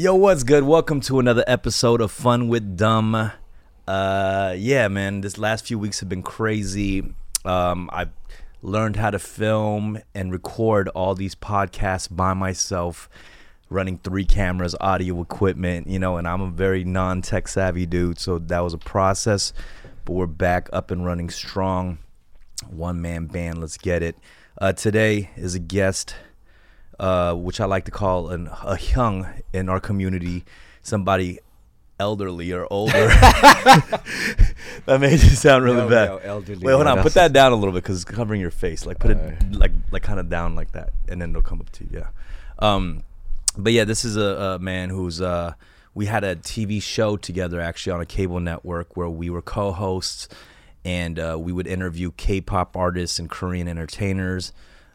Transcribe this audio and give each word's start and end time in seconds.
Yo, 0.00 0.14
what's 0.14 0.44
good? 0.44 0.64
Welcome 0.64 1.02
to 1.02 1.18
another 1.18 1.44
episode 1.46 2.00
of 2.00 2.10
Fun 2.10 2.48
with 2.48 2.74
Dumb. 2.74 3.32
Uh, 3.86 4.54
yeah, 4.56 4.88
man, 4.88 5.20
this 5.20 5.36
last 5.36 5.66
few 5.66 5.78
weeks 5.78 6.00
have 6.00 6.08
been 6.08 6.22
crazy. 6.22 7.12
Um, 7.44 7.90
I've 7.92 8.08
learned 8.62 8.96
how 8.96 9.10
to 9.10 9.18
film 9.18 9.98
and 10.14 10.32
record 10.32 10.88
all 10.88 11.14
these 11.14 11.34
podcasts 11.34 12.08
by 12.10 12.32
myself, 12.32 13.10
running 13.68 13.98
three 13.98 14.24
cameras, 14.24 14.74
audio 14.80 15.20
equipment, 15.20 15.86
you 15.86 15.98
know, 15.98 16.16
and 16.16 16.26
I'm 16.26 16.40
a 16.40 16.50
very 16.50 16.82
non 16.82 17.20
tech 17.20 17.46
savvy 17.46 17.84
dude, 17.84 18.18
so 18.18 18.38
that 18.38 18.60
was 18.60 18.72
a 18.72 18.78
process. 18.78 19.52
But 20.06 20.14
we're 20.14 20.26
back 20.26 20.70
up 20.72 20.90
and 20.90 21.04
running 21.04 21.28
strong. 21.28 21.98
One 22.70 23.02
man 23.02 23.26
band, 23.26 23.60
let's 23.60 23.76
get 23.76 24.02
it. 24.02 24.16
Uh, 24.56 24.72
today 24.72 25.28
is 25.36 25.54
a 25.54 25.60
guest 25.60 26.14
uh, 27.00 27.34
which 27.34 27.60
I 27.60 27.64
like 27.64 27.86
to 27.86 27.90
call 27.90 28.28
an, 28.28 28.48
a 28.62 28.78
young 28.78 29.26
in 29.54 29.70
our 29.70 29.80
community, 29.80 30.44
somebody 30.82 31.38
elderly 31.98 32.52
or 32.52 32.66
older. 32.70 32.92
that 34.84 34.98
made 35.00 35.12
you 35.12 35.30
sound 35.30 35.64
really 35.64 35.78
Yo, 35.78 35.88
bad. 35.88 36.08
yo, 36.08 36.16
elderly, 36.18 36.62
Wait, 36.62 36.72
hold 36.72 36.86
on. 36.86 37.00
Put 37.02 37.14
that 37.14 37.32
down 37.32 37.52
a 37.52 37.56
little 37.56 37.72
bit 37.72 37.82
because 37.82 38.02
it's 38.02 38.04
covering 38.04 38.40
your 38.40 38.50
face. 38.50 38.84
Like 38.84 38.98
put 38.98 39.12
it 39.12 39.52
like 39.52 39.72
like 39.90 40.02
kind 40.02 40.20
of 40.20 40.28
down 40.28 40.54
like 40.54 40.72
that, 40.72 40.92
and 41.08 41.22
then 41.22 41.30
it'll 41.30 41.40
come 41.40 41.60
up 41.60 41.70
to 41.70 41.84
you. 41.84 41.90
Yeah. 42.00 42.08
Um, 42.58 43.02
but 43.56 43.72
yeah, 43.72 43.84
this 43.84 44.04
is 44.04 44.18
a, 44.18 44.56
a 44.56 44.58
man 44.58 44.90
who's 44.90 45.22
uh, 45.22 45.54
we 45.94 46.04
had 46.04 46.22
a 46.22 46.36
TV 46.36 46.82
show 46.82 47.16
together 47.16 47.62
actually 47.62 47.92
on 47.94 48.02
a 48.02 48.06
cable 48.06 48.40
network 48.40 48.94
where 48.94 49.08
we 49.08 49.30
were 49.30 49.40
co-hosts, 49.42 50.28
and 50.84 51.18
uh, 51.18 51.38
we 51.40 51.50
would 51.50 51.66
interview 51.66 52.12
K-pop 52.18 52.76
artists 52.76 53.18
and 53.18 53.30
Korean 53.30 53.68
entertainers. 53.68 54.52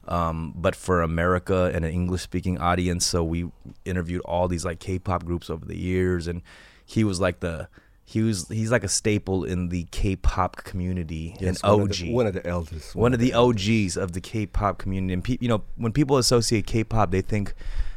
Um, 0.08 0.54
but 0.56 0.76
for 0.76 1.02
America 1.02 1.72
and 1.74 1.84
an 1.84 1.92
English-speaking 1.92 2.60
audience, 2.60 3.06
so 3.08 3.24
we 3.24 3.50
interviewed 3.86 4.22
all 4.22 4.48
these 4.48 4.64
like 4.64 4.80
K-pop 4.80 5.26
groups 5.26 5.50
over 5.50 5.66
the 5.66 5.78
years, 5.78 6.28
and 6.28 6.42
he 6.86 7.04
was 7.04 7.20
like 7.20 7.40
the 7.40 7.68
he 8.08 8.22
was 8.22 8.48
he's 8.50 8.72
like 8.72 8.84
a 8.84 8.88
staple 8.88 9.44
in 9.44 9.70
the 9.70 9.86
K-pop 9.90 10.58
community, 10.58 11.36
Yes, 11.40 11.60
an 11.64 11.72
one 11.72 11.82
OG 11.82 11.90
Of 11.90 11.98
the, 11.98 12.14
one 12.14 12.28
of 12.28 12.34
the 12.36 12.46
elders. 12.48 12.92
one 12.94 13.14
of 13.16 13.20
the 13.20 13.34
OGs 13.34 13.98
of 13.98 14.12
the 14.12 14.22
K-pop 14.22 14.78
community. 14.78 15.14
And 15.14 15.24
pe- 15.24 15.38
you 15.42 15.48
know, 15.48 15.64
when 15.76 15.92
people 15.92 16.18
associate 16.18 16.68
K-pop, 16.68 17.10
they 17.10 17.22
think 17.22 17.56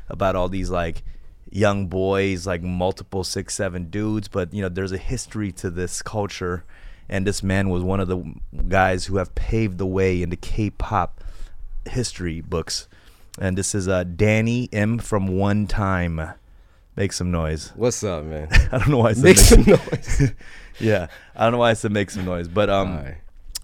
about 0.09 0.35
all 0.35 0.49
these 0.49 0.71
like 0.71 1.03
young 1.51 1.89
boys, 1.89 2.47
like 2.47 2.63
multiple 2.63 3.23
six, 3.23 3.55
seven 3.55 3.91
dudes. 3.91 4.29
But 4.29 4.55
you 4.55 4.63
know, 4.63 4.71
there's 4.71 4.93
a 4.93 4.99
history 4.99 5.53
to 5.53 5.69
this 5.69 6.01
culture, 6.01 6.65
and 7.07 7.27
this 7.27 7.43
man 7.43 7.69
was 7.69 7.83
one 7.83 8.01
of 8.01 8.09
the 8.09 8.23
guys 8.67 9.05
who 9.05 9.19
have 9.19 9.35
paved 9.35 9.77
the 9.77 9.87
way 9.87 10.23
into 10.23 10.37
K-pop 10.37 11.23
history 11.89 12.41
books. 12.41 12.89
And 13.41 13.57
this 13.57 13.75
is 13.75 13.87
uh, 13.89 14.05
Danny 14.05 14.65
Im 14.73 14.99
from 14.99 15.29
1TYM. 15.29 16.35
Make 16.97 17.13
some 17.13 17.31
noise. 17.31 17.73
What's 17.77 18.03
up, 18.03 18.25
man? 18.25 18.49
I 18.73 18.79
don't 18.79 18.89
know 18.89 18.99
why 18.99 19.11
I 19.11 19.13
said 19.13 19.25
Make 19.25 19.39
some 19.39 19.65
some- 19.65 19.73
noise. 19.93 20.33
yeah, 20.81 21.07
I 21.37 21.45
don't 21.45 21.53
know 21.53 21.59
why 21.59 21.71
I 21.71 21.75
said 21.75 21.93
make 21.93 22.11
some 22.11 22.25
noise, 22.25 22.49
but 22.49 22.69
um, 22.69 22.97
Alright. 22.97 23.15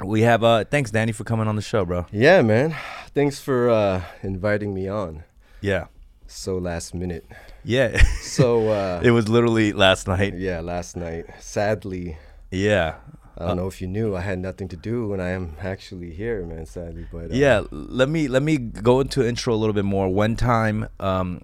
we 0.04 0.20
have 0.22 0.44
uh, 0.44 0.64
thanks 0.64 0.90
Danny 0.92 1.10
for 1.12 1.24
coming 1.24 1.48
on 1.48 1.56
the 1.56 1.62
show, 1.62 1.84
bro. 1.84 2.06
Yeah, 2.12 2.42
man. 2.42 2.76
Thanks 3.14 3.40
for 3.40 3.68
uh, 3.70 4.02
inviting 4.22 4.72
me 4.74 4.86
on. 4.88 5.24
Yeah. 5.60 5.86
So 6.28 6.58
last 6.58 6.94
minute. 6.94 7.26
Yeah. 7.64 8.00
So 8.22 8.68
uh, 8.68 9.00
it 9.02 9.10
was 9.10 9.28
literally 9.28 9.72
last 9.72 10.06
night. 10.06 10.34
yeah, 10.36 10.60
last 10.60 10.96
night. 10.96 11.26
Sadly, 11.40 12.18
Yeah. 12.50 12.96
I 13.36 13.46
don't 13.46 13.56
know 13.56 13.66
if 13.66 13.80
you 13.80 13.88
knew 13.88 14.14
I 14.14 14.20
had 14.20 14.38
nothing 14.38 14.68
to 14.68 14.76
do, 14.76 15.12
and 15.12 15.20
I 15.20 15.30
am 15.30 15.56
actually 15.60 16.12
here, 16.12 16.44
man. 16.46 16.66
Sadly, 16.66 17.06
but 17.10 17.30
uh, 17.30 17.34
Yeah, 17.34 17.64
let 17.70 18.08
me 18.08 18.28
let 18.28 18.42
me 18.42 18.58
go 18.58 19.00
into 19.00 19.26
intro 19.26 19.54
a 19.54 19.56
little 19.56 19.72
bit 19.74 19.84
more. 19.84 20.08
1TYM 20.08 20.88
um 21.00 21.42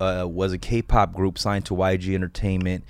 uh, 0.00 0.26
was 0.28 0.52
a 0.52 0.58
K-pop 0.58 1.12
group 1.12 1.38
signed 1.38 1.64
to 1.66 1.74
YG 1.74 2.14
Entertainment 2.14 2.84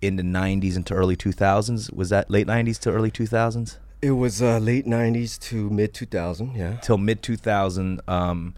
in 0.00 0.16
the 0.16 0.22
90s 0.22 0.76
into 0.76 0.94
early 0.94 1.14
2000s. 1.16 1.92
Was 1.92 2.08
that 2.08 2.30
late 2.30 2.46
90s 2.46 2.78
to 2.80 2.90
early 2.90 3.10
2000s? 3.10 3.76
it 4.02 4.10
was 4.10 4.42
uh, 4.42 4.58
late 4.58 4.84
'90s 4.84 5.38
to 5.40 5.70
mid 5.70 5.94
2000. 5.94 6.54
Yeah. 6.54 6.76
Till 6.82 6.98
mid 6.98 7.22
2000 7.22 8.02
um 8.06 8.54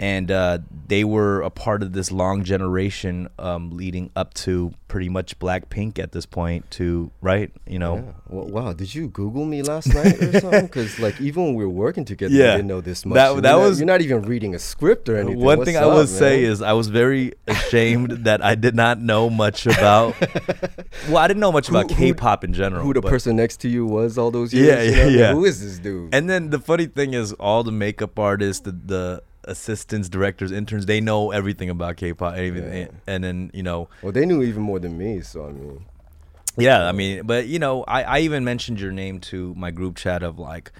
and 0.00 0.30
uh, 0.30 0.58
they 0.88 1.04
were 1.04 1.42
a 1.42 1.50
part 1.50 1.82
of 1.82 1.92
this 1.92 2.10
long 2.10 2.42
generation 2.42 3.28
um, 3.38 3.70
leading 3.76 4.10
up 4.16 4.32
to 4.32 4.72
pretty 4.88 5.10
much 5.10 5.38
Blackpink 5.38 5.98
at 5.98 6.10
this 6.12 6.24
point 6.26 6.68
to 6.72 7.10
right 7.20 7.52
you 7.66 7.78
know 7.78 7.96
Yeah. 7.96 8.12
Well, 8.28 8.46
wow, 8.46 8.72
did 8.72 8.94
you 8.94 9.08
Google 9.08 9.44
me 9.44 9.62
last 9.62 9.92
night 9.94 10.14
or 10.22 10.40
something? 10.40 10.66
Because 10.66 10.98
like 10.98 11.20
even 11.20 11.44
when 11.44 11.54
we 11.54 11.64
were 11.64 11.70
working 11.70 12.04
together, 12.06 12.32
Yeah. 12.34 12.54
I 12.54 12.56
didn't 12.56 12.68
know 12.68 12.80
this 12.80 13.04
much. 13.04 13.14
That- 13.16 13.28
that 13.42 13.50
you're 13.50 13.58
not- 13.58 13.68
was- 13.68 13.78
you're 13.78 13.86
not 13.86 14.00
even 14.00 14.22
reading 14.22 14.54
a 14.54 14.58
script 14.58 15.08
or 15.10 15.16
anything. 15.16 15.38
One 15.38 15.58
What's 15.58 15.68
thing 15.68 15.76
I 15.76 15.82
up, 15.82 15.94
would 15.94 16.08
say 16.08 16.42
is 16.44 16.62
I 16.62 16.72
was 16.72 16.88
very 16.88 17.34
ashamed 17.46 18.24
that 18.24 18.42
I 18.42 18.54
did 18.54 18.74
not 18.74 19.00
know 19.00 19.28
much 19.30 19.66
about. 19.66 20.14
well, 21.08 21.18
I 21.18 21.28
didn't 21.28 21.40
know 21.40 21.52
much 21.52 21.68
about 21.68 21.90
Who- 21.90 21.94
who- 21.96 22.14
K-pop 22.14 22.42
in 22.44 22.52
general. 22.54 22.82
who 22.84 22.94
the 22.94 23.02
person 23.02 23.36
next 23.36 23.58
to 23.60 23.68
you 23.68 23.84
was 23.86 24.16
all 24.16 24.30
those 24.30 24.54
years. 24.54 24.66
Yeah, 24.66 24.82
you 24.82 24.90
yeah, 24.90 25.04
know? 25.04 25.08
Yeah. 25.28 25.32
Who 25.34 25.44
is 25.44 25.60
this 25.62 25.78
dude? 25.78 26.14
And 26.14 26.28
then 26.30 26.50
the 26.50 26.58
funny 26.58 26.86
thing 26.86 27.12
is, 27.14 27.32
all 27.34 27.62
the 27.64 27.72
makeup 27.72 28.18
artists, 28.18 28.62
the, 28.62 28.72
the 28.72 29.22
assistants, 29.50 30.08
directors, 30.08 30.52
interns, 30.52 30.86
they 30.86 31.00
know 31.00 31.32
everything 31.32 31.68
about 31.68 31.96
K-pop. 31.96 32.34
Everything. 32.34 32.86
Yeah. 32.86 32.88
And 33.06 33.22
then 33.22 33.50
you 33.52 33.62
know, 33.62 33.88
well, 34.02 34.12
they 34.12 34.24
knew 34.24 34.42
even 34.42 34.62
more 34.62 34.78
than 34.78 34.96
me. 34.96 35.20
So 35.20 35.46
I 35.46 35.52
mean, 35.52 35.84
yeah. 36.56 36.86
I 36.86 36.92
mean, 36.92 37.26
but 37.26 37.46
you 37.46 37.58
know, 37.58 37.82
I, 37.84 38.02
I 38.02 38.18
even 38.20 38.44
mentioned 38.44 38.80
your 38.80 38.92
name 38.92 39.20
to 39.20 39.54
my 39.56 39.70
group 39.70 39.96
chat 39.96 40.22
of 40.22 40.38
like 40.38 40.72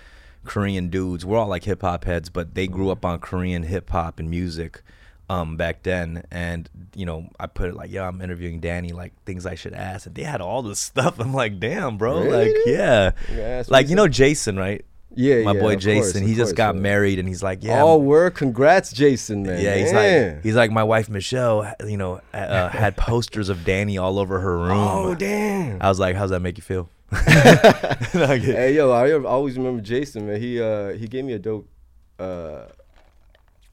Korean 0.44 0.88
dudes. 0.88 1.26
We're 1.26 1.38
all 1.38 1.48
like 1.48 1.64
hip 1.64 1.82
hop 1.82 2.04
heads, 2.04 2.30
but 2.30 2.54
they 2.54 2.66
grew 2.66 2.90
up 2.90 3.04
on 3.04 3.18
Korean 3.18 3.64
hip 3.64 3.90
hop 3.90 4.18
and 4.18 4.30
music. 4.30 4.82
Um, 5.28 5.56
back 5.56 5.84
then, 5.84 6.24
and 6.32 6.68
you 6.92 7.06
know, 7.06 7.28
I 7.38 7.46
put 7.46 7.68
it 7.68 7.76
like, 7.76 7.92
"Yeah, 7.92 8.08
I'm 8.08 8.20
interviewing 8.20 8.58
Danny, 8.58 8.90
like 8.90 9.12
things 9.24 9.46
I 9.46 9.54
should 9.54 9.74
ask," 9.74 10.06
and 10.06 10.14
they 10.16 10.24
had 10.24 10.40
all 10.40 10.60
this 10.62 10.80
stuff. 10.80 11.20
I'm 11.20 11.32
like, 11.32 11.60
"Damn, 11.60 11.98
bro!" 11.98 12.24
Really? 12.24 12.48
Like, 12.48 12.56
yeah, 12.66 13.12
asked 13.30 13.70
like 13.70 13.88
you 13.88 13.94
know, 13.94 14.08
Jason, 14.08 14.56
right? 14.56 14.84
Yeah, 15.14 15.42
my 15.42 15.52
yeah, 15.52 15.60
boy 15.60 15.76
Jason. 15.76 16.20
course, 16.20 16.28
he 16.30 16.34
just 16.34 16.50
course, 16.50 16.52
got 16.52 16.74
yeah. 16.76 16.80
married, 16.80 17.18
and 17.18 17.28
he's 17.28 17.42
like, 17.42 17.62
yeah, 17.64 17.82
Oh, 17.82 17.98
word! 17.98 18.34
Congrats, 18.34 18.92
Jason, 18.92 19.42
man. 19.42 19.60
yeah. 19.62 19.76
He's 19.76 19.92
Man. 19.92 20.34
like, 20.36 20.42
he's 20.44 20.54
like, 20.54 20.70
my 20.70 20.84
wife 20.84 21.08
Michelle, 21.08 21.72
you 21.86 21.96
know, 21.96 22.20
uh, 22.32 22.68
had 22.68 22.96
posters 22.96 23.48
of 23.48 23.64
Danny 23.64 23.98
all 23.98 24.18
over 24.18 24.40
her 24.40 24.56
room. 24.66 24.70
oh 24.78 25.14
damn. 25.14 25.78
I 25.80 25.88
was 25.88 25.98
like, 25.98 26.16
how's 26.16 26.30
that 26.30 26.40
make 26.40 26.56
you 26.58 26.62
feel? 26.62 26.88
Hey 28.12 28.74
yo, 28.74 28.90
I 28.92 29.12
always 29.24 29.56
remember 29.56 29.80
Jason, 29.82 30.26
man. 30.26 30.40
He 30.40 30.60
uh 30.60 30.90
he 30.90 31.06
gave 31.08 31.24
me 31.24 31.32
a 31.32 31.38
dope. 31.38 31.68
uh 32.18 32.66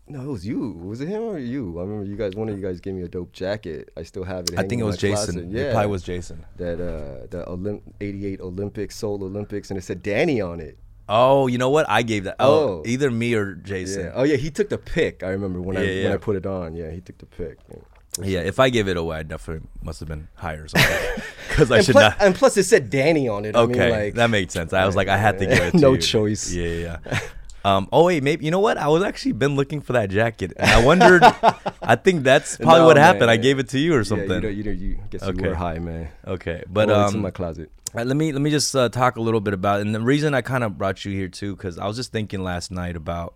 No, 0.08 0.22
it 0.22 0.28
was 0.28 0.46
you. 0.46 0.72
Was 0.72 1.02
it 1.02 1.08
him 1.08 1.22
or 1.24 1.38
you? 1.38 1.78
I 1.80 1.84
remember 1.84 2.06
you 2.06 2.16
guys. 2.18 2.34
One 2.36 2.50
of 2.50 2.58
you 2.58 2.64
guys 2.66 2.80
gave 2.80 2.94
me 2.96 3.02
a 3.04 3.08
dope 3.08 3.32
jacket. 3.34 3.92
I 3.98 4.04
still 4.04 4.24
have 4.24 4.46
it. 4.50 4.58
I 4.58 4.64
think 4.68 4.82
it 4.82 4.86
was 4.86 4.98
Jason. 4.98 5.36
closet. 5.36 5.44
It 5.46 5.52
Yeah, 5.52 5.72
probably 5.72 5.92
was 5.92 6.04
Jason. 6.04 6.46
that 6.58 6.80
uh 6.82 7.28
the 7.30 7.44
Olymp- 7.48 7.82
88 8.02 8.42
Olympics, 8.42 8.96
Seoul 8.96 9.24
Olympics, 9.24 9.70
and 9.70 9.78
it 9.78 9.84
said 9.84 10.02
Danny 10.02 10.42
on 10.42 10.60
it. 10.60 10.78
Oh, 11.10 11.48
you 11.48 11.58
know 11.58 11.70
what? 11.70 11.86
I 11.90 12.02
gave 12.04 12.26
that. 12.26 12.36
Oh, 12.40 12.80
Oh. 12.80 12.84
either 12.86 13.10
me 13.12 13.34
or 13.34 13.54
Jason. 13.56 14.06
Yeah. 14.06 14.12
Oh 14.16 14.24
yeah, 14.24 14.36
he 14.36 14.50
took 14.52 14.70
the 14.70 14.78
pick. 14.78 15.24
I 15.24 15.30
remember 15.30 15.62
when 15.62 15.78
I 15.78 15.84
Yeah, 15.84 16.04
when. 16.06 16.14
I 16.14 16.18
put 16.18 16.36
it 16.36 16.46
on. 16.46 16.76
Yeah, 16.76 16.92
he 16.92 17.02
took 17.02 17.18
the 17.18 17.26
pick. 17.26 17.58
Yeah. 17.70 17.78
Yeah, 18.24 18.40
if 18.40 18.60
I 18.60 18.70
gave 18.70 18.88
it 18.88 18.98
away, 18.98 19.18
I 19.18 19.24
definitely 19.24 19.68
must 19.84 20.00
have 20.00 20.10
been 20.10 20.28
higher 20.36 20.64
or 20.64 20.68
something. 20.68 21.24
Because 21.50 21.72
I 21.72 21.82
should 21.82 21.94
plus, 21.94 22.12
not. 22.14 22.22
and 22.22 22.36
plus, 22.36 22.56
it 22.58 22.64
said 22.66 22.90
Danny 22.92 23.28
on 23.28 23.44
it. 23.46 23.56
I 23.56 23.60
Okay, 23.62 23.80
mean, 23.80 23.90
like, 23.90 24.14
that 24.16 24.30
made 24.30 24.52
sense. 24.52 24.74
I 24.74 24.86
was 24.86 24.96
like, 24.96 25.08
I 25.08 25.18
had 25.18 25.40
to 25.40 25.46
give 25.48 25.58
it 25.60 25.72
to 25.78 25.78
No 25.78 25.98
choice. 25.98 26.52
Yeah, 26.54 26.68
yeah. 26.68 26.98
yeah. 27.06 27.20
Um, 27.68 27.90
oh 27.92 28.06
wait, 28.06 28.24
maybe 28.24 28.46
you 28.46 28.52
know 28.52 28.60
what? 28.62 28.78
I 28.78 28.88
was 28.88 29.04
actually 29.04 29.34
been 29.34 29.56
looking 29.56 29.82
for 29.82 29.94
that 29.94 30.10
jacket, 30.10 30.54
and 30.58 30.70
I 30.70 30.84
wondered. 30.86 31.22
I 31.82 31.96
think 31.96 32.24
that's 32.24 32.58
probably 32.58 32.80
No, 32.80 32.86
what 32.86 32.98
happened. 32.98 33.30
I 33.30 33.38
gave 33.38 33.60
it 33.60 33.70
to 33.70 33.80
you 33.80 33.94
or 33.94 33.98
Yeah, 34.00 34.04
something. 34.04 34.30
you, 34.30 34.42
know, 34.42 34.48
you, 34.50 34.64
know, 34.64 34.72
you 34.72 35.00
guess 35.10 35.24
Okay. 35.24 35.42
you 35.44 35.50
were 35.50 35.56
high, 35.56 35.80
man. 35.80 36.10
okay, 36.26 36.64
but 36.70 36.88
Well, 36.88 37.04
it's 37.06 37.14
in 37.14 37.18
um, 37.20 37.24
my 37.24 37.32
closet. 37.32 37.70
Uh, 37.96 38.04
let 38.04 38.16
me 38.18 38.32
let 38.32 38.42
me 38.42 38.52
just 38.52 38.76
uh, 38.76 38.90
talk 38.90 39.16
a 39.18 39.22
little 39.22 39.40
bit 39.42 39.54
about 39.54 39.80
and 39.82 39.96
the 39.96 40.02
reason 40.02 40.34
I 40.34 40.42
kind 40.42 40.64
of 40.64 40.78
brought 40.78 41.04
you 41.06 41.12
here 41.12 41.30
too 41.30 41.56
because 41.56 41.78
I 41.80 41.88
was 41.88 41.96
just 41.96 42.12
thinking 42.12 42.44
last 42.44 42.70
night 42.72 42.96
about 42.98 43.36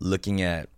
looking 0.00 0.42
at 0.42 0.68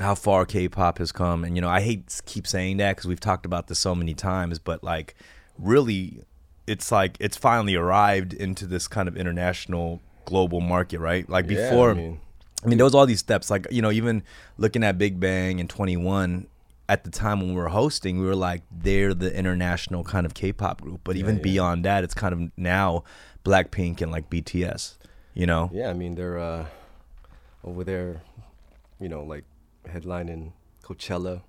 how 0.00 0.14
far 0.16 0.44
K-pop 0.44 0.98
has 0.98 1.12
come 1.12 1.44
and 1.44 1.54
you 1.56 1.62
know 1.62 1.68
I 1.68 1.80
hate 1.80 2.08
to 2.08 2.22
keep 2.24 2.46
saying 2.48 2.78
that 2.78 2.96
because 2.96 3.06
we've 3.06 3.20
talked 3.20 3.46
about 3.46 3.68
this 3.68 3.78
so 3.78 3.94
many 3.94 4.12
times 4.14 4.58
but 4.58 4.82
like 4.82 5.14
really 5.56 6.24
it's 6.66 6.90
like 6.90 7.16
it's 7.20 7.36
finally 7.36 7.76
arrived 7.76 8.32
into 8.32 8.66
this 8.66 8.88
kind 8.88 9.06
of 9.08 9.16
international 9.16 10.00
global 10.24 10.60
market, 10.60 11.00
right? 11.00 11.28
Like 11.28 11.48
Yeah, 11.48 11.66
I 11.66 11.70
before, 11.70 11.94
mean- 11.94 12.20
I 12.64 12.68
mean, 12.68 12.76
there 12.78 12.84
was 12.84 12.94
all 12.94 13.06
these 13.06 13.20
steps. 13.20 13.50
Like 13.50 13.66
you 13.70 13.80
know, 13.82 13.90
even 13.90 14.22
looking 14.58 14.84
at 14.84 14.98
Big 14.98 15.18
Bang 15.20 15.60
and 15.60 15.68
2NE1. 15.68 16.46
At 16.88 17.04
the 17.04 17.10
time 17.10 17.38
when 17.38 17.50
we 17.50 17.54
were 17.54 17.68
hosting, 17.68 18.18
we 18.18 18.26
were 18.26 18.34
like, 18.34 18.62
they're 18.72 19.14
the 19.14 19.32
international 19.32 20.02
kind 20.02 20.26
of 20.26 20.34
K-pop 20.34 20.80
group. 20.80 21.02
But 21.04 21.14
even 21.14 21.36
yeah. 21.36 21.42
beyond 21.42 21.84
that, 21.84 22.02
it's 22.02 22.14
kind 22.14 22.32
of 22.34 22.50
now 22.58 23.04
Blackpink 23.44 24.00
and 24.02 24.10
like 24.10 24.28
BTS. 24.28 24.96
You 25.32 25.46
know? 25.46 25.70
Yeah, 25.72 25.88
I 25.90 25.92
mean 25.92 26.16
they're 26.16 26.36
uh, 26.36 26.66
over 27.62 27.84
there, 27.84 28.22
you 28.98 29.08
know, 29.08 29.22
like 29.22 29.44
headlining 29.86 30.52
Coachella, 30.82 31.42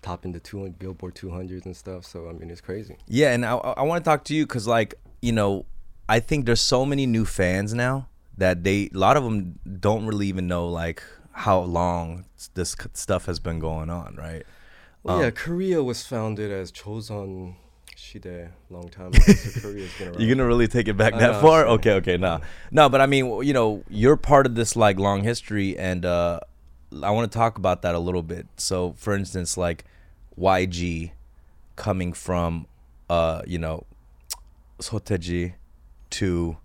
topping 0.00 0.30
the 0.30 0.38
200 0.38 0.78
Billboard 0.78 1.16
200s 1.16 1.64
and 1.66 1.76
stuff. 1.76 2.04
So 2.04 2.28
I 2.28 2.32
mean, 2.32 2.48
it's 2.48 2.60
crazy. 2.60 2.96
Yeah, 3.08 3.32
and 3.32 3.44
I, 3.44 3.56
I 3.56 3.82
want 3.82 4.04
to 4.04 4.08
talk 4.08 4.22
to 4.26 4.34
you 4.34 4.46
because, 4.46 4.68
like, 4.68 4.94
you 5.20 5.32
know, 5.32 5.66
I 6.08 6.20
think 6.20 6.46
there's 6.46 6.60
so 6.60 6.86
many 6.86 7.04
new 7.04 7.24
fans 7.24 7.74
now 7.74 8.06
that 8.38 8.64
they, 8.64 8.90
a 8.94 8.98
lot 8.98 9.16
of 9.16 9.24
them 9.24 9.58
don't 9.80 10.06
really 10.06 10.26
even 10.26 10.46
know 10.46 10.68
like 10.68 11.02
how 11.32 11.60
long 11.60 12.24
this 12.54 12.76
stuff 12.92 13.26
has 13.26 13.38
been 13.38 13.58
going 13.58 13.90
on, 13.90 14.16
right? 14.16 14.44
Well, 15.02 15.16
Um, 15.16 15.22
yeah, 15.22 15.30
Korea 15.30 15.82
was 15.82 16.06
founded 16.06 16.50
as 16.50 16.72
Choson 16.72 17.56
Shide 17.96 18.50
long 18.70 18.88
time 18.88 19.08
ago. 19.08 19.20
so 19.32 19.60
Korea's 19.68 19.90
been 19.98 20.08
around. 20.08 20.20
You're 20.20 20.34
gonna 20.34 20.46
really 20.46 20.68
take 20.68 20.88
it 20.88 20.96
back 20.96 21.14
I 21.14 21.18
that 21.18 21.32
know, 21.32 21.40
far? 21.40 21.66
Okay, 21.66 21.92
okay, 21.94 22.16
no, 22.16 22.40
no, 22.70 22.88
but 22.88 23.00
I 23.00 23.06
mean, 23.06 23.42
you 23.42 23.52
know, 23.52 23.82
you're 23.88 24.16
part 24.16 24.46
of 24.46 24.54
this 24.54 24.76
like 24.76 24.98
long 24.98 25.22
history, 25.22 25.76
and 25.78 26.04
uh, 26.04 26.40
I 27.02 27.10
want 27.10 27.30
to 27.30 27.36
talk 27.38 27.56
about 27.58 27.82
that 27.82 27.94
a 27.94 27.98
little 27.98 28.22
bit. 28.22 28.46
So, 28.56 28.94
for 28.96 29.14
instance, 29.14 29.56
like 29.56 29.84
YG 30.38 31.12
coming 31.76 32.12
from, 32.12 32.66
uh, 33.10 33.42
you 33.46 33.58
know, 33.58 33.84
Seo 34.80 35.00
Taiji 35.00 35.54
to, 36.10 36.56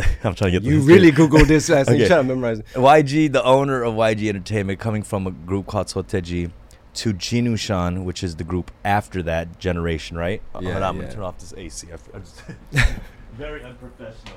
I'm 0.24 0.34
trying 0.34 0.52
to 0.52 0.60
get 0.60 0.62
you 0.62 0.76
history. 0.76 0.94
really 0.94 1.10
Google 1.10 1.44
this 1.44 1.70
as 1.70 1.88
Okay. 1.90 2.00
you 2.00 2.06
trying 2.06 2.26
to 2.26 2.34
memorize. 2.34 2.58
it. 2.60 2.66
YG, 2.74 3.32
the 3.32 3.42
owner 3.44 3.82
of 3.82 3.94
YG 3.94 4.28
Entertainment, 4.28 4.78
coming 4.80 5.02
from 5.02 5.26
a 5.26 5.30
group 5.30 5.66
called 5.66 5.86
Seo 5.88 6.02
Taiji 6.04 6.50
to 6.94 7.14
Jinusean, 7.14 8.04
which 8.04 8.22
is 8.24 8.36
the 8.36 8.44
group 8.44 8.70
after 8.84 9.22
that 9.22 9.58
generation, 9.58 10.16
right? 10.16 10.42
Uh, 10.54 10.60
Yeah, 10.62 10.72
hold 10.72 10.82
on, 10.82 10.88
I'm 10.88 10.96
yeah. 10.96 11.02
gonna 11.02 11.14
turn 11.14 11.22
off 11.24 11.38
this 11.38 11.54
AC. 11.56 11.86
I 11.90 11.94
f- 11.94 12.08
I 12.14 12.18
just 12.18 12.42
very 13.34 13.62
unprofessional. 13.62 14.34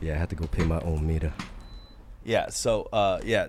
Yeah, 0.00 0.14
I 0.14 0.18
had 0.18 0.30
to 0.30 0.36
go 0.36 0.46
pay 0.46 0.64
my 0.64 0.80
own 0.80 1.06
meter. 1.06 1.32
Yeah. 2.24 2.48
So, 2.48 2.88
uh, 2.92 3.20
yeah. 3.24 3.48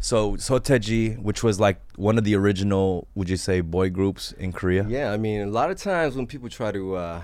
So 0.00 0.32
Seo 0.36 0.58
Taiji, 0.60 1.18
which 1.20 1.42
was 1.42 1.58
like 1.60 1.80
one 1.96 2.18
of 2.18 2.24
the 2.24 2.34
original, 2.36 3.06
would 3.14 3.28
you 3.28 3.36
say, 3.36 3.60
boy 3.60 3.90
groups 3.90 4.32
in 4.32 4.52
Korea? 4.52 4.84
Yeah, 4.88 5.12
I 5.12 5.16
mean, 5.16 5.40
a 5.42 5.46
lot 5.50 5.70
of 5.70 5.76
times 5.76 6.14
when 6.16 6.26
people 6.26 6.48
try 6.48 6.70
to 6.72 6.94
uh, 6.96 7.22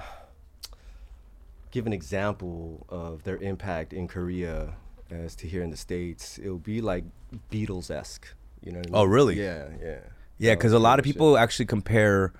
give 1.75 1.89
an 1.89 1.93
example 1.93 2.87
of 2.89 3.25
their 3.25 3.37
impact 3.39 3.93
in 3.93 4.07
Korea 4.07 4.75
as 5.11 5.35
to 5.35 5.49
here 5.49 5.61
in 5.61 5.71
the 5.71 5.77
States, 5.77 6.39
it'll 6.39 6.57
be 6.57 6.81
like 6.81 7.03
Beatles 7.51 7.91
esque. 7.91 8.29
You 8.63 8.71
know 8.71 8.79
what 8.79 8.87
I 8.87 8.91
mean? 8.91 9.01
Oh, 9.01 9.05
really? 9.05 9.43
Yeah, 9.43 9.67
yeah. 9.83 9.99
Yeah, 10.39 10.55
because 10.55 10.73
a 10.73 10.79
lot 10.79 11.01
of 11.01 11.05
shit. 11.05 11.15
people 11.15 11.37
actually 11.37 11.67
compare 11.67 12.33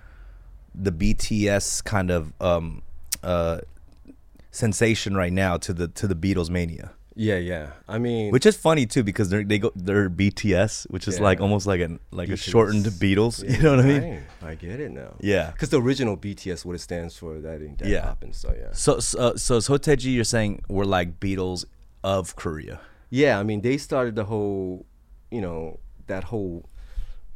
the 0.73 0.93
BTS 0.93 1.83
kind 1.83 2.13
of 2.13 2.33
um, 2.41 2.83
uh, 3.25 3.59
sensation 4.53 5.17
right 5.17 5.33
now 5.33 5.57
to 5.59 5.73
the 5.73 5.89
to 5.89 6.07
the 6.07 6.15
Beatles 6.15 6.49
mania. 6.49 6.93
Yeah, 7.17 7.37
yeah. 7.37 7.71
I 7.89 7.99
mean, 7.99 8.33
Which 8.33 8.45
is 8.47 8.57
funny 8.57 8.87
too 8.87 9.03
because 9.05 9.29
they're 9.29 9.45
they 9.45 9.59
go 9.61 9.71
they're 9.77 10.11
BTS, 10.11 10.91
which 10.91 11.07
is 11.07 11.17
Yeah. 11.19 11.23
like 11.25 11.41
almost 11.41 11.67
like 11.67 11.81
an 11.81 12.01
like 12.11 12.29
a 12.29 12.37
shortened 12.37 12.87
Beatles. 12.87 13.43
Yeah, 13.45 13.57
you 13.57 13.63
know 13.63 13.77
what 13.77 13.85
I 13.85 13.89
mean? 14.01 14.23
I 14.43 14.55
get 14.57 14.81
it 14.81 14.91
now. 14.91 15.15
Yeah. 15.21 15.51
Because 15.53 15.69
the 15.71 15.81
original 15.81 16.17
BTS, 16.17 16.65
what 16.65 16.75
it 16.75 16.81
stands 16.81 17.17
for, 17.17 17.39
that 17.41 17.63
ain't 17.63 17.79
that 17.79 17.89
Yeah. 17.89 18.03
poppin', 18.07 18.33
So 18.33 18.53
yeah. 18.59 18.73
So 18.73 18.99
so 18.99 19.37
so 19.37 19.59
Seo 19.59 19.79
Taiji, 19.79 20.13
you're 20.15 20.25
saying 20.25 20.63
we're 20.69 20.85
like 20.99 21.21
Beatles 21.21 21.65
of 22.03 22.35
Korea. 22.37 22.81
Yeah, 23.11 23.39
I 23.39 23.45
mean, 23.45 23.61
they 23.61 23.77
started 23.79 24.17
the 24.17 24.25
whole, 24.25 24.85
you 25.31 25.41
know, 25.41 25.79
that 26.09 26.25
whole 26.25 26.69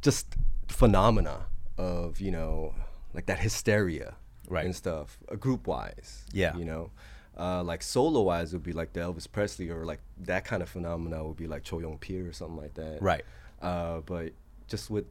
just 0.01 0.35
phenomena 0.67 1.45
of, 1.77 2.19
you 2.19 2.31
know, 2.31 2.75
like 3.13 3.25
that 3.27 3.39
hysteria 3.39 4.15
Right. 4.49 4.65
and 4.65 4.75
stuff, 4.75 5.17
uh, 5.31 5.35
group 5.35 5.67
wise. 5.67 6.25
Yeah. 6.33 6.55
You 6.57 6.65
know, 6.65 6.91
uh, 7.39 7.63
like 7.63 7.81
solo 7.81 8.21
wise 8.21 8.51
would 8.53 8.63
be 8.63 8.73
like 8.73 8.91
the 8.93 8.99
Elvis 8.99 9.31
Presley 9.31 9.69
or 9.69 9.85
like 9.85 10.01
that 10.17 10.43
kind 10.43 10.61
of 10.61 10.69
phenomena 10.69 11.23
would 11.23 11.37
be 11.37 11.47
like 11.47 11.63
Cho 11.63 11.79
Yong 11.79 11.97
Pil 11.97 12.27
or 12.27 12.33
something 12.33 12.57
like 12.57 12.73
that. 12.73 13.01
Right. 13.01 13.23
Uh, 13.61 14.01
but 14.01 14.33
just 14.67 14.89
with 14.89 15.05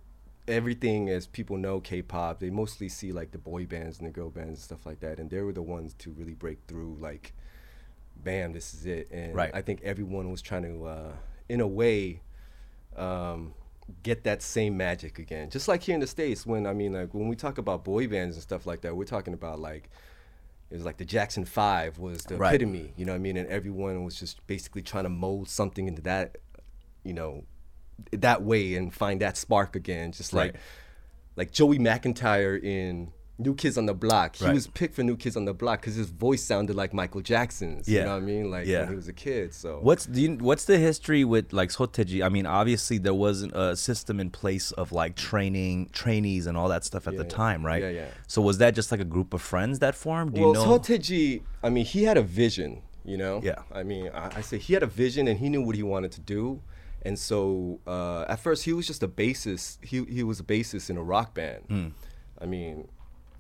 everything 0.47 1.09
as 1.09 1.27
people 1.27 1.57
know 1.57 1.81
K-pop, 1.81 2.41
they 2.41 2.51
mostly 2.51 2.89
see 2.89 3.13
like 3.13 3.31
the 3.33 3.39
boy 3.39 3.67
bands 3.67 3.99
and 3.99 4.07
the 4.07 4.11
girl 4.13 4.31
bands 4.31 4.51
and 4.51 4.59
stuff 4.59 4.87
like 4.87 5.01
that, 5.01 5.19
and 5.19 5.31
they 5.31 5.41
were 5.41 5.53
the 5.53 5.63
ones 5.63 5.95
to 6.01 6.11
really 6.11 6.35
break 6.35 6.59
through. 6.69 6.97
Like, 7.01 7.33
bam, 8.17 8.53
this 8.53 8.75
is 8.75 8.87
it. 8.87 9.09
And 9.11 9.35
Right. 9.35 9.51
I 9.55 9.63
think 9.63 9.81
everyone 9.83 10.31
was 10.31 10.43
trying 10.43 10.65
to, 10.65 10.85
uh, 10.87 11.13
in 11.49 11.61
a 11.61 11.67
way, 11.67 12.21
um, 12.97 13.55
get 14.03 14.25
that 14.25 14.43
same 14.43 14.77
magic 14.77 15.19
again. 15.19 15.49
Just 15.51 15.67
like 15.67 15.83
here 15.83 15.95
in 15.95 16.01
the 16.01 16.07
states, 16.07 16.45
when 16.45 16.67
I 16.67 16.75
mean, 16.75 16.93
like 16.93 17.15
when 17.15 17.29
we 17.29 17.37
talk 17.37 17.59
about 17.59 17.85
boy 17.85 18.07
bands 18.07 18.37
and 18.37 18.43
stuff 18.43 18.67
like 18.67 18.83
that, 18.83 18.95
we're 18.97 19.05
talking 19.05 19.35
about 19.35 19.61
like. 19.61 19.89
It 20.71 20.75
was 20.75 20.85
like 20.85 20.99
the 20.99 21.05
Jackson 21.05 21.45
Five 21.45 21.99
was 21.99 22.25
the 22.25 22.37
Right. 22.37 22.55
epitome, 22.55 22.93
you 22.97 23.07
know 23.07 23.13
what 23.13 23.17
I 23.17 23.21
mean? 23.21 23.37
And 23.37 23.49
everyone 23.49 24.05
was 24.05 24.19
just 24.19 24.47
basically 24.47 24.83
trying 24.83 25.05
to 25.05 25.11
mold 25.11 25.49
something 25.49 25.89
into 25.89 26.03
that, 26.03 26.39
you 27.05 27.15
know, 27.15 27.45
that 28.13 28.43
way 28.43 28.75
and 28.75 28.93
find 28.93 29.21
that 29.23 29.37
spark 29.37 29.75
again. 29.77 30.13
Just 30.13 30.33
like 30.33 30.57
like 31.37 31.53
Joey 31.53 31.79
McIntyre 31.79 32.63
in 32.63 33.13
New 33.41 33.55
Kids 33.55 33.79
on 33.79 33.87
the 33.87 33.95
Block. 33.95 34.35
He 34.37 34.45
Right. 34.45 34.53
was 34.55 34.67
picked 34.67 34.97
for 34.97 35.05
New 35.05 35.17
Kids 35.17 35.37
on 35.37 35.45
the 35.45 35.55
Block 35.55 35.81
because 35.81 35.95
his 35.95 36.11
voice 36.11 36.43
sounded 36.43 36.75
like 36.75 36.93
Michael 36.93 37.21
Jackson's. 37.21 37.89
Yeah. 37.89 38.01
You 38.01 38.05
know 38.07 38.15
what 38.15 38.23
I 38.23 38.27
mean? 38.27 38.51
Like 38.51 38.67
Yeah. 38.67 38.81
when 38.81 38.89
he 38.91 38.95
was 38.97 39.07
a 39.07 39.13
kid. 39.13 39.55
So 39.55 39.79
What's 39.81 40.07
do 40.07 40.21
you, 40.21 40.35
what's 40.39 40.65
the 40.65 40.77
history 40.79 41.25
with 41.25 41.53
like 41.53 41.71
Seo 41.71 41.87
Taiji? 41.87 42.25
I 42.25 42.29
mean, 42.31 42.47
obviously 42.47 42.99
there 42.99 43.15
wasn't 43.15 43.53
a 43.55 43.77
system 43.77 44.19
in 44.19 44.31
place 44.31 44.73
of 44.73 44.91
like 44.91 45.15
training 45.15 45.91
trainees 45.93 46.47
and 46.47 46.57
all 46.59 46.69
that 46.69 46.85
stuff 46.85 47.07
at 47.07 47.17
the 47.17 47.23
Yeah, 47.23 47.29
time, 47.29 47.65
right? 47.65 47.83
yeah, 47.83 47.91
yeah. 47.91 48.07
So 48.27 48.43
was 48.43 48.59
that 48.59 48.75
just 48.75 48.91
like 48.91 49.01
a 49.01 49.05
group 49.05 49.33
of 49.33 49.41
friends 49.41 49.79
that 49.79 49.95
formed? 49.95 50.35
Do 50.35 50.41
well, 50.41 50.49
you 50.51 50.55
know? 50.55 50.79
Seo 50.81 50.99
Taiji, 50.99 51.43
I 51.63 51.71
mean, 51.71 51.85
he 51.85 52.03
had 52.05 52.17
a 52.17 52.23
vision, 52.23 52.83
you 53.05 53.17
know? 53.17 53.41
Yeah. 53.45 53.63
I 53.73 53.85
mean, 53.85 54.11
I, 54.13 54.39
I 54.39 54.41
say 54.41 54.59
he 54.59 54.75
had 54.75 54.83
a 54.83 54.87
vision 54.89 55.29
and 55.29 55.39
he 55.39 55.49
knew 55.49 55.63
what 55.63 55.77
he 55.77 55.85
wanted 55.85 56.11
to 56.13 56.21
do. 56.21 56.61
And 57.03 57.17
so 57.17 57.79
uh, 57.87 58.25
at 58.29 58.41
first 58.41 58.65
he 58.65 58.73
was 58.73 58.85
just 58.89 59.05
a 59.05 59.09
bassist. 59.09 59.79
He, 59.85 60.05
he 60.07 60.25
was 60.25 60.41
a 60.41 60.43
bassist 60.43 60.91
in 60.91 60.97
a 60.97 61.03
rock 61.05 61.35
band. 61.35 61.63
Hmm. 61.69 61.87
I 62.41 62.47
mean, 62.47 62.89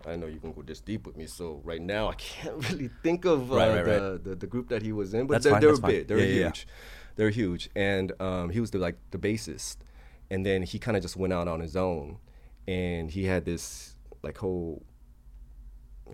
I 0.06 0.16
know 0.16 0.26
you 0.26 0.38
can 0.38 0.52
go 0.52 0.62
this 0.62 0.80
deep 0.80 1.06
with 1.06 1.16
me. 1.16 1.26
So 1.26 1.60
right 1.64 1.80
now 1.82 2.08
I 2.08 2.14
can't 2.18 2.56
really 2.70 2.90
think 3.02 3.24
of 3.24 3.52
uh, 3.52 3.56
Right, 3.56 3.68
right, 3.68 3.84
the, 3.84 3.90
right. 4.12 4.24
The, 4.24 4.34
the 4.36 4.46
group 4.46 4.68
that 4.68 4.82
he 4.82 4.92
was 4.92 5.14
in, 5.14 5.26
but 5.26 5.42
That's 5.42 5.44
they're, 5.60 5.60
they're 5.72 5.76
big. 5.80 6.08
They're 6.08 6.18
Yeah, 6.18 6.24
yeah, 6.24 6.34
yeah. 6.40 6.44
huge. 6.46 6.66
They're 7.16 7.30
huge. 7.30 7.70
And 7.74 8.12
um, 8.20 8.50
he 8.50 8.60
was 8.60 8.70
the 8.70 8.78
like 8.78 8.96
the 9.10 9.18
bassist. 9.18 9.78
And 10.30 10.44
then 10.46 10.62
he 10.62 10.78
kind 10.78 10.96
of 10.96 11.02
just 11.02 11.16
went 11.16 11.32
out 11.32 11.48
on 11.48 11.60
his 11.60 11.74
own. 11.76 12.18
And 12.66 13.10
he 13.10 13.24
had 13.24 13.44
this 13.44 13.96
like 14.22 14.38
whole 14.38 14.82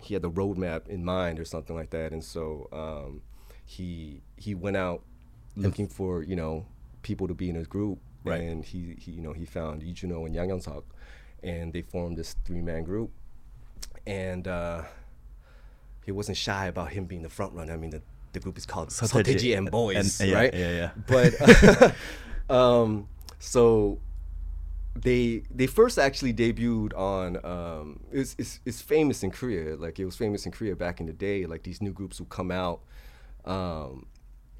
he 0.01 0.13
had 0.13 0.23
the 0.23 0.31
roadmap 0.31 0.87
in 0.87 1.03
mind 1.05 1.39
or 1.39 1.45
something 1.45 1.75
like 1.75 1.89
that, 1.91 2.11
and 2.11 2.23
so 2.23 2.67
um, 2.73 3.21
he 3.65 4.21
he 4.35 4.53
went 4.53 4.75
out 4.77 5.03
looking 5.55 5.87
for 5.87 6.21
you 6.23 6.35
know 6.35 6.65
people 7.01 7.27
to 7.27 7.33
be 7.33 7.49
in 7.49 7.55
his 7.55 7.67
group, 7.67 7.99
Right. 8.23 8.41
and 8.41 8.63
he, 8.65 8.95
he 8.99 9.11
you 9.13 9.21
know 9.21 9.31
he 9.33 9.45
found 9.45 9.83
Lee 9.83 9.93
Juno 9.93 10.25
and 10.25 10.35
Yang 10.35 10.49
Seok, 10.49 10.83
and 11.43 11.71
they 11.71 11.81
formed 11.81 12.17
this 12.17 12.35
three 12.45 12.61
man 12.61 12.83
group, 12.83 13.11
and 14.07 14.47
uh, 14.47 14.83
he 16.05 16.11
wasn't 16.11 16.37
shy 16.37 16.67
about 16.67 16.91
him 16.91 17.05
being 17.05 17.21
the 17.23 17.29
front 17.29 17.53
runner. 17.53 17.73
I 17.73 17.77
mean 17.77 17.89
the 17.91 18.01
the 18.33 18.39
group 18.39 18.57
is 18.57 18.65
called 18.65 18.89
Seo 18.89 19.23
Taiji 19.23 19.57
and 19.57 19.71
Boys, 19.71 20.19
and- 20.19 20.29
yeah, 20.29 20.35
right? 20.35 20.53
yeah, 20.53 20.71
yeah. 20.81 20.91
But 21.07 21.95
um, 22.55 23.07
so 23.39 23.99
they 24.95 25.43
they 25.53 25.67
first 25.67 25.97
actually 25.99 26.33
debuted 26.33 26.97
on 26.97 27.37
um 27.45 27.99
it's, 28.13 28.33
it's 28.37 28.61
it's 28.65 28.81
famous 28.81 29.23
in 29.23 29.31
Korea 29.31 29.75
like 29.75 29.99
it 29.99 30.05
was 30.05 30.15
famous 30.15 30.45
in 30.45 30.53
Korea 30.53 30.73
back 30.75 31.01
in 31.01 31.05
the 31.05 31.11
day 31.13 31.45
like 31.45 31.63
these 31.63 31.81
new 31.81 31.91
groups 31.91 32.17
would 32.21 32.29
come 32.29 32.49
out 32.49 32.79
um 33.43 34.05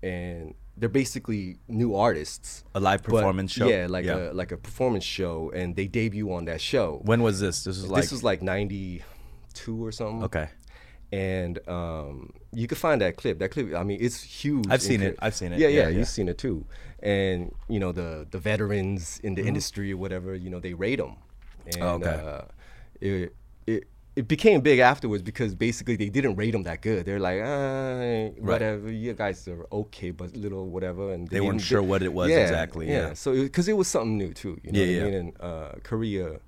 and 0.04 0.54
they're 0.76 0.90
basically 0.90 1.58
new 1.70 1.96
artists 1.96 2.66
A 2.76 2.82
live 2.82 3.02
performance 3.02 3.54
show? 3.54 3.70
yeah 3.70 3.88
like 3.90 4.04
Yeah. 4.04 4.32
a 4.32 4.34
like 4.34 4.52
a 4.52 4.58
performance 4.58 5.06
show 5.06 5.52
and 5.56 5.74
they 5.74 5.88
debut 5.88 6.30
on 6.34 6.44
that 6.46 6.60
show 6.60 7.00
when 7.06 7.22
was 7.24 7.40
this? 7.40 7.64
This 7.64 7.78
was 7.82 7.90
like 7.90 8.02
this 8.02 8.12
was 8.12 8.24
like 8.24 8.42
92 9.56 9.86
or 9.86 9.92
something 9.92 10.24
okay. 10.24 10.50
and 11.12 11.60
um, 11.68 12.32
you 12.54 12.68
can 12.68 12.78
find 12.78 13.02
that 13.02 13.16
clip. 13.18 13.40
That 13.40 13.52
clip, 13.52 13.74
I 13.76 13.84
mean, 13.84 14.00
it's 14.02 14.22
huge. 14.22 14.66
I've 14.70 14.82
seen 14.82 15.02
it. 15.02 15.16
I've 15.20 15.36
seen 15.36 15.54
it. 15.54 15.60
Yeah, 15.60 15.68
Yeah, 15.68 15.82
yeah, 15.84 15.90
yeah. 15.90 15.98
you've 16.00 16.08
seen 16.08 16.28
it 16.30 16.38
too. 16.38 16.66
And 17.02 17.54
you 17.70 17.80
know 17.80 17.92
the 17.92 18.26
the 18.32 18.40
veterans 18.40 19.20
in 19.24 19.36
the 19.36 19.42
Mm-hmm. 19.42 19.48
industry 19.50 19.92
or 19.94 19.98
whatever, 19.98 20.34
you 20.36 20.50
know, 20.50 20.60
they 20.60 20.74
rate 20.74 20.98
them. 21.00 21.16
And 21.68 21.84
Oh, 21.84 21.96
okay. 22.00 22.10
uh, 22.10 22.42
it, 23.02 23.34
it 23.68 23.84
it 24.16 24.28
became 24.30 24.62
big 24.62 24.80
afterwards 24.80 25.22
because 25.22 25.54
basically 25.54 25.98
they 25.98 26.10
didn't 26.10 26.36
rate 26.38 26.52
them 26.52 26.64
that 26.64 26.80
good. 26.82 27.06
They're 27.06 27.20
like, 27.20 27.42
ah, 27.44 28.30
whatever, 28.40 28.90
you 28.90 29.14
guys 29.14 29.46
are 29.50 29.66
okay, 29.72 30.12
but 30.12 30.36
little 30.38 30.66
whatever. 30.70 31.12
And 31.14 31.28
They 31.28 31.42
weren't 31.42 31.60
didn't- 31.60 31.68
sure 31.68 31.84
what 31.84 32.02
it 32.02 32.14
was 32.14 32.30
Yeah, 32.30 32.40
exactly, 32.48 32.88
yeah. 32.88 33.08
yeah. 33.10 33.14
So 33.14 33.34
because 33.34 33.68
it, 33.68 33.76
was 33.76 33.88
something 33.90 34.18
new 34.18 34.34
too, 34.34 34.58
you 34.64 34.72
know 34.72 34.80
Yeah, 34.80 34.86
what 34.86 34.92
I 34.92 34.98
yeah. 34.98 35.04
mean? 35.04 35.14
And 35.22 35.30
uh, 35.42 35.72
Korea 35.84 36.40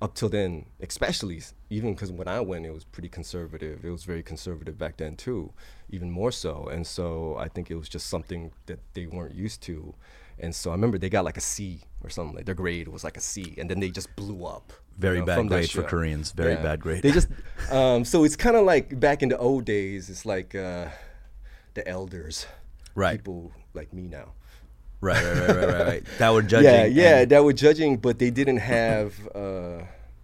up 0.00 0.14
till 0.14 0.28
then, 0.28 0.66
especially 0.80 1.42
even 1.70 1.94
because 1.94 2.12
when 2.12 2.28
I 2.28 2.40
went, 2.40 2.66
it 2.66 2.72
was 2.72 2.84
pretty 2.84 3.08
conservative. 3.08 3.84
It 3.84 3.90
was 3.90 4.04
very 4.04 4.22
conservative 4.22 4.78
back 4.78 4.96
then 4.98 5.16
too, 5.16 5.52
even 5.90 6.10
more 6.10 6.30
so. 6.30 6.68
And 6.70 6.86
so 6.86 7.36
I 7.38 7.48
think 7.48 7.70
it 7.70 7.74
was 7.74 7.88
just 7.88 8.06
something 8.06 8.52
that 8.66 8.78
they 8.94 9.06
weren't 9.06 9.34
used 9.34 9.60
to. 9.62 9.94
And 10.38 10.54
so 10.54 10.70
I 10.70 10.74
remember 10.74 10.98
they 10.98 11.10
got 11.10 11.24
like 11.24 11.36
a 11.36 11.40
C 11.40 11.80
or 12.02 12.10
something. 12.10 12.36
Like 12.36 12.46
their 12.46 12.54
grade 12.54 12.86
was 12.88 13.02
like 13.02 13.16
a 13.16 13.20
C, 13.20 13.54
and 13.58 13.68
then 13.68 13.80
they 13.80 13.90
just 13.90 14.14
blew 14.14 14.44
up. 14.44 14.72
you 14.72 15.00
Very 15.00 15.18
know, 15.18 15.26
bad 15.26 15.48
grade 15.48 15.70
for. 15.70 15.82
Koreans. 15.82 16.30
Very 16.30 16.54
bad 16.54 16.80
grade. 16.80 17.02
They 17.02 17.10
just 17.10 17.28
um, 17.70 18.04
so 18.04 18.22
it's 18.22 18.36
kind 18.36 18.56
of 18.56 18.64
like 18.64 19.00
back 19.00 19.22
in 19.22 19.30
the 19.30 19.38
old 19.38 19.64
days. 19.64 20.08
It's 20.08 20.24
like 20.24 20.54
uh, 20.54 20.86
the 21.74 21.86
elders, 21.88 22.46
Right. 22.94 23.18
People 23.18 23.52
like 23.74 23.92
me 23.92 24.08
now. 24.08 24.32
Right, 25.00 25.22
right, 25.22 25.38
right, 25.38 25.48
right, 25.48 25.68
right, 25.68 25.86
right. 25.86 26.04
That 26.18 26.30
were 26.32 26.42
judging. 26.42 26.64
Yeah, 26.70 26.84
yeah, 26.86 27.18
and- 27.20 27.30
that 27.30 27.44
were 27.44 27.52
judging, 27.52 27.96
but 27.98 28.18
they 28.18 28.30
didn't 28.30 28.58
have. 28.58 29.14
Uh, 29.34 29.82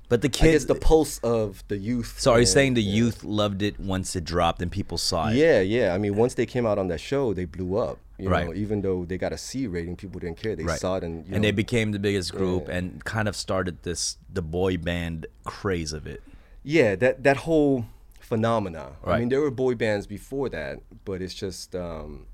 but 0.09 0.21
the 0.21 0.29
kids. 0.29 0.67
the 0.67 0.75
pulse 0.75 1.19
of 1.21 1.65
the 1.69 1.77
youth. 1.77 2.21
so 2.21 2.33
are 2.33 2.41
you 2.41 2.47
saying 2.47 2.75
the 2.75 2.83
yeah. 2.83 2.95
youth 2.95 3.25
loved 3.25 3.63
it 3.63 3.81
once 3.81 4.15
it 4.15 4.25
dropped 4.25 4.61
and 4.63 4.71
people 4.71 4.99
saw 4.99 5.29
it? 5.29 5.37
Yeah, 5.37 5.61
yeah. 5.61 5.95
I 5.95 5.99
mean, 5.99 6.15
once 6.17 6.35
they 6.35 6.47
came 6.47 6.67
out 6.67 6.79
on 6.79 6.89
that 6.89 7.01
show, 7.01 7.33
they 7.35 7.47
blew 7.47 7.77
up. 7.79 7.99
You 8.19 8.29
Right. 8.29 8.47
know, 8.47 8.55
even 8.55 8.83
though 8.83 9.05
they 9.05 9.19
got 9.19 9.33
a 9.33 9.39
C 9.39 9.67
rating, 9.67 9.97
people 9.97 10.21
didn't 10.21 10.37
care. 10.37 10.55
They 10.55 10.63
Right. 10.63 10.79
saw 10.79 10.97
it 10.97 11.03
and 11.05 11.27
you 11.27 11.33
and 11.35 11.43
know, 11.43 11.49
they 11.49 11.51
became 11.53 11.91
the 11.93 11.99
biggest 11.99 12.33
group 12.33 12.69
Yeah. 12.69 12.77
and 12.77 13.05
kind 13.05 13.27
of 13.29 13.35
started 13.35 13.83
this 13.83 14.19
the 14.33 14.43
boy 14.43 14.77
band 14.77 15.27
craze 15.45 15.93
of 15.93 16.07
it. 16.07 16.23
yeah, 16.63 16.95
that 16.97 17.25
that 17.25 17.39
whole 17.39 17.87
phenomena. 18.21 18.93
I 19.05 19.19
mean, 19.19 19.31
there 19.31 19.41
were 19.41 19.51
boy 19.51 19.75
bands 19.75 20.07
before 20.07 20.49
that, 20.51 20.79
but 21.05 21.23
it's 21.23 21.35
just 21.35 21.75
um, 21.75 22.27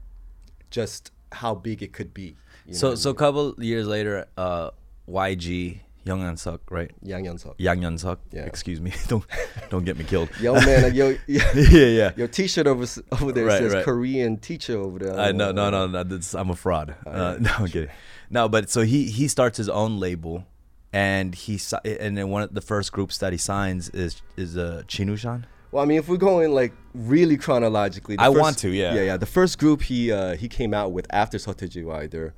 just 0.71 1.13
how 1.33 1.55
big 1.55 1.83
it 1.83 1.93
could 1.93 2.13
be. 2.15 2.37
So 2.73 2.95
so 2.95 3.11
a 3.11 3.15
couple 3.15 3.55
years 3.59 3.87
later, 3.87 4.27
uh, 4.37 4.71
YG 5.09 5.81
Young 6.05 6.21
Yeon 6.21 6.39
Suk, 6.39 6.61
right? 6.71 6.91
Yang 7.03 7.25
Yeon 7.25 7.41
Suk. 7.41 7.55
Yang 7.59 7.81
Yeon 7.81 8.01
Suk. 8.01 8.21
Yeah. 8.33 8.45
Excuse 8.45 8.81
me. 8.81 8.93
don't 9.09 9.25
don't 9.69 9.85
get 9.85 9.99
me 9.99 10.05
killed. 10.05 10.31
Yo, 10.41 10.55
man, 10.55 10.85
uh, 10.85 10.87
yo, 11.01 11.17
yeah, 11.27 11.53
yeah. 11.55 12.13
your 12.17 12.29
T-shirt 12.29 12.67
over 12.67 12.87
over 13.13 13.33
there 13.33 13.47
Right, 13.47 13.59
says 13.59 13.75
right. 13.75 13.85
Korean 13.85 14.39
teacher 14.39 14.79
over 14.79 14.99
there. 14.99 15.19
Uh, 15.19 15.33
no, 15.33 15.53
no, 15.53 15.71
no, 15.71 15.87
no. 15.87 16.03
That's, 16.03 16.35
I'm 16.35 16.51
a 16.51 16.57
fraud. 16.57 16.95
Uh, 17.07 17.37
no, 17.39 17.51
I'm 17.59 17.67
kidding. 17.67 17.91
No, 18.31 18.49
but 18.49 18.71
so 18.71 18.83
he 18.83 19.11
he 19.11 19.29
starts 19.29 19.59
his 19.59 19.69
own 19.69 20.01
label, 20.01 20.47
and 20.93 21.35
he 21.35 21.61
and 21.85 22.17
then 22.17 22.29
one 22.29 22.43
of 22.43 22.55
the 22.55 22.61
first 22.61 22.93
groups 22.93 23.19
that 23.19 23.33
he 23.33 23.39
signs 23.39 23.89
is 23.91 24.23
is 24.37 24.57
uh, 24.57 24.83
Jinusean. 24.87 25.45
Well, 25.73 25.83
I 25.83 25.87
mean, 25.87 25.99
if 25.99 26.09
we're 26.09 26.17
going 26.17 26.53
like 26.53 26.73
really 26.95 27.37
chronologically, 27.37 28.17
the 28.17 28.23
I 28.23 28.27
first- 28.27 28.41
want 28.41 28.59
to, 28.59 28.71
yeah. 28.71 28.95
yeah, 28.95 29.03
yeah. 29.03 29.17
The 29.17 29.27
first 29.27 29.59
group 29.59 29.83
he 29.83 30.11
uh, 30.13 30.37
he 30.37 30.49
came 30.49 30.75
out 30.75 30.93
with 30.93 31.07
after 31.11 31.39
Seo 31.39 31.55
Taiji 31.55 31.85
Wider 31.85 32.35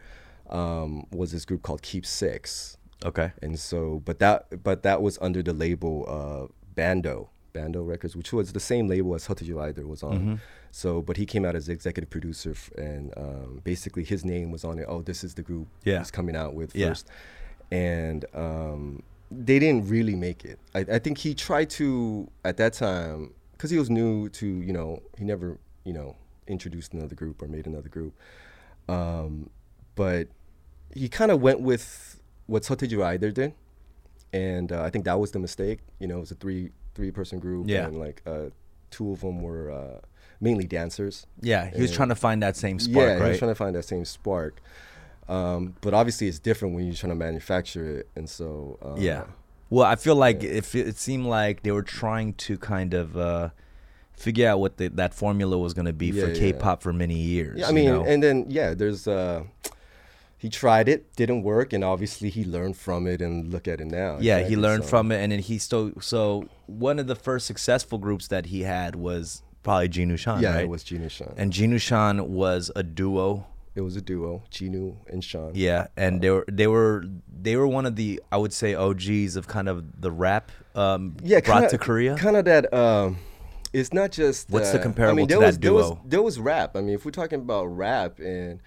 um, 0.50 1.06
was 1.10 1.32
this 1.32 1.44
group 1.44 1.62
called 1.62 1.82
Keep 1.82 2.04
Six, 2.04 2.76
Okay. 3.04 3.32
and 3.42 3.58
so 3.58 4.02
but 4.04 4.18
that 4.18 4.62
but 4.62 4.82
that 4.82 5.00
was 5.02 5.18
under 5.22 5.42
the 5.42 5.52
label 5.54 6.04
uh, 6.08 6.52
Bando 6.74 7.30
Bando 7.54 7.82
Records, 7.82 8.14
which 8.16 8.32
was 8.32 8.52
the 8.52 8.60
same 8.60 8.86
label 8.88 9.14
as 9.14 9.26
Seo 9.26 9.34
Taiji 9.34 9.54
Wider 9.54 9.86
was 9.86 10.02
on. 10.02 10.18
Mm-hmm. 10.18 10.34
So, 10.74 11.02
but 11.02 11.18
he 11.18 11.26
came 11.26 11.44
out 11.44 11.54
as 11.54 11.68
executive 11.68 12.08
producer, 12.08 12.52
f- 12.52 12.70
and 12.78 13.12
um, 13.18 13.60
basically 13.62 14.04
his 14.04 14.24
name 14.24 14.50
was 14.50 14.64
on 14.64 14.78
it. 14.78 14.86
Oh, 14.88 15.02
this 15.02 15.22
is 15.22 15.34
the 15.34 15.42
group 15.42 15.68
Yeah. 15.84 15.98
he's 15.98 16.10
coming 16.10 16.34
out 16.34 16.54
with 16.54 16.74
Yeah. 16.74 16.88
first, 16.88 17.08
and 17.70 18.24
um, 18.34 19.02
they 19.44 19.58
didn't 19.58 19.88
really 19.88 20.14
make 20.14 20.44
it. 20.44 20.58
I, 20.74 20.80
I 20.80 20.98
think 20.98 21.18
he 21.18 21.34
tried 21.34 21.70
to 21.70 22.30
at 22.44 22.56
that 22.58 22.72
time 22.74 23.32
because 23.52 23.70
he 23.70 23.78
was 23.78 23.90
new 23.90 24.28
to 24.30 24.46
you 24.46 24.72
know 24.72 25.02
he 25.18 25.24
never 25.24 25.58
you 25.84 25.92
know 25.92 26.16
introduced 26.46 26.92
another 26.92 27.14
group 27.14 27.40
or 27.42 27.48
made 27.48 27.66
another 27.66 27.88
group, 27.88 28.14
um, 28.88 29.48
but 29.94 30.28
he 30.94 31.08
kind 31.08 31.30
of 31.30 31.40
went 31.40 31.60
with 31.60 32.20
what 32.46 32.62
Seo 32.64 32.76
Taiji 32.76 32.98
Rider 32.98 33.30
did, 33.30 33.54
and 34.32 34.70
uh, 34.72 34.82
I 34.82 34.90
think 34.90 35.04
that 35.04 35.18
was 35.18 35.30
the 35.30 35.38
mistake. 35.38 35.80
You 35.98 36.06
know, 36.08 36.16
it 36.18 36.20
was 36.20 36.30
a 36.30 36.34
three 36.36 36.70
three 36.94 37.10
person 37.10 37.38
group, 37.38 37.68
Yeah. 37.68 37.86
and 37.86 37.98
like 37.98 38.22
uh, 38.26 38.46
two 38.90 39.12
of 39.12 39.20
them 39.20 39.40
were 39.40 39.70
uh, 39.70 40.00
mainly 40.40 40.66
dancers. 40.66 41.26
Yeah, 41.40 41.70
he 41.70 41.80
was 41.80 41.90
And- 41.90 41.96
trying 41.96 42.08
to 42.10 42.14
find 42.16 42.42
that 42.42 42.56
same 42.56 42.78
spark, 42.78 43.06
yeah, 43.18 43.24
he 43.24 43.30
was 43.30 43.38
trying 43.38 43.50
to 43.50 43.54
find 43.54 43.74
that 43.76 43.84
same 43.84 44.04
spark. 44.04 44.60
Um, 45.28 45.74
but 45.80 45.94
obviously, 45.94 46.28
it's 46.28 46.38
different 46.38 46.74
when 46.74 46.84
you're 46.86 46.94
trying 46.94 47.10
to 47.12 47.16
manufacture 47.16 47.98
it, 47.98 48.08
and 48.16 48.28
so 48.28 48.78
uh, 48.82 48.94
yeah. 48.98 49.24
Well, 49.70 49.86
I 49.86 49.96
feel 49.96 50.16
like 50.16 50.42
if 50.44 50.74
it, 50.74 50.88
it 50.88 50.96
seemed 50.98 51.26
like 51.26 51.62
they 51.62 51.70
were 51.72 51.82
trying 51.82 52.34
to 52.34 52.58
kind 52.58 52.92
of 52.92 53.16
uh, 53.16 53.50
figure 54.12 54.46
out 54.48 54.60
what 54.60 54.76
the, 54.76 54.88
that 54.88 55.14
formula 55.14 55.56
was 55.56 55.72
going 55.72 55.86
to 55.86 55.92
be 55.94 56.08
Yeah, 56.08 56.24
for 56.24 56.28
yeah. 56.32 56.38
K-pop 56.38 56.82
for 56.82 56.92
many 56.92 57.14
years. 57.16 57.58
Yeah, 57.60 57.66
I 57.66 57.68
you 57.70 57.74
mean, 57.76 57.84
know? 57.86 58.04
and 58.04 58.22
then 58.22 58.46
yeah, 58.50 58.74
there's 58.74 59.08
uh, 59.08 59.44
he 60.36 60.50
tried 60.50 60.88
it, 60.88 61.14
didn't 61.16 61.42
work, 61.44 61.72
and 61.72 61.82
obviously 61.84 62.28
he 62.28 62.44
learned 62.44 62.76
from 62.76 63.06
it, 63.06 63.22
and 63.22 63.50
look 63.52 63.66
at 63.68 63.80
it 63.80 63.86
now. 63.86 64.18
Yeah, 64.20 64.40
he 64.46 64.56
learned 64.56 64.82
so- 64.84 64.90
from 64.90 65.12
it, 65.12 65.18
and 65.22 65.32
then 65.32 65.38
he 65.38 65.56
still. 65.58 65.92
So 66.00 66.48
one 66.66 66.98
of 66.98 67.06
the 67.06 67.14
first 67.16 67.46
successful 67.46 67.96
groups 67.98 68.28
that 68.28 68.46
he 68.46 68.62
had 68.62 68.96
was 68.96 69.42
probably 69.62 69.88
Jinusean, 69.88 70.42
Yeah, 70.42 70.54
right? 70.56 70.64
it 70.64 70.68
was 70.68 70.82
Jinusean. 70.84 71.32
and 71.36 71.52
Jinusean 71.52 72.26
was 72.26 72.70
a 72.76 72.82
duo. 72.82 73.46
It 73.74 73.80
was 73.80 73.96
a 73.96 74.02
duo, 74.02 74.42
Jinu 74.50 74.96
and 75.08 75.24
Sean. 75.24 75.52
Yeah, 75.54 75.86
and 75.96 76.20
they 76.20 76.30
were 76.30 76.44
they 76.50 76.66
were 76.66 77.04
they 77.28 77.56
were 77.56 77.66
one 77.66 77.86
of 77.86 77.96
the 77.96 78.20
I 78.30 78.36
would 78.36 78.52
say 78.52 78.74
OGs 78.74 79.36
of 79.36 79.48
kind 79.48 79.68
of 79.68 80.00
the 80.00 80.10
rap 80.10 80.52
um, 80.74 81.16
yeah, 81.22 81.40
brought 81.40 81.60
kinda, 81.60 81.68
to 81.70 81.78
Korea. 81.78 82.16
Kind 82.16 82.36
of 82.36 82.44
that. 82.44 82.72
Um, 82.72 83.18
it's 83.72 83.92
not 83.92 84.12
just. 84.12 84.50
What's 84.50 84.72
the 84.72 84.80
uh, 84.80 84.82
comparable 84.82 85.12
I 85.12 85.16
mean, 85.16 85.28
to 85.28 85.34
there 85.34 85.40
that 85.40 85.46
was, 85.46 85.58
There 85.58 85.72
was, 85.72 85.92
there 86.04 86.22
was 86.22 86.38
rap. 86.38 86.76
I 86.76 86.80
mean, 86.80 86.94
if 86.94 87.04
we're 87.04 87.12
talking 87.12 87.40
about 87.40 87.64
rap 87.66 88.18
and. 88.18 88.60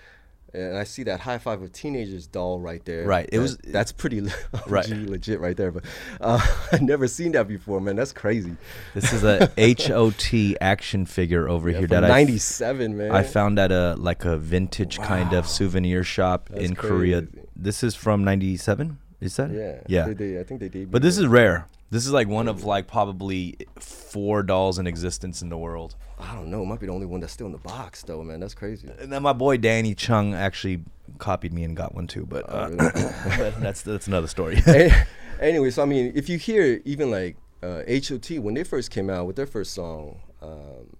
And 0.56 0.78
I 0.78 0.84
see 0.86 1.04
that 1.04 1.20
high 1.20 1.38
five 1.38 1.62
of 1.62 1.72
teenagers 1.72 2.28
doll 2.28 2.60
right 2.60 2.84
there. 2.86 3.06
Right, 3.06 3.26
it 3.32 3.32
That- 3.38 3.42
was- 3.42 3.58
that's 3.58 3.92
pretty 3.92 4.22
Right. 4.68 4.88
Legit 4.90 5.40
right 5.40 5.56
there. 5.58 5.72
But 5.72 5.84
uh, 6.22 6.40
I've 6.72 6.82
never 6.82 7.08
seen 7.08 7.34
that 7.34 7.48
before, 7.48 7.80
man. 7.82 7.96
That's 7.96 8.14
crazy. 8.14 8.56
This 8.94 9.12
is 9.14 9.24
a 9.24 9.52
H.O.T. 9.58 10.58
action 10.62 11.06
figure 11.06 11.48
over 11.50 11.70
Yeah, 11.70 11.80
here 11.80 11.88
that 11.88 12.04
I 12.04 12.08
f- 12.08 12.28
'97, 12.28 12.98
man. 12.98 13.12
I 13.12 13.24
found 13.24 13.60
at 13.60 13.72
a 13.72 13.96
like 13.98 14.26
a 14.26 14.38
vintage 14.38 15.00
kind 15.00 15.34
of 15.34 15.48
souvenir 15.48 16.04
shop 16.04 16.50
That's 16.50 16.64
in 16.64 16.76
Korea. 16.76 17.28
This 17.56 17.84
is 17.84 17.96
from 17.96 18.24
'97. 18.24 18.98
Is 19.22 19.36
that? 19.38 19.50
it? 19.52 19.84
Yeah, 19.88 20.02
Yeah. 20.08 20.14
They, 20.14 20.14
they, 20.34 20.40
I 20.40 20.44
think 20.44 20.60
they 20.60 20.70
did. 20.70 20.92
But 20.92 21.02
this 21.02 21.18
is 21.18 21.26
rare. 21.26 21.68
This 21.92 22.06
is 22.06 22.12
like 22.12 22.28
one 22.28 22.48
of 22.48 22.64
like 22.64 22.88
probably 22.88 23.58
four 23.80 24.44
dolls 24.44 24.80
in 24.80 24.88
existence 24.88 25.42
in 25.42 25.50
the 25.50 25.58
world. 25.58 25.96
I 26.20 26.34
don't 26.34 26.50
know. 26.50 26.64
It 26.64 26.66
might 26.66 26.80
be 26.80 26.88
the 26.88 26.94
only 26.94 27.06
one 27.06 27.20
that's 27.20 27.34
still 27.34 27.46
in 27.46 27.52
the 27.52 27.58
box, 27.60 28.02
though, 28.04 28.24
man. 28.24 28.40
That's 28.40 28.54
crazy. 28.56 28.90
And 29.00 29.12
then 29.12 29.22
my 29.22 29.34
boy 29.34 29.58
Danny 29.58 29.94
Chung 29.94 30.34
actually 30.34 30.82
copied 31.20 31.54
me 31.54 31.64
and 31.64 31.76
got 31.78 31.94
one 31.94 32.08
too, 32.08 32.26
but, 32.26 32.44
uh, 32.50 32.70
really? 32.72 32.90
that's 33.62 33.82
that's 33.84 34.08
another 34.08 34.28
story. 34.28 34.62
Anyway, 35.40 35.70
so 35.70 35.84
I 35.84 35.86
mean, 35.86 36.14
if 36.16 36.30
you 36.30 36.38
hear 36.38 36.82
even 36.86 37.12
like 37.12 37.36
uh, 37.62 37.82
H.O.T. 37.86 38.40
when 38.40 38.54
they 38.54 38.64
first 38.64 38.90
came 38.90 39.10
out 39.10 39.28
with 39.28 39.36
their 39.36 39.46
first 39.46 39.74
song, 39.74 40.22
um, 40.42 40.96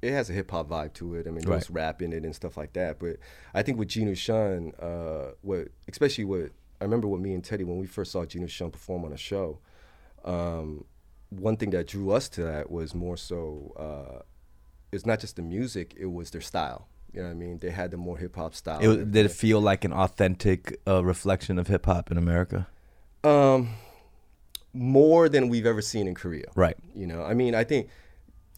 it 0.00 0.10
has 0.12 0.30
a 0.30 0.32
hip 0.32 0.50
hop 0.50 0.70
vibe 0.70 0.94
to 0.94 1.16
it. 1.16 1.26
I 1.26 1.30
mean, 1.30 1.44
there's 1.44 1.68
Right. 1.68 1.82
rap 1.82 2.00
in 2.00 2.14
it 2.14 2.24
and 2.24 2.34
stuff 2.34 2.56
like 2.56 2.72
that. 2.72 2.98
But 2.98 3.16
I 3.52 3.62
think 3.62 3.78
with 3.78 3.88
Jinusean, 3.88 4.72
uh, 4.82 5.32
what 5.42 5.68
especially 5.86 6.24
what 6.24 6.50
I 6.80 6.84
remember 6.84 7.08
with 7.08 7.20
me 7.20 7.34
and 7.34 7.44
Teddy 7.44 7.64
when 7.64 7.76
we 7.78 7.86
first 7.86 8.12
saw 8.12 8.24
Jinusean 8.24 8.72
perform 8.72 9.04
on 9.04 9.12
a 9.12 9.18
show. 9.18 9.58
Um, 10.28 10.84
one 11.30 11.56
thing 11.56 11.70
that 11.70 11.86
drew 11.86 12.10
us 12.10 12.28
to 12.30 12.42
that 12.42 12.70
was 12.70 12.94
more 12.94 13.16
so 13.16 13.72
uh, 13.86 14.22
it's 14.92 15.06
not 15.06 15.20
just 15.20 15.36
the 15.36 15.42
music; 15.42 15.94
it 15.98 16.06
was 16.18 16.30
their 16.30 16.40
style. 16.52 16.88
You 17.12 17.20
know 17.20 17.28
what 17.28 17.32
I 17.32 17.44
mean? 17.44 17.58
They 17.58 17.70
had 17.70 17.90
the 17.90 17.96
more 17.96 18.18
hip 18.18 18.36
hop 18.36 18.54
style. 18.54 18.80
it, 18.82 19.10
did 19.12 19.24
it 19.26 19.32
feel 19.32 19.60
like 19.60 19.84
an 19.84 19.92
authentic 19.92 20.78
uh, 20.86 21.02
reflection 21.04 21.58
of 21.58 21.66
hip 21.66 21.86
hop 21.86 22.10
in 22.10 22.18
America? 22.18 22.66
Um, 23.24 23.70
more 24.72 25.28
than 25.28 25.48
we've 25.48 25.66
ever 25.66 25.82
seen 25.82 26.06
in 26.06 26.14
Korea. 26.14 26.46
Right. 26.54 26.76
You 26.94 27.06
know, 27.06 27.22
I 27.22 27.34
mean, 27.34 27.54
I 27.54 27.64
think 27.64 27.88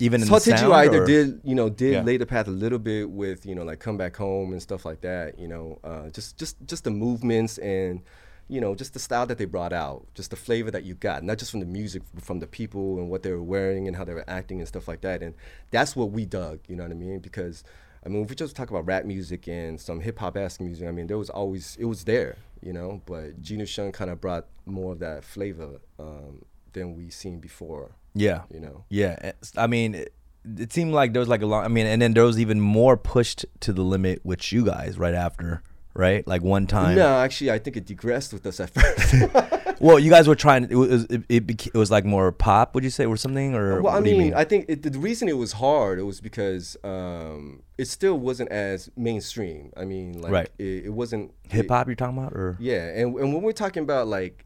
Even 0.01 0.21
in 0.23 0.27
sound, 0.27 0.73
either 0.73 1.03
or- 1.03 1.07
did, 1.07 1.41
you 1.45 1.55
know, 1.55 1.69
did 1.71 1.93
Yeah. 1.93 2.03
lay 2.03 2.17
the 2.17 2.27
path 2.27 2.49
a 2.49 2.51
little 2.65 2.79
bit 2.79 3.09
with, 3.11 3.47
you 3.47 3.55
know, 3.55 3.63
like 3.65 3.79
come 3.79 3.97
back 3.97 4.17
home 4.17 4.53
and 4.53 4.61
stuff 4.61 4.85
like 4.85 5.01
that. 5.03 5.39
You 5.39 5.49
know, 5.49 5.79
uh, 5.85 6.11
just 6.11 6.37
just 6.37 6.57
just 6.67 6.85
the 6.85 6.91
movements 6.91 7.59
and, 7.59 8.03
you 8.51 8.61
know, 8.61 8.75
just 8.75 8.95
the 8.95 8.99
style 8.99 9.27
that 9.27 9.39
they 9.39 9.45
brought 9.45 9.73
out, 9.73 10.07
just 10.15 10.31
the 10.31 10.37
flavor 10.37 10.73
that 10.73 10.83
you 10.83 10.95
got, 10.95 11.23
not 11.23 11.39
just 11.39 11.53
from 11.53 11.61
the 11.61 11.67
music, 11.67 12.03
but 12.13 12.25
from 12.25 12.41
the 12.41 12.49
people 12.49 12.99
and 12.99 13.09
what 13.09 13.23
they 13.23 13.31
were 13.31 13.43
wearing 13.43 13.87
and 13.87 13.97
how 13.97 14.05
they 14.05 14.13
were 14.13 14.29
acting 14.29 14.59
and 14.59 14.67
stuff 14.67 14.89
like 14.89 15.03
that. 15.03 15.23
And 15.23 15.35
that's 15.71 15.95
what 15.95 16.11
we 16.11 16.27
dug. 16.27 16.59
You 16.67 16.75
know 16.75 16.83
what 16.83 16.91
I 16.91 16.97
mean? 16.97 17.21
Because 17.21 17.63
I 18.05 18.09
mean, 18.09 18.25
if 18.25 18.31
we 18.31 18.35
just 18.35 18.57
talk 18.57 18.71
about 18.71 18.87
rap 18.87 19.05
music 19.05 19.47
and 19.47 19.81
some 19.81 20.01
hip 20.01 20.19
hop 20.19 20.37
esque 20.37 20.61
music, 20.61 20.89
I 20.89 20.91
mean, 20.91 21.07
there 21.07 21.19
was 21.19 21.31
always 21.31 21.77
it 21.79 21.85
was 21.85 22.05
there, 22.05 22.39
you 22.61 22.73
know. 22.73 23.03
But 23.07 23.41
Jinusean 23.41 23.93
kind 23.93 24.11
of 24.11 24.21
brought 24.21 24.47
more 24.67 24.93
of 24.93 24.99
that 24.99 25.23
flavor 25.23 25.81
um, 26.01 26.45
than 26.73 26.97
we 26.97 27.09
seen 27.09 27.39
before. 27.39 27.93
Yeah. 28.15 28.43
You 28.53 28.59
know. 28.59 28.85
Yeah, 28.89 29.33
I 29.57 29.69
mean, 29.69 29.95
it, 29.95 30.15
it 30.59 30.73
seemed 30.73 30.93
like 30.93 31.13
there 31.13 31.21
was 31.21 31.29
like 31.29 31.43
a 31.43 31.47
lot, 31.47 31.65
I 31.65 31.69
mean, 31.69 31.87
and 31.87 32.01
then 32.03 32.15
there 32.15 32.25
was 32.25 32.41
even 32.41 32.61
more 32.61 32.97
pushed 32.97 33.45
to 33.61 33.73
the 33.73 33.83
limit 33.83 34.23
with 34.25 34.53
you 34.53 34.65
guys 34.65 34.99
right 34.99 35.15
after, 35.15 35.63
right? 35.95 36.27
Like 36.27 36.43
one 36.43 36.67
time. 36.67 36.97
No, 36.97 37.19
actually, 37.19 37.51
I 37.51 37.59
think 37.59 37.77
it 37.77 37.87
digressed 37.87 38.33
with 38.33 38.47
us 38.47 38.61
at 38.61 38.71
first. 38.71 39.61
Well, 39.81 39.99
you 39.99 40.11
guys 40.11 40.29
were 40.29 40.35
trying. 40.35 40.65
It 40.65 40.75
was 40.75 41.05
it, 41.05 41.23
it, 41.31 41.67
it 41.69 41.75
was 41.75 41.91
like 41.91 42.05
more 42.05 42.31
pop. 42.33 42.75
Would 42.75 42.85
you 42.85 42.91
say 42.91 43.07
or 43.07 43.17
something 43.17 43.55
or? 43.55 43.81
well, 43.81 43.95
I 43.95 43.97
what 43.97 44.05
do 44.05 44.11
you 44.11 44.19
mean, 44.19 44.35
I 44.35 44.45
think 44.45 44.67
it, 44.69 44.83
the 44.83 44.99
reason 44.99 45.27
it 45.27 45.39
was 45.39 45.53
hard 45.53 45.99
it 45.99 46.03
was 46.03 46.21
because 46.21 46.77
um, 46.85 47.63
it 47.79 47.87
still 47.89 48.19
wasn't 48.19 48.51
as 48.51 48.91
mainstream. 48.95 49.73
I 49.79 49.87
mean, 49.87 50.21
like 50.21 50.33
Right. 50.33 50.51
it, 50.59 50.85
it 50.85 50.93
wasn't 50.93 51.33
hip 51.49 51.71
hop. 51.71 51.87
You're 51.87 51.97
talking 51.97 52.19
about 52.19 52.35
or? 52.35 52.59
Yeah, 52.61 52.89
and 52.89 53.19
and 53.19 53.33
when 53.33 53.43
we're 53.43 53.53
talking 53.53 53.83
about 53.83 54.07
like 54.07 54.45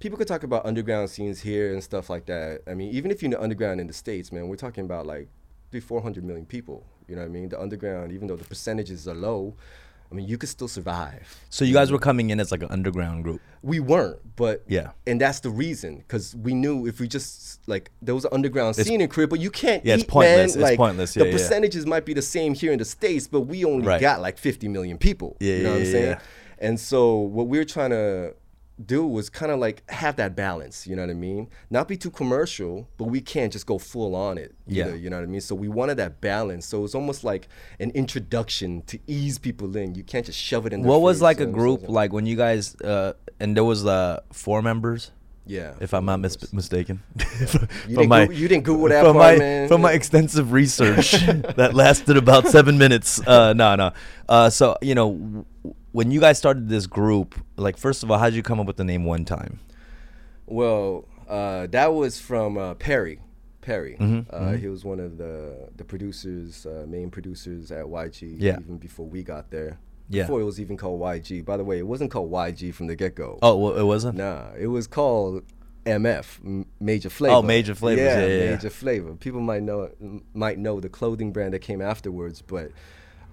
people 0.00 0.18
could 0.18 0.28
talk 0.28 0.42
about 0.42 0.66
underground 0.66 1.08
scenes 1.08 1.40
here 1.40 1.72
and 1.72 1.82
stuff 1.82 2.10
like 2.10 2.26
that. 2.26 2.60
I 2.66 2.74
mean, 2.74 2.92
even 2.92 3.10
if 3.10 3.22
you're 3.22 3.28
in 3.28 3.32
the 3.32 3.42
underground 3.42 3.80
in 3.80 3.86
the 3.86 3.94
states, 3.94 4.30
man, 4.30 4.48
we're 4.48 4.56
talking 4.56 4.84
about 4.84 5.06
like 5.06 5.28
three, 5.70 5.80
four 5.80 6.02
hundred 6.02 6.24
million 6.24 6.44
people. 6.44 6.84
You 7.08 7.16
know 7.16 7.22
what 7.22 7.28
I 7.28 7.32
mean? 7.32 7.48
The 7.48 7.58
underground, 7.58 8.12
even 8.12 8.28
though 8.28 8.36
the 8.36 8.44
percentages 8.44 9.08
are 9.08 9.14
low, 9.14 9.54
I 10.10 10.14
mean, 10.14 10.26
you 10.26 10.38
could 10.38 10.48
still 10.48 10.68
survive. 10.68 11.38
So 11.50 11.64
you 11.64 11.74
guys 11.74 11.92
were 11.92 11.98
coming 11.98 12.30
in 12.30 12.40
as 12.40 12.50
like 12.50 12.62
an 12.62 12.70
underground 12.70 13.24
group. 13.24 13.40
We 13.62 13.78
weren't, 13.80 14.18
but 14.36 14.64
Yeah. 14.66 14.92
and 15.06 15.20
that's 15.20 15.40
the 15.40 15.50
reason 15.50 15.98
because 15.98 16.34
we 16.34 16.54
knew 16.54 16.86
if 16.86 16.98
we 17.00 17.08
just 17.08 17.60
like 17.68 17.90
there 18.00 18.14
was 18.14 18.24
an 18.24 18.30
underground 18.32 18.76
scene 18.76 19.00
in 19.02 19.08
Korea, 19.08 19.28
but 19.28 19.40
you 19.40 19.50
can't. 19.50 19.84
Yeah, 19.84 19.94
it's 19.96 20.04
pointless. 20.04 20.54
Man. 20.56 20.62
It's 20.62 20.70
like, 20.70 20.76
pointless. 20.78 21.14
the 21.14 21.20
Yeah, 21.20 21.26
yeah. 21.26 21.32
percentages 21.32 21.84
might 21.84 22.06
be 22.06 22.14
the 22.14 22.22
same 22.22 22.54
here 22.54 22.72
in 22.72 22.78
the 22.78 22.84
states, 22.86 23.26
but 23.28 23.42
we 23.42 23.64
only 23.64 23.86
Right. 23.86 24.00
got 24.00 24.20
like 24.22 24.38
50 24.38 24.68
million 24.68 24.96
people. 24.96 25.36
Yeah, 25.40 25.56
you 25.56 25.62
know 25.64 25.70
what 25.72 25.80
yeah, 25.80 25.84
I'm 25.86 25.92
saying? 25.92 26.10
yeah. 26.12 26.18
And 26.60 26.80
so 26.80 27.18
what 27.18 27.46
we're 27.48 27.64
trying 27.66 27.90
to 27.90 28.34
do 28.84 29.06
was 29.06 29.28
kind 29.30 29.50
of 29.50 29.58
like 29.58 29.82
have 29.90 30.16
that 30.16 30.36
balance. 30.36 30.86
You 30.86 30.94
know 30.96 31.02
what 31.02 31.10
I 31.10 31.14
mean? 31.14 31.48
Not 31.70 31.88
be 31.88 31.96
too 31.96 32.10
commercial, 32.10 32.88
but 32.96 33.04
we 33.04 33.20
can't 33.20 33.52
just 33.52 33.66
go 33.66 33.78
full 33.78 34.14
on 34.14 34.38
it. 34.38 34.54
Yeah. 34.66 34.86
Either, 34.86 34.96
you 34.96 35.10
know 35.10 35.16
what 35.16 35.22
I 35.24 35.26
mean? 35.26 35.40
So 35.40 35.54
we 35.54 35.68
wanted 35.68 35.96
that 35.96 36.20
balance. 36.20 36.66
So 36.66 36.84
it's 36.84 36.94
almost 36.94 37.24
like 37.24 37.48
an 37.80 37.90
introduction 37.92 38.82
to 38.82 38.98
ease 39.06 39.38
people 39.38 39.76
in. 39.76 39.94
You 39.94 40.04
can't 40.04 40.24
just 40.26 40.38
shove 40.38 40.66
it 40.66 40.72
in. 40.72 40.82
What 40.84 41.00
was 41.00 41.16
face, 41.18 41.22
like 41.22 41.38
you 41.40 41.44
a 41.48 41.50
group 41.50 41.88
like 41.88 42.12
when 42.12 42.26
you 42.26 42.36
guys 42.36 42.74
uh 42.82 43.14
and 43.40 43.56
there 43.56 43.64
was 43.64 43.84
uh 43.86 44.20
four 44.32 44.62
members 44.62 45.10
Yeah. 45.46 45.74
if 45.80 45.92
I'm 45.94 46.04
not 46.04 46.20
mis- 46.20 46.52
mistaken. 46.52 47.02
You 47.88 47.94
from 47.94 48.02
didn't 48.02 48.08
my 48.08 48.26
Goo- 48.26 48.34
you 48.34 48.48
didn't 48.48 48.64
Google 48.64 48.88
that 48.94 49.02
from 49.04 49.16
part, 49.16 49.34
my 49.34 49.38
man. 49.38 49.68
from 49.68 49.80
my 49.80 49.92
extensive 49.92 50.52
research 50.52 51.12
that 51.56 51.72
lasted 51.74 52.16
about 52.16 52.46
seven 52.48 52.76
minutes. 52.78 53.20
Uh, 53.26 53.52
no, 53.54 53.74
no. 53.76 53.92
Uh, 54.28 54.50
so 54.50 54.76
you 54.82 54.94
know, 54.94 55.44
when 55.92 56.10
you 56.10 56.20
guys 56.20 56.38
started 56.38 56.68
this 56.68 56.86
group, 56.86 57.34
like 57.56 57.76
first 57.76 58.02
of 58.02 58.10
all, 58.10 58.18
how 58.18 58.26
did 58.26 58.36
you 58.36 58.42
come 58.42 58.60
up 58.60 58.66
with 58.66 58.76
the 58.76 58.84
name 58.84 59.04
1TYM? 59.04 59.58
Well, 60.46 61.06
uh, 61.28 61.66
that 61.68 61.92
was 61.94 62.20
from 62.20 62.56
uh, 62.56 62.74
Perry. 62.74 63.20
Perry. 63.60 63.96
Mm-hmm, 64.00 64.34
uh, 64.34 64.52
He 64.52 64.66
was 64.68 64.84
one 64.84 64.98
of 64.98 65.18
the 65.18 65.68
the 65.76 65.84
producers, 65.84 66.64
uh, 66.64 66.86
main 66.88 67.10
producers 67.10 67.70
at 67.70 67.84
YG. 67.84 68.36
Yeah. 68.38 68.58
Even 68.60 68.78
before 68.78 69.06
we 69.06 69.22
got 69.22 69.50
there. 69.50 69.78
Yeah. 70.08 70.22
Before 70.22 70.40
it 70.40 70.44
was 70.44 70.58
even 70.58 70.78
called 70.78 71.00
YG. 71.00 71.44
By 71.44 71.58
the 71.58 71.64
way, 71.64 71.78
it 71.78 71.86
wasn't 71.86 72.10
called 72.10 72.30
YG 72.30 72.72
from 72.72 72.86
the 72.86 72.96
get 72.96 73.14
go. 73.14 73.38
Oh, 73.42 73.56
well, 73.58 73.76
it 73.76 73.82
wasn't. 73.82 74.16
Nah, 74.16 74.52
it 74.58 74.68
was 74.68 74.86
called 74.86 75.44
MF, 75.84 76.64
Major 76.80 77.10
Flavor. 77.10 77.34
Oh, 77.36 77.42
Major 77.42 77.74
Flavors, 77.74 78.04
yeah, 78.04 78.20
yeah, 78.26 78.44
yeah. 78.44 78.50
Major 78.52 78.70
Flavor. 78.70 79.14
People 79.14 79.40
might 79.40 79.62
know 79.62 79.90
might 80.32 80.58
know 80.58 80.80
the 80.80 80.88
clothing 80.88 81.32
brand 81.32 81.52
that 81.52 81.60
came 81.60 81.82
afterwards, 81.82 82.40
but 82.40 82.70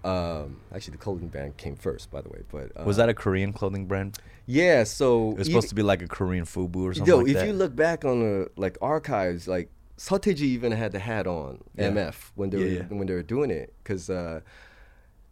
um, 0.05 0.57
actually 0.74 0.91
the 0.97 1.03
clothing 1.03 1.27
brand 1.29 1.57
came 1.57 1.75
first, 1.75 2.12
by 2.12 2.21
the 2.21 2.29
way. 2.29 2.41
But 2.51 2.71
uh, 2.79 2.83
Was 2.85 2.97
that 2.97 3.09
a 3.09 3.13
Korean 3.13 3.51
clothing 3.53 3.85
brand? 3.88 4.17
yeah? 4.45 4.83
So 4.83 5.31
It 5.31 5.38
was 5.39 5.47
supposed 5.47 5.69
to 5.69 5.75
be 5.75 5.81
like 5.81 6.01
a 6.01 6.07
Korean 6.07 6.45
FUBU 6.45 6.75
or 6.77 6.93
something 6.93 7.12
Yo, 7.12 7.17
like 7.19 7.27
if 7.29 7.33
that. 7.38 7.47
you 7.47 7.53
look 7.53 7.75
back 7.75 8.05
on 8.05 8.19
the 8.21 8.50
like 8.55 8.77
archives, 8.81 9.47
like 9.47 9.69
Seo 9.97 10.19
Taiji 10.19 10.41
even 10.41 10.71
had 10.71 10.91
the 10.91 11.00
hat 11.00 11.25
on 11.27 11.59
Yeah. 11.77 11.89
MF 11.91 12.31
when 12.35 12.50
they 12.51 12.57
Yeah, 12.59 12.65
were 12.65 12.71
yeah. 12.71 12.97
when 12.97 13.07
they 13.07 13.13
were 13.13 13.24
doing 13.24 13.50
it 13.50 13.74
because 13.83 14.09
uh, 14.09 14.41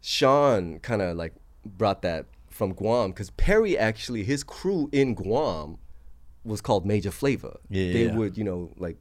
Sean 0.01 0.79
kind 0.79 1.01
of 1.01 1.15
like 1.17 1.33
brought 1.65 2.01
that 2.01 2.25
from 2.49 2.73
Guam 2.73 3.11
because 3.11 3.29
Perry 3.31 3.77
actually 3.77 4.23
his 4.23 4.43
crew 4.43 4.89
in 4.91 5.13
Guam 5.15 5.77
was 6.43 6.61
called 6.61 6.85
Major 6.85 7.11
Flavor. 7.11 7.57
Yeah, 7.69 7.83
yeah, 7.85 7.93
they 7.93 8.07
would 8.17 8.37
you 8.37 8.43
know 8.43 8.71
like 8.77 8.97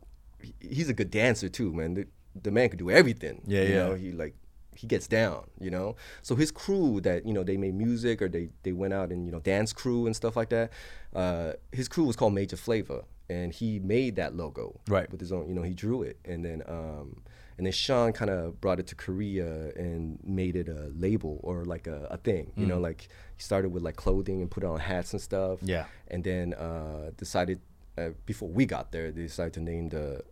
he's 0.60 0.88
a 0.88 0.94
good 0.94 1.10
dancer 1.10 1.48
too, 1.48 1.72
man. 1.72 1.94
The, 1.94 2.06
the 2.40 2.50
man 2.50 2.68
could 2.70 2.78
do 2.78 2.90
everything. 2.90 3.42
Yeah, 3.46 3.62
you 3.62 3.68
yeah. 3.74 3.86
Know? 3.88 3.94
He 3.94 4.12
like 4.12 4.34
he 4.74 4.86
gets 4.86 5.06
down, 5.06 5.44
you 5.60 5.70
know. 5.70 5.96
So 6.22 6.34
his 6.36 6.50
crew 6.50 7.00
that 7.02 7.26
you 7.26 7.32
know 7.32 7.42
they 7.44 7.56
made 7.56 7.74
music 7.74 8.22
or 8.22 8.28
they 8.28 8.48
they 8.62 8.72
went 8.72 8.94
out 8.94 9.10
and 9.12 9.26
you 9.26 9.32
know 9.32 9.40
dance 9.40 9.72
crew 9.72 10.06
and 10.06 10.14
stuff 10.16 10.36
like 10.36 10.48
that. 10.50 10.70
Uh, 11.14 11.52
his 11.72 11.88
crew 11.88 12.04
was 12.04 12.16
called 12.16 12.34
Major 12.34 12.56
Flavor, 12.56 13.04
and 13.28 13.52
he 13.52 13.78
made 13.78 14.16
that 14.16 14.34
logo 14.34 14.80
Right. 14.88 15.10
with 15.10 15.20
his 15.20 15.32
own. 15.32 15.48
You 15.48 15.54
know, 15.54 15.62
he 15.62 15.74
drew 15.74 16.02
it, 16.02 16.18
and 16.24 16.44
then 16.44 16.62
um, 16.66 17.22
and 17.58 17.66
then 17.66 17.72
Sean 17.72 18.12
kind 18.14 18.30
of 18.30 18.60
brought 18.62 18.80
it 18.80 18.86
to 18.88 18.94
Korea 18.94 19.70
and 19.76 20.18
made 20.24 20.56
it 20.56 20.68
a 20.68 20.90
label 20.96 21.38
or 21.42 21.64
like 21.66 21.86
a, 21.86 22.06
a 22.10 22.16
thing. 22.16 22.50
You 22.56 22.66
know, 22.66 22.80
like 22.80 23.08
he 23.36 23.42
started 23.42 23.68
with 23.70 23.82
like 23.82 23.96
clothing 23.96 24.40
and 24.40 24.50
put 24.50 24.64
on 24.64 24.78
hats 24.80 25.12
and 25.12 25.20
stuff. 25.20 25.60
Mm. 25.60 25.68
Yeah. 25.68 25.84
and 26.08 26.24
then 26.24 26.54
uh, 26.54 27.10
decided 27.18 27.60
uh, 27.98 28.10
before 28.24 28.48
we 28.48 28.64
got 28.64 28.90
there, 28.90 29.12
they 29.12 29.22
decided 29.22 29.52
to 29.54 29.60
name 29.60 29.90
the 29.90 30.22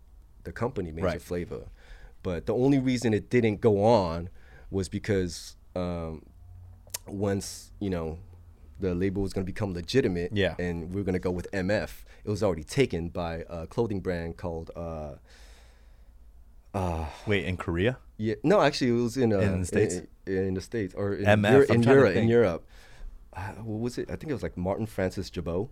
the 0.44 0.52
company 0.52 0.90
Major 0.90 1.06
Right. 1.06 1.20
Flavor. 1.22 1.66
But 2.22 2.46
the 2.46 2.54
only 2.54 2.78
reason 2.78 3.14
it 3.14 3.30
didn't 3.30 3.60
go 3.60 3.82
on 3.82 4.28
was 4.70 4.88
because 4.88 5.56
um, 5.74 6.22
once 7.06 7.72
you 7.80 7.90
know 7.90 8.18
the 8.78 8.94
label 8.94 9.22
was 9.22 9.32
going 9.32 9.44
to 9.44 9.52
become 9.52 9.72
legitimate, 9.74 10.30
Yeah. 10.34 10.54
and 10.58 10.90
we 10.90 11.00
were 11.00 11.04
going 11.04 11.14
to 11.14 11.18
go 11.18 11.30
with 11.30 11.50
MF, 11.52 11.90
it 12.24 12.30
was 12.30 12.42
already 12.42 12.64
taken 12.64 13.08
by 13.10 13.44
a 13.48 13.66
clothing 13.66 14.00
brand 14.00 14.36
called. 14.36 14.70
Uh, 14.76 15.16
Wait, 17.26 17.44
in 17.46 17.56
Korea? 17.56 17.98
yeah, 18.16 18.34
no, 18.44 18.60
actually, 18.60 18.90
it 18.90 19.02
was 19.02 19.16
in 19.16 19.32
uh, 19.32 19.38
In 19.40 19.60
the 19.60 19.66
States? 19.66 19.94
In, 19.96 20.06
in 20.48 20.54
the 20.54 20.60
states 20.60 20.94
or 20.94 21.14
in, 21.14 21.24
MF, 21.24 21.50
Euro- 21.50 21.66
in 21.66 21.82
Europe. 21.82 22.16
In. 22.16 22.28
Europe, 22.28 22.64
uh, 23.34 23.40
what 23.64 23.80
was 23.80 23.98
it? 23.98 24.08
I 24.10 24.14
think 24.16 24.30
it 24.30 24.34
was 24.34 24.42
like 24.42 24.56
Martin 24.56 24.86
Francis 24.86 25.30
Jabot. 25.30 25.68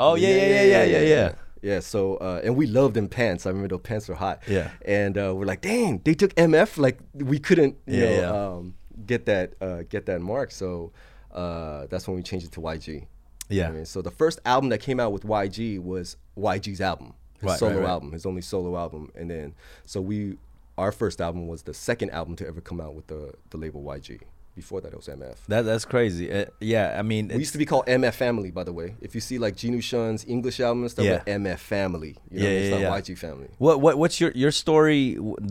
Oh 0.00 0.14
yeah, 0.14 0.28
yeah, 0.28 0.36
yeah, 0.36 0.62
yeah, 0.62 0.84
yeah, 0.84 0.84
yeah. 0.84 1.04
Yeah, 1.08 1.32
so 1.80 2.16
uh, 2.16 2.40
and 2.44 2.56
we 2.56 2.66
loved 2.66 2.94
them 2.94 3.08
pants. 3.08 3.46
I 3.46 3.50
remember 3.50 3.68
those 3.68 3.80
pants 3.82 4.08
were 4.08 4.14
hot. 4.14 4.42
Yeah. 4.48 4.70
and 4.84 5.16
uh, 5.18 5.34
we're 5.34 5.44
like, 5.46 5.60
dang, 5.60 6.00
they 6.04 6.14
took 6.14 6.34
MF. 6.34 6.78
Like 6.78 6.98
we 7.14 7.38
couldn't, 7.38 7.76
you 7.86 7.98
Yeah, 8.02 8.04
know, 8.04 8.20
yeah. 8.20 8.46
Um, 8.56 8.74
get 9.06 9.26
that 9.26 9.54
uh, 9.60 9.82
get 9.88 10.06
that 10.06 10.20
mark. 10.20 10.50
So 10.50 10.92
uh, 11.32 11.86
that's 11.90 12.06
when 12.08 12.16
we 12.16 12.22
changed 12.22 12.46
it 12.46 12.52
to 12.52 12.60
YG. 12.60 12.86
You 12.88 12.94
know 13.00 13.06
Yeah. 13.48 13.68
I 13.68 13.72
mean? 13.72 13.84
So 13.86 14.02
the 14.02 14.10
first 14.10 14.40
album 14.44 14.70
that 14.70 14.78
came 14.80 15.00
out 15.00 15.12
with 15.12 15.24
YG 15.24 15.78
was 15.80 16.16
YG's 16.36 16.80
album, 16.80 17.14
his 17.40 17.48
Right, 17.50 17.58
solo 17.58 17.72
right, 17.74 17.80
right. 17.80 17.88
album, 17.88 18.12
his 18.12 18.26
only 18.26 18.42
solo 18.42 18.76
album, 18.76 19.10
and 19.14 19.30
then 19.30 19.54
so 19.84 20.00
we, 20.00 20.36
our 20.76 20.92
first 20.92 21.20
album 21.20 21.46
was 21.48 21.62
the 21.62 21.74
second 21.74 22.10
album 22.10 22.36
to 22.36 22.46
ever 22.46 22.60
come 22.60 22.80
out 22.80 22.94
with 22.94 23.06
the 23.08 23.34
the 23.50 23.56
label 23.58 23.82
YG. 23.82 24.20
Before 24.62 24.80
that, 24.82 24.92
it 24.94 24.96
was 25.02 25.08
MF. 25.22 25.36
That 25.52 25.62
that's 25.68 25.84
crazy. 25.94 26.26
Uh, 26.36 26.46
yeah, 26.74 26.86
I 27.00 27.02
mean, 27.10 27.24
We 27.28 27.38
used 27.46 27.52
to 27.58 27.62
be 27.64 27.68
called 27.72 27.86
MF 27.86 28.14
Family, 28.24 28.50
by 28.58 28.64
the 28.68 28.72
way. 28.80 28.88
If 29.06 29.10
you 29.16 29.20
see 29.28 29.38
like 29.44 29.54
Genu 29.60 29.80
Shun's 29.90 30.22
English 30.36 30.58
album 30.66 30.80
and 30.84 30.90
stuff, 30.90 31.04
Yeah. 31.04 31.22
MF 31.42 31.60
Family. 31.76 32.12
You 32.30 32.40
know, 32.40 32.44
Yeah, 32.44 32.58
it's 32.58 32.64
yeah, 32.70 32.74
not 32.76 32.82
yeah. 32.82 33.00
YG 33.00 33.10
Family. 33.26 33.48
What 33.66 33.76
what 33.84 33.94
what's 34.00 34.16
your 34.22 34.32
your 34.42 34.50
story 34.64 35.00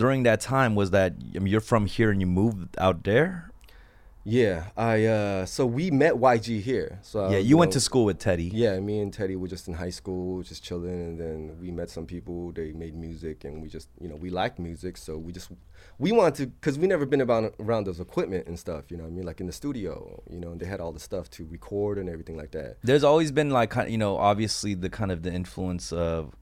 during 0.03 0.23
that 0.29 0.39
time? 0.41 0.71
Was 0.81 0.89
that 0.97 1.11
I 1.35 1.39
mean, 1.39 1.51
you're 1.53 1.67
from 1.73 1.83
here 1.95 2.09
and 2.11 2.19
you 2.23 2.27
moved 2.27 2.75
out 2.85 2.97
there? 3.11 3.29
Yeah, 4.29 4.65
I 4.75 5.05
uh 5.05 5.45
so 5.45 5.65
we 5.65 5.85
met 5.89 6.13
YG 6.15 6.49
here. 6.61 6.99
So 7.01 7.17
yeah, 7.31 7.37
I, 7.37 7.39
you 7.49 7.55
went 7.61 7.71
to 7.77 7.79
school 7.79 8.03
with 8.09 8.19
Teddy. 8.19 8.51
Yeah, 8.63 8.77
me 8.81 8.99
and 8.99 9.13
Teddy 9.17 9.37
were 9.37 9.47
just 9.55 9.69
in 9.69 9.73
high 9.75 9.89
school, 9.99 10.43
just 10.43 10.61
chilling, 10.67 10.99
and 11.07 11.15
then 11.17 11.37
we 11.61 11.71
met 11.71 11.89
some 11.89 12.05
people. 12.05 12.51
They 12.51 12.73
made 12.73 12.93
music, 13.07 13.45
and 13.45 13.61
we 13.63 13.69
just, 13.69 13.87
you 14.01 14.09
know, 14.09 14.17
we 14.25 14.29
liked 14.29 14.59
music, 14.59 14.97
so 14.97 15.17
we 15.17 15.31
just, 15.31 15.49
we 15.99 16.11
wanted 16.11 16.35
to, 16.35 16.51
cause 16.61 16.77
we 16.77 16.87
never 16.87 17.05
been 17.05 17.21
about 17.21 17.55
around 17.59 17.85
those 17.85 17.99
equipment 17.99 18.47
and 18.47 18.57
stuff. 18.57 18.91
You 18.91 18.97
know, 18.97 19.05
I 19.05 19.09
mean, 19.09 19.25
like 19.25 19.39
in 19.39 19.47
the 19.47 19.53
studio, 19.53 20.21
you 20.29 20.39
know, 20.39 20.51
and 20.51 20.59
they 20.59 20.65
had 20.65 20.79
all 20.79 20.91
the 20.91 20.99
stuff 20.99 21.29
to 21.31 21.45
record 21.45 21.97
and 21.97 22.07
everything 22.09 22.37
like 22.37 22.51
that. 22.51 22.77
There's 22.83 23.03
always 23.03 23.31
been 23.31 23.49
like 23.49 23.73
you 23.87 23.97
know 23.97 24.17
obviously 24.17 24.73
the 24.73 24.89
kind 24.89 25.11
of 25.11 25.23
the 25.23 25.33
influence 25.33 25.91
of 25.91 26.35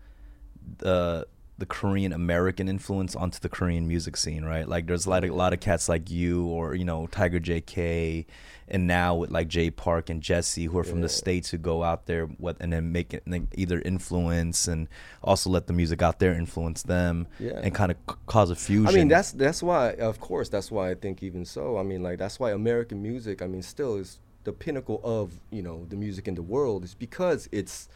the 0.78 1.28
the 1.58 1.66
Korean 1.66 2.12
American 2.12 2.68
influence 2.68 3.16
onto 3.16 3.40
the 3.40 3.48
Korean 3.48 3.88
music 3.88 4.18
scene, 4.18 4.44
right? 4.44 4.68
Like 4.68 4.88
there's 4.88 5.06
a 5.06 5.10
lot 5.10 5.24
of, 5.24 5.30
a 5.30 5.34
lot 5.34 5.54
of 5.54 5.62
cats 5.62 5.88
like 5.88 6.10
you 6.12 6.46
or 6.48 6.76
you 6.76 6.84
know 6.84 7.08
Tiger 7.08 7.40
JK, 7.40 8.26
and 8.68 8.88
now 8.88 9.16
with 9.16 9.32
like 9.32 9.48
Jay 9.48 9.70
Park 9.70 10.10
and 10.10 10.22
Jessi 10.22 10.68
who 10.68 10.78
are 10.78 10.84
from 10.84 11.00
the 11.02 11.08
states 11.08 11.50
who 11.52 11.58
go 11.58 11.82
out 11.82 12.08
there 12.08 12.26
what 12.26 12.58
and 12.60 12.74
then 12.74 12.92
make 12.92 13.14
it 13.14 13.24
and 13.26 13.48
either 13.56 13.80
influence 13.86 14.68
and 14.68 14.90
also 15.24 15.50
let 15.50 15.68
the 15.68 15.74
music 15.74 16.02
out 16.02 16.20
there 16.20 16.34
influence 16.34 16.84
them 16.84 17.26
Yeah. 17.40 17.60
and 17.64 17.74
kind 17.74 17.92
of 17.92 17.98
c- 18.10 18.16
cause 18.26 18.50
a 18.50 18.56
fusion. 18.56 18.88
I 18.88 18.92
mean, 18.92 19.08
that's 19.08 19.32
that's 19.32 19.64
why, 19.64 19.94
of 19.94 20.20
course, 20.20 20.50
that's 20.50 20.70
why 20.72 20.90
I 20.92 20.96
think 20.96 21.24
even 21.24 21.46
so. 21.46 21.78
I 21.78 21.84
mean, 21.84 22.04
like 22.04 22.20
that's 22.20 22.38
why 22.40 22.52
American 22.52 23.02
music, 23.02 23.42
I 23.42 23.48
mean, 23.48 23.62
still 23.62 23.96
is 23.96 24.20
the 24.44 24.52
pinnacle 24.52 25.00
of 25.06 25.40
you 25.52 25.62
know 25.62 25.86
the 25.88 25.96
music 25.96 26.28
in 26.28 26.36
the 26.36 26.44
world. 26.44 26.84
Is 26.84 26.94
because 26.96 27.48
it's 27.54 27.88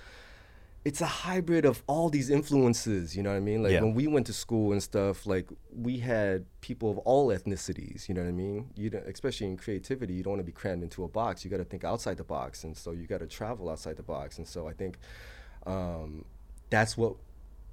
it's 0.86 1.02
a 1.02 1.06
hybrid 1.06 1.66
of 1.66 1.84
all 1.88 2.10
these 2.10 2.30
influences. 2.30 3.16
You 3.16 3.22
know 3.24 3.32
what 3.32 3.36
I 3.38 3.42
mean? 3.42 3.64
Like 3.64 3.74
Yeah. 3.74 3.82
when 3.82 3.94
we 3.94 4.08
went 4.08 4.26
to 4.28 4.34
school 4.34 4.72
and 4.72 4.82
stuff, 4.82 5.26
like 5.26 5.50
we 5.74 6.00
had 6.00 6.46
people 6.62 6.90
of 6.90 6.98
all 7.00 7.28
ethnicities. 7.28 8.08
You 8.08 8.16
know 8.16 8.22
what 8.22 8.30
I 8.30 8.34
mean? 8.34 8.70
You 8.76 8.90
don't, 8.90 9.06
especially 9.06 9.48
in 9.48 9.58
creativity, 9.58 10.14
you 10.14 10.24
don't 10.24 10.32
want 10.32 10.40
to 10.40 10.46
be 10.46 10.52
crammed 10.54 10.84
into 10.84 11.04
a 11.04 11.08
box. 11.08 11.44
You 11.44 11.52
got 11.52 11.58
to 11.58 11.66
think 11.66 11.84
outside 11.84 12.18
the 12.18 12.24
box, 12.24 12.64
and 12.64 12.78
so 12.78 12.92
you 12.92 13.08
got 13.08 13.20
to 13.20 13.28
travel 13.28 13.70
outside 13.70 13.98
the 13.98 14.04
box. 14.04 14.38
And 14.38 14.48
so 14.48 14.68
I 14.68 14.74
think 14.74 14.98
um, 15.68 16.26
that's 16.70 16.96
what 16.98 17.16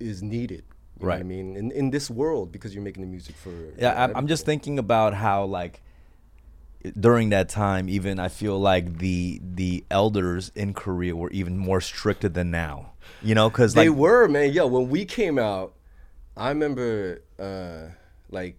is 0.00 0.22
needed. 0.22 0.64
You 0.98 1.06
know 1.06 1.12
what 1.12 1.20
I 1.20 1.24
mean? 1.24 1.56
In 1.56 1.70
in 1.72 1.90
this 1.90 2.10
world, 2.10 2.50
because 2.50 2.74
you're 2.74 2.82
making 2.82 3.02
the 3.02 3.08
music 3.08 3.36
for 3.36 3.50
Yeah, 3.78 3.92
for 3.92 3.98
I'm, 4.00 4.16
I'm 4.16 4.26
just 4.26 4.46
thinking 4.46 4.78
about 4.78 5.14
how 5.14 5.44
like 5.44 5.82
during 6.98 7.30
that 7.30 7.48
time, 7.48 7.88
even 7.88 8.18
I 8.18 8.28
feel 8.28 8.58
like 8.58 8.98
the 8.98 9.40
the 9.42 9.84
elders 9.90 10.50
in 10.54 10.74
Korea 10.74 11.14
were 11.14 11.30
even 11.30 11.56
more 11.58 11.80
stricter 11.80 12.28
than 12.28 12.50
now. 12.50 12.92
You 13.22 13.34
know, 13.34 13.48
because 13.50 13.74
They 13.74 13.88
like 13.88 13.98
were, 13.98 14.28
man. 14.28 14.52
Yo, 14.52 14.66
when 14.66 14.88
we 14.88 15.04
came 15.04 15.38
out, 15.38 15.74
I 16.36 16.48
remember, 16.50 17.22
uh, 17.38 17.92
like, 18.30 18.56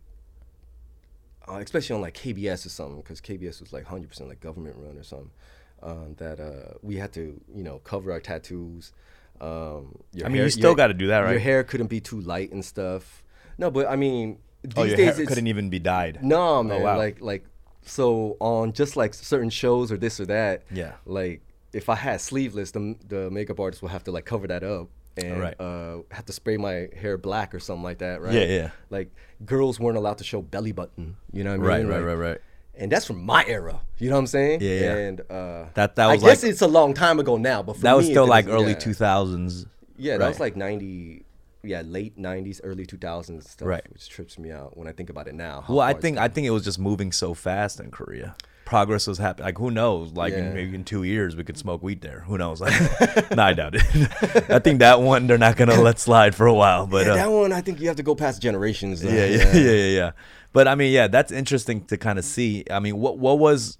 uh, 1.48 1.58
especially 1.58 1.96
on 1.96 2.02
like 2.02 2.16
KBS 2.16 2.66
or 2.66 2.70
something, 2.70 2.98
because 3.02 3.22
KBS 3.22 3.62
was 3.62 3.72
like 3.72 3.86
100% 3.86 4.28
like 4.28 4.40
government 4.42 4.76
run 4.80 4.98
or 4.98 5.04
something. 5.04 5.32
Um, 5.84 6.16
that 6.18 6.40
uh, 6.40 6.74
we 6.82 6.96
had 6.96 7.14
to, 7.14 7.40
you 7.54 7.64
know, 7.64 7.78
cover 7.80 8.12
our 8.12 8.20
tattoos. 8.20 8.92
Um, 9.40 10.00
your 10.12 10.26
I 10.26 10.30
mean, 10.30 10.42
you 10.42 10.50
still 10.50 10.74
gotta 10.74 10.96
do 10.96 11.08
that, 11.08 11.20
right? 11.20 11.32
Your 11.32 11.40
hair 11.40 11.64
couldn't 11.64 11.88
be 11.88 12.00
too 12.02 12.20
light 12.22 12.52
and 12.52 12.66
stuff. 12.66 13.24
No, 13.60 13.70
but 13.70 13.88
I 13.88 13.96
mean, 13.96 14.40
these 14.64 14.74
Oh, 14.76 14.84
your 14.84 14.98
days 14.98 15.14
hair 15.14 15.22
it's 15.22 15.30
couldn't 15.30 15.46
even 15.48 15.70
be 15.70 15.78
dyed. 15.78 16.24
no, 16.24 16.64
man. 16.64 16.82
wow. 16.82 16.98
Like 16.98 17.22
like 17.22 17.46
so 17.84 18.36
on 18.40 18.74
just 18.74 18.98
like 18.98 19.14
certain 19.14 19.52
shows 19.52 19.92
or 19.92 19.98
this 19.98 20.20
or 20.20 20.26
that. 20.26 20.64
Yeah. 20.72 20.94
Like 21.06 21.42
if 21.78 21.90
I 21.90 21.96
had 21.96 22.20
sleeveless, 22.22 22.72
the 22.72 22.96
the 23.08 23.30
makeup 23.32 23.60
artist 23.60 23.82
will 23.82 23.90
have 23.90 24.04
to 24.06 24.12
like 24.12 24.26
cover 24.26 24.48
that 24.48 24.64
up 24.64 24.88
and 25.16 25.40
Right. 25.40 25.60
uh, 25.60 25.98
have 26.12 26.26
to 26.26 26.34
spray 26.34 26.58
my 26.58 26.90
hair 27.02 27.18
black 27.18 27.54
or 27.56 27.60
something 27.60 27.84
like 27.84 28.00
that, 28.00 28.22
right? 28.22 28.34
Yeah, 28.34 28.44
yeah. 28.60 28.70
Like 28.90 29.10
girls 29.46 29.80
weren't 29.80 29.98
allowed 29.98 30.18
to 30.20 30.24
show 30.24 30.42
belly 30.42 30.72
button. 30.74 31.16
You 31.32 31.44
know 31.44 31.52
what 31.58 31.66
I 31.66 31.70
Right, 31.70 31.80
mean? 31.84 31.88
right, 31.92 31.98
Like, 31.98 32.06
right, 32.08 32.30
right. 32.30 32.38
And 32.80 32.92
that's 32.92 33.06
from 33.06 33.24
my 33.24 33.44
era. 33.48 33.82
You 33.98 34.10
know 34.10 34.16
what 34.18 34.20
I'm 34.20 34.28
saying? 34.28 34.62
Yeah, 34.62 34.80
yeah. 34.86 34.96
And 35.08 35.22
uh, 35.22 35.66
That- 35.74 35.96
that 35.96 36.10
I 36.10 36.14
was 36.14 36.22
guess 36.24 36.44
like- 36.44 36.52
it's 36.52 36.62
a 36.62 36.68
long 36.68 36.94
time 36.94 37.20
ago 37.20 37.36
now, 37.38 37.64
but 37.64 37.76
for 37.78 37.82
That 37.82 37.98
was 37.98 38.06
me, 38.06 38.14
still 38.14 38.28
like 38.28 38.48
early 38.48 38.74
yeah. 38.74 38.78
2000s. 38.88 39.66
Yeah, 39.98 40.18
that 40.18 40.28
was 40.28 40.40
like 40.40 40.56
90. 40.56 41.24
Yeah, 41.64 41.82
late 41.82 42.16
90s, 42.18 42.62
early 42.64 42.86
2000s 42.86 43.50
stuff, 43.50 43.68
Right. 43.68 43.84
which 43.92 44.08
trips 44.10 44.38
me 44.38 44.52
out 44.52 44.78
when 44.78 44.88
I 44.88 44.92
think 44.92 45.10
about 45.10 45.28
it 45.28 45.34
now. 45.34 45.66
Well, 45.68 45.80
I 45.82 45.94
think 45.94 46.18
I 46.20 46.28
think 46.28 46.46
it 46.46 46.52
was 46.52 46.64
just 46.64 46.78
moving 46.80 47.12
so 47.12 47.34
fast 47.34 47.80
in 47.80 47.90
Korea. 47.90 48.36
Progress 48.68 49.08
was 49.08 49.18
happening. 49.18 49.46
Like 49.46 49.58
who 49.58 49.72
knows? 49.72 50.12
Like 50.12 50.34
in, 50.34 50.44
Yeah. 50.44 50.54
maybe 50.54 50.76
in 50.76 50.84
two 50.84 51.04
years 51.04 51.38
we 51.38 51.46
could 51.46 51.58
smoke 51.58 51.82
weed 51.82 52.02
there. 52.02 52.20
Who 52.28 52.38
knows? 52.38 52.60
Like, 52.60 52.74
no, 53.36 53.42
I 53.44 53.54
doubt 53.54 53.76
it. 53.76 53.82
I 54.52 54.60
think 54.60 54.80
that 54.80 55.00
one 55.02 55.26
they're 55.28 55.38
not 55.38 55.56
gonna 55.56 55.80
let 55.90 56.00
slide 56.00 56.36
for 56.36 56.48
a 56.48 56.54
while. 56.54 56.86
But 56.86 57.06
Yeah, 57.06 57.14
uh, 57.14 57.16
that 57.16 57.32
one 57.32 57.54
I 57.54 57.62
think 57.62 57.80
you 57.80 57.88
have 57.88 57.96
to 57.96 58.04
go 58.04 58.14
past 58.14 58.42
generations. 58.42 59.06
uh, 59.06 59.08
yeah, 59.08 59.26
yeah, 59.26 59.54
yeah, 59.56 59.72
yeah, 59.72 59.90
yeah. 60.00 60.12
But 60.52 60.68
I 60.68 60.76
mean, 60.76 60.92
yeah, 60.92 61.08
that's 61.08 61.32
interesting 61.32 61.86
to 61.86 61.98
kind 61.98 62.20
of 62.20 62.26
see. 62.26 62.66
I 62.70 62.80
mean, 62.82 62.98
what 63.00 63.18
what 63.18 63.40
was 63.40 63.78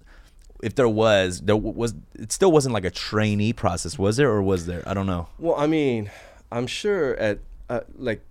if 0.62 0.74
there 0.74 0.88
was 0.88 1.42
there 1.42 1.56
was 1.56 1.94
it 2.18 2.32
still 2.32 2.50
wasn't 2.50 2.72
like 2.72 2.86
a 2.86 2.90
trainee 2.90 3.52
process, 3.52 3.98
was 3.98 4.16
there 4.16 4.30
or 4.30 4.40
was 4.42 4.64
there? 4.64 4.82
I 4.86 4.94
don't 4.94 5.06
know. 5.06 5.28
Well, 5.38 5.54
I 5.56 5.66
mean, 5.66 6.10
I'm 6.50 6.66
sure 6.66 7.14
at 7.18 7.40
uh, 7.68 7.80
like 7.94 8.22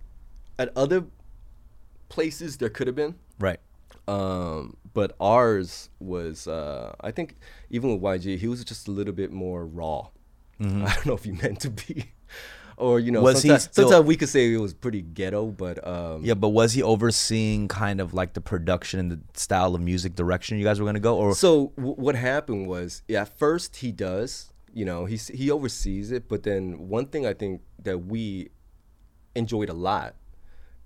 at 0.58 0.72
other 0.76 1.04
places 2.08 2.56
there 2.56 2.68
could 2.68 2.86
have 2.88 2.96
been, 2.96 3.14
Right. 3.38 3.60
um, 4.08 4.76
but 4.98 5.08
ours 5.20 5.90
was 6.12 6.36
uh, 6.58 6.94
I 7.08 7.10
think 7.16 7.28
even 7.70 7.86
with 7.92 8.00
YG, 8.12 8.26
he 8.42 8.48
was 8.52 8.64
just 8.72 8.88
a 8.88 8.92
little 8.98 9.14
bit 9.22 9.30
more 9.44 9.60
raw. 9.80 10.00
I 10.60 10.64
don't 10.94 11.06
know 11.06 11.14
if 11.20 11.24
he 11.28 11.32
meant 11.44 11.60
to 11.66 11.70
be, 11.70 11.94
or 12.84 12.98
you 13.04 13.10
know, 13.12 13.20
Mm-hmm. 13.22 13.24
Was 13.34 13.42
he 13.42 13.48
sometimes, 13.48 13.62
still- 13.64 13.88
sometimes 13.90 14.06
we 14.10 14.16
could 14.20 14.28
say 14.34 14.42
it 14.52 14.60
was 14.68 14.74
pretty 14.74 15.02
ghetto, 15.18 15.42
but 15.64 15.76
um, 15.94 16.24
Yeah, 16.28 16.34
but 16.44 16.50
was 16.60 16.70
he 16.76 16.82
overseeing 16.82 17.68
kind 17.68 17.98
of 18.00 18.08
like 18.20 18.30
the 18.38 18.40
production 18.52 18.96
and 19.02 19.08
the 19.12 19.20
style 19.46 19.72
of 19.76 19.80
music 19.92 20.12
direction 20.22 20.58
you 20.58 20.64
guys 20.68 20.78
were 20.80 20.86
gonna 20.90 20.98
go, 21.10 21.14
or 21.16 21.34
So 21.34 21.72
w- 21.76 21.94
what 22.06 22.14
happened 22.16 22.66
was, 22.74 23.02
yeah, 23.12 23.22
at 23.22 23.30
first 23.44 23.70
he 23.84 23.90
does, 23.92 24.52
you 24.78 24.84
know, 24.84 25.00
he 25.12 25.16
he 25.40 25.46
oversees 25.56 26.06
it, 26.16 26.22
but 26.32 26.40
then 26.48 26.62
one 26.96 27.06
thing 27.12 27.22
I 27.32 27.34
think 27.34 27.54
that 27.86 27.98
we 28.12 28.22
enjoyed 29.34 29.68
a 29.76 29.78
lot, 29.90 30.10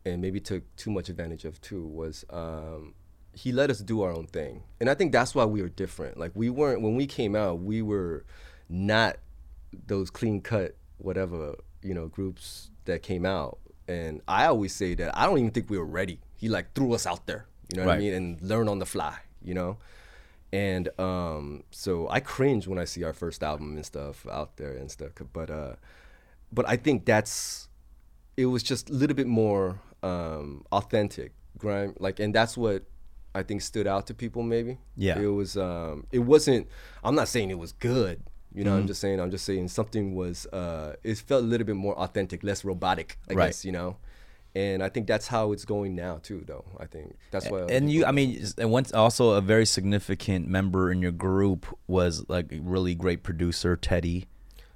and 0.04 0.20
maybe 0.24 0.38
took 0.40 0.62
too 0.82 0.90
much 0.96 1.08
advantage 1.08 1.44
of 1.50 1.54
too, 1.68 1.82
was 2.00 2.24
um, 2.42 2.94
he 3.34 3.52
let 3.52 3.70
us 3.70 3.80
do 3.80 4.02
our 4.02 4.12
own 4.12 4.26
thing, 4.26 4.62
and 4.80 4.90
I 4.90 4.94
think 4.94 5.12
that's 5.12 5.34
why 5.34 5.44
we 5.44 5.62
were 5.62 5.68
different. 5.68 6.18
Like 6.18 6.32
we 6.34 6.50
weren't 6.50 6.82
when 6.82 6.96
we 6.96 7.06
came 7.06 7.34
out, 7.34 7.60
we 7.60 7.82
were 7.82 8.24
not 8.68 9.16
those 9.86 10.10
clean 10.10 10.40
cut 10.40 10.76
whatever 10.98 11.56
you 11.82 11.94
know 11.94 12.08
groups 12.08 12.70
that 12.84 13.02
came 13.02 13.24
out, 13.24 13.58
and 13.88 14.20
I 14.28 14.46
always 14.46 14.74
say 14.74 14.94
that 14.94 15.16
I 15.16 15.26
don't 15.26 15.38
even 15.38 15.50
think 15.50 15.70
we 15.70 15.78
were 15.78 15.86
ready. 15.86 16.20
He 16.36 16.48
like 16.48 16.74
threw 16.74 16.92
us 16.92 17.06
out 17.06 17.26
there, 17.26 17.46
you 17.72 17.78
know 17.80 17.86
what 17.86 17.96
I 17.96 17.98
mean, 17.98 18.12
and 18.12 18.42
learn 18.42 18.68
on 18.68 18.78
the 18.78 18.86
fly, 18.86 19.16
you 19.42 19.54
know. 19.54 19.78
And 20.52 20.88
um, 21.00 21.64
so 21.70 22.08
I 22.10 22.20
cringe 22.20 22.66
when 22.66 22.78
I 22.78 22.84
see 22.84 23.04
our 23.04 23.14
first 23.14 23.42
album 23.42 23.74
and 23.76 23.86
stuff 23.86 24.26
out 24.30 24.58
there 24.58 24.72
and 24.72 24.90
stuff. 24.90 25.12
But 25.32 25.50
uh, 25.50 25.76
but 26.52 26.68
I 26.68 26.76
think 26.76 27.06
that's 27.06 27.68
it 28.36 28.46
was 28.46 28.62
just 28.62 28.90
a 28.90 28.92
little 28.92 29.16
bit 29.16 29.26
more 29.26 29.80
um, 30.02 30.64
authentic, 30.70 31.32
grime. 31.58 31.94
Like, 31.98 32.20
and 32.20 32.34
that's 32.34 32.56
what 32.56 32.84
I 33.34 33.42
think 33.42 33.62
stood 33.62 33.86
out 33.86 34.06
to 34.08 34.14
people. 34.14 34.42
Maybe. 34.42 34.78
Yeah. 34.96 35.18
It 35.18 35.26
was. 35.26 35.56
Um, 35.56 36.06
it 36.12 36.20
wasn't. 36.20 36.68
I'm 37.02 37.14
not 37.14 37.28
saying 37.28 37.50
it 37.50 37.58
was 37.58 37.72
good. 37.72 38.22
You 38.54 38.64
know, 38.64 38.72
Mm-hmm. 38.72 38.80
I'm 38.80 38.86
just 38.86 39.00
saying. 39.00 39.20
I'm 39.20 39.30
just 39.30 39.44
saying 39.46 39.68
something 39.68 40.14
was. 40.14 40.46
Uh, 40.46 40.96
it 41.02 41.16
felt 41.18 41.42
a 41.42 41.46
little 41.46 41.66
bit 41.66 41.76
more 41.76 41.98
authentic, 41.98 42.42
less 42.42 42.64
robotic. 42.64 43.18
I 43.30 43.34
Right. 43.34 43.46
guess 43.46 43.64
you 43.64 43.72
know. 43.72 43.96
And 44.54 44.82
I 44.82 44.90
think 44.90 45.06
that's 45.06 45.28
how 45.28 45.52
it's 45.52 45.64
going 45.64 45.94
now 45.94 46.20
too. 46.22 46.44
Though 46.46 46.66
I 46.78 46.84
think 46.84 47.16
that's 47.30 47.48
why. 47.48 47.60
and 47.70 47.90
you, 47.90 48.04
I 48.04 48.10
mean, 48.12 48.44
and 48.58 48.70
once 48.70 48.92
also 48.92 49.30
a 49.30 49.40
very 49.40 49.64
significant 49.64 50.46
member 50.46 50.92
in 50.92 51.00
your 51.00 51.12
group 51.12 51.64
was 51.86 52.28
like 52.28 52.52
a 52.52 52.58
really 52.60 52.94
great 52.94 53.22
producer, 53.22 53.76
Teddy. 53.76 54.26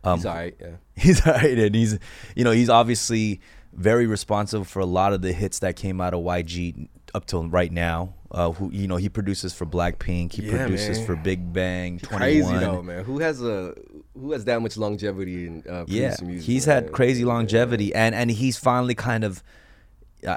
Um, 0.02 0.16
He's 0.18 0.26
alright. 0.26 0.56
Yeah. 0.58 0.76
he's 0.96 1.26
alright, 1.26 1.58
and 1.58 1.74
he's 1.74 1.98
you 2.34 2.44
know 2.44 2.52
he's 2.52 2.70
obviously 2.70 3.42
very 3.74 4.06
responsible 4.06 4.64
for 4.64 4.80
a 4.80 4.86
lot 4.86 5.12
of 5.12 5.20
the 5.20 5.34
hits 5.34 5.58
that 5.58 5.76
came 5.76 6.00
out 6.00 6.14
of 6.14 6.20
YG 6.20 6.88
up 7.12 7.26
till 7.26 7.46
right 7.46 7.70
now. 7.70 8.14
Uh, 8.30 8.50
who 8.50 8.70
you 8.72 8.88
know 8.88 8.96
he 8.96 9.08
produces 9.08 9.54
for 9.54 9.64
Blackpink, 9.66 10.32
he 10.32 10.42
Yeah, 10.42 10.56
produces 10.56 10.98
man. 10.98 11.06
for 11.06 11.16
Big 11.16 11.52
Bang, 11.52 12.00
Twenty 12.00 12.16
Crazy 12.24 12.56
though, 12.58 12.82
man. 12.82 13.04
Who 13.04 13.20
has 13.20 13.40
a 13.42 13.74
who 14.14 14.32
has 14.32 14.44
that 14.46 14.60
much 14.62 14.76
longevity 14.76 15.46
in 15.46 15.62
uh, 15.68 15.84
yeah, 15.86 16.08
producing 16.08 16.26
music? 16.28 16.46
he's 16.46 16.66
man? 16.66 16.82
had 16.84 16.92
crazy 16.92 17.20
Yeah. 17.20 17.28
longevity, 17.28 17.94
and 17.94 18.14
and 18.14 18.30
he's 18.30 18.56
finally 18.56 18.94
kind 18.94 19.22
of. 19.24 19.42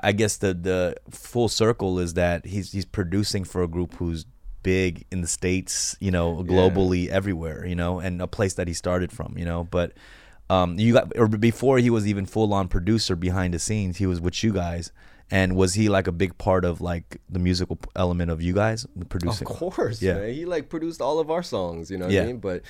I 0.03 0.11
guess 0.11 0.37
the 0.37 0.53
the 0.53 0.97
full 1.09 1.49
circle 1.49 1.97
is 1.97 2.13
that 2.13 2.45
he's 2.45 2.71
he's 2.73 2.85
producing 2.85 3.43
for 3.43 3.63
a 3.63 3.67
group 3.67 3.95
who's 3.95 4.25
big 4.61 5.05
in 5.09 5.21
the 5.21 5.27
states, 5.27 5.95
you 5.99 6.11
know, 6.11 6.43
globally 6.43 7.07
everywhere, 7.07 7.65
you 7.65 7.75
know, 7.75 7.99
and 7.99 8.21
a 8.21 8.27
place 8.27 8.53
that 8.55 8.67
he 8.67 8.73
started 8.73 9.11
from, 9.11 9.35
you 9.37 9.45
know. 9.45 9.63
But 9.63 9.93
um, 10.49 10.77
you 10.77 10.93
got 10.93 11.17
or 11.17 11.27
before 11.27 11.79
he 11.79 11.89
was 11.89 12.05
even 12.05 12.25
full 12.27 12.53
on 12.53 12.67
producer 12.67 13.15
behind 13.15 13.53
the 13.55 13.59
scenes, 13.59 13.97
he 13.97 14.05
was 14.05 14.21
with 14.21 14.43
you 14.43 14.53
guys. 14.53 14.91
And 15.31 15.55
was 15.55 15.75
he 15.75 15.89
like 15.89 16.07
a 16.07 16.11
big 16.11 16.37
part 16.37 16.65
of 16.65 16.81
like 16.81 17.21
the 17.29 17.39
musical 17.39 17.77
element 17.95 18.31
of 18.31 18.41
you 18.41 18.53
guys 18.53 18.87
producing? 19.09 19.47
Of 19.47 19.53
course, 19.53 20.01
Yeah. 20.01 20.15
man. 20.15 20.33
He 20.33 20.45
like 20.45 20.69
produced 20.69 21.01
all 21.01 21.19
of 21.19 21.29
our 21.29 21.43
songs, 21.43 21.91
you 21.91 21.97
know 21.97 22.05
what 22.05 22.13
Yeah. 22.13 22.23
I 22.23 22.25
mean? 22.27 22.37
But 22.39 22.63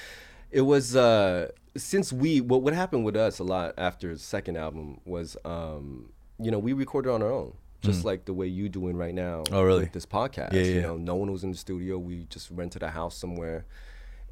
it 0.52 0.62
was 0.62 0.96
uh 0.96 1.50
since 1.78 2.12
we 2.12 2.42
what 2.42 2.62
what 2.64 2.74
happened 2.74 3.06
with 3.06 3.16
us 3.16 3.40
a 3.40 3.44
lot 3.44 3.74
after 3.78 4.12
the 4.14 4.20
second 4.20 4.58
album 4.58 5.00
was 5.06 5.38
um 5.46 6.12
you 6.42 6.52
know, 6.52 6.60
we 6.60 6.74
recorded 6.74 7.12
on 7.12 7.22
our 7.22 7.32
own. 7.32 7.54
Just 7.82 8.04
like 8.04 8.26
the 8.26 8.34
way 8.34 8.46
you 8.46 8.68
doing 8.68 8.98
right 8.98 9.14
now 9.16 9.44
Mm. 9.48 9.54
Oh, 9.54 9.64
really? 9.64 9.84
with 9.84 9.94
this 9.94 10.06
podcast. 10.06 10.52
Yeah, 10.52 10.62
yeah, 10.64 10.74
You 10.76 10.82
know, 10.82 10.98
no 10.98 11.16
one 11.16 11.32
was 11.32 11.46
in 11.46 11.52
the 11.52 11.58
studio. 11.58 11.98
We 11.98 12.26
just 12.30 12.52
rented 12.52 12.84
a 12.84 12.90
house 12.90 13.16
somewhere. 13.16 13.66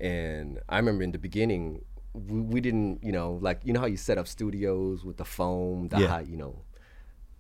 And 0.01 0.59
I 0.67 0.77
remember 0.77 1.03
in 1.03 1.11
the 1.13 1.17
beginning 1.17 1.83
we, 2.13 2.41
we 2.41 2.61
didn't, 2.61 3.03
you 3.03 3.11
know, 3.11 3.37
like 3.41 3.61
you 3.63 3.71
know 3.73 3.79
how 3.79 3.85
you 3.85 3.95
set 3.97 4.17
up 4.17 4.27
studios 4.27 5.05
with 5.05 5.17
the 5.17 5.25
foam, 5.25 5.87
the 5.87 5.99
Yeah. 5.99 6.07
high, 6.07 6.21
you 6.21 6.35
know, 6.35 6.59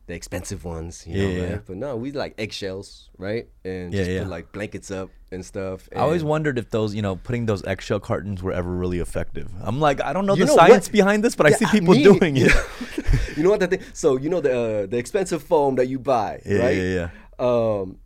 the 0.07 0.13
expensive 0.13 0.63
ones, 0.65 1.05
you 1.05 1.13
Yeah, 1.17 1.23
know, 1.27 1.29
yeah, 1.33 1.51
right? 1.51 1.61
But 1.65 1.77
no, 1.77 1.95
we 1.97 2.11
like 2.11 2.33
eggshells, 2.37 3.09
right? 3.17 3.47
And 3.65 3.93
Yeah, 3.93 3.99
just 3.99 4.11
yeah. 4.11 4.19
put 4.21 4.29
like 4.29 4.51
blankets 4.53 4.89
up 4.89 5.09
and 5.31 5.45
stuff. 5.45 5.87
I 5.95 5.99
always 5.99 6.23
wondered 6.23 6.57
if 6.57 6.69
those, 6.69 6.95
you 6.95 7.01
know, 7.01 7.17
putting 7.17 7.45
those 7.45 7.63
eggshell 7.65 7.99
cartons 7.99 8.41
were 8.41 8.53
ever 8.53 8.71
really 8.71 8.99
effective. 8.99 9.49
I'm 9.61 9.79
like, 9.81 10.01
I 10.01 10.13
don't 10.13 10.25
know 10.25 10.33
You 10.35 10.45
the 10.45 10.47
know 10.47 10.55
what? 10.55 10.67
science 10.69 10.87
behind 10.89 11.23
this, 11.23 11.35
but 11.35 11.45
I 11.45 11.51
see 11.51 11.65
people 11.67 11.93
me- 11.93 12.03
doing 12.03 12.37
it. 12.37 12.51
you 13.37 13.43
know 13.43 13.49
what 13.49 13.59
the 13.59 13.67
thing? 13.67 13.81
So 13.93 14.17
you 14.17 14.29
know 14.29 14.39
the 14.41 14.51
uh, 14.57 14.85
the 14.87 14.97
expensive 14.97 15.43
foam 15.43 15.75
that 15.75 15.87
you 15.87 15.99
buy, 15.99 16.41
Yeah, 16.45 16.59
right? 16.59 16.77
yeah, 16.77 16.93
yeah. 16.99 17.09
Um, 17.37 17.99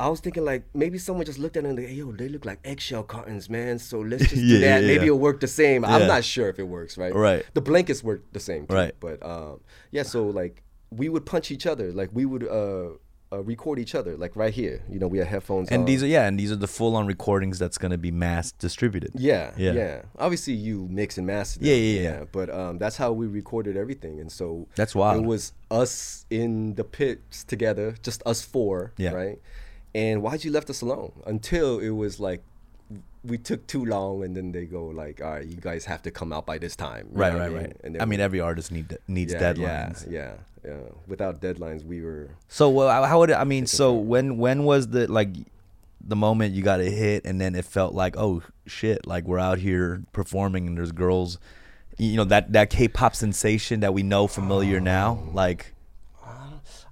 I 0.00 0.08
was 0.08 0.18
thinking 0.18 0.44
like 0.44 0.64
maybe 0.74 0.98
someone 0.98 1.24
just 1.24 1.38
looked 1.38 1.56
at 1.56 1.64
it 1.64 1.68
and 1.68 1.78
like, 1.78 1.88
yo, 1.94 2.10
they 2.10 2.28
look 2.28 2.44
like 2.44 2.58
eggshell 2.64 3.04
cartons, 3.04 3.48
man. 3.48 3.78
So 3.78 4.00
let's 4.00 4.24
just 4.32 4.34
do 4.42 4.58
Yeah, 4.58 4.58
that. 4.58 4.80
yeah, 4.82 4.86
maybe 4.88 5.04
yeah. 5.06 5.12
it'll 5.14 5.20
work 5.20 5.38
the 5.38 5.46
same. 5.46 5.84
Yeah. 5.84 5.94
I'm 5.94 6.08
not 6.08 6.24
sure 6.24 6.48
if 6.48 6.58
it 6.58 6.64
works, 6.66 6.98
right? 6.98 7.14
Right. 7.14 7.46
The 7.54 7.60
blankets 7.60 8.02
work 8.02 8.24
the 8.32 8.40
same, 8.40 8.66
too, 8.66 8.74
Right. 8.74 8.92
But 8.98 9.24
um, 9.24 9.60
yeah, 9.92 10.02
so 10.02 10.26
like 10.26 10.63
we 10.96 11.08
would 11.08 11.26
punch 11.26 11.50
each 11.50 11.66
other, 11.66 11.92
like 11.92 12.10
we 12.12 12.24
would 12.24 12.44
uh, 12.46 12.90
uh 13.32 13.42
record 13.42 13.78
each 13.78 13.94
other, 13.94 14.16
like 14.16 14.36
right 14.36 14.52
here. 14.54 14.82
You 14.90 14.98
know, 14.98 15.08
we 15.08 15.18
had 15.18 15.26
headphones. 15.26 15.68
And 15.70 15.80
on. 15.80 15.86
these 15.86 16.02
are 16.02 16.06
yeah, 16.06 16.26
and 16.28 16.38
these 16.38 16.52
are 16.52 16.56
the 16.56 16.68
full 16.68 16.94
on 16.96 17.06
recordings 17.06 17.58
that's 17.58 17.78
gonna 17.78 17.98
be 17.98 18.10
mass 18.10 18.52
distributed. 18.52 19.10
Yeah, 19.14 19.52
Yeah. 19.56 19.72
yeah, 19.72 20.02
Obviously, 20.18 20.52
you 20.54 20.86
mix 20.90 21.18
and 21.18 21.26
master. 21.26 21.58
them, 21.60 21.68
Yeah, 21.68 21.74
yeah, 21.74 22.00
yeah. 22.02 22.24
But 22.30 22.48
um, 22.50 22.78
that's 22.78 22.96
how 22.96 23.12
we 23.12 23.26
recorded 23.26 23.76
everything, 23.76 24.20
and 24.20 24.30
so 24.30 24.66
That's 24.76 24.94
why 24.94 25.16
It 25.16 25.24
was 25.24 25.52
us 25.70 26.26
in 26.30 26.74
the 26.74 26.84
pits 26.84 27.44
together, 27.44 27.94
just 28.02 28.22
us 28.26 28.42
four, 28.42 28.92
Yeah. 28.96 29.12
right? 29.12 29.38
And 29.94 30.22
why'd 30.22 30.44
you 30.44 30.50
left 30.50 30.68
us 30.70 30.80
alone 30.82 31.12
until 31.26 31.78
it 31.78 31.90
was 31.90 32.18
like 32.18 32.42
we 33.24 33.38
took 33.38 33.66
too 33.66 33.84
long, 33.84 34.22
and 34.22 34.36
then 34.36 34.52
they 34.52 34.66
go 34.66 34.86
like, 34.86 35.22
"All 35.22 35.32
right, 35.32 35.46
you 35.46 35.56
guys 35.56 35.84
have 35.86 36.02
to 36.02 36.10
come 36.10 36.32
out 36.32 36.46
by 36.46 36.58
this 36.58 36.76
time." 36.76 37.08
Right, 37.10 37.32
right, 37.32 37.42
I 37.42 37.48
mean? 37.48 37.56
right. 37.56 37.76
And 37.82 38.02
I 38.02 38.04
mean, 38.04 38.20
every 38.20 38.40
artist 38.40 38.70
need 38.70 38.96
needs 39.08 39.32
yeah, 39.32 39.40
deadlines. 39.40 40.10
Yeah, 40.10 40.34
yeah, 40.64 40.70
yeah. 40.72 40.80
Without 41.06 41.40
deadlines, 41.40 41.84
we 41.84 42.02
were. 42.02 42.30
So 42.48 42.68
well, 42.68 43.04
how 43.04 43.18
would 43.20 43.30
it, 43.30 43.34
I 43.36 43.44
mean? 43.44 43.66
So 43.66 43.94
when 43.94 44.36
when 44.36 44.64
was 44.64 44.88
the 44.88 45.10
like 45.10 45.30
the 46.06 46.16
moment 46.16 46.54
you 46.54 46.62
got 46.62 46.80
a 46.80 46.90
hit, 46.90 47.24
and 47.24 47.40
then 47.40 47.54
it 47.54 47.64
felt 47.64 47.94
like 47.94 48.16
oh 48.16 48.42
shit, 48.66 49.06
like 49.06 49.24
we're 49.24 49.38
out 49.38 49.58
here 49.58 50.02
performing, 50.12 50.66
and 50.66 50.76
there's 50.76 50.92
girls, 50.92 51.38
you 51.96 52.16
know 52.16 52.24
that 52.24 52.52
that 52.52 52.70
K-pop 52.70 53.16
sensation 53.16 53.80
that 53.80 53.94
we 53.94 54.02
know 54.02 54.26
familiar 54.26 54.80
now, 54.80 55.22
like. 55.32 55.72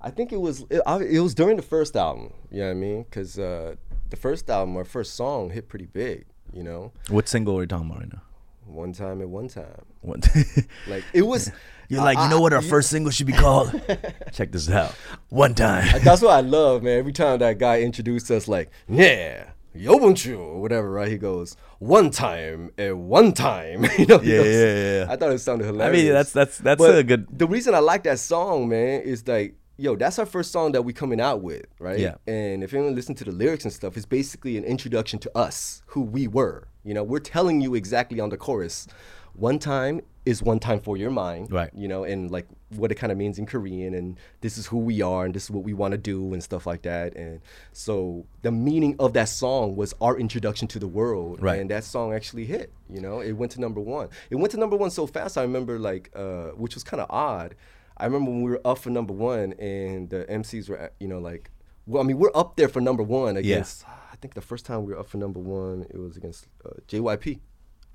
I 0.05 0.11
think 0.11 0.33
it 0.33 0.41
was 0.41 0.65
it, 0.69 0.83
it 0.85 1.21
was 1.21 1.33
during 1.33 1.57
the 1.57 1.63
first 1.63 1.95
album. 1.95 2.33
You 2.51 2.63
know 2.63 2.67
what 2.67 2.71
I 2.73 2.75
mean? 2.75 3.03
Because 3.05 3.39
uh, 3.39 3.77
the 4.13 4.17
first 4.17 4.49
album, 4.49 4.77
our 4.77 4.85
first 4.85 5.15
song, 5.15 5.51
hit 5.51 5.69
pretty 5.69 5.87
big. 5.87 6.27
You 6.53 6.63
know. 6.63 6.93
What 7.09 7.29
single 7.29 7.59
are 7.59 7.63
you 7.63 7.67
talking 7.67 7.89
about 7.91 8.01
right 8.01 8.13
now? 8.13 8.23
one 8.65 8.93
time 8.93 9.21
at 9.21 9.29
one 9.29 9.49
time. 9.49 9.83
What- 10.03 10.27
Like 10.87 11.05
it 11.13 11.23
was. 11.23 11.51
You're 11.89 12.03
like, 12.03 12.17
you 12.19 12.29
know 12.31 12.41
what 12.41 12.53
our 12.55 12.63
first 12.63 12.89
single 12.89 13.11
should 13.11 13.27
be 13.27 13.35
called? 13.35 13.69
Check 14.33 14.51
this 14.53 14.71
out. 14.71 14.95
One 15.29 15.55
time. 15.55 16.01
That's 16.03 16.23
what 16.23 16.31
I 16.33 16.41
love, 16.41 16.83
man. 16.83 16.99
Every 16.99 17.13
time 17.13 17.39
that 17.41 17.59
guy 17.59 17.83
introduced 17.83 18.31
us, 18.31 18.49
like, 18.49 18.71
yeah, 18.89 19.51
Yobunchu 19.77 20.39
or 20.39 20.61
whatever, 20.61 20.91
right? 20.91 21.09
He 21.09 21.19
goes, 21.19 21.55
one 21.81 22.11
time 22.11 22.71
and 22.79 23.09
one 23.11 23.33
time. 23.35 23.85
you 23.99 24.07
know, 24.07 24.21
Yeah, 24.23 24.37
goes- 24.39 24.47
yeah, 24.47 24.75
yeah. 25.01 25.07
I 25.11 25.17
thought 25.17 25.33
it 25.33 25.39
sounded 25.41 25.67
hilarious. 25.67 26.01
I 26.01 26.05
mean, 26.05 26.13
that's 26.15 26.33
that's 26.33 26.59
that's 26.59 26.79
But 26.79 26.97
a 26.99 27.03
good. 27.05 27.27
The 27.39 27.47
reason 27.47 27.75
I 27.75 27.81
like 27.81 28.05
that 28.05 28.19
song, 28.21 28.69
man, 28.71 29.03
is 29.03 29.27
like, 29.29 29.57
yo, 29.77 29.97
that's 29.97 30.19
our 30.19 30.27
first 30.27 30.53
song 30.53 30.73
that 30.73 30.83
we 30.83 30.93
coming 30.93 31.21
out 31.21 31.43
with, 31.43 31.67
right? 31.79 31.99
Yeah. 31.99 32.15
And 32.27 32.63
if 32.63 32.75
anyone 32.75 32.95
listen 32.95 33.15
to 33.17 33.25
the 33.25 33.33
lyrics 33.33 33.65
and 33.65 33.73
stuff, 33.73 33.97
it's 33.97 34.07
basically 34.07 34.57
an 34.57 34.65
introduction 34.65 35.19
to 35.21 35.39
us, 35.39 35.83
who 35.87 36.03
we 36.03 36.27
were. 36.29 36.69
You 36.85 36.95
know, 36.95 37.03
we're 37.03 37.21
telling 37.21 37.61
you 37.61 37.75
exactly 37.75 38.21
on 38.21 38.31
the 38.31 38.37
chorus. 38.37 38.87
One 39.35 39.59
time 39.59 40.03
is 40.25 40.43
one 40.43 40.61
time 40.61 40.79
for 40.79 40.97
your 40.97 41.11
mind, 41.11 41.51
Right. 41.51 41.71
You 41.75 41.89
know, 41.89 42.05
and 42.05 42.31
like 42.31 42.47
what 42.77 42.93
it 42.93 42.97
kind 42.97 43.11
of 43.11 43.19
means 43.19 43.39
in 43.39 43.47
Korean, 43.47 43.95
and 43.95 44.19
this 44.41 44.57
is 44.59 44.67
who 44.67 44.79
we 44.79 45.01
are, 45.01 45.25
and 45.25 45.35
this 45.35 45.45
is 45.45 45.51
what 45.51 45.65
we 45.65 45.73
want 45.73 45.93
to 45.93 45.99
do, 45.99 46.33
and 46.33 46.43
stuff 46.43 46.67
like 46.67 46.83
that. 46.83 47.17
And 47.17 47.41
so 47.73 48.27
the 48.43 48.53
meaning 48.53 48.95
of 48.99 49.15
that 49.15 49.29
song 49.29 49.75
was 49.75 49.95
our 50.01 50.19
introduction 50.19 50.69
to 50.69 50.79
the 50.79 50.87
world, 50.87 51.43
Right. 51.43 51.61
And 51.61 51.71
that 51.71 51.85
song 51.85 52.13
actually 52.13 52.45
hit. 52.45 52.73
You 52.91 53.01
know, 53.01 53.21
it 53.21 53.33
went 53.33 53.53
to 53.53 53.61
number 53.61 53.81
one. 53.81 54.11
It 54.31 54.37
went 54.37 54.51
to 54.53 54.59
number 54.59 54.77
one 54.77 54.91
so 54.91 55.07
fast. 55.07 55.39
I 55.39 55.43
remember 55.43 55.79
like, 55.79 56.11
uh, 56.15 56.49
which 56.51 56.75
was 56.75 56.85
kind 56.85 57.01
of 57.01 57.07
odd. 57.11 57.55
I 57.97 58.07
remember 58.07 58.31
when 58.31 58.43
we 58.43 58.51
were 58.51 58.61
up 58.65 58.79
for 58.79 58.91
number 58.91 59.13
one 59.13 59.53
and 59.55 60.11
the 60.11 60.25
MCs 60.29 60.69
were, 60.69 60.91
you 60.99 61.09
know, 61.09 61.19
like, 61.19 61.51
well, 61.87 62.03
I 62.03 62.07
mean, 62.07 62.19
we're 62.19 62.31
up 62.35 62.57
there 62.57 62.69
for 62.69 62.81
number 62.81 63.03
one 63.03 63.37
against. 63.37 63.83
Yeah. 63.83 63.95
I 64.13 64.17
think 64.17 64.35
the 64.35 64.41
first 64.41 64.65
time 64.65 64.85
we 64.85 64.93
were 64.93 65.01
up 65.01 65.09
for 65.09 65.19
number 65.19 65.41
one, 65.41 65.87
it 65.91 65.99
was 65.99 66.17
against 66.17 66.47
uh, 66.65 66.71
JYP. 66.89 67.41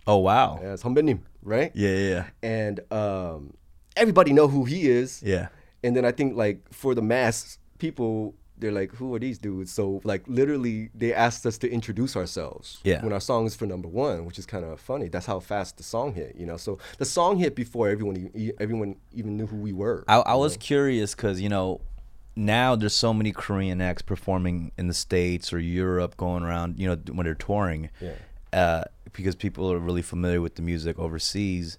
Oh 0.05 0.17
wow! 0.17 0.57
As 0.61 0.83
Humbenim, 0.83 1.19
right? 1.41 1.71
Yeah, 1.75 1.95
yeah. 1.95 2.25
And 2.41 2.79
um, 2.91 3.53
everybody 3.97 4.31
know 4.31 4.47
who 4.47 4.63
he 4.63 4.89
is. 4.89 5.21
Yeah. 5.21 5.49
And 5.83 5.95
then 5.95 6.05
I 6.05 6.11
think 6.11 6.37
like 6.37 6.61
for 6.73 6.95
the 6.95 7.01
mass 7.01 7.59
people, 7.77 8.35
they're 8.59 8.71
like, 8.71 8.91
who 8.95 9.13
are 9.15 9.19
these 9.19 9.37
dudes? 9.37 9.71
So 9.71 10.01
like 10.03 10.23
literally, 10.27 10.89
they 10.95 11.13
asked 11.13 11.45
us 11.45 11.57
to 11.59 11.69
introduce 11.69 12.15
ourselves. 12.15 12.79
Yeah. 12.83 13.03
When 13.03 13.13
our 13.13 13.19
song 13.21 13.45
is 13.45 13.55
for 13.55 13.65
number 13.65 13.87
one, 13.87 14.25
which 14.25 14.39
is 14.39 14.45
kind 14.45 14.65
of 14.65 14.79
funny. 14.79 15.07
That's 15.09 15.25
how 15.25 15.39
fast 15.39 15.77
the 15.77 15.83
song 15.83 16.13
hit. 16.13 16.35
You 16.37 16.45
know, 16.45 16.57
so 16.57 16.79
the 16.97 17.05
song 17.05 17.37
hit 17.37 17.55
before 17.55 17.89
everyone 17.89 18.31
everyone 18.59 18.95
even 19.13 19.37
knew 19.37 19.47
who 19.47 19.57
we 19.57 19.73
were. 19.73 20.03
I, 20.07 20.17
I 20.17 20.35
was 20.35 20.57
curious 20.57 21.13
because 21.15 21.39
you 21.41 21.49
know 21.49 21.81
now 22.35 22.75
there's 22.75 22.93
so 22.95 23.13
many 23.13 23.31
Korean 23.31 23.81
acts 23.81 24.01
performing 24.01 24.71
in 24.77 24.87
the 24.87 24.93
states 24.93 25.51
or 25.51 25.59
Europe, 25.59 26.17
going 26.17 26.43
around. 26.43 26.79
You 26.79 26.89
know 26.89 26.97
when 27.11 27.25
they're 27.25 27.33
touring, 27.35 27.89
Yeah. 28.01 28.13
uh, 28.53 28.83
because 29.13 29.35
people 29.35 29.71
are 29.71 29.79
really 29.79 30.01
familiar 30.03 30.41
with 30.41 30.55
the 30.55 30.61
music 30.61 30.99
overseas. 30.99 31.77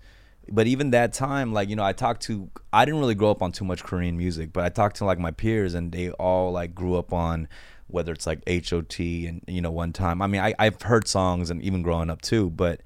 But 0.50 0.66
even 0.66 0.90
that 0.90 1.12
time, 1.12 1.52
like 1.52 1.68
you 1.68 1.76
know, 1.76 1.84
I 1.84 1.92
talked 1.92 2.22
to 2.22 2.50
I 2.72 2.84
didn't 2.84 3.00
really 3.00 3.14
grow 3.14 3.30
up 3.30 3.42
on 3.42 3.52
too 3.52 3.64
much 3.64 3.82
Korean 3.84 4.16
music, 4.16 4.52
but 4.52 4.64
I 4.64 4.68
talked 4.68 4.96
to 4.96 5.04
like 5.04 5.18
my 5.18 5.30
peers, 5.30 5.74
and 5.74 5.92
they 5.92 6.10
all 6.12 6.52
like 6.52 6.74
grew 6.74 6.96
up 6.96 7.12
on 7.12 7.48
whether 7.88 8.12
it's 8.12 8.26
like 8.26 8.42
H.O.T. 8.46 9.26
and 9.26 9.42
you 9.46 9.60
know 9.62 9.70
one 9.70 9.92
time. 9.92 10.20
I 10.20 10.26
mean, 10.26 10.40
I, 10.42 10.54
I've 10.58 10.80
heard 10.82 11.08
songs 11.08 11.50
and 11.50 11.62
even 11.62 11.82
growing 11.82 12.10
up 12.10 12.20
too, 12.22 12.50
but 12.50 12.82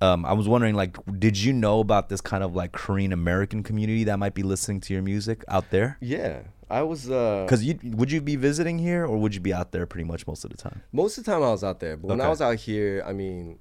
um, 0.00 0.24
I 0.24 0.32
was 0.32 0.46
wondering, 0.48 0.74
like, 0.74 0.96
did 1.18 1.36
you 1.38 1.52
know 1.52 1.80
about 1.80 2.08
this 2.08 2.20
kind 2.20 2.44
of 2.44 2.54
like 2.54 2.72
Korean 2.72 3.12
American 3.12 3.62
community 3.62 4.04
that 4.04 4.18
might 4.18 4.34
be 4.34 4.42
listening 4.42 4.80
to 4.82 4.94
your 4.94 5.02
music 5.02 5.44
out 5.48 5.70
there? 5.70 5.98
yeah, 6.00 6.42
I 6.70 6.82
was. 6.82 7.10
Uh, 7.10 7.44
Because 7.44 7.64
you 7.64 7.78
would 7.82 8.10
you 8.12 8.20
be 8.20 8.36
visiting 8.36 8.78
here 8.78 9.04
or 9.06 9.16
would 9.18 9.34
you 9.34 9.40
be 9.40 9.52
out 9.52 9.72
there 9.72 9.86
pretty 9.86 10.04
much 10.04 10.26
most 10.26 10.44
of 10.44 10.50
the 10.50 10.56
time? 10.56 10.82
most 10.92 11.18
of 11.18 11.24
the 11.24 11.30
time 11.32 11.42
I 11.42 11.50
was 11.50 11.64
out 11.64 11.80
there, 11.80 11.96
but 11.96 12.08
when 12.08 12.20
I 12.20 12.28
was 12.28 12.40
out 12.40 12.56
here, 12.56 13.02
I 13.06 13.12
mean, 13.12 13.58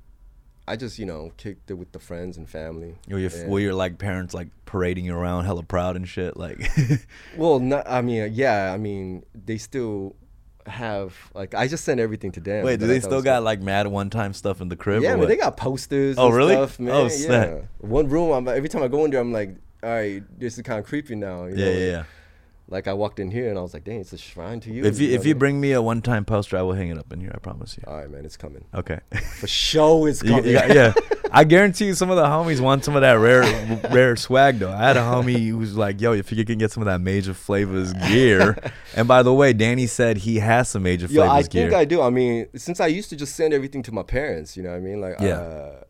I 0.68 0.76
just 0.76 1.00
you 1.00 1.06
know 1.06 1.32
kicked 1.38 1.72
it 1.72 1.76
with 1.76 1.92
the 1.92 2.00
friends 2.00 2.38
and 2.38 2.50
family. 2.50 2.96
Were 3.10 3.20
your, 3.20 3.32
And- 3.32 3.50
were 3.50 3.60
your 3.60 3.74
like 3.74 3.98
parents 3.98 4.34
like 4.34 4.50
parading 4.66 5.06
you 5.06 5.16
around, 5.16 5.46
hella 5.46 5.64
proud 5.64 5.96
and 5.96 6.08
shit? 6.08 6.36
Like, 6.36 6.70
Well, 7.38 7.60
not, 7.60 7.90
I 7.90 8.02
mean, 8.02 8.22
uh, 8.24 8.26
yeah, 8.26 8.74
I 8.74 8.78
mean, 8.78 9.24
they 9.34 9.58
still 9.58 10.16
have 10.66 11.16
like 11.34 11.56
I 11.56 11.68
just 11.68 11.86
sent 11.86 12.00
everything 12.00 12.34
to 12.34 12.40
them. 12.42 12.66
wait, 12.66 12.80
do 12.80 12.88
they 12.88 13.00
still 13.00 13.22
got 13.22 13.44
like 13.44 13.62
mad 13.62 13.88
one 13.88 14.10
time 14.10 14.34
stuff 14.34 14.60
in 14.60 14.68
the 14.68 14.76
crib? 14.76 15.02
Yeah, 15.04 15.16
man, 15.16 15.28
they 15.28 15.38
got 15.38 15.56
posters. 15.58 16.18
Oh, 16.18 16.28
and 16.28 16.36
really? 16.36 16.54
Stuff, 16.54 16.80
man. 16.80 16.94
Oh, 16.94 17.10
yeah. 17.10 17.62
One 17.80 18.10
room. 18.10 18.32
I'm 18.32 18.48
every 18.48 18.70
time 18.70 18.84
I 18.84 18.88
go 18.90 19.06
in 19.06 19.12
there, 19.12 19.22
I'm 19.22 19.32
like, 19.32 19.56
all 19.82 19.90
right, 19.90 20.22
this 20.38 20.58
is 20.58 20.64
kind 20.64 20.80
of 20.80 20.86
creepy 20.86 21.16
now. 21.16 21.46
You 21.46 21.56
yeah, 21.56 21.66
know? 21.66 21.72
yeah, 21.72 21.86
yeah. 21.86 22.04
Like 22.70 22.88
I 22.88 22.94
walked 22.94 23.20
in 23.20 23.32
here 23.32 23.50
and 23.50 23.58
I 23.58 23.62
was 23.62 23.74
like, 23.74 23.86
dang, 23.86 24.02
it's 24.02 24.12
a 24.12 24.18
shrine 24.18 24.60
to 24.62 24.74
you. 24.74 24.84
If 24.84 25.00
you 25.00 25.08
know 25.10 25.16
if 25.16 25.26
you 25.26 25.32
I 25.32 25.34
mean? 25.34 25.40
bring 25.40 25.62
me 25.62 25.72
a 25.72 25.82
one 25.82 26.02
time 26.02 26.26
poster, 26.26 26.58
I 26.58 26.62
will 26.64 26.74
hang 26.74 26.90
it 26.90 26.98
up 26.98 27.14
in 27.14 27.22
here. 27.22 27.32
I 27.34 27.38
promise 27.40 27.78
you. 27.78 27.84
all 27.88 27.96
right, 27.98 28.10
man, 28.10 28.26
it's 28.26 28.36
coming. 28.36 28.66
Okay. 28.76 29.00
For 29.40 29.48
sure, 29.48 30.10
it's 30.10 30.22
You- 30.22 30.32
coming. 30.32 30.46
you 30.48 30.54
got- 30.54 30.74
yeah, 30.76 30.94
I 31.32 31.44
guarantee 31.46 31.86
you, 31.86 31.94
some 31.94 32.10
of 32.10 32.18
the 32.18 32.26
homies 32.26 32.60
want 32.60 32.84
some 32.84 32.96
of 32.96 33.02
that 33.04 33.14
rare, 33.14 33.44
rare 33.92 34.16
swag 34.18 34.60
though. 34.60 34.72
I 34.72 34.78
had 34.88 34.98
a 34.98 35.02
homie 35.02 35.48
who 35.50 35.58
was 35.58 35.76
like, 35.78 36.00
"Yo, 36.02 36.12
if 36.14 36.32
you 36.32 36.44
can 36.46 36.58
get 36.58 36.72
some 36.72 36.82
of 36.84 36.88
that 36.88 37.00
Major 37.02 37.34
Flavors 37.34 37.94
gear," 37.94 38.58
and 38.96 39.08
by 39.08 39.24
the 39.24 39.34
way, 39.34 39.54
Danny 39.54 39.88
said 39.88 40.18
he 40.18 40.38
has 40.40 40.70
some 40.70 40.84
Major 40.84 41.08
Yo, 41.08 41.22
Flavors 41.26 41.46
I 41.48 41.50
gear. 41.50 41.68
I 41.68 41.70
think 41.70 41.74
I 41.82 41.86
do. 41.86 42.02
I 42.02 42.10
mean, 42.10 42.48
since 42.56 42.80
I 42.82 42.88
used 42.88 43.10
to 43.12 43.16
just 43.16 43.36
send 43.36 43.54
everything 43.54 43.84
to 43.84 43.92
my 43.94 44.04
parents, 44.04 44.56
you 44.58 44.64
know 44.64 44.70
what 44.72 44.78
I 44.78 44.80
mean? 44.80 45.00
Like, 45.02 45.20
Yeah. 45.20 45.38
uh, 45.40 45.84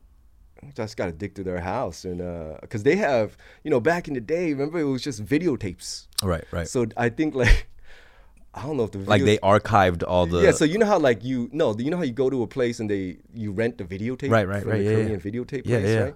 just 0.76 0.98
got 0.98 1.10
addicted 1.10 1.44
to 1.44 1.50
their 1.52 1.60
house, 1.62 2.06
and 2.06 2.22
uh, 2.22 2.58
because 2.62 2.84
they 2.84 2.96
have, 2.98 3.38
you 3.64 3.72
know, 3.72 3.80
back 3.80 4.08
in 4.08 4.14
the 4.14 4.22
day, 4.22 4.52
remember 4.54 4.80
it 4.80 4.84
was 4.86 5.02
just 5.04 5.24
videotapes. 5.26 6.08
right, 6.24 6.44
right. 6.52 6.68
So 6.68 6.86
I 6.98 7.10
think 7.10 7.36
like, 7.36 7.68
I 8.54 8.64
don't 8.64 8.78
know 8.78 8.84
if 8.84 8.92
the 8.92 9.00
video, 9.00 9.10
like 9.12 9.24
they 9.24 9.38
archived 9.38 10.04
all 10.08 10.26
the. 10.28 10.42
yeah. 10.42 10.52
So 10.52 10.66
you 10.66 10.78
know 10.78 10.86
how 10.86 11.00
like 11.00 11.24
you 11.24 11.50
no, 11.52 11.76
you 11.78 11.90
know 11.92 11.98
how 11.98 12.04
you 12.04 12.12
go 12.14 12.30
to 12.30 12.42
a 12.44 12.48
place 12.48 12.80
and 12.80 12.90
they 12.90 13.18
you 13.34 13.52
rent 13.52 13.78
the 13.78 13.84
videotape, 13.84 14.32
Right, 14.32 14.48
right, 14.48 14.62
from 14.62 14.72
right, 14.72 14.78
the 14.80 14.84
yeah, 14.84 14.92
Korean 14.92 15.10
yeah. 15.12 15.18
videotape 15.18 15.62
Yeah, 15.66 15.80
place, 15.80 15.90
yeah. 15.90 16.00
right? 16.04 16.16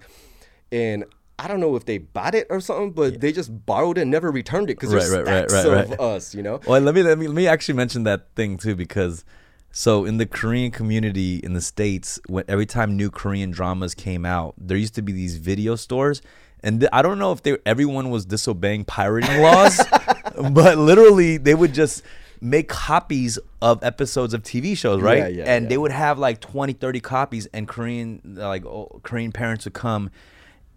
And 0.72 1.06
I 1.38 1.48
don't 1.48 1.60
know 1.60 1.76
if 1.76 1.86
they 1.86 1.98
bought 1.98 2.36
it 2.36 2.48
or 2.50 2.60
something, 2.60 2.92
but 2.92 3.20
they 3.20 3.32
just 3.32 3.66
borrowed 3.66 3.98
it 3.98 4.02
and 4.02 4.12
never 4.12 4.32
returned 4.32 4.70
it 4.70 4.76
because 4.80 4.94
Right, 4.94 5.00
there's 5.02 5.12
right, 5.28 5.50
stacks 5.50 5.54
right, 5.66 5.66
of 5.84 5.90
right. 5.92 6.00
us, 6.00 6.36
you 6.36 6.44
know. 6.44 6.60
Well, 6.68 6.80
let 6.82 6.94
me 6.94 7.02
let 7.04 7.18
me 7.18 7.28
let 7.28 7.36
me 7.36 7.48
actually 7.48 7.76
mention 7.76 8.04
that 8.04 8.28
thing 8.36 8.58
too 8.58 8.76
because 8.76 9.26
so 9.72 10.06
in 10.06 10.18
the 10.18 10.26
Korean 10.26 10.70
community 10.72 11.38
in 11.38 11.54
the 11.54 11.62
states, 11.62 12.20
when 12.28 12.44
every 12.48 12.66
time 12.66 12.98
new 12.98 13.10
Korean 13.10 13.52
dramas 13.52 13.96
came 13.96 14.26
out, 14.26 14.54
there 14.58 14.78
used 14.78 14.96
to 14.96 15.02
be 15.02 15.14
these 15.14 15.38
video 15.38 15.76
stores, 15.76 16.22
and 16.62 16.82
th- 16.82 16.90
I 16.92 17.02
don't 17.02 17.20
know 17.20 17.32
if 17.32 17.42
they 17.44 17.58
everyone 17.66 18.10
was 18.10 18.26
disobeying 18.26 18.84
pirating 18.86 19.42
laws, 19.42 19.82
but 20.52 20.78
literally 20.78 21.38
they 21.38 21.56
would 21.56 21.74
just 21.74 22.04
make 22.42 22.68
copies 22.68 23.40
of 23.62 23.82
episodes 23.84 24.34
of 24.34 24.44
TV 24.44 24.76
shows, 24.76 25.02
right? 25.02 25.20
Yeah, 25.20 25.28
yeah, 25.28 25.44
and 25.46 25.66
yeah. 25.66 25.70
they 25.70 25.78
would 25.78 25.92
have 25.92 26.20
like 26.20 26.42
20, 26.42 26.74
30 26.74 27.00
copies, 27.00 27.46
and 27.48 27.68
Korean 27.68 28.22
like 28.26 28.66
oh, 28.66 29.00
Korean 29.04 29.32
parents 29.32 29.66
would 29.66 29.74
come. 29.74 30.12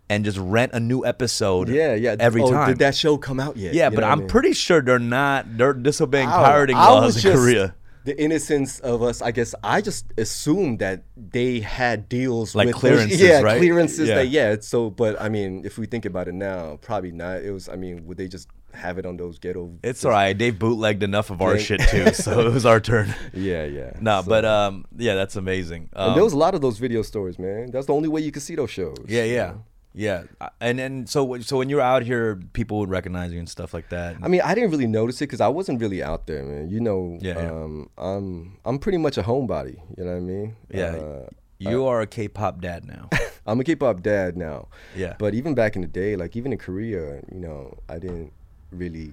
And 0.06 0.22
just 0.22 0.36
rent 0.36 0.74
a 0.74 0.80
new 0.80 1.02
episode. 1.06 1.70
Yeah, 1.70 1.94
yeah. 1.94 2.14
Every 2.20 2.42
oh, 2.42 2.50
time. 2.50 2.68
Did 2.68 2.78
that 2.80 2.94
show 2.94 3.16
come 3.16 3.40
out 3.40 3.56
yet? 3.56 3.72
Yeah, 3.72 3.86
You 3.88 3.96
but 3.96 4.02
know 4.02 4.06
what 4.06 4.10
I 4.10 4.12
I'm 4.12 4.18
mean? 4.18 4.28
pretty 4.28 4.52
sure 4.52 4.82
they're 4.82 4.98
not. 4.98 5.56
They're 5.56 5.72
disobeying 5.72 6.28
I 6.28 6.44
pirating 6.44 6.76
I 6.76 6.90
laws 6.90 7.16
in 7.16 7.22
just- 7.22 7.42
Korea. 7.42 7.74
The 8.04 8.20
innocence 8.20 8.80
of 8.80 9.02
us, 9.02 9.22
I 9.22 9.30
guess. 9.32 9.54
I 9.64 9.80
just 9.80 10.12
assumed 10.18 10.78
that 10.80 11.04
they 11.16 11.60
had 11.60 12.08
deals 12.08 12.54
Like 12.54 12.66
with 12.66 12.76
clearances, 12.76 13.20
yeah, 13.20 13.40
right? 13.40 13.58
clearances. 13.58 14.08
Yeah. 14.08 14.16
That 14.16 14.28
yeah. 14.28 14.56
So, 14.60 14.90
but 14.90 15.20
I 15.20 15.28
mean, 15.30 15.64
if 15.64 15.78
we 15.78 15.86
think 15.86 16.04
about 16.04 16.28
it 16.28 16.34
now, 16.34 16.76
probably 16.82 17.12
not. 17.12 17.42
It 17.42 17.50
was. 17.50 17.68
I 17.68 17.76
mean, 17.76 18.04
would 18.06 18.18
they 18.18 18.28
just 18.28 18.48
have 18.74 18.98
it 18.98 19.06
on 19.06 19.16
those 19.16 19.38
ghetto? 19.38 19.78
It's 19.82 20.04
all 20.04 20.10
right. 20.10 20.36
They 20.36 20.50
bootlegged 20.50 21.02
enough 21.02 21.30
of 21.30 21.40
our 21.40 21.58
shit 21.58 21.80
too, 21.88 22.12
so 22.12 22.40
it 22.46 22.52
was 22.52 22.66
our 22.66 22.80
turn. 22.80 23.14
Yeah, 23.32 23.64
yeah. 23.64 23.92
No, 24.00 24.20
So- 24.20 24.28
but 24.28 24.44
um, 24.44 24.84
yeah, 24.96 25.14
that's 25.14 25.36
amazing. 25.36 25.88
Um, 25.94 26.08
and 26.08 26.16
there 26.16 26.24
was 26.24 26.32
a 26.34 26.38
lot 26.38 26.54
of 26.54 26.60
those 26.60 26.78
video 26.78 27.02
stores, 27.02 27.38
man. 27.38 27.70
That's 27.70 27.86
the 27.86 27.94
only 27.94 28.08
way 28.08 28.20
you 28.20 28.32
could 28.32 28.42
see 28.42 28.54
those 28.54 28.70
shows. 28.70 28.96
yeah, 29.08 29.24
you 29.24 29.34
yeah, 29.34 29.46
know? 29.46 29.64
Yeah. 29.94 30.24
And 30.60 30.80
and 30.80 31.08
so 31.08 31.38
so 31.40 31.58
when 31.58 31.68
you're 31.68 31.80
out 31.80 32.02
here, 32.02 32.36
people 32.52 32.78
would 32.80 32.90
recognize 32.90 33.32
you 33.32 33.38
and 33.38 33.48
stuff 33.48 33.72
like 33.72 33.88
that. 33.90 34.16
I 34.22 34.28
mean, 34.28 34.40
I 34.42 34.54
didn't 34.54 34.70
really 34.70 34.86
notice 34.88 35.16
it 35.22 35.26
because 35.26 35.40
I 35.40 35.48
wasn't 35.48 35.80
really 35.80 36.02
out 36.02 36.26
there, 36.26 36.42
man. 36.44 36.68
You 36.68 36.80
know, 36.80 37.18
Yeah, 37.20 37.38
yeah. 37.38 37.50
um, 37.50 37.88
I'm 37.96 38.58
I'm 38.64 38.78
pretty 38.78 38.98
much 38.98 39.16
a 39.18 39.22
homebody. 39.22 39.78
You 39.96 40.04
know 40.04 40.10
what 40.12 40.16
I 40.16 40.20
mean? 40.20 40.56
yeah, 40.70 40.96
Uh, 40.96 41.26
you 41.58 41.86
are 41.86 42.00
a 42.00 42.06
K-pop 42.06 42.60
dad 42.60 42.84
now. 42.84 43.08
I'm 43.46 43.60
a 43.60 43.64
K-pop 43.64 44.02
dad 44.02 44.36
now. 44.36 44.68
Yeah. 44.96 45.14
But 45.18 45.34
even 45.34 45.54
back 45.54 45.76
in 45.76 45.82
the 45.82 45.88
day, 45.88 46.16
like 46.16 46.34
even 46.36 46.52
in 46.52 46.58
Korea, 46.58 47.22
you 47.32 47.38
know, 47.40 47.78
I 47.88 47.98
didn't 47.98 48.32
really. 48.72 49.12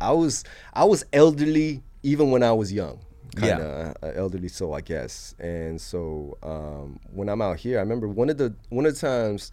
I 0.00 0.12
was 0.12 0.44
I 0.72 0.84
was 0.84 1.04
elderly 1.12 1.82
even 2.02 2.30
when 2.30 2.42
I 2.42 2.52
was 2.52 2.72
young. 2.72 3.00
Yeah. 3.38 3.48
Kind 3.48 3.62
of 3.62 3.96
uh, 4.02 4.06
elderly, 4.14 4.48
soul, 4.48 4.74
I 4.74 4.80
guess. 4.80 5.34
And 5.38 5.80
so 5.80 6.36
um, 6.42 6.98
when 7.12 7.28
I'm 7.28 7.40
out 7.40 7.58
here, 7.58 7.78
I 7.78 7.82
remember 7.82 8.08
one 8.08 8.28
of 8.28 8.38
the 8.38 8.54
one 8.70 8.86
of 8.86 8.94
the 8.94 9.00
times. 9.00 9.52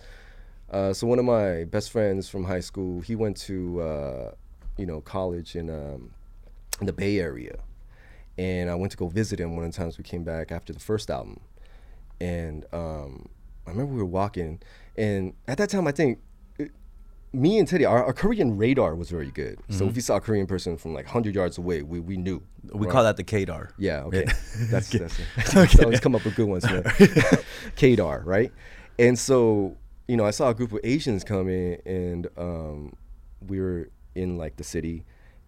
Uh, 0.70 0.92
so 0.92 1.08
one 1.08 1.20
of 1.20 1.26
my 1.26 1.64
best 1.64 1.92
friends 1.92 2.28
from 2.28 2.44
high 2.44 2.60
school, 2.60 3.00
he 3.02 3.16
went 3.16 3.38
to 3.38 3.82
uh, 3.82 4.32
you 4.78 4.86
know 4.86 5.00
college 5.02 5.56
in 5.56 5.70
um, 5.70 6.12
in 6.82 6.88
the 6.88 6.94
Bay 6.94 7.20
Area, 7.20 7.58
and 8.38 8.70
I 8.70 8.76
went 8.76 8.92
to 8.92 8.98
go 8.98 9.08
visit 9.08 9.40
him 9.40 9.56
one 9.56 9.66
of 9.66 9.72
the 9.72 9.78
times 9.78 9.98
we 9.98 10.04
came 10.04 10.24
back 10.24 10.52
after 10.52 10.74
the 10.74 10.80
first 10.80 11.10
album, 11.10 11.40
and 12.20 12.66
um, 12.74 13.30
I 13.66 13.72
remember 13.72 13.94
we 13.94 14.00
were 14.00 14.06
walking, 14.06 14.60
and 14.98 15.34
at 15.48 15.58
that 15.60 15.70
time 15.70 15.88
I 15.88 15.92
think 15.92 16.20
me 17.34 17.60
and 17.60 17.68
Teddy, 17.68 17.86
our, 17.86 18.04
our 18.06 18.14
Korean 18.14 18.58
radar 18.58 18.96
was 18.96 19.10
very 19.10 19.32
good. 19.32 19.60
So 19.70 19.88
if 19.88 19.96
you 19.96 20.02
saw 20.02 20.16
a 20.16 20.22
Korean 20.22 20.48
person 20.48 20.78
from 20.78 20.94
like 20.94 21.06
hundred 21.06 21.36
yards 21.36 21.58
away, 21.58 21.82
we, 21.82 22.00
we 22.00 22.18
knew. 22.18 22.40
Mm-hmm. 22.40 22.78
We 22.78 22.88
right? 22.88 22.94
call 22.94 23.04
that 23.04 23.18
the 23.18 23.24
Kadar. 23.24 23.72
Yeah, 23.78 24.04
okay. 24.04 24.26
Yeah. 24.28 24.34
That's 24.72 24.90
that's. 24.90 25.80
always 25.80 26.00
come 26.06 26.16
up 26.16 26.24
with 26.26 26.36
good 26.36 26.48
ones, 26.48 26.64
man. 26.66 26.84
Kadar, 27.76 28.26
right? 28.26 28.52
and 28.98 29.18
so 29.18 29.76
you 30.08 30.16
know, 30.16 30.26
I 30.26 30.32
saw 30.32 30.50
a 30.50 30.54
group 30.54 30.72
of 30.72 30.80
Asians 30.84 31.24
come 31.24 31.50
in, 31.50 31.82
and 31.86 32.28
um, 32.38 32.96
we 33.46 33.60
were 33.60 33.90
in 34.16 34.38
like 34.38 34.56
the 34.56 34.64
city, 34.64 35.04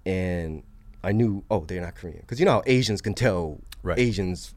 and 0.05 0.63
I 1.01 1.13
knew, 1.13 1.45
oh, 1.49 1.63
they're 1.65 1.81
not 1.81 1.95
Korean, 1.95 2.19
because 2.19 2.39
you 2.39 2.45
know 2.45 2.51
how 2.53 2.63
Asians 2.65 3.01
can 3.01 3.13
tell 3.13 3.61
Right. 3.81 3.97
Asians 3.97 4.53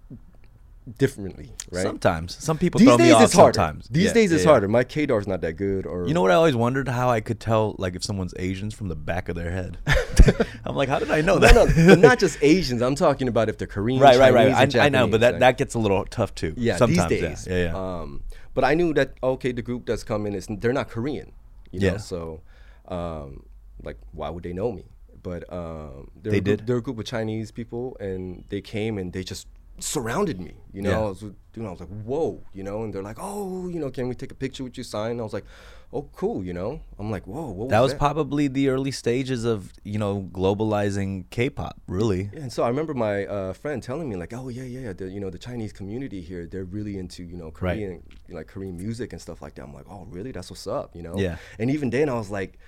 differently, 0.99 1.53
right? 1.71 1.83
Sometimes 1.83 2.37
some 2.43 2.59
people 2.59 2.79
These 2.81 2.97
days 2.97 3.15
it's 3.21 3.33
harder. 3.33 3.55
Sometimes 3.57 3.89
These 3.89 4.07
Yeah, 4.07 4.13
days 4.15 4.31
yeah, 4.31 4.37
it's 4.37 4.45
yeah. 4.45 4.51
harder. 4.51 4.69
My 4.69 4.85
Kdar's 4.85 5.27
not 5.27 5.41
that 5.43 5.55
good, 5.55 5.87
or 5.87 6.07
You 6.09 6.15
know 6.15 6.23
what 6.23 6.31
I 6.31 6.35
always 6.35 6.57
wondered 6.57 6.89
how 6.89 7.09
I 7.09 7.21
could 7.21 7.41
tell 7.41 7.77
like 7.79 7.95
if 7.95 8.03
someone's 8.03 8.35
Asians 8.39 8.75
from 8.75 8.89
the 8.89 8.97
back 8.97 9.29
of 9.29 9.37
their 9.37 9.51
head. 9.51 9.79
I'm 10.65 10.75
like, 10.77 10.89
how 10.89 10.99
did 10.99 11.11
I 11.11 11.21
know 11.21 11.39
that? 11.39 11.55
no, 11.55 11.67
but 11.87 11.99
not 11.99 12.19
just 12.19 12.39
Asians. 12.43 12.83
I'm 12.83 12.95
talking 12.95 13.29
about 13.29 13.49
if 13.49 13.59
they're 13.59 13.67
Korean, 13.67 14.01
right, 14.01 14.19
right, 14.19 14.33
Chinese, 14.33 14.55
right. 14.55 14.63
and 14.63 14.77
I, 14.77 14.87
I 14.87 14.89
know, 14.89 15.07
but 15.07 15.21
that, 15.21 15.33
right? 15.33 15.41
that 15.41 15.59
gets 15.59 15.75
a 15.75 15.79
little 15.79 16.05
tough 16.05 16.35
too. 16.35 16.55
yeah, 16.57 16.77
sometimes, 16.77 17.09
these 17.09 17.21
days. 17.21 17.47
Yeah, 17.49 17.65
yeah. 17.73 18.01
Um, 18.01 18.25
but 18.55 18.65
I 18.65 18.75
knew 18.75 18.93
that 18.95 19.15
okay, 19.23 19.53
the 19.53 19.63
group 19.63 19.87
that's 19.87 20.05
coming 20.05 20.35
is 20.35 20.47
they're 20.49 20.73
not 20.73 20.89
Korean, 20.89 21.33
you 21.71 21.81
know. 21.81 21.87
Yeah. 21.87 21.97
So, 21.99 22.43
um, 22.89 23.45
like, 23.83 23.99
why 24.13 24.31
would 24.31 24.43
they 24.43 24.53
know 24.53 24.73
me? 24.73 24.85
But 25.23 25.51
um, 25.53 26.11
they're 26.21 26.33
They 26.33 26.39
a 26.39 26.41
did? 26.41 26.67
They're 26.67 26.79
a 26.79 26.83
group 26.83 26.99
of 26.99 27.05
Chinese 27.05 27.51
people, 27.53 27.97
and 28.01 28.45
they 28.49 28.61
came 28.61 28.99
and 28.99 29.13
they 29.13 29.23
just 29.23 29.47
surrounded 29.79 30.41
me. 30.41 30.55
You 30.73 30.83
know, 30.83 30.91
Yeah. 30.91 30.99
I 30.99 31.09
was, 31.09 31.23
know, 31.23 31.67
I 31.67 31.71
was 31.71 31.81
like, 31.81 31.89
whoa, 32.05 32.43
you 32.55 32.63
know, 32.63 32.83
and 32.83 32.95
they're 32.95 33.03
like, 33.03 33.19
oh, 33.21 33.69
you 33.69 33.79
know, 33.79 33.91
can 33.91 34.09
we 34.09 34.15
take 34.15 34.33
a 34.33 34.35
picture 34.35 34.65
with 34.65 34.79
you? 34.79 34.85
Sign? 34.85 35.21
I 35.21 35.23
was 35.23 35.33
like, 35.35 35.45
oh, 35.93 36.09
cool, 36.15 36.43
you 36.43 36.55
know. 36.55 36.81
I'm 36.99 37.11
like, 37.11 37.27
whoa, 37.27 37.51
what 37.51 37.69
that 37.69 37.81
was 37.81 37.93
that? 37.93 37.99
probably 37.99 38.49
the 38.49 38.71
early 38.71 38.91
stages 38.91 39.45
of 39.45 39.73
you 39.85 39.99
know 39.99 40.29
globalizing 40.33 41.29
K-pop. 41.31 41.81
Really, 41.87 42.31
Yeah, 42.33 42.41
and 42.41 42.53
so 42.53 42.63
I 42.63 42.69
remember 42.69 42.95
my 42.95 43.27
uh, 43.27 43.53
friend 43.53 43.83
telling 43.83 44.09
me 44.09 44.17
like, 44.17 44.33
oh 44.33 44.49
yeah, 44.49 44.63
yeah, 44.63 44.81
yeah, 44.81 44.93
the, 44.95 45.11
you 45.11 45.21
know 45.21 45.31
the 45.31 45.39
Chinese 45.39 45.73
community 45.73 46.21
here, 46.23 46.47
they're 46.47 46.65
really 46.65 46.97
into 46.99 47.23
you 47.23 47.37
know 47.37 47.53
Right. 47.61 47.77
Korean 47.77 48.03
like 48.31 48.47
Korean 48.47 48.77
music 48.77 49.13
and 49.13 49.21
stuff 49.21 49.43
like 49.43 49.55
that. 49.57 49.65
I'm 49.65 49.75
like, 49.75 49.87
oh 49.91 50.07
really? 50.09 50.33
That's 50.33 50.51
what's 50.51 50.67
up, 50.67 50.97
you 50.97 51.03
know? 51.03 51.17
Yeah. 51.19 51.37
And 51.59 51.71
even 51.71 51.91
then, 51.91 52.09
I 52.09 52.15
was 52.15 52.31
like, 52.31 52.59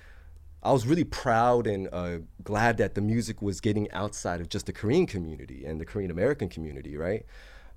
I 0.65 0.71
was 0.71 0.87
really 0.87 1.03
proud 1.03 1.67
and 1.67 1.87
uh, 1.93 2.17
glad 2.43 2.77
that 2.77 2.95
the 2.95 3.01
music 3.01 3.39
was 3.41 3.61
getting 3.61 3.89
outside 3.91 4.41
of 4.41 4.49
just 4.49 4.65
the 4.65 4.73
Korean 4.73 5.05
community 5.05 5.63
and 5.63 5.79
the 5.79 5.85
Korean 5.85 6.09
American 6.09 6.49
community, 6.49 6.97
right? 6.97 7.23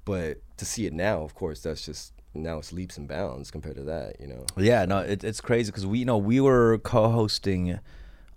But 0.07 0.41
to 0.57 0.65
see 0.65 0.87
it 0.87 0.95
now, 0.95 1.21
of 1.21 1.35
course, 1.35 1.61
that's 1.61 1.85
just 1.85 2.15
now 2.33 2.59
it's 2.59 2.73
leaps 2.73 2.97
and 2.97 3.07
bounds 3.07 3.51
compared 3.51 3.77
to 3.77 3.83
that, 3.83 4.19
you 4.19 4.27
know. 4.27 4.47
Yeah, 4.57 4.87
no, 4.87 5.01
it, 5.01 5.23
it's 5.23 5.43
crazy 5.43 5.71
because 5.71 5.87
we 5.87 5.99
you 5.99 6.07
know 6.07 6.17
we 6.17 6.41
were 6.41 6.79
co-hosting 6.79 7.79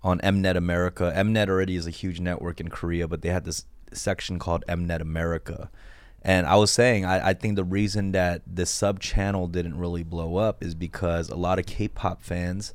on 0.04 0.20
Mnet 0.20 0.58
America. 0.58 1.14
Mnet 1.16 1.48
already 1.48 1.78
is 1.78 1.88
a 1.88 1.92
huge 1.92 2.20
network 2.20 2.60
in 2.60 2.68
Korea, 2.68 3.08
but 3.08 3.22
they 3.22 3.30
had 3.30 3.46
this 3.46 3.66
section 3.94 4.38
called 4.38 4.66
Mnet 4.68 5.00
America. 5.00 5.72
And 6.24 6.46
I 6.46 6.56
was 6.58 6.72
saying, 6.72 7.06
I, 7.06 7.30
I 7.30 7.34
think 7.34 7.56
the 7.56 7.64
reason 7.64 8.12
that 8.12 8.42
the 8.46 8.66
sub 8.66 9.00
channel 9.00 9.48
didn't 9.48 9.78
really 9.78 10.04
blow 10.04 10.36
up 10.36 10.62
is 10.62 10.76
because 10.76 11.30
a 11.30 11.36
lot 11.36 11.58
of 11.58 11.66
K-pop 11.66 12.22
fans 12.22 12.74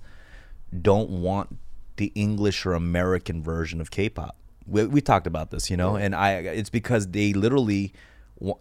don't 0.83 1.11
want 1.11 1.59
the 1.97 2.13
English 2.15 2.65
or 2.67 2.73
American 2.75 3.43
version 3.43 3.81
of 3.81 3.91
K-pop. 3.91 4.37
We, 4.67 4.87
we 4.87 5.01
talked 5.01 5.27
about 5.27 5.51
this, 5.51 5.71
you 5.71 5.77
know, 5.77 5.97
and 5.97 6.15
I 6.15 6.33
it's 6.33 6.71
because 6.71 7.09
they 7.09 7.33
literally 7.33 7.93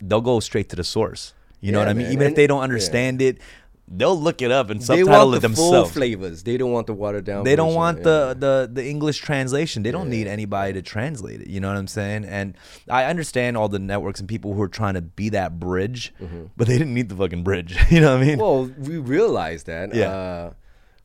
they'll 0.01 0.21
go 0.21 0.39
straight 0.39 0.69
to 0.69 0.75
the 0.75 0.83
source. 0.83 1.33
You 1.61 1.71
know 1.71 1.79
Yeah, 1.79 1.85
what 1.85 1.89
I 1.89 1.93
mean? 1.93 2.03
man, 2.07 2.13
Even 2.13 2.27
if 2.27 2.35
they 2.35 2.47
don't 2.47 2.59
yeah. 2.59 2.63
understand 2.63 3.21
it, 3.21 3.39
they'll 3.87 4.19
look 4.19 4.41
it 4.41 4.51
up 4.51 4.69
and 4.69 4.79
They 4.79 4.85
subtitle 4.85 5.31
want 5.31 5.37
it 5.37 5.47
the 5.47 5.49
full 5.55 5.71
themselves. 5.71 5.91
flavors. 5.91 6.43
They 6.43 6.57
don't 6.57 6.71
want 6.71 6.85
the 6.87 6.93
watered 6.93 7.25
down. 7.25 7.43
They 7.43 7.55
don't 7.55 7.73
want 7.73 7.97
yeah. 7.99 8.03
the, 8.03 8.35
the 8.39 8.69
the 8.73 8.87
English 8.87 9.17
translation. 9.19 9.81
They 9.81 9.91
don't 9.91 10.09
need 10.09 10.27
anybody 10.27 10.73
to 10.73 10.81
translate 10.83 11.41
it. 11.41 11.47
You 11.47 11.59
know 11.59 11.69
what 11.69 11.77
I'm 11.77 11.87
saying? 11.87 12.25
And 12.25 12.55
I 12.89 13.05
understand 13.05 13.57
all 13.57 13.67
the 13.67 13.79
networks 13.79 14.19
and 14.19 14.29
people 14.29 14.53
who 14.53 14.61
are 14.61 14.67
trying 14.67 14.93
to 14.93 15.01
be 15.01 15.29
that 15.29 15.59
bridge, 15.59 16.13
but 16.55 16.67
they 16.67 16.77
didn't 16.77 16.93
need 16.93 17.09
the 17.09 17.15
fucking 17.15 17.43
bridge. 17.43 17.75
You 17.89 18.01
know 18.01 18.13
what 18.15 18.21
I 18.21 18.25
mean? 18.25 18.37
Mm-hmm. 18.37 18.41
Well, 18.41 18.71
we 18.77 18.97
realized 18.97 19.65
that. 19.65 19.93
Yeah. 19.95 20.09
Uh, 20.11 20.53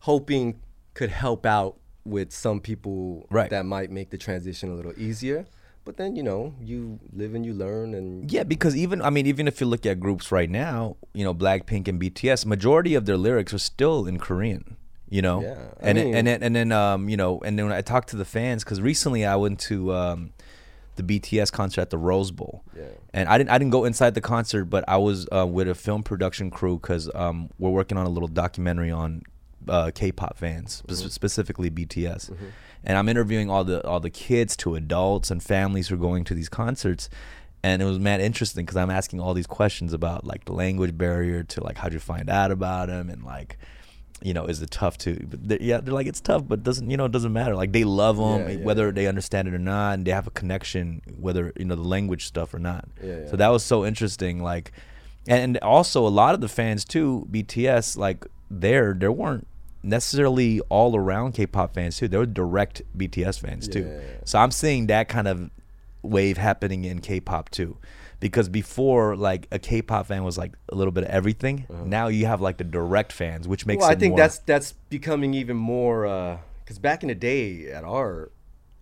hoping 0.01 0.61
could 0.95 1.11
help 1.11 1.47
out 1.47 1.79
with 2.05 2.33
some 2.33 2.61
people 2.61 3.27
Right. 3.31 3.51
that 3.51 3.67
might 3.67 3.91
make 3.91 4.11
the 4.11 4.19
transition 4.19 4.71
a 4.71 4.75
little 4.75 4.93
easier. 4.97 5.47
But 5.85 5.97
then, 5.97 6.15
you 6.15 6.23
know, 6.23 6.55
you 6.63 7.01
live 7.13 7.35
and 7.35 7.45
you 7.45 7.55
learn 7.55 7.95
and 7.95 8.31
Yeah, 8.31 8.45
because 8.45 8.77
even 8.77 9.01
I 9.03 9.11
mean, 9.11 9.27
even 9.27 9.49
if 9.49 9.61
you 9.61 9.67
look 9.67 9.87
at 9.87 9.99
groups 9.99 10.31
right 10.31 10.51
now, 10.51 10.97
you 11.15 11.25
know, 11.25 11.35
Blackpink 11.35 11.89
and 11.89 11.99
BTS, 12.01 12.45
majority 12.47 12.95
of 12.95 13.07
their 13.07 13.17
lyrics 13.17 13.53
are 13.55 13.59
still 13.59 14.07
in 14.07 14.19
Korean. 14.19 14.77
You 15.09 15.23
know, 15.23 15.43
Yeah, 15.43 15.57
and 15.81 15.99
then, 15.99 16.05
mean- 16.07 16.15
and 16.15 16.27
then 16.29 16.43
and 16.45 16.55
then 16.55 16.71
um 16.71 17.09
you 17.09 17.17
know 17.17 17.41
and 17.41 17.59
then 17.59 17.67
when 17.67 17.75
I 17.75 17.81
talked 17.81 18.11
to 18.11 18.17
the 18.17 18.25
fans 18.25 18.63
because 18.63 18.81
recently 18.81 19.25
I 19.27 19.35
went 19.37 19.59
to 19.61 19.93
um 19.93 20.31
the 20.97 21.03
BTS 21.03 21.51
concert 21.51 21.81
at 21.81 21.91
the 21.91 21.99
Rose 21.99 22.31
Bowl, 22.31 22.63
Yeah. 22.77 22.85
and 23.13 23.29
I 23.29 23.37
didn't 23.39 23.51
I 23.51 23.59
didn't 23.59 23.73
go 23.73 23.85
inside 23.85 24.15
the 24.15 24.21
concert, 24.21 24.67
but 24.67 24.85
I 24.87 24.99
was 24.99 25.27
uh, 25.33 25.47
with 25.47 25.67
a 25.69 25.75
film 25.75 26.03
production 26.05 26.51
crew 26.51 26.77
because 26.79 27.11
um 27.15 27.51
we're 27.59 27.71
working 27.71 27.99
on 27.99 28.07
a 28.07 28.11
little 28.11 28.29
documentary 28.29 28.91
on 28.93 29.23
uh, 29.71 29.91
K-pop 29.95 30.37
fans, 30.37 30.83
Mm-hmm. 30.87 31.09
specifically 31.09 31.71
BTS, 31.71 32.31
and 32.85 32.99
I'm 32.99 33.09
interviewing 33.09 33.49
all 33.51 33.65
the 33.65 33.87
all 33.87 34.01
the 34.01 34.11
kids 34.11 34.57
to 34.59 34.75
adults 34.75 35.31
and 35.31 35.43
families 35.43 35.89
who 35.89 35.95
are 35.95 35.99
going 36.09 36.25
to 36.25 36.35
these 36.35 36.49
concerts, 36.49 37.09
and 37.63 37.81
it 37.83 37.85
was 37.85 37.99
mad 37.99 38.21
interesting 38.21 38.65
because 38.67 38.77
I'm 38.77 38.91
asking 38.91 39.21
all 39.21 39.35
these 39.35 39.47
questions 39.47 39.93
about 39.93 40.25
like 40.27 40.45
the 40.47 40.53
language 40.53 40.97
barrier 40.99 41.43
to 41.45 41.63
like 41.65 41.77
how'd 41.79 41.93
you 41.93 41.99
find 42.01 42.29
out 42.31 42.51
about 42.51 42.89
them 42.89 43.09
and 43.11 43.23
like. 43.25 43.57
You 44.23 44.35
know, 44.35 44.45
is 44.45 44.61
it 44.61 44.71
tough 44.71 44.99
to? 44.99 45.15
But 45.31 45.49
they're, 45.49 45.63
yeah, 45.63 45.81
they're 45.81 45.95
like 45.95 46.07
it's 46.07 46.21
tough, 46.21 46.43
but 46.47 46.63
doesn't 46.63 46.91
you 46.91 46.99
know? 46.99 47.07
It 47.07 47.13
doesn't 47.13 47.33
matter. 47.33 47.55
Like 47.57 47.73
they 47.73 47.85
love 47.85 48.19
them, 48.19 48.41
Yeah, 48.41 48.59
yeah, 48.59 48.65
whether 48.67 48.93
they 48.93 49.07
understand 49.07 49.49
it 49.49 49.55
or 49.55 49.59
not, 49.59 49.95
and 49.95 50.05
they 50.07 50.11
have 50.11 50.27
a 50.27 50.31
connection, 50.31 51.01
whether 51.19 51.55
you 51.57 51.65
know 51.65 51.75
the 51.75 51.89
language 51.97 52.27
stuff 52.27 52.53
or 52.53 52.59
not. 52.59 52.85
Yeah, 53.03 53.21
yeah. 53.21 53.31
So 53.31 53.37
that 53.37 53.49
was 53.49 53.65
so 53.65 53.87
interesting. 53.87 54.43
Like, 54.43 54.73
and 55.27 55.57
also 55.63 56.07
a 56.07 56.13
lot 56.13 56.35
of 56.35 56.43
the 56.43 56.49
fans 56.51 56.85
too, 56.85 57.27
BTS, 57.31 57.97
like 57.97 58.27
there, 58.51 58.93
there 58.93 59.11
weren't 59.11 59.47
necessarily 59.83 60.61
all 60.69 60.97
around 60.97 61.33
K-pop 61.33 61.75
fans 61.75 61.97
too. 61.97 62.09
There 62.09 62.21
were 62.21 62.27
direct 62.27 62.83
BTS 62.97 63.41
fans 63.41 63.69
too. 63.69 63.81
Yeah, 63.83 63.95
yeah. 63.95 64.01
So 64.25 64.39
I'm 64.39 64.51
seeing 64.51 64.87
that 64.89 65.09
kind 65.09 65.27
of 65.29 65.51
wave 66.03 66.37
happening 66.39 66.85
in 66.85 67.01
K-pop 67.01 67.51
too. 67.51 67.77
Because 68.21 68.51
before, 68.51 69.17
like 69.17 69.47
a 69.51 69.59
K-pop 69.59 70.07
fan 70.07 70.25
was 70.25 70.37
like 70.37 70.53
a 70.69 70.75
little 70.75 70.93
bit 70.93 71.05
of 71.05 71.11
everything. 71.11 71.67
Now 71.87 72.09
you 72.09 72.27
have 72.27 72.43
like 72.43 72.59
the 72.59 72.65
direct 72.65 73.13
fans, 73.13 73.49
which 73.49 73.65
makes 73.65 73.83
Uh-huh. 73.83 73.89
well, 73.89 73.97
I 73.97 73.99
think 73.99 74.11
more- 74.13 74.19
that's 74.19 74.39
that's 74.41 74.73
becoming 74.91 75.33
even 75.35 75.57
more 75.57 76.39
because 76.63 76.79
back 76.79 77.03
in 77.03 77.09
the 77.09 77.15
day 77.15 77.71
at 77.73 77.83
our 77.85 78.31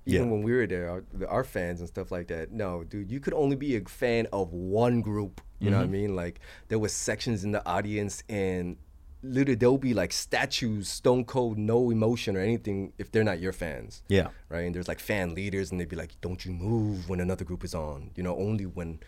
even 0.07 0.27
Yeah. 0.27 0.33
when 0.33 0.43
we 0.43 0.53
were 0.53 0.67
there, 0.67 0.89
our, 0.91 1.05
our 1.29 1.45
fans 1.45 1.81
and 1.81 1.89
stuff 1.89 2.11
like 2.11 2.29
that. 2.29 2.51
No, 2.51 2.83
dude, 2.83 3.11
you 3.13 3.21
could 3.21 3.35
only 3.35 3.57
be 3.57 3.77
a 3.77 3.81
fan 3.83 4.27
of 4.33 4.53
one 4.55 5.03
group. 5.03 5.41
You 5.61 5.71
know 5.71 5.77
what 5.77 5.83
I 5.83 5.87
Mm-hmm. 5.87 5.93
mean? 5.93 6.17
Like 6.17 6.41
there 6.69 6.79
was 6.79 6.93
sections 6.93 7.45
in 7.45 7.53
the 7.53 7.65
audience, 7.65 8.25
and 8.29 8.77
literally 9.23 9.57
there'll 9.57 9.79
be 9.79 9.95
like 9.95 10.13
statues, 10.13 10.89
stone 10.89 11.25
cold, 11.25 11.59
no 11.59 11.91
emotion 11.91 12.37
or 12.37 12.41
anything 12.41 12.93
if 12.99 13.11
they're 13.11 13.25
not 13.25 13.41
your 13.41 13.53
fans. 13.53 14.03
Yeah. 14.09 14.29
Right. 14.49 14.61
And 14.61 14.75
there's 14.75 14.89
like 14.89 15.01
fan 15.01 15.35
leaders, 15.35 15.71
and 15.71 15.81
they'd 15.81 15.89
be 15.89 15.97
like, 15.97 16.21
"Don't 16.21 16.45
you 16.45 16.53
move 16.53 17.09
when 17.09 17.21
another 17.21 17.45
group 17.45 17.65
is 17.65 17.75
on. 17.75 18.11
You 18.15 18.23
know, 18.23 18.37
only 18.37 18.67
when." 18.67 19.01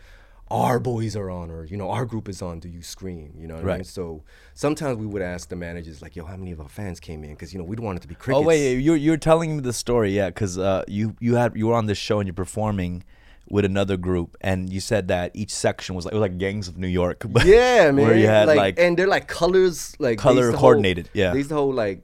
Our 0.53 0.81
boys 0.81 1.15
are 1.15 1.31
on, 1.31 1.49
or 1.49 1.65
you 1.65 1.77
know, 1.77 1.91
our 1.93 2.05
group 2.05 2.29
is 2.29 2.43
on. 2.43 2.59
Do 2.59 2.69
you 2.69 2.83
scream? 2.83 3.35
You 3.39 3.47
know 3.47 3.55
what 3.55 3.61
I 3.61 3.67
mean? 3.67 3.77
Right. 3.77 3.87
So 3.87 4.25
sometimes 4.55 4.99
we 4.99 5.07
would 5.07 5.23
ask 5.23 5.49
the 5.49 5.55
managers, 5.55 6.03
like, 6.03 6.17
"Yo, 6.17 6.25
how 6.25 6.37
many 6.37 6.51
of 6.51 6.61
our 6.61 6.69
fans 6.69 6.99
came 6.99 7.23
in?" 7.23 7.31
Because 7.35 7.53
you 7.53 7.61
know 7.61 7.65
we 7.65 7.77
don't 7.77 7.87
want 7.87 7.99
it 7.99 8.03
to 8.03 8.09
be 8.09 8.17
crickets 8.17 8.43
Oh 8.43 8.45
wait, 8.45 8.79
you're 8.79 8.97
you're 8.97 9.17
telling 9.17 9.55
me 9.55 9.63
the 9.63 9.73
story, 9.73 10.11
yeah? 10.11 10.27
Because 10.27 10.59
uh, 10.59 10.83
you 10.89 11.15
you 11.21 11.37
had 11.37 11.53
you 11.55 11.69
were 11.69 11.77
on 11.77 11.87
this 11.87 11.99
show 11.99 12.19
and 12.19 12.27
you're 12.27 12.35
performing 12.35 13.05
with 13.51 13.65
another 13.65 13.97
group, 13.97 14.37
and 14.41 14.71
you 14.73 14.81
said 14.81 15.09
that 15.09 15.33
each 15.35 15.51
section 15.53 15.95
was 15.97 16.05
like 16.05 16.13
it 16.15 16.17
was 16.17 16.23
like 16.23 16.39
Gangs 16.39 16.69
of 16.69 16.79
New 16.79 16.87
York. 16.89 17.25
yeah, 17.45 17.91
man. 17.91 17.97
Where 18.07 18.17
you 18.17 18.27
had 18.27 18.47
like, 18.49 18.79
and 18.79 18.97
they're 18.97 19.09
like 19.09 19.27
colors, 19.29 19.95
like 19.99 20.19
Color 20.19 20.53
coordinated, 20.53 21.07
hold- 21.09 21.17
yeah. 21.17 21.33
these 21.35 21.49
to 21.49 21.55
hold 21.55 21.75
like 21.75 22.03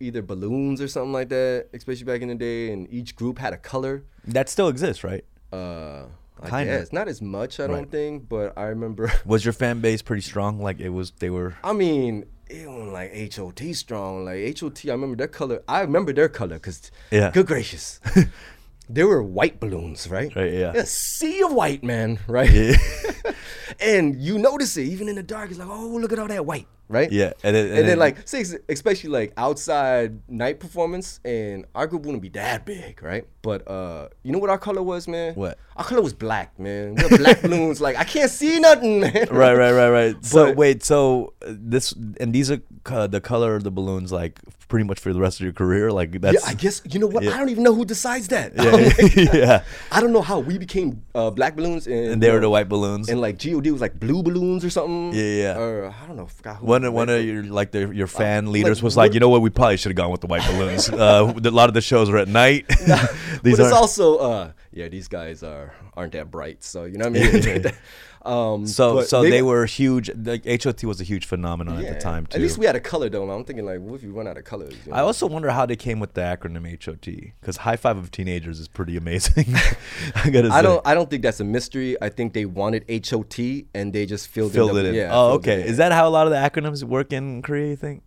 either 0.00 0.22
balloons 0.22 0.80
or 0.80 0.88
something 0.88 1.12
like 1.12 1.28
that, 1.28 1.66
especially 1.74 2.04
back 2.04 2.22
in 2.22 2.28
the 2.28 2.34
day. 2.34 2.72
And 2.72 2.88
each 2.92 3.14
group 3.14 3.38
had 3.38 3.52
a 3.52 3.58
color. 3.58 4.02
that 4.26 4.48
still 4.48 4.68
exists, 4.68 5.04
right? 5.04 5.24
Uh, 5.52 6.04
Kinda. 6.42 6.64
guess 6.78 6.92
not 6.92 7.06
as 7.06 7.20
much, 7.20 7.60
I 7.60 7.64
Right. 7.66 7.74
don't 7.76 7.90
think, 7.90 8.28
but 8.28 8.54
I 8.56 8.64
remember. 8.64 9.12
Was 9.26 9.44
your 9.44 9.52
fan 9.52 9.80
base 9.80 10.00
pretty 10.02 10.22
strong? 10.22 10.60
Like 10.60 10.80
it 10.80 10.88
was, 10.88 11.12
they 11.18 11.28
were. 11.28 11.54
I 11.62 11.72
mean, 11.74 12.24
it 12.48 12.66
wasn't 12.68 12.92
like 12.94 13.10
H.O.T 13.12 13.74
strong. 13.74 14.24
Like 14.24 14.36
H.O.T, 14.38 14.88
I 14.90 14.94
remember 14.94 15.16
their 15.16 15.28
color. 15.28 15.62
I 15.68 15.82
remember 15.82 16.12
their 16.14 16.28
color 16.30 16.54
because, 16.56 16.90
Yeah. 17.10 17.30
good 17.30 17.46
gracious, 17.46 18.00
they 18.92 19.04
were 19.04 19.22
white 19.22 19.60
balloons, 19.60 20.08
right? 20.08 20.34
Right, 20.34 20.52
yeah. 20.52 20.72
A 20.74 20.84
sea 20.86 21.42
of 21.42 21.52
white, 21.52 21.82
man, 21.84 22.18
right? 22.26 22.50
Yeah. 22.50 22.76
and 23.80 24.20
you 24.20 24.38
notice 24.38 24.76
it 24.76 24.84
even 24.84 25.08
in 25.08 25.16
the 25.16 25.22
dark. 25.22 25.50
It's 25.50 25.58
like, 25.58 25.68
oh, 25.68 25.86
look 25.86 26.12
at 26.12 26.18
all 26.18 26.28
that 26.28 26.44
white, 26.44 26.66
right? 26.90 27.10
Yeah, 27.10 27.32
and 27.42 27.54
then- 27.56 27.66
and, 27.66 27.68
and 27.70 27.78
then, 27.78 27.86
then- 27.86 27.98
like, 27.98 28.26
say, 28.28 28.44
especially 28.68 29.10
like 29.10 29.32
outside 29.36 30.20
night 30.28 30.60
performance, 30.60 31.20
and 31.24 31.64
our 31.74 31.86
group 31.86 32.02
wouldn't 32.04 32.22
be 32.22 32.28
that 32.30 32.66
big, 32.66 33.02
right? 33.02 33.24
But 33.42 33.66
uh, 33.70 34.08
you 34.22 34.32
know 34.32 34.38
what 34.38 34.50
our 34.50 34.58
color 34.58 34.82
was, 34.82 35.08
man? 35.08 35.34
What? 35.34 35.56
Our 35.76 35.84
color 35.84 36.02
was 36.02 36.12
black, 36.12 36.58
man. 36.58 36.94
We 36.96 37.02
were 37.04 37.16
black 37.16 37.40
balloons. 37.46 37.80
Like 37.80 37.96
I 37.96 38.04
can't 38.04 38.30
see 38.30 38.60
nothing, 38.60 39.00
man. 39.00 39.28
Right, 39.30 39.54
right, 39.54 39.72
right, 39.72 39.88
right. 39.88 40.24
So 40.24 40.46
But- 40.48 40.56
wait, 40.56 40.82
so 40.84 41.32
uh, 41.46 41.54
this 41.56 41.92
and 42.20 42.34
these 42.34 42.50
are 42.50 42.60
uh, 42.86 43.06
the 43.06 43.20
color 43.20 43.54
of 43.56 43.64
the 43.64 43.70
balloons, 43.70 44.12
like 44.12 44.38
pretty 44.68 44.84
much 44.86 45.00
for 45.00 45.12
the 45.12 45.20
rest 45.20 45.40
of 45.40 45.44
your 45.44 45.52
career. 45.54 45.90
Like 45.90 46.20
that's 46.20 46.34
Yeah, 46.34 46.50
I 46.50 46.54
guess 46.54 46.82
you 46.90 46.98
know 47.00 47.06
what? 47.06 47.22
Yeah. 47.24 47.32
I 47.34 47.38
don't 47.38 47.48
even 47.48 47.64
know 47.64 47.74
who 47.74 47.84
decides 47.86 48.28
that. 48.28 48.52
yeah, 48.56 49.32
yeah. 49.32 49.64
I 49.92 50.00
don't 50.00 50.12
know 50.12 50.22
how 50.22 50.38
we 50.40 50.58
became 50.58 51.02
uh, 51.14 51.30
black 51.30 51.56
balloons 51.56 51.86
and, 51.86 52.12
And 52.12 52.22
they 52.22 52.30
were 52.30 52.40
the 52.40 52.50
white 52.50 52.68
balloons. 52.68 53.08
and 53.08 53.20
like 53.22 53.38
God 53.42 53.66
was 53.72 53.80
like 53.80 53.98
blue 53.98 54.22
balloons 54.22 54.64
or 54.64 54.70
something. 54.70 55.12
Yeah, 55.14 55.24
yeah. 55.54 55.58
Or 55.58 55.86
I 56.02 56.06
don't 56.06 56.16
know. 56.16 56.26
Forgot 56.26 56.56
who. 56.58 56.66
one 56.66 56.79
one 56.80 56.88
of 56.88 56.94
one 56.94 57.08
of 57.08 57.24
your 57.24 57.44
like 57.44 57.70
the, 57.70 57.88
your 57.88 58.06
fan 58.06 58.52
leaders 58.52 58.78
like, 58.78 58.84
was 58.84 58.96
like, 58.96 59.14
you 59.14 59.20
know 59.20 59.28
what, 59.28 59.42
we 59.42 59.50
probably 59.50 59.76
should 59.76 59.90
have 59.90 59.96
gone 59.96 60.10
with 60.10 60.20
the 60.20 60.26
white 60.26 60.46
balloons. 60.46 60.88
uh, 60.90 61.32
a 61.44 61.50
lot 61.50 61.68
of 61.68 61.74
the 61.74 61.80
shows 61.80 62.08
are 62.08 62.16
at 62.16 62.28
night. 62.28 62.66
but 62.86 63.42
These 63.42 63.58
it's 63.58 63.70
are 63.70 63.74
also 63.74 64.16
uh 64.18 64.52
yeah 64.72 64.88
these 64.88 65.08
guys 65.08 65.42
are 65.42 65.74
aren't 65.94 66.12
that 66.12 66.30
bright 66.30 66.62
so 66.62 66.84
you 66.84 66.96
know 66.96 67.10
what 67.10 67.16
I 67.16 67.32
mean 67.32 67.64
um 68.22 68.66
so 68.66 69.02
so 69.02 69.22
they, 69.22 69.42
were 69.42 69.64
huge. 69.64 70.10
Like 70.14 70.42
H.O.T 70.44 70.86
was 70.86 71.00
a 71.00 71.04
huge 71.04 71.24
phenomenon 71.24 71.84
at 71.84 71.94
the 71.94 72.00
time 72.00 72.26
too. 72.26 72.36
at 72.36 72.42
least 72.42 72.58
we 72.58 72.66
had 72.66 72.76
a 72.76 72.80
color 72.80 73.08
dome 73.08 73.30
I'm 73.30 73.44
thinking 73.44 73.64
like 73.64 73.80
what 73.80 73.94
if 73.94 74.02
you 74.02 74.12
run 74.12 74.26
out 74.26 74.36
of 74.36 74.44
colors 74.44 74.74
you 74.86 74.92
I 74.92 75.00
also 75.00 75.26
wonder 75.26 75.50
how 75.50 75.64
they 75.64 75.76
came 75.76 76.00
with 76.00 76.14
the 76.14 76.20
acronym 76.20 76.70
H.O.T 76.70 77.32
because 77.40 77.58
High 77.58 77.76
Five 77.76 77.96
of 77.96 78.10
Teenagers 78.10 78.60
is 78.60 78.68
pretty 78.68 78.96
amazing. 78.96 79.46
I 80.14 80.30
gotta 80.30 80.50
say. 80.50 80.56
I 80.56 80.62
don't 80.62 80.86
I 80.86 80.94
don't 80.94 81.08
think 81.08 81.22
that's 81.22 81.40
a 81.40 81.44
mystery 81.44 81.96
I 82.02 82.08
think 82.08 82.34
they 82.34 82.44
wanted 82.44 82.84
H.O.T 82.88 83.66
and 83.74 83.92
they 83.92 84.06
just 84.06 84.28
filled, 84.28 84.52
filled 84.52 84.72
in 84.72 84.84
it 84.84 84.88
in. 84.90 84.94
yeah 84.94 85.10
oh, 85.12 85.32
filled 85.32 85.46
it 85.46 85.50
okay. 85.50 85.62
in. 85.62 85.68
Is 85.68 85.76
that 85.78 85.92
how 85.92 86.06
a 86.06 86.10
lot 86.10 86.26
of 86.26 86.32
the 86.32 86.38
acronyms 86.38 86.84
work 86.84 87.12
in 87.12 87.42
Korea? 87.42 87.68
You 87.68 87.76
think? 87.76 88.02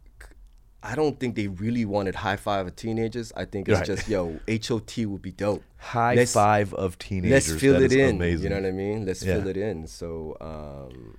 I 0.86 0.96
don't 0.96 1.18
think 1.20 1.36
they 1.36 1.48
really 1.48 1.86
wanted 1.86 2.14
high 2.16 2.36
five 2.36 2.68
of 2.68 2.76
teenagers 2.76 3.32
I 3.38 3.46
think 3.46 3.70
it's 3.70 3.78
Right. 3.80 3.86
just 3.88 4.08
yo 4.10 4.40
H.O.T 4.48 5.06
would 5.06 5.22
be 5.22 5.32
dope 5.32 5.64
High 5.78 6.16
Let's- 6.16 6.34
Five 6.34 6.74
of 6.74 6.98
Teenagers. 7.00 7.50
let's 7.50 7.62
fill 7.62 7.80
That 7.80 7.92
it 7.92 8.00
in 8.00 8.16
Amazing. 8.18 8.44
you 8.44 8.50
know 8.50 8.56
what 8.62 8.68
I 8.68 8.72
mean 8.72 9.06
let's 9.06 9.24
Yeah. 9.24 9.36
fill 9.40 9.48
it 9.48 9.58
in 9.58 9.88
so 9.88 10.36
um 10.42 11.18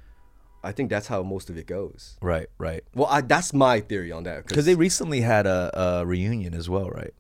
I 0.63 0.73
think 0.73 0.89
that's 0.91 1.07
how 1.07 1.23
most 1.23 1.51
of 1.51 1.57
it 1.59 1.67
goes 1.67 2.17
Right. 2.23 2.49
Right. 2.59 2.85
well 2.95 3.09
I, 3.11 3.21
that's 3.23 3.53
my 3.55 3.81
theory 3.81 4.13
on 4.13 4.25
that 4.25 4.47
Because 4.47 4.67
they 4.67 4.75
recently 4.75 5.21
had 5.23 5.47
a, 5.47 5.71
a 5.79 6.07
reunion 6.07 6.53
as 6.55 6.69
well, 6.69 6.89
right? 6.91 7.15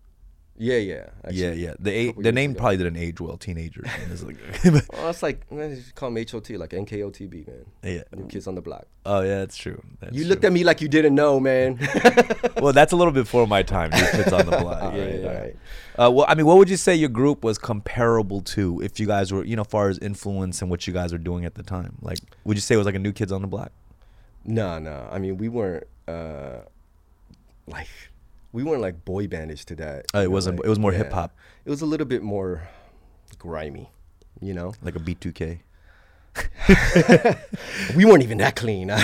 Yeah 0.56 0.76
yeah 0.76 1.06
actually. 1.24 1.40
yeah, 1.40 1.50
yeah. 1.52 1.74
The 1.80 1.90
a- 1.90 2.12
the 2.12 2.30
name 2.30 2.52
ago. 2.52 2.58
probably 2.60 2.76
didn't 2.76 2.96
age 2.96 3.20
well. 3.20 3.36
Teenagers. 3.36 3.88
And 4.02 4.12
it's 4.12 4.22
like- 4.22 4.36
Well, 4.92 5.10
it's 5.10 5.22
like 5.22 5.50
man, 5.50 5.82
call 5.96 6.10
them 6.10 6.18
H.O.T, 6.18 6.56
like 6.56 6.70
NKOTB, 6.70 7.46
man. 7.48 7.64
yeah. 7.82 8.02
New 8.14 8.26
Kids 8.26 8.46
on 8.46 8.54
the 8.54 8.60
Block. 8.62 8.86
Oh 9.04 9.22
yeah, 9.22 9.38
that's 9.40 9.56
true. 9.56 9.82
That's 10.00 10.14
You 10.14 10.22
true. 10.22 10.28
looked 10.30 10.44
at 10.44 10.52
me 10.52 10.62
like 10.62 10.80
you 10.80 10.86
didn't 10.88 11.14
know, 11.16 11.40
man. 11.40 11.78
well, 12.62 12.72
that's 12.72 12.92
a 12.92 12.96
little 12.96 13.12
bit 13.12 13.24
before 13.24 13.46
my 13.48 13.62
time. 13.64 13.90
New 13.90 14.06
Kids 14.12 14.32
on 14.32 14.46
the 14.46 14.56
Block. 14.56 14.82
All 14.82 14.96
yeah, 14.96 15.04
right, 15.04 15.20
yeah. 15.20 15.28
all 15.28 15.34
right. 15.34 15.56
Uh, 15.96 16.10
well, 16.12 16.26
I 16.28 16.34
mean, 16.36 16.46
what 16.46 16.56
would 16.58 16.70
you 16.70 16.76
say 16.76 16.94
your 16.94 17.08
group 17.08 17.42
was 17.44 17.58
comparable 17.58 18.40
to 18.42 18.80
if 18.80 18.98
you 19.00 19.06
guys 19.06 19.32
were, 19.32 19.44
you 19.44 19.56
know, 19.56 19.64
far 19.64 19.88
as 19.88 19.98
influence 19.98 20.62
and 20.62 20.70
what 20.70 20.86
you 20.86 20.92
guys 20.92 21.10
were 21.12 21.18
doing 21.18 21.44
at 21.44 21.54
the 21.56 21.62
time? 21.64 21.96
Like, 22.00 22.18
would 22.44 22.56
you 22.56 22.60
say 22.60 22.74
it 22.76 22.78
was 22.78 22.86
like 22.86 22.94
a 22.94 22.98
New 23.00 23.12
Kids 23.12 23.32
on 23.32 23.42
the 23.42 23.48
Block? 23.48 23.72
no, 24.44 24.78
no. 24.78 25.08
I 25.10 25.18
mean, 25.18 25.36
we 25.38 25.48
weren't 25.48 25.84
uh, 26.06 26.58
like 27.66 27.88
we 28.54 28.62
weren't 28.62 28.80
like 28.80 29.04
boy 29.04 29.26
bandish 29.26 29.64
to 29.66 29.74
that. 29.76 30.06
Oh, 30.14 30.20
it 30.20 30.24
know, 30.24 30.30
wasn't- 30.30 30.58
like- 30.58 30.66
it 30.66 30.68
was 30.70 30.78
more 30.78 30.92
hip-hop. 30.92 31.30
It 31.66 31.70
was 31.70 31.82
a 31.82 31.86
little 31.86 32.06
bit 32.06 32.22
more 32.22 32.68
grimy, 33.38 33.90
you 34.40 34.54
know. 34.54 34.72
Like 34.80 34.94
a 34.96 35.00
B2K? 35.00 35.58
We 37.96 38.04
weren't 38.04 38.22
even 38.22 38.38
that 38.38 38.56
clean. 38.56 38.90
um, 38.90 39.00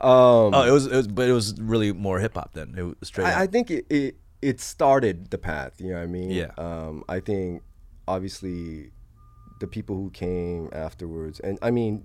Oh, 0.00 0.64
it 0.66 0.70
was, 0.70 0.86
it 0.86 0.92
was, 0.96 1.08
but 1.08 1.28
it 1.28 1.32
was 1.32 1.60
really 1.60 1.92
more 1.92 2.18
hip 2.20 2.34
hop 2.34 2.52
then. 2.54 2.74
It 2.76 2.82
was 2.82 2.94
straight. 3.02 3.26
I, 3.26 3.42
I 3.42 3.46
think 3.46 3.70
it, 3.70 3.86
it 3.90 4.16
it 4.40 4.60
started 4.60 5.30
the 5.30 5.38
path. 5.38 5.80
You 5.80 5.90
know 5.90 5.96
what 5.98 6.02
I 6.02 6.06
mean? 6.06 6.30
Yeah. 6.30 6.50
Um, 6.58 7.04
I 7.08 7.20
think 7.20 7.62
obviously 8.08 8.90
the 9.60 9.66
people 9.66 9.96
who 9.96 10.10
came 10.10 10.68
afterwards, 10.72 11.40
and 11.40 11.58
I 11.62 11.70
mean, 11.70 12.04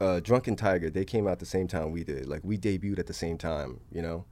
uh, 0.00 0.20
Drunken 0.20 0.54
Tiger, 0.56 0.90
they 0.90 1.04
came 1.04 1.26
out 1.26 1.38
the 1.40 1.46
same 1.46 1.66
time 1.68 1.90
we 1.92 2.04
did. 2.04 2.26
Like 2.26 2.42
we 2.44 2.56
debuted 2.58 2.98
at 2.98 3.06
the 3.06 3.14
same 3.14 3.36
time. 3.38 3.80
You 3.90 4.02
know, 4.02 4.24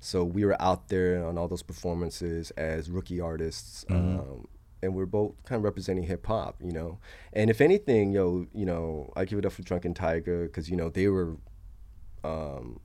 so 0.00 0.24
we 0.24 0.44
were 0.44 0.60
out 0.60 0.88
there 0.88 1.24
on 1.26 1.36
all 1.38 1.48
those 1.48 1.62
performances 1.62 2.50
as 2.52 2.90
rookie 2.90 3.20
artists. 3.20 3.84
Um, 3.90 4.46
and 4.82 4.94
we're 4.94 5.06
both 5.06 5.32
kind 5.44 5.58
of 5.58 5.64
representing 5.64 6.04
hip 6.04 6.26
hop, 6.26 6.56
you 6.62 6.70
know. 6.70 6.98
And 7.32 7.48
if 7.50 7.60
anything, 7.60 8.12
yo, 8.12 8.46
you 8.52 8.66
know, 8.66 9.10
I 9.16 9.24
give 9.24 9.38
it 9.38 9.46
up 9.46 9.52
for 9.52 9.62
Drunken 9.62 9.94
Tiger 9.94 10.44
because 10.46 10.68
you 10.70 10.76
know 10.76 10.90
they 10.90 11.08
were 11.08 11.36
um, 12.22 12.78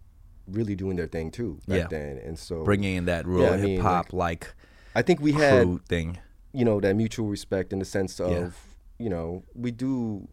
really 0.48 0.76
doing 0.76 0.96
their 0.96 1.08
thing 1.08 1.32
too 1.32 1.60
back 1.68 1.78
Yeah. 1.78 1.88
then. 1.88 2.18
And 2.18 2.40
so 2.40 2.64
bringing 2.64 2.96
in 2.96 3.06
that 3.06 3.28
real 3.28 3.42
Yeah, 3.44 3.52
I 3.52 3.58
mean, 3.58 3.72
hip 3.76 3.82
hop 3.82 4.14
like 4.14 4.54
I 4.96 5.02
think 5.02 5.20
we 5.20 5.34
had 5.34 5.86
thing. 5.88 6.18
you 6.54 6.64
know 6.66 6.80
that 6.80 6.96
mutual 6.96 7.28
respect 7.28 7.72
in 7.74 7.80
the 7.80 7.86
sense 7.86 8.20
of 8.20 8.32
Yeah. 8.32 8.50
you 8.98 9.10
know 9.10 9.44
we 9.54 9.72
do 9.72 10.28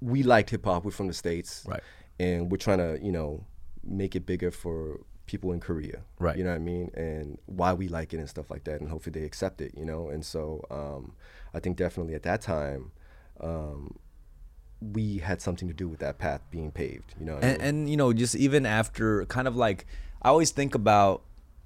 we 0.00 0.22
liked 0.22 0.50
hip 0.50 0.64
hop. 0.64 0.84
We're 0.84 0.90
from 0.90 1.08
the 1.08 1.14
states, 1.14 1.64
Right. 1.68 1.82
And 2.20 2.50
we're 2.50 2.56
trying 2.58 2.78
to 2.78 2.98
you 3.04 3.12
know 3.12 3.44
make 3.84 4.16
it 4.16 4.26
bigger 4.26 4.50
for 4.50 5.00
people 5.28 5.52
in 5.52 5.60
Korea, 5.60 6.00
Right. 6.18 6.36
You 6.36 6.42
know 6.42 6.50
what 6.50 6.56
I 6.56 6.58
mean, 6.72 6.90
and 6.94 7.38
why 7.46 7.72
we 7.74 7.86
like 7.86 8.12
it 8.12 8.18
and 8.18 8.28
stuff 8.28 8.50
like 8.50 8.64
that, 8.64 8.80
and 8.80 8.90
hopefully 8.90 9.12
they 9.20 9.24
accept 9.24 9.60
it, 9.60 9.72
you 9.76 9.84
know. 9.84 10.08
And 10.08 10.24
so 10.26 10.64
um, 10.70 11.12
I 11.54 11.60
think 11.60 11.76
definitely 11.76 12.14
at 12.14 12.24
that 12.24 12.40
time. 12.40 12.90
Um, 13.40 13.98
we 14.80 15.18
had 15.18 15.40
something 15.42 15.66
to 15.66 15.74
do 15.74 15.88
with 15.88 15.98
that 15.98 16.18
path 16.18 16.40
being 16.52 16.70
paved, 16.70 17.14
you 17.18 17.26
know. 17.26 17.34
what 17.34 17.44
I 17.44 17.48
and, 17.48 17.58
mean? 17.58 17.68
and 17.68 17.90
you 17.90 17.96
know 17.96 18.12
just 18.12 18.36
even 18.36 18.64
after 18.64 19.24
kind 19.26 19.48
of 19.48 19.56
like 19.56 19.86
i 20.22 20.28
always 20.28 20.52
think 20.52 20.72
about 20.76 21.22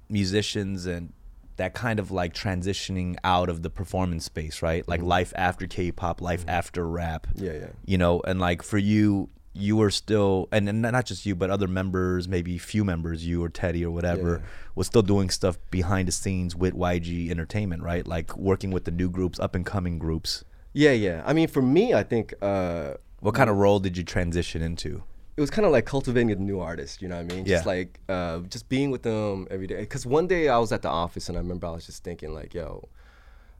musicians 0.09 0.85
and 0.87 1.13
that 1.57 1.75
kind 1.75 1.99
of 1.99 2.09
like 2.09 2.33
transitioning 2.33 3.15
out 3.23 3.49
of 3.49 3.61
the 3.61 3.69
performance 3.69 4.25
space 4.25 4.61
right 4.63 4.87
like 4.87 5.01
life 5.03 5.31
after 5.35 5.67
k-pop 5.67 6.21
life 6.21 6.43
after 6.47 6.87
rap 6.87 7.27
Mm-hmm. 7.27 7.45
Yeah, 7.45 7.51
yeah. 7.53 7.67
you 7.85 7.97
know 7.99 8.19
and 8.25 8.39
like 8.39 8.63
for 8.63 8.79
you 8.79 9.29
you 9.55 9.75
were 9.75 9.91
still 9.91 10.47
and, 10.51 10.67
and 10.67 10.81
not 10.81 11.05
just 11.05 11.25
you 11.27 11.35
but 11.35 11.49
other 11.51 11.67
members 11.67 12.27
maybe 12.27 12.57
few 12.57 12.83
members 12.83 13.25
you 13.25 13.43
or 13.43 13.49
teddy 13.49 13.85
or 13.85 13.91
whatever 13.91 14.39
Yeah. 14.41 14.49
was 14.73 14.87
still 14.87 15.03
doing 15.03 15.29
stuff 15.29 15.57
behind 15.69 16.07
the 16.07 16.11
scenes 16.11 16.55
with 16.55 16.73
yg 16.73 17.29
entertainment 17.29 17.83
right 17.83 18.07
like 18.07 18.35
working 18.35 18.71
with 18.71 18.85
the 18.85 18.91
new 18.91 19.09
groups 19.09 19.39
up 19.39 19.53
and 19.55 19.65
coming 19.65 19.99
groups 19.99 20.43
yeah, 20.75 20.89
yeah. 20.93 21.21
I 21.23 21.33
mean, 21.33 21.47
for 21.49 21.61
me, 21.61 21.93
I 21.93 22.01
think 22.01 22.33
uh, 22.41 22.95
what 23.19 23.35
kind 23.35 23.47
of 23.47 23.57
role 23.57 23.79
did 23.79 23.95
you 23.95 24.03
transition 24.03 24.63
into 24.63 25.03
it 25.37 25.41
was 25.41 25.51
kind 25.51 25.67
of 25.67 25.71
like 25.71 25.85
cultivating 25.85 26.31
a 26.31 26.35
new 26.35 26.59
artist. 26.59 26.99
You 26.99 27.09
know 27.09 27.15
what 27.17 27.31
I 27.31 27.35
mean? 27.35 27.45
Just 27.45 27.65
Yeah. 27.65 27.71
like 27.71 27.99
uh, 28.09 28.39
just 28.49 28.69
being 28.69 28.89
with 28.89 29.03
them 29.03 29.45
every 29.51 29.67
day. 29.67 29.81
Because 29.81 30.03
one 30.07 30.25
day 30.25 30.49
I 30.49 30.57
was 30.57 30.71
at 30.71 30.81
the 30.81 30.89
office 30.89 31.29
and 31.29 31.37
I 31.37 31.41
remember 31.41 31.67
I 31.67 31.71
was 31.71 31.85
just 31.85 32.03
thinking 32.03 32.33
like, 32.33 32.55
yo, 32.55 32.89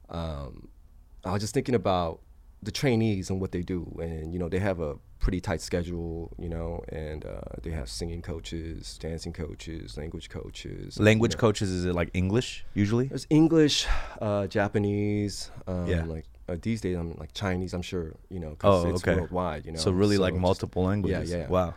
um, 0.10 0.70
I 1.24 1.32
was 1.34 1.42
just 1.42 1.54
thinking 1.54 1.76
about 1.76 2.22
the 2.64 2.72
trainees 2.72 3.30
and 3.30 3.40
what 3.40 3.52
they 3.52 3.62
do, 3.62 3.96
and 4.02 4.34
you 4.34 4.40
know 4.40 4.50
they 4.50 4.60
have 4.60 4.80
a 4.80 4.96
pretty 5.24 5.40
tight 5.40 5.62
schedule, 5.62 6.30
you 6.38 6.50
know, 6.56 6.84
and 6.90 7.26
uh, 7.26 7.40
they 7.64 7.72
have 7.80 7.88
singing 8.00 8.22
coaches, 8.22 8.98
dancing 9.00 9.32
coaches, 9.32 9.98
language 9.98 10.28
coaches. 10.30 10.98
you 10.98 11.06
language 11.10 11.34
know. 11.36 11.40
coaches 11.46 11.70
is 11.78 11.86
it 11.86 11.96
like 11.96 12.10
english 12.14 12.50
usually 12.84 13.06
There's 13.08 13.26
English, 13.42 13.88
uh, 14.22 14.48
Japanese, 14.48 15.50
um, 15.72 15.88
Yeah. 15.88 16.04
like 16.16 16.26
uh, 16.50 16.58
these 16.62 16.82
days 16.82 16.98
I'm 16.98 17.10
like 17.24 17.32
Chinese. 17.34 17.72
I'm 17.74 17.82
sure 17.92 18.06
you 18.30 18.40
know 18.44 18.52
because 18.56 18.86
Oh, 18.86 18.90
it's 18.90 19.02
okay. 19.04 19.16
worldwide. 19.20 19.62
You 19.66 19.72
know, 19.74 19.80
So 19.86 19.92
really 19.92 20.18
like 20.26 20.34
just- 20.34 20.42
multiple 20.50 20.84
languages. 20.92 21.32
Yeah, 21.32 21.38
yeah. 21.38 21.48
Wow. 21.58 21.74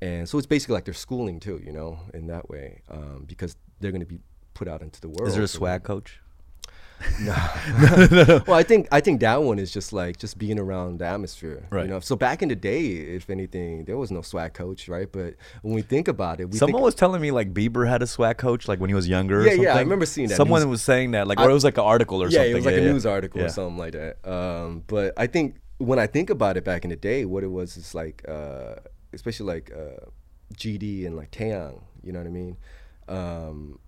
and 0.00 0.28
so 0.28 0.34
it's 0.38 0.46
basically 0.54 0.74
like 0.78 0.84
they're 0.88 1.02
schooling 1.08 1.38
too, 1.46 1.56
you 1.66 1.72
know, 1.78 1.90
in 2.18 2.24
that 2.32 2.44
way, 2.52 2.68
um, 2.96 3.18
because 3.32 3.52
they're 3.80 3.92
going 3.96 4.06
to 4.08 4.12
be 4.16 4.20
put 4.58 4.66
out 4.72 4.80
into 4.86 5.00
the 5.00 5.08
world. 5.08 5.28
Is 5.28 5.34
there 5.36 5.44
a 5.44 5.54
swag 5.58 5.80
coach? 5.92 6.20
well, 8.46 8.54
I 8.54 8.62
think 8.62 8.88
I 8.90 9.00
think 9.00 9.20
that 9.20 9.42
one 9.42 9.58
is 9.58 9.70
just 9.70 9.92
like 9.92 10.16
just 10.16 10.36
being 10.38 10.58
around 10.58 10.98
the 10.98 11.04
atmosphere, 11.06 11.64
Right. 11.70 11.84
You 11.84 11.90
know, 11.90 12.00
so 12.00 12.16
back 12.16 12.42
in 12.42 12.48
the 12.48 12.56
day, 12.56 12.86
if 12.86 13.30
anything, 13.30 13.84
there 13.84 13.96
was 13.96 14.10
no 14.10 14.22
swag 14.22 14.54
coach, 14.54 14.88
right? 14.88 15.10
But 15.10 15.34
when 15.62 15.74
we 15.74 15.82
think 15.82 16.08
about 16.08 16.40
it, 16.40 16.50
we 16.50 16.58
Someone 16.58 16.82
was 16.82 16.94
telling 16.94 17.20
me 17.20 17.30
like 17.30 17.54
Bieber 17.54 17.88
had 17.88 18.02
a 18.02 18.06
swag 18.06 18.38
coach 18.38 18.66
like 18.68 18.80
when 18.80 18.90
he 18.90 18.94
was 18.94 19.08
younger. 19.08 19.40
or 19.40 19.46
Yeah, 19.46 19.52
yeah, 19.54 19.76
I 19.76 19.80
remember 19.80 20.06
seeing 20.06 20.28
that 20.28 20.36
Someone 20.36 20.60
news- 20.62 20.68
was 20.70 20.82
saying 20.82 21.12
that 21.12 21.28
like, 21.28 21.38
I- 21.38 21.44
or 21.44 21.50
it 21.50 21.54
was 21.54 21.64
like 21.64 21.78
an 21.78 21.84
article 21.84 22.22
or 22.22 22.30
something. 22.30 22.40
yeah, 22.40 22.46
something. 22.46 22.52
it 22.52 22.56
was 22.56 22.66
like 22.66 22.74
a 22.74 22.84
yeah. 22.84 22.92
news 22.92 23.06
article 23.06 23.40
Yeah. 23.40 23.46
or 23.46 23.50
something 23.50 23.78
like 23.78 23.92
that. 23.92 24.28
Um, 24.28 24.82
but 24.86 25.14
I 25.16 25.26
think 25.28 25.56
when 25.78 25.98
I 26.00 26.06
think 26.08 26.30
about 26.30 26.56
it 26.56 26.64
back 26.64 26.84
in 26.84 26.90
the 26.90 26.96
day, 26.96 27.24
what 27.24 27.44
it 27.44 27.48
was 27.50 27.76
is 27.76 27.94
like, 27.94 28.24
uh, 28.28 28.74
especially 29.12 29.46
like 29.46 29.70
uh, 29.72 30.06
GD 30.54 31.06
and 31.06 31.16
like 31.16 31.30
Taeyang, 31.30 31.80
you 32.02 32.12
know 32.12 32.18
what 32.18 32.26
I 32.26 32.30
mean? 32.30 32.56
Um, 33.08 33.78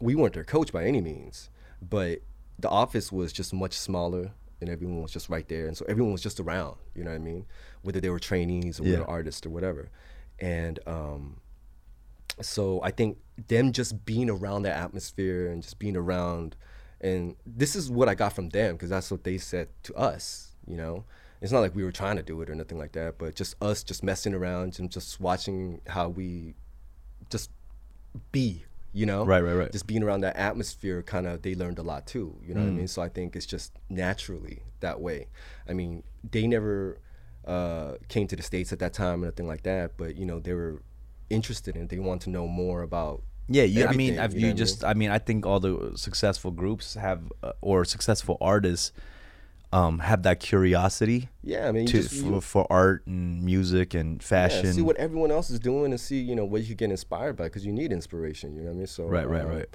we 0.00 0.14
weren't 0.14 0.34
their 0.34 0.44
coach 0.44 0.72
by 0.72 0.84
any 0.84 1.00
means, 1.00 1.50
but 1.80 2.20
the 2.60 2.68
office 2.68 3.10
was 3.12 3.32
just 3.32 3.52
much 3.52 3.74
smaller 3.74 4.32
and 4.60 4.68
everyone 4.68 5.02
was 5.02 5.12
just 5.12 5.28
right 5.28 5.48
there. 5.48 5.66
And 5.66 5.76
so 5.76 5.84
everyone 5.88 6.12
was 6.12 6.22
just 6.22 6.38
around, 6.40 6.76
you 6.94 7.02
know 7.02 7.10
what 7.10 7.16
I 7.16 7.20
mean? 7.20 7.46
Whether 7.82 8.00
they 8.00 8.10
were 8.10 8.18
trainees 8.18 8.78
or 8.80 8.84
Yeah. 8.84 8.92
whether 8.98 9.08
artists 9.10 9.46
or 9.46 9.50
whatever. 9.50 9.90
And 10.38 10.78
um, 10.86 11.40
so 12.40 12.80
I 12.82 12.90
think 12.90 13.18
them 13.48 13.72
just 13.72 14.04
being 14.04 14.30
around 14.30 14.62
that 14.62 14.76
atmosphere 14.76 15.50
and 15.50 15.62
just 15.62 15.78
being 15.78 15.96
around, 15.96 16.56
and 17.00 17.36
this 17.46 17.74
is 17.74 17.90
what 17.90 18.08
I 18.08 18.14
got 18.14 18.32
from 18.34 18.50
them 18.50 18.74
because 18.74 18.90
that's 18.90 19.10
what 19.10 19.24
they 19.24 19.38
said 19.38 19.68
to 19.84 19.94
us. 19.94 20.54
You 20.66 20.76
know, 20.76 21.04
it's 21.40 21.52
not 21.52 21.60
like 21.60 21.74
we 21.74 21.82
were 21.84 21.92
trying 21.92 22.16
to 22.16 22.22
do 22.22 22.40
it 22.42 22.50
or 22.50 22.54
nothing 22.54 22.78
like 22.78 22.92
that, 22.92 23.18
but 23.18 23.34
just 23.34 23.54
us 23.62 23.82
just 23.82 24.02
messing 24.02 24.34
around 24.34 24.78
and 24.78 24.90
just 24.90 25.20
watching 25.20 25.80
how 25.86 26.08
we 26.08 26.54
just 27.30 27.50
be. 28.32 28.64
You 28.92 29.06
know, 29.06 29.24
Right, 29.24 29.40
right, 29.40 29.54
right. 29.54 29.72
Just 29.72 29.86
being 29.86 30.02
around 30.02 30.22
that 30.22 30.36
atmosphere, 30.36 31.02
kind 31.02 31.26
of, 31.26 31.42
they 31.42 31.54
learned 31.54 31.78
a 31.78 31.82
lot 31.82 32.06
too. 32.06 32.36
You 32.44 32.54
know 32.54 32.60
what 32.60 32.68
I 32.68 32.72
mean? 32.72 32.88
So 32.88 33.02
I 33.02 33.08
think 33.08 33.36
it's 33.36 33.46
just 33.46 33.72
naturally 33.88 34.64
that 34.80 35.00
way. 35.00 35.28
I 35.68 35.74
mean, 35.74 36.02
they 36.28 36.46
never 36.46 36.98
uh, 37.46 37.94
came 38.08 38.26
to 38.26 38.36
the 38.36 38.42
states 38.42 38.72
at 38.72 38.80
that 38.80 38.92
time 38.92 39.22
or 39.22 39.26
nothing 39.26 39.46
like 39.46 39.62
that, 39.62 39.96
but 39.96 40.16
you 40.16 40.26
know, 40.26 40.40
they 40.40 40.54
were 40.54 40.82
interested 41.30 41.76
in. 41.76 41.82
it. 41.82 41.88
They 41.90 41.98
want 41.98 42.22
to 42.22 42.30
know 42.30 42.46
more 42.48 42.82
about. 42.82 43.22
Yeah, 43.48 43.64
you, 43.64 43.86
I 43.86 43.92
mean, 43.92 44.14
you 44.14 44.20
you, 44.34 44.40
know 44.40 44.46
what 44.48 44.52
I 44.52 44.52
just, 44.54 44.84
I 44.84 44.94
mean, 44.94 45.10
I 45.10 45.18
think 45.18 45.46
all 45.46 45.58
the 45.60 45.92
successful 45.96 46.50
groups 46.50 46.94
have, 46.94 47.32
uh, 47.42 47.52
or 47.60 47.84
successful 47.84 48.36
artists, 48.40 48.92
um, 49.72 50.00
have 50.00 50.22
that 50.24 50.40
curiosity 50.40 51.28
Yeah, 51.42 51.68
I 51.68 51.72
mean, 51.72 51.86
to 51.86 52.02
just, 52.02 52.14
for, 52.24 52.40
for 52.40 52.66
art 52.70 53.06
and 53.06 53.42
music 53.42 53.94
and 53.94 54.20
yeah, 54.20 54.26
fashion. 54.26 54.72
see 54.72 54.82
what 54.82 54.96
everyone 54.96 55.30
else 55.30 55.48
is 55.50 55.60
doing 55.60 55.92
and 55.92 56.00
see, 56.00 56.20
you 56.20 56.34
know, 56.34 56.44
what 56.44 56.64
you 56.64 56.74
get 56.74 56.90
inspired 56.90 57.36
by 57.36 57.44
because 57.44 57.64
you 57.64 57.72
need 57.72 57.92
inspiration. 57.92 58.56
You 58.56 58.62
know 58.62 58.68
what 58.70 58.74
I 58.74 58.78
mean? 58.78 58.86
So 58.86 59.04
Right, 59.06 59.28
right, 59.28 59.42
um, 59.42 59.48
right. 59.48 59.68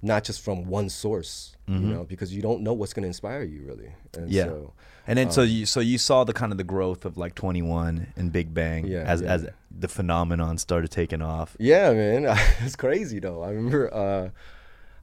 Not 0.00 0.22
just 0.22 0.42
from 0.42 0.66
one 0.66 0.88
source, 0.90 1.56
you 1.66 1.80
know, 1.80 2.04
because 2.04 2.32
you 2.32 2.40
don't 2.40 2.60
know 2.62 2.72
what's 2.72 2.92
going 2.92 3.02
to 3.02 3.08
inspire 3.08 3.42
you 3.42 3.62
really. 3.66 3.92
And 4.14 4.26
Mm-hmm. 4.26 4.32
yeah. 4.32 4.44
So, 4.44 4.72
and 5.08 5.18
then 5.18 5.30
so 5.30 5.42
um, 5.42 5.48
you 5.48 5.66
so 5.66 5.80
you 5.80 5.98
saw 5.98 6.22
the 6.24 6.32
kind 6.34 6.52
of 6.52 6.58
the 6.58 6.64
growth 6.64 7.04
of 7.04 7.16
like 7.16 7.34
2NE1 7.34 8.06
and 8.16 8.30
Big 8.30 8.52
Bang 8.54 8.86
Yeah, 8.86 8.98
as 9.06 9.22
yeah. 9.22 9.32
as 9.34 9.46
the 9.70 9.88
phenomenon 9.88 10.58
started 10.58 10.90
taking 10.90 11.22
off. 11.22 11.56
Yeah, 11.58 11.92
man, 11.94 12.26
it's 12.60 12.76
crazy 12.76 13.18
though. 13.18 13.42
I 13.42 13.50
remember 13.50 13.92
uh, 13.92 14.28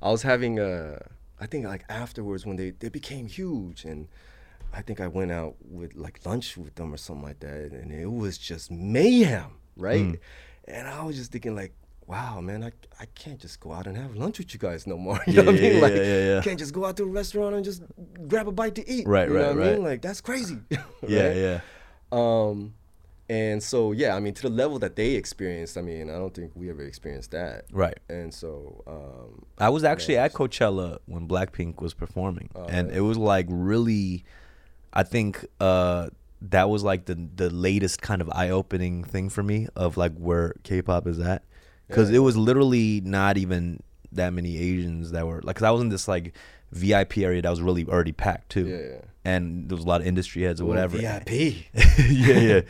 I 0.02 0.12
was 0.12 0.22
having 0.22 0.60
a, 0.60 1.02
I 1.42 1.46
think 1.48 1.66
like 1.66 1.84
afterwards 1.90 2.46
when 2.46 2.56
they 2.56 2.70
they 2.72 2.90
became 2.90 3.26
huge, 3.28 3.84
and 3.84 4.08
I 4.76 4.82
think 4.82 5.00
I 5.00 5.08
went 5.08 5.32
out 5.32 5.56
with 5.62 5.96
like 5.96 6.20
lunch 6.26 6.58
with 6.58 6.76
them 6.76 6.94
or 6.94 6.98
something 6.98 7.24
like 7.26 7.40
that, 7.40 7.72
and 7.72 7.92
it 7.92 8.12
was 8.12 8.38
just 8.38 8.70
mayhem, 8.72 9.52
right? 9.78 10.02
Mm. 10.02 10.20
And 10.68 10.88
I 10.88 11.04
was 11.04 11.16
just 11.18 11.32
thinking 11.32 11.56
like. 11.56 11.74
Wow, 12.08 12.40
man, 12.40 12.64
I, 12.64 12.72
I 13.00 13.08
can't 13.16 13.40
just 13.40 13.60
go 13.60 13.72
out 13.74 13.88
and 13.88 13.98
have 13.98 14.16
lunch 14.16 14.38
with 14.38 14.54
you 14.54 14.60
guys 14.60 14.86
no 14.86 14.96
more. 14.96 15.20
You 15.26 15.34
Yeah, 15.34 15.42
know 15.42 15.52
what 15.54 15.60
I 15.60 15.64
mean? 15.64 15.82
Like, 15.82 15.94
yeah, 15.96 16.04
yeah, 16.04 16.34
yeah. 16.36 16.42
can't 16.44 16.60
just 16.60 16.72
go 16.72 16.86
out 16.86 16.96
to 16.98 17.04
a 17.04 17.08
restaurant 17.08 17.56
and 17.56 17.66
just 17.66 17.82
grab 18.28 18.48
a 18.48 18.52
bite 18.52 18.76
to 18.76 18.88
eat. 18.88 19.08
Right, 19.08 19.28
you 19.28 19.34
know 19.34 19.40
right, 19.40 19.56
what 19.56 19.64
I 19.64 19.66
right. 19.70 19.74
mean? 19.78 19.84
Like, 19.84 20.02
that's 20.04 20.22
crazy. 20.22 20.60
Yeah, 21.08 21.28
right? 21.28 21.36
yeah. 21.36 21.60
Um, 22.12 22.76
and 23.28 23.64
so 23.64 23.92
yeah, 23.92 24.16
I 24.16 24.20
mean, 24.20 24.36
to 24.36 24.44
the 24.44 24.50
level 24.50 24.78
that 24.80 24.96
they 24.96 25.14
experienced, 25.16 25.80
I 25.80 25.82
mean, 25.82 26.12
I 26.12 26.14
don't 26.14 26.32
think 26.32 26.52
we 26.54 26.70
ever 26.70 26.84
experienced 26.84 27.32
that. 27.32 27.66
Right. 27.72 27.98
And 28.08 28.32
so, 28.32 28.84
um, 28.86 29.44
I 29.58 29.70
was 29.70 29.84
actually 29.84 30.18
at 30.18 30.32
Coachella 30.34 31.00
when 31.08 31.28
Blackpink 31.28 31.82
was 31.82 31.96
performing, 31.96 32.52
Oh, 32.56 32.66
and 32.66 32.92
it 32.92 33.02
was 33.02 33.18
like 33.18 33.48
really, 33.50 34.26
I 34.96 35.04
think 35.04 35.46
uh, 35.60 36.10
that 36.42 36.70
was 36.70 36.84
like 36.84 37.06
the 37.06 37.16
the 37.36 37.50
latest 37.50 38.02
kind 38.02 38.22
of 38.22 38.30
eye 38.32 38.50
opening 38.50 39.04
thing 39.04 39.30
for 39.30 39.44
me 39.44 39.68
of 39.76 39.98
like 39.98 40.14
where 40.18 40.56
K-pop 40.64 41.08
is 41.08 41.20
at, 41.20 41.44
because 41.88 42.10
it 42.10 42.20
was 42.20 42.38
literally 42.38 43.02
not 43.02 43.38
even 43.38 43.82
that 44.12 44.32
many 44.34 44.58
Asians 44.58 45.12
that 45.12 45.28
were 45.28 45.42
like, 45.44 45.58
cause 45.58 45.64
I 45.64 45.72
was 45.72 45.82
in 45.82 45.90
this 45.90 46.08
like 46.08 46.34
VIP 46.72 47.18
area 47.20 47.42
that 47.42 47.50
was 47.50 47.62
really 47.62 47.86
already 47.86 48.12
packed 48.14 48.50
too, 48.50 48.68
Yeah, 48.68 48.78
yeah. 48.78 49.02
and 49.26 49.70
there 49.70 49.76
was 49.76 49.86
a 49.86 49.88
lot 49.88 50.02
of 50.02 50.08
industry 50.08 50.44
heads 50.44 50.62
or 50.62 50.66
whatever. 50.66 50.98
VIP. 50.98 51.30
yeah, 51.74 52.40
yeah, 52.40 52.62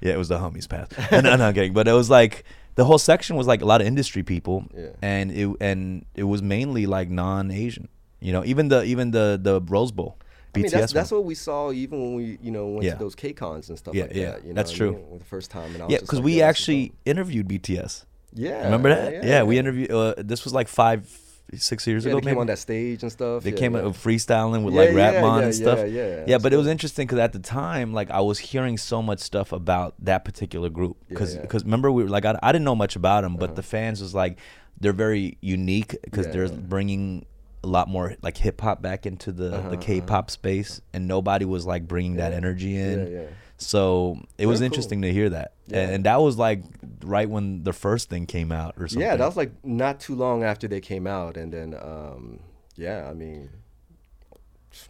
yeah. 0.00 0.12
It 0.12 0.18
was 0.18 0.28
the 0.28 0.38
homies 0.38 0.68
pass. 0.68 0.88
no, 1.12 1.20
no, 1.20 1.36
no, 1.36 1.52
kidding. 1.52 1.72
But 1.72 1.88
it 1.88 1.92
was 1.92 2.08
like 2.10 2.44
the 2.76 2.84
whole 2.84 2.98
section 2.98 3.36
was 3.36 3.46
like 3.46 3.60
a 3.62 3.66
lot 3.66 3.80
of 3.80 3.86
industry 3.86 4.22
people, 4.22 4.64
Yeah. 4.76 4.90
and 5.02 5.30
it 5.32 5.48
and 5.60 6.04
it 6.14 6.24
was 6.24 6.42
mainly 6.42 6.86
like 6.86 7.10
non-Asian. 7.10 7.88
You 8.20 8.32
know, 8.32 8.44
even 8.44 8.68
the 8.68 8.84
even 8.84 9.10
the 9.10 9.38
the 9.42 9.60
Rose 9.60 9.90
Bowl, 9.92 10.16
I 10.54 10.58
mean, 10.58 10.70
that's, 10.70 10.92
that's 10.92 11.10
what 11.10 11.24
we 11.24 11.34
saw 11.34 11.72
even 11.72 12.00
when 12.00 12.14
we, 12.14 12.38
you 12.42 12.50
know, 12.50 12.68
went 12.68 12.84
Yeah. 12.84 12.92
to 12.94 12.98
those 12.98 13.14
K 13.14 13.32
cons 13.32 13.68
and 13.70 13.78
stuff 13.78 13.94
Yeah, 13.94 14.02
like 14.04 14.14
yeah, 14.14 14.30
that. 14.32 14.42
You 14.42 14.48
know 14.48 14.54
that's 14.54 14.72
true. 14.72 15.02
the 15.18 15.24
first 15.24 15.50
time, 15.50 15.74
and 15.74 15.82
I 15.82 15.88
yeah, 15.88 15.98
because 16.00 16.18
like, 16.18 16.24
we 16.24 16.36
is 16.36 16.42
actually 16.42 16.92
interviewed 17.06 17.48
BTS. 17.48 18.04
yeah, 18.34 18.64
Remember 18.64 18.88
that? 18.90 19.12
Yeah, 19.12 19.24
Yeah, 19.24 19.42
we 19.44 19.58
interviewed. 19.58 19.90
Uh, 19.90 20.14
this 20.18 20.44
was 20.44 20.52
like 20.52 20.68
five, 20.68 21.08
six 21.54 21.86
years 21.86 22.04
Yeah, 22.04 22.12
ago. 22.12 22.20
they 22.20 22.26
came 22.30 22.38
on 22.38 22.46
that 22.48 22.58
stage 22.58 23.02
and 23.02 23.10
stuff. 23.10 23.42
They 23.44 23.50
yeah, 23.50 23.56
came 23.56 23.74
yeah. 23.74 23.82
out 23.82 23.94
freestyling 23.94 24.62
with 24.64 24.74
Yeah, 24.74 24.80
like 24.80 24.90
yeah, 24.90 25.12
Rapmon 25.22 25.38
yeah, 25.40 25.44
and 25.46 25.54
stuff. 25.54 25.78
yeah, 25.78 25.84
yeah, 25.86 26.24
yeah. 26.26 26.38
But 26.38 26.52
it 26.52 26.56
was 26.58 26.66
interesting 26.66 27.06
because 27.06 27.18
at 27.18 27.32
the 27.32 27.38
time, 27.38 27.92
like 27.94 28.10
I 28.10 28.20
was 28.20 28.38
hearing 28.38 28.76
so 28.76 29.00
much 29.02 29.20
stuff 29.20 29.52
about 29.52 29.94
that 30.00 30.24
particular 30.24 30.68
group. 30.68 30.96
Because 31.08 31.34
Yeah, 31.34 31.46
yeah. 31.50 31.58
remember 31.64 31.90
we 31.90 32.02
were 32.04 32.10
like 32.10 32.24
I, 32.26 32.38
I 32.42 32.52
didn't 32.52 32.64
know 32.66 32.76
much 32.76 32.94
about 32.96 33.22
them, 33.22 33.36
but 33.36 33.56
the 33.56 33.62
fans 33.62 34.00
was 34.02 34.14
like 34.14 34.38
they're 34.80 34.92
very 34.92 35.38
unique 35.40 35.96
because 36.04 36.28
they're 36.28 36.48
bringing 36.48 37.24
a 37.64 37.66
lot 37.68 37.88
more 37.88 38.14
like 38.22 38.36
hip 38.36 38.60
hop 38.60 38.82
back 38.82 39.06
into 39.06 39.32
the 39.32 39.54
Uh-huh, 39.56 39.68
the 39.70 39.76
K-pop 39.76 40.30
space, 40.30 40.80
and 40.92 41.06
nobody 41.06 41.44
was 41.44 41.64
like 41.66 41.86
bringing 41.86 42.16
that 42.16 42.32
energy 42.32 42.76
in. 42.76 42.98
Yeah, 43.12 43.20
yeah. 43.20 43.26
So 43.58 44.18
it 44.38 44.46
was 44.46 44.58
Very 44.58 44.68
cool. 44.70 44.74
interesting 44.74 45.02
to 45.02 45.12
hear 45.12 45.30
that, 45.30 45.52
Yeah. 45.68 45.80
and, 45.82 45.92
and 45.92 46.04
that 46.04 46.20
was 46.20 46.36
like 46.36 46.64
right 47.04 47.30
when 47.30 47.62
the 47.62 47.72
first 47.72 48.10
thing 48.10 48.26
came 48.26 48.50
out 48.50 48.74
or 48.78 48.88
something. 48.88 49.06
Yeah, 49.06 49.14
that 49.16 49.24
was 49.26 49.36
like 49.36 49.52
not 49.64 50.00
too 50.00 50.16
long 50.16 50.42
after 50.42 50.66
they 50.66 50.80
came 50.80 51.06
out, 51.06 51.36
and 51.36 51.52
then 51.52 51.74
um, 51.80 52.40
yeah, 52.74 53.08
I 53.08 53.14
mean, 53.14 53.50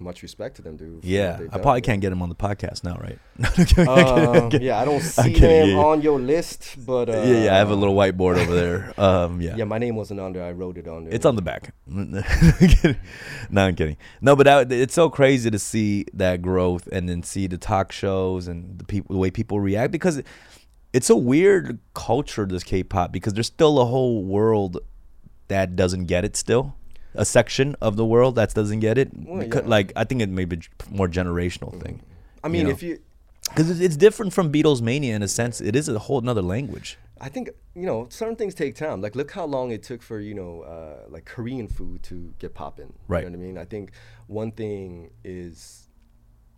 much 0.00 0.22
respect 0.22 0.56
to 0.56 0.62
them, 0.62 0.76
dude. 0.76 1.04
Yeah, 1.04 1.40
I 1.52 1.58
probably 1.58 1.80
can't 1.80 2.00
get 2.00 2.12
him 2.12 2.22
on 2.22 2.28
the 2.28 2.34
podcast 2.34 2.84
now, 2.84 2.96
right? 2.96 3.18
Um, 3.92 4.50
yeah, 4.60 4.80
I 4.80 4.84
don't 4.84 5.00
see 5.00 5.30
yeah, 5.30 5.64
yeah. 5.64 5.76
on 5.76 6.02
your 6.02 6.20
list, 6.20 6.76
but 6.86 7.08
uh, 7.08 7.22
yeah, 7.24 7.44
yeah, 7.44 7.54
I 7.54 7.58
have 7.58 7.70
a 7.70 7.74
little 7.74 7.94
whiteboard 7.94 8.38
over 8.38 8.54
there. 8.54 8.92
Um, 9.02 9.40
yeah, 9.40 9.56
Yeah, 9.56 9.64
my 9.64 9.78
name 9.78 9.96
wasn't 9.96 10.20
on 10.20 10.32
there. 10.32 10.44
I 10.44 10.52
wrote 10.52 10.78
it 10.78 10.86
on 10.86 11.04
there. 11.04 11.14
it's 11.14 11.26
on 11.26 11.34
the 11.34 11.42
back. 11.42 11.74
no, 11.86 12.22
I'm 13.56 13.74
kidding. 13.74 13.96
No, 14.20 14.36
but 14.36 14.44
that, 14.44 14.70
it's 14.72 14.94
so 14.94 15.10
crazy 15.10 15.50
to 15.50 15.58
see 15.58 16.06
that 16.14 16.40
growth 16.42 16.86
and 16.92 17.08
then 17.08 17.22
see 17.22 17.46
the 17.46 17.58
talk 17.58 17.90
shows 17.90 18.46
and 18.48 18.78
the 18.78 18.84
people, 18.84 19.14
the 19.14 19.18
way 19.18 19.30
people 19.30 19.58
react 19.60 19.90
because 19.92 20.22
it's 20.92 21.10
a 21.10 21.16
weird 21.16 21.78
culture, 21.94 22.46
this 22.46 22.62
K-pop, 22.62 23.12
because 23.12 23.32
there's 23.34 23.46
still 23.46 23.80
a 23.80 23.86
whole 23.86 24.24
world 24.24 24.78
that 25.48 25.74
doesn't 25.74 26.04
get 26.06 26.24
it. 26.24 26.36
Still, 26.36 26.76
a 27.14 27.24
section 27.24 27.76
of 27.80 27.96
the 27.96 28.04
world 28.04 28.34
that 28.36 28.54
doesn't 28.54 28.80
get 28.80 28.98
it. 28.98 29.10
Well, 29.14 29.42
Becau- 29.42 29.62
yeah. 29.62 29.68
Like 29.68 29.92
I 29.96 30.04
think 30.04 30.22
it 30.22 30.28
may 30.28 30.44
be 30.44 30.60
more 30.90 31.08
generational 31.08 31.80
thing. 31.82 32.02
I 32.44 32.48
mean, 32.48 32.64
know. 32.64 32.70
if 32.70 32.82
you, 32.82 32.98
Because 33.48 33.70
it's, 33.70 33.80
it's 33.80 33.96
different 33.96 34.32
from 34.32 34.52
Beatles 34.52 34.80
mania 34.80 35.14
in 35.14 35.22
a 35.22 35.28
sense. 35.28 35.60
It 35.60 35.76
is 35.76 35.88
a 35.88 35.98
whole 35.98 36.20
nother 36.20 36.42
language. 36.42 36.98
I 37.20 37.28
think 37.28 37.50
you 37.74 37.86
know, 37.86 38.06
certain 38.10 38.36
things 38.36 38.54
take 38.54 38.74
time. 38.74 39.00
Like, 39.00 39.14
look 39.14 39.30
how 39.30 39.44
long 39.44 39.70
it 39.70 39.82
took 39.82 40.02
for 40.02 40.20
you 40.20 40.34
know, 40.34 40.62
uh, 40.62 41.08
like 41.08 41.24
Korean 41.24 41.68
food 41.68 42.02
to 42.04 42.34
get 42.38 42.54
popping. 42.54 42.92
Right. 43.08 43.24
You 43.24 43.30
know 43.30 43.38
what 43.38 43.44
I 43.44 43.46
mean? 43.46 43.58
I 43.58 43.64
think 43.64 43.92
one 44.26 44.52
thing 44.52 45.10
is 45.24 45.88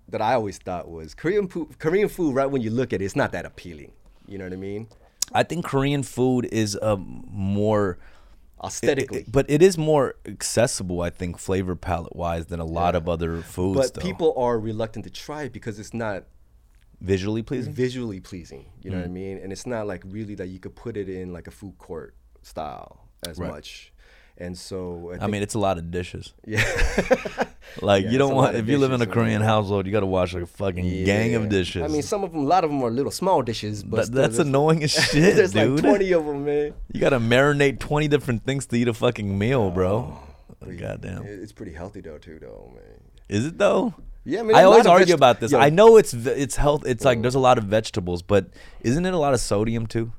that 0.08 0.20
I 0.20 0.34
always 0.34 0.58
thought 0.58 0.90
was 0.90 1.14
Korean 1.14 1.48
food. 1.48 1.78
Korean 1.78 2.08
food, 2.08 2.34
right 2.34 2.46
when 2.46 2.62
you 2.62 2.70
look 2.70 2.92
at 2.92 3.00
it, 3.00 3.04
it's 3.04 3.16
not 3.16 3.32
that 3.32 3.44
appealing. 3.44 3.92
You 4.26 4.38
know 4.38 4.44
what 4.44 4.52
I 4.52 4.56
mean? 4.56 4.88
I 5.32 5.42
think 5.42 5.64
Korean 5.64 6.02
food 6.02 6.46
is 6.46 6.74
a 6.76 6.96
more 6.96 7.98
Aesthetically. 8.66 9.20
it- 9.20 9.32
but 9.32 9.46
it 9.48 9.62
is 9.62 9.76
more 9.78 10.14
accessible. 10.26 11.00
I 11.00 11.10
think 11.10 11.38
flavor 11.38 11.74
palette 11.76 12.14
wise 12.16 12.46
than 12.46 12.60
a 12.60 12.64
lot 12.64 12.94
of 12.94 13.08
other 13.08 13.40
foods. 13.42 13.78
but 13.80 13.94
though. 13.94 14.00
people 14.02 14.34
are 14.36 14.58
reluctant 14.58 15.04
to 15.04 15.10
try 15.10 15.44
it 15.44 15.52
because 15.52 15.78
it's 15.78 15.94
not 15.94 16.24
visually 17.00 17.42
pleasing. 17.42 17.72
visually 17.72 18.20
pleasing. 18.20 18.66
You 18.82 18.90
know 18.90 18.98
what 18.98 19.04
I 19.06 19.08
Mm. 19.08 19.12
mean? 19.12 19.38
And 19.38 19.52
it's 19.52 19.66
not 19.66 19.86
like 19.86 20.02
really 20.06 20.34
that 20.36 20.48
you 20.48 20.58
could 20.58 20.74
put 20.74 20.96
it 20.96 21.08
in 21.08 21.32
like 21.32 21.46
a 21.46 21.50
food 21.50 21.76
court 21.78 22.14
style 22.42 23.08
as 23.26 23.38
Right. 23.38 23.50
much. 23.50 23.92
And 24.36 24.58
so 24.58 25.12
I, 25.20 25.24
I 25.24 25.26
mean, 25.28 25.42
it's 25.42 25.54
a 25.54 25.60
lot 25.60 25.78
of 25.78 25.92
dishes. 25.92 26.34
yeah, 26.46 26.60
Like 27.80 28.04
Yeah, 28.04 28.10
you 28.10 28.18
don't 28.18 28.34
want 28.34 28.56
if 28.56 28.66
you 28.68 28.78
live 28.78 28.92
in 28.92 29.00
a. 29.00 29.06
Korean 29.06 29.42
household, 29.42 29.86
you 29.86 29.92
got 29.92 30.00
to 30.00 30.06
wash 30.06 30.34
like 30.34 30.42
a 30.42 30.46
fucking 30.46 31.04
gang 31.04 31.34
of 31.36 31.48
dishes. 31.48 31.82
I 31.82 31.88
mean, 31.88 32.02
some 32.02 32.24
of 32.24 32.32
them, 32.32 32.40
a 32.40 32.44
lot 32.44 32.64
of 32.64 32.70
them 32.70 32.82
are 32.82 32.90
little 32.90 33.12
small 33.12 33.42
dishes, 33.42 33.84
but 33.84 34.06
That- 34.06 34.12
that's 34.12 34.38
annoying 34.38 34.82
as 34.82 34.90
shit, 35.10 35.36
There's 35.36 35.52
dude. 35.52 35.74
like 35.74 35.82
20 35.84 36.12
of 36.12 36.26
them, 36.26 36.44
man. 36.44 36.74
you 36.92 37.00
got 37.00 37.10
to 37.10 37.20
marinate 37.20 37.78
twenty 37.78 38.08
different 38.08 38.44
things 38.44 38.66
to 38.66 38.76
eat 38.76 38.88
a 38.88 38.94
fucking 38.94 39.38
meal, 39.38 39.70
bro. 39.70 39.96
Oh, 39.96 40.20
oh, 40.50 40.54
but 40.58 40.76
Goddamn. 40.78 41.22
It's 41.26 41.52
pretty 41.52 41.72
healthy 41.72 42.00
though, 42.00 42.18
too, 42.18 42.38
though, 42.40 42.72
man. 42.74 43.00
Is 43.28 43.46
it 43.46 43.58
though? 43.58 43.94
Yeah, 44.24 44.40
I, 44.40 44.42
I 44.42 44.46
a 44.46 44.48
lot 44.48 44.64
always 44.64 44.86
argue 44.86 45.06
veg- 45.06 45.14
about 45.14 45.40
this. 45.40 45.52
Yo, 45.52 45.58
I 45.58 45.70
know 45.70 45.96
it's 45.96 46.14
it's 46.14 46.56
health. 46.56 46.86
It's 46.86 47.04
like 47.04 47.18
mm. 47.18 47.22
there's 47.22 47.34
a 47.34 47.40
lot 47.40 47.58
of 47.58 47.64
vegetables, 47.64 48.22
but 48.22 48.48
isn't 48.80 49.04
it 49.04 49.12
a 49.12 49.18
lot 49.18 49.34
of 49.34 49.40
sodium 49.40 49.86
too? 49.86 50.12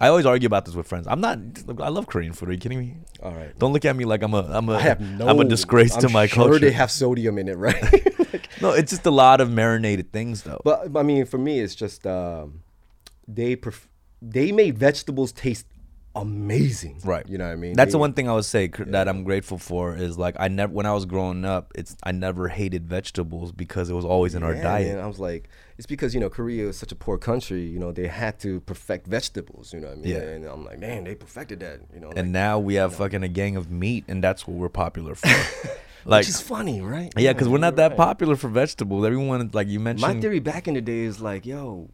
I 0.00 0.08
always 0.08 0.26
argue 0.26 0.46
about 0.46 0.64
this 0.64 0.74
with 0.74 0.86
friends. 0.88 1.06
I'm 1.08 1.20
not. 1.20 1.38
I 1.80 1.88
love 1.88 2.06
Korean 2.08 2.32
food. 2.32 2.48
Are 2.48 2.52
you 2.52 2.58
kidding 2.58 2.78
me? 2.80 2.96
All 3.22 3.32
right. 3.32 3.56
Don't 3.58 3.72
look 3.72 3.84
at 3.84 3.94
me 3.94 4.04
like 4.04 4.22
I'm 4.22 4.34
a 4.34 4.40
I'm 4.50 4.68
a 4.68 4.72
I 4.74 4.80
have 4.80 5.00
no. 5.00 5.28
I'm 5.28 5.38
a 5.38 5.44
disgrace 5.44 5.94
to 5.96 6.06
I'm 6.06 6.12
my 6.12 6.26
sure 6.26 6.44
culture. 6.44 6.58
they 6.58 6.72
have 6.72 6.90
sodium 6.90 7.38
in 7.38 7.48
it, 7.48 7.56
right? 7.56 8.10
Like, 8.34 8.48
no, 8.60 8.70
it's 8.72 8.90
just 8.90 9.06
a 9.06 9.12
lot 9.12 9.40
of 9.40 9.48
marinated 9.48 10.10
things 10.12 10.42
though. 10.42 10.60
but 10.64 10.90
I 10.96 11.04
mean, 11.04 11.24
for 11.24 11.38
me, 11.38 11.60
it's 11.60 11.76
just 11.76 12.04
um, 12.04 12.62
they 13.28 13.54
pref- 13.54 13.86
they 14.20 14.50
made 14.50 14.76
vegetables 14.76 15.30
taste 15.30 15.66
amazing. 16.14 17.00
Right. 17.04 17.28
You 17.28 17.38
know 17.38 17.46
what 17.46 17.52
I 17.52 17.56
mean? 17.56 17.74
That's 17.74 17.92
the 17.92 17.98
one 17.98 18.12
thing 18.12 18.28
I 18.28 18.34
would 18.34 18.44
say 18.44 18.68
cr- 18.68 18.84
that 18.84 19.08
I'm 19.08 19.24
grateful 19.24 19.58
for 19.58 19.96
is 19.96 20.18
like 20.18 20.36
I 20.38 20.48
never 20.48 20.72
when 20.72 20.86
I 20.86 20.92
was 20.92 21.06
growing 21.06 21.44
up, 21.44 21.72
it's 21.74 21.96
I 22.02 22.12
never 22.12 22.48
hated 22.48 22.86
vegetables 22.86 23.52
because 23.52 23.90
it 23.90 23.94
was 23.94 24.04
always 24.04 24.34
in 24.34 24.42
our 24.42 24.54
diet. 24.54 24.94
man, 24.96 25.04
I 25.04 25.06
was 25.06 25.18
like, 25.18 25.48
it's 25.76 25.86
because 25.86 26.14
you 26.14 26.20
know 26.20 26.30
Korea 26.30 26.68
is 26.68 26.76
such 26.76 26.92
a 26.92 26.96
poor 26.96 27.18
country. 27.18 27.64
You 27.64 27.78
know 27.78 27.92
they 27.92 28.06
had 28.06 28.38
to 28.40 28.60
perfect 28.60 29.06
vegetables. 29.06 29.72
You 29.72 29.80
know 29.80 29.88
what 29.88 29.98
I 29.98 30.00
mean? 30.00 30.12
Yeah. 30.12 30.20
And 30.20 30.44
I'm 30.44 30.64
like, 30.64 30.78
man, 30.78 31.04
they 31.04 31.14
perfected 31.14 31.60
that. 31.60 31.80
You 31.92 32.00
know, 32.00 32.08
And 32.10 32.16
like, 32.16 32.26
now 32.26 32.58
we 32.58 32.74
have 32.74 32.94
fucking 32.94 33.22
a 33.22 33.28
gang 33.28 33.56
of 33.56 33.70
meat, 33.70 34.04
and 34.08 34.22
that's 34.22 34.46
what 34.46 34.56
we're 34.56 34.68
popular 34.68 35.14
for. 35.14 35.28
like, 36.04 36.20
which 36.20 36.28
is 36.28 36.40
funny, 36.40 36.80
right? 36.80 37.12
yeah, 37.16 37.32
because 37.32 37.48
we're 37.48 37.58
not 37.58 37.76
that 37.76 37.92
right. 37.92 37.96
popular 37.96 38.36
for 38.36 38.48
vegetables. 38.48 39.04
Everyone, 39.04 39.50
like 39.52 39.68
you 39.68 39.80
mentioned, 39.80 40.14
My 40.14 40.20
theory 40.20 40.38
back 40.38 40.68
in 40.68 40.74
the 40.74 40.80
day 40.80 41.00
is 41.00 41.20
like, 41.20 41.46
yo, 41.46 41.90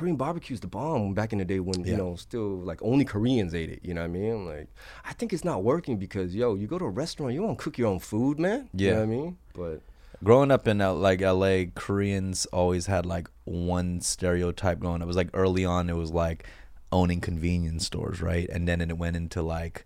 Korean 0.00 0.16
barbecue's 0.16 0.60
the 0.60 0.66
bomb. 0.66 1.12
Back 1.12 1.34
in 1.34 1.38
the 1.40 1.44
day 1.44 1.60
when 1.60 1.84
Yeah. 1.84 1.90
you 1.92 1.96
know 1.98 2.16
still 2.16 2.56
like 2.70 2.80
only 2.82 3.04
Koreans 3.04 3.54
ate 3.54 3.68
it. 3.68 3.80
You 3.82 3.92
know 3.92 4.00
what 4.00 4.06
I 4.06 4.18
mean? 4.18 4.46
Like, 4.46 4.68
I 5.04 5.12
think 5.12 5.34
it's 5.34 5.44
not 5.44 5.62
working 5.62 5.98
because 5.98 6.34
yo, 6.34 6.54
you 6.54 6.66
go 6.66 6.78
to 6.78 6.86
a 6.86 6.88
restaurant, 6.90 7.34
you 7.34 7.42
don't 7.42 7.58
cook 7.58 7.76
your 7.76 7.88
own 7.88 7.98
food, 7.98 8.38
man. 8.40 8.70
You 8.72 8.86
Yeah. 8.86 8.92
know 8.94 8.98
what 9.00 9.02
I 9.02 9.06
mean? 9.06 9.36
But 9.52 9.82
growing 10.24 10.50
up 10.50 10.66
in 10.66 10.80
L- 10.80 10.96
like 10.96 11.20
LA, 11.20 11.66
Koreans 11.74 12.46
always 12.46 12.86
had 12.86 13.04
like 13.04 13.28
one 13.44 14.00
stereotype 14.00 14.80
going. 14.80 15.02
It 15.02 15.06
was 15.06 15.16
like 15.16 15.28
early 15.34 15.66
on, 15.66 15.90
it 15.90 15.96
was 15.96 16.12
like 16.12 16.46
owning 16.90 17.20
convenience 17.20 17.84
stores, 17.84 18.22
right? 18.22 18.48
And 18.48 18.66
then 18.66 18.80
it 18.80 18.96
went 18.96 19.16
into 19.16 19.42
like, 19.42 19.84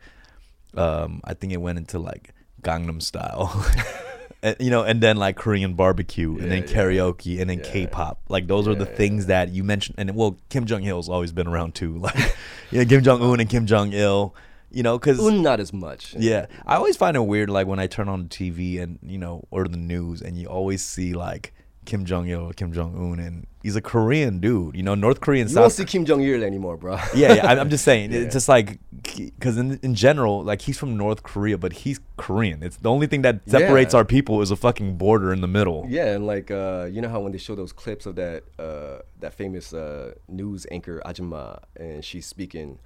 um, 0.76 1.20
I 1.24 1.34
think 1.34 1.52
it 1.52 1.60
went 1.60 1.78
into 1.78 1.98
like 1.98 2.32
Gangnam 2.62 3.02
Style. 3.02 3.50
and, 4.44 4.56
you 4.60 4.70
know, 4.70 4.82
and 4.84 5.00
then 5.00 5.16
like 5.16 5.36
Korean 5.36 5.74
barbecue, 5.74 6.32
and 6.38 6.50
then 6.52 6.62
Yeah, 6.62 6.68
yeah. 6.68 6.74
karaoke, 6.76 7.40
and 7.40 7.50
then 7.50 7.58
Yeah. 7.58 7.70
K-pop. 7.72 8.20
Like 8.28 8.46
those 8.46 8.68
are 8.68 8.74
the 8.76 8.86
things 8.86 9.26
that 9.26 9.48
you 9.50 9.64
mentioned. 9.64 9.96
And 9.98 10.14
well, 10.14 10.36
Kim 10.50 10.64
Jong 10.66 10.84
Il's 10.84 11.08
always 11.08 11.32
been 11.32 11.48
around 11.48 11.74
too. 11.74 11.98
Like, 12.04 12.36
yeah, 12.70 12.84
Kim 12.84 13.02
Jong 13.02 13.20
Un 13.22 13.40
and 13.40 13.48
Kim 13.48 13.66
Jong 13.66 13.92
Il. 13.92 14.34
You 14.70 14.82
know, 14.82 14.98
because 14.98 15.20
not 15.20 15.60
as 15.60 15.72
much. 15.72 16.14
yeah, 16.18 16.46
I 16.66 16.74
always 16.76 16.96
find 16.96 17.16
it 17.16 17.20
weird, 17.20 17.48
like 17.48 17.66
when 17.68 17.78
I 17.78 17.86
turn 17.86 18.08
on 18.08 18.24
the 18.24 18.28
TV 18.28 18.80
and 18.82 18.98
you 19.02 19.18
know, 19.18 19.44
or 19.52 19.68
the 19.68 19.76
news, 19.76 20.20
and 20.20 20.36
you 20.36 20.48
always 20.48 20.82
see 20.84 21.14
like 21.14 21.54
Kim 21.84 22.04
Jong 22.04 22.26
Il 22.28 22.52
Kim 22.54 22.72
Jong 22.72 22.94
Un, 22.96 23.18
and 23.18 23.46
he's 23.62 23.76
a 23.76 23.80
Korean 23.80 24.38
dude. 24.40 24.74
You 24.76 24.82
know, 24.82 24.94
North 24.94 25.20
Korean, 25.20 25.48
You 25.48 25.54
don't 25.54 25.64
South. 25.64 25.72
see 25.74 25.84
Kim 25.84 26.04
Jong 26.04 26.20
Il 26.22 26.42
anymore, 26.42 26.76
bro. 26.76 26.94
yeah, 27.14 27.34
yeah. 27.34 27.46
I'm- 27.46 27.58
I'm 27.60 27.70
just 27.70 27.84
saying, 27.84 28.12
Yeah. 28.12 28.20
it's 28.20 28.34
just 28.34 28.48
like 28.48 28.78
because 29.16 29.56
in 29.58 29.78
in 29.82 29.94
general, 29.94 30.42
like 30.42 30.62
he's 30.62 30.78
from 30.78 30.96
North 30.96 31.22
Korea, 31.22 31.56
but 31.58 31.72
he's 31.72 32.00
Korean. 32.16 32.62
It's 32.62 32.76
the 32.78 32.90
only 32.90 33.06
thing 33.06 33.22
that 33.22 33.40
separates 33.46 33.92
Yeah. 33.94 33.98
our 33.98 34.04
people 34.04 34.40
is 34.42 34.50
a 34.50 34.56
fucking 34.56 34.96
border 34.96 35.32
in 35.32 35.40
the 35.40 35.48
middle. 35.58 35.86
Yeah, 35.88 36.14
and 36.14 36.26
like 36.26 36.50
uh, 36.50 36.88
you 36.90 37.00
know 37.02 37.08
how 37.08 37.20
when 37.20 37.32
they 37.32 37.38
show 37.38 37.54
those 37.54 37.72
clips 37.72 38.06
of 38.06 38.14
that 38.16 38.44
uh, 38.58 38.98
that 39.20 39.34
famous 39.34 39.72
uh, 39.74 40.12
news 40.28 40.66
anchor 40.70 41.00
Ajima, 41.04 41.60
and 41.76 42.04
she's 42.04 42.26
speaking. 42.26 42.78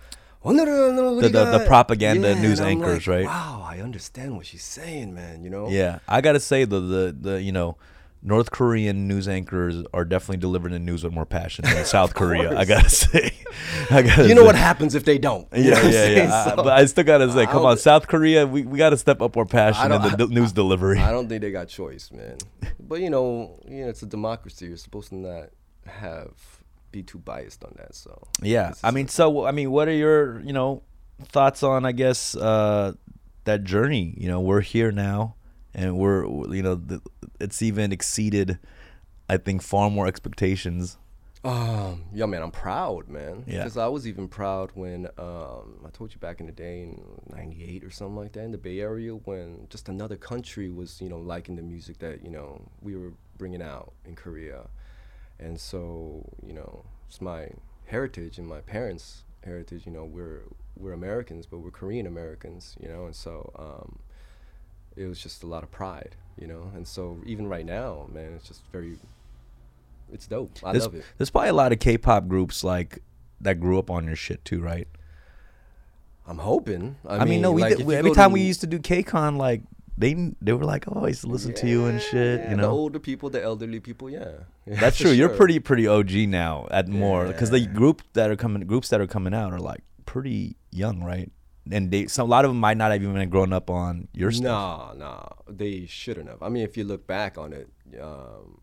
The- 0.44 1.28
the- 1.32 1.59
the 1.59 1.64
propaganda 1.66 2.34
news 2.40 2.61
anchors, 2.61 3.07
like, 3.07 3.16
right? 3.16 3.26
Wow, 3.26 3.66
I 3.68 3.80
understand 3.80 4.36
what 4.36 4.46
she's 4.46 4.62
saying, 4.64 5.12
man. 5.12 5.42
You 5.44 5.51
know. 5.51 5.68
Yeah, 5.68 5.99
I 6.07 6.20
gotta 6.20 6.40
say 6.40 6.64
the 6.64 6.80
the 6.80 7.16
the 7.20 7.42
you 7.42 7.53
know. 7.53 7.76
North 8.20 8.50
Korean 8.50 9.06
news 9.06 9.28
anchors 9.28 9.84
are 9.94 10.04
definitely 10.04 10.38
delivering 10.38 10.72
the 10.72 10.78
news 10.80 11.04
with 11.04 11.12
more 11.12 11.24
passion 11.26 11.64
than 11.64 11.84
South 11.96 12.14
Korea. 12.14 12.58
I 12.58 12.64
gotta 12.64 12.90
say, 13.04 13.32
I 13.90 14.02
gotta 14.02 14.26
You 14.28 14.34
know 14.34 14.40
say. 14.42 14.46
what 14.46 14.56
happens 14.56 14.94
if 14.96 15.04
they 15.04 15.18
don't. 15.18 15.46
You 15.54 15.70
Yeah, 15.70 15.88
yeah, 15.88 16.06
yeah. 16.08 16.44
I- 16.52 16.56
but 16.56 16.66
I 16.68 16.84
still 16.86 17.04
gotta 17.04 17.30
say, 17.32 17.46
come 17.46 17.64
on, 17.64 17.78
South 17.78 18.08
Korea, 18.08 18.46
we, 18.46 18.62
we 18.62 18.76
gotta 18.78 18.96
step 18.96 19.22
up 19.22 19.36
our 19.36 19.44
passion 19.44 19.92
in 19.92 20.02
the 20.02 20.26
d- 20.26 20.34
news 20.34 20.52
delivery. 20.52 20.98
I 20.98 21.12
don't 21.12 21.28
think 21.28 21.42
they 21.42 21.50
got 21.52 21.68
choice, 21.68 22.10
man. 22.10 22.38
But 22.80 23.00
you 23.00 23.10
know, 23.10 23.58
you 23.68 23.82
know, 23.84 23.88
it's 23.88 24.02
a 24.02 24.06
democracy. 24.06 24.66
You're 24.66 24.76
supposed 24.78 25.10
to 25.10 25.14
not 25.16 25.50
have 25.86 26.32
be 26.90 27.02
too 27.02 27.18
biased 27.18 27.62
on 27.64 27.72
that. 27.76 27.94
So 27.94 28.20
Yeah, 28.42 28.72
I 28.82 28.90
mean, 28.90 29.08
so 29.08 29.44
I 29.46 29.52
mean, 29.52 29.70
what 29.70 29.86
are 29.88 29.92
your 29.92 30.40
you 30.40 30.52
know 30.52 30.82
thoughts 31.22 31.62
on 31.62 31.84
I 31.86 31.92
guess 31.92 32.34
uh, 32.34 32.94
that 33.44 33.62
journey? 33.64 34.14
You 34.16 34.26
know, 34.28 34.40
we're 34.40 34.60
here 34.62 34.90
now, 34.90 35.36
and 35.74 35.96
we're 35.98 36.24
you 36.52 36.62
know 36.62 36.74
the, 36.74 37.00
it's 37.41 37.62
even 37.62 37.93
exceeded, 37.93 38.59
I 39.28 39.36
think, 39.36 39.62
far 39.62 39.91
more 39.91 40.07
expectations. 40.07 40.97
Um, 41.45 42.05
yeah, 42.12 42.26
man, 42.26 42.43
I'm 42.43 42.51
proud, 42.51 43.09
man. 43.09 43.45
Yeah. 43.47 43.59
Because 43.59 43.76
I 43.76 43.86
was 43.86 44.09
even 44.09 44.28
proud 44.28 44.70
when 44.74 45.07
um, 45.18 45.80
I 45.86 45.91
told 45.93 46.12
you 46.12 46.18
back 46.18 46.41
in 46.41 46.47
the 46.47 46.53
day 46.53 46.82
in 46.82 47.03
'98 47.30 47.84
or 47.84 47.91
something 47.91 48.16
like 48.16 48.32
that 48.32 48.45
in 48.45 48.53
the 48.53 48.59
Bay 48.59 48.80
Area 48.80 49.12
when 49.12 49.66
just 49.70 49.89
another 49.89 50.16
country 50.16 50.68
was, 50.68 51.01
you 51.01 51.09
know, 51.09 51.18
liking 51.18 51.57
the 51.57 51.62
music 51.62 51.99
that 52.01 52.24
you 52.24 52.30
know 52.30 52.62
we 52.82 52.97
were 52.97 53.12
bringing 53.36 53.62
out 53.62 53.93
in 54.05 54.16
Korea, 54.16 54.68
and 55.39 55.61
so 55.61 56.28
you 56.45 56.53
know 56.53 56.84
it's 57.07 57.20
my 57.20 57.49
heritage 57.86 58.39
and 58.39 58.47
my 58.47 58.61
parents' 58.61 59.22
heritage. 59.45 59.86
You 59.86 59.93
know, 59.93 60.05
we're 60.05 60.43
we're 60.76 60.93
Americans, 60.93 61.47
but 61.47 61.59
we're 61.59 61.70
Korean 61.70 62.07
Americans. 62.07 62.76
You 62.80 62.89
know, 62.89 63.07
and 63.07 63.14
so 63.14 63.53
um, 63.57 64.01
it 64.97 65.07
was 65.07 65.22
just 65.22 65.45
a 65.45 65.47
lot 65.47 65.62
of 65.62 65.70
pride. 65.70 66.16
You 66.41 66.47
know, 66.47 66.70
and 66.74 66.86
so 66.86 67.18
even 67.26 67.49
right 67.49 67.66
now, 67.66 68.07
man, 68.12 68.32
it's 68.34 68.49
just 68.49 68.62
very. 68.72 68.99
It's 70.12 70.26
dope. 70.26 70.51
I 70.64 70.72
there's, 70.72 70.84
love 70.84 70.95
it. 70.95 71.05
there's 71.18 71.30
probably 71.30 71.51
a 71.51 71.55
lot 71.55 71.72
of 71.72 71.80
K-pop 71.80 72.28
groups 72.28 72.64
like 72.64 73.03
that 73.41 73.61
grew 73.61 73.78
up 73.78 73.91
on 73.91 74.07
your 74.07 74.16
shit 74.16 74.45
too, 74.45 74.61
right? 74.61 74.89
I'm 76.26 76.39
hoping. 76.39 76.97
I, 77.07 77.18
I, 77.18 77.24
mean, 77.24 77.41
no, 77.41 77.53
we, 77.53 77.62
like, 77.62 77.76
did, 77.78 77.86
we 77.86 77.95
every 77.95 78.12
time 78.12 78.32
we 78.32 78.43
used 78.43 78.61
to 78.61 78.66
do 78.66 78.78
KCON, 78.78 79.36
like 79.36 79.62
they 79.97 80.32
they 80.41 80.53
were 80.53 80.64
like, 80.64 80.84
oh, 80.89 81.05
I 81.05 81.09
used 81.09 81.22
to 81.22 81.26
listen 81.26 81.55
to 81.55 81.68
you 81.68 81.86
and 81.86 82.01
shit. 82.01 82.41
Yeah, 82.41 82.51
you 82.51 82.57
the 82.57 82.62
know, 82.62 82.70
older 82.70 82.99
people, 82.99 83.30
the 83.30 83.43
elderly 83.43 83.80
people, 83.80 84.09
yeah. 84.09 84.30
Yeah, 84.66 84.80
That's 84.80 84.99
true. 84.99 85.12
You're 85.12 85.30
pretty 85.30 85.61
pretty 85.61 85.86
OG 85.86 86.12
now 86.28 86.68
at 86.70 86.89
more 86.89 87.26
because 87.26 87.49
the 87.49 87.66
group 87.66 88.03
that 88.12 88.30
are 88.30 88.36
coming 88.36 88.66
groups 88.66 88.91
that 88.91 89.01
are 89.01 89.07
coming 89.07 89.32
out 89.32 89.51
are 89.51 89.59
like 89.59 89.80
pretty 90.05 90.57
young, 90.70 91.03
right? 91.03 91.32
And 91.70 91.90
they 91.90 92.06
some 92.06 92.26
a 92.26 92.30
lot 92.30 92.44
of 92.44 92.50
them 92.50 92.60
might 92.60 92.76
not 92.76 92.92
have 92.92 93.02
even 93.02 93.28
grown 93.28 93.52
up 93.52 93.70
on 93.70 94.08
your 94.14 94.30
stuff. 94.30 94.42
No, 94.42 94.92
no, 94.96 95.28
they 95.48 95.86
shouldn't 95.86 96.28
have. 96.28 96.42
I 96.42 96.48
mean, 96.48 96.62
if 96.62 96.76
you 96.76 96.84
look 96.84 97.06
back 97.06 97.38
on 97.38 97.52
it, 97.52 97.68
um, 98.00 98.60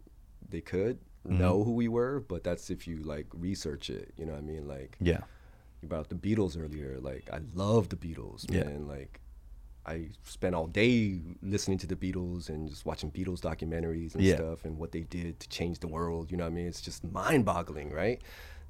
they 0.48 0.62
could 0.62 1.00
Mm-hmm. 1.28 1.40
know 1.40 1.64
who 1.64 1.72
we 1.72 1.88
were, 1.88 2.20
but 2.20 2.44
that's 2.44 2.70
if 2.70 2.88
you 2.88 2.98
like 2.98 3.26
research 3.34 3.90
it. 3.90 4.14
You 4.16 4.26
know 4.28 4.34
what 4.34 4.44
I 4.44 4.46
mean? 4.46 4.68
Like 4.68 4.96
Yeah, 5.02 5.22
about 5.84 6.10
the 6.10 6.16
Beatles 6.16 6.56
earlier. 6.62 7.00
Like 7.00 7.30
I 7.34 7.40
love 7.56 7.90
the 7.90 7.96
Beatles, 7.96 8.48
Yeah. 8.52 8.64
man. 8.66 8.88
Like 8.88 9.22
I 9.88 10.10
spent 10.24 10.54
all 10.54 10.68
day 10.68 11.20
listening 11.42 11.80
to 11.80 11.88
the 11.88 11.96
Beatles 11.96 12.50
and 12.50 12.70
just 12.70 12.86
watching 12.86 13.10
Beatles 13.12 13.40
documentaries 13.42 14.14
and 14.14 14.24
Yeah. 14.24 14.36
stuff 14.36 14.66
and 14.66 14.78
what 14.78 14.92
they 14.92 15.02
did 15.02 15.40
to 15.40 15.50
change 15.50 15.80
the 15.80 15.88
world. 15.88 16.30
You 16.32 16.38
know 16.38 16.44
what 16.44 16.52
I 16.54 16.56
mean? 16.56 16.68
It's 16.68 16.82
just 16.82 17.04
mind-boggling, 17.04 17.92
right? 17.92 18.22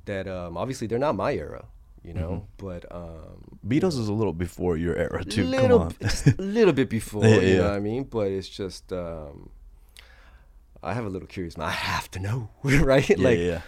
That 0.06 0.28
um, 0.28 0.56
obviously 0.56 0.88
they're 0.88 1.00
not 1.00 1.16
my 1.16 1.34
era, 1.34 1.66
you 2.06 2.14
know, 2.14 2.48
but 2.58 2.86
um, 2.92 3.60
Beatles 3.68 4.00
is 4.00 4.08
a 4.08 4.14
little 4.14 4.34
before 4.34 4.78
your 4.78 4.96
era 4.96 5.24
too. 5.24 5.44
Come 5.44 5.52
little, 5.52 5.80
on. 5.80 5.96
just 6.02 6.28
a 6.28 6.36
little 6.42 6.74
bit 6.74 6.90
before, 6.90 7.26
Yeah, 7.26 7.36
you 7.42 7.48
yeah. 7.48 7.58
know 7.58 7.70
what 7.70 7.74
I 7.74 7.80
mean? 7.80 8.04
But 8.04 8.28
it's 8.28 8.50
just. 8.50 8.92
Um, 8.94 9.50
I 10.84 10.94
have 10.94 11.06
a 11.06 11.10
little 11.10 11.28
curious. 11.28 11.58
I 11.58 11.72
have 11.72 12.12
to 12.12 12.20
know, 12.20 12.50
right? 12.64 13.10
yeah, 13.10 13.16
like, 13.18 13.40
yeah. 13.40 13.62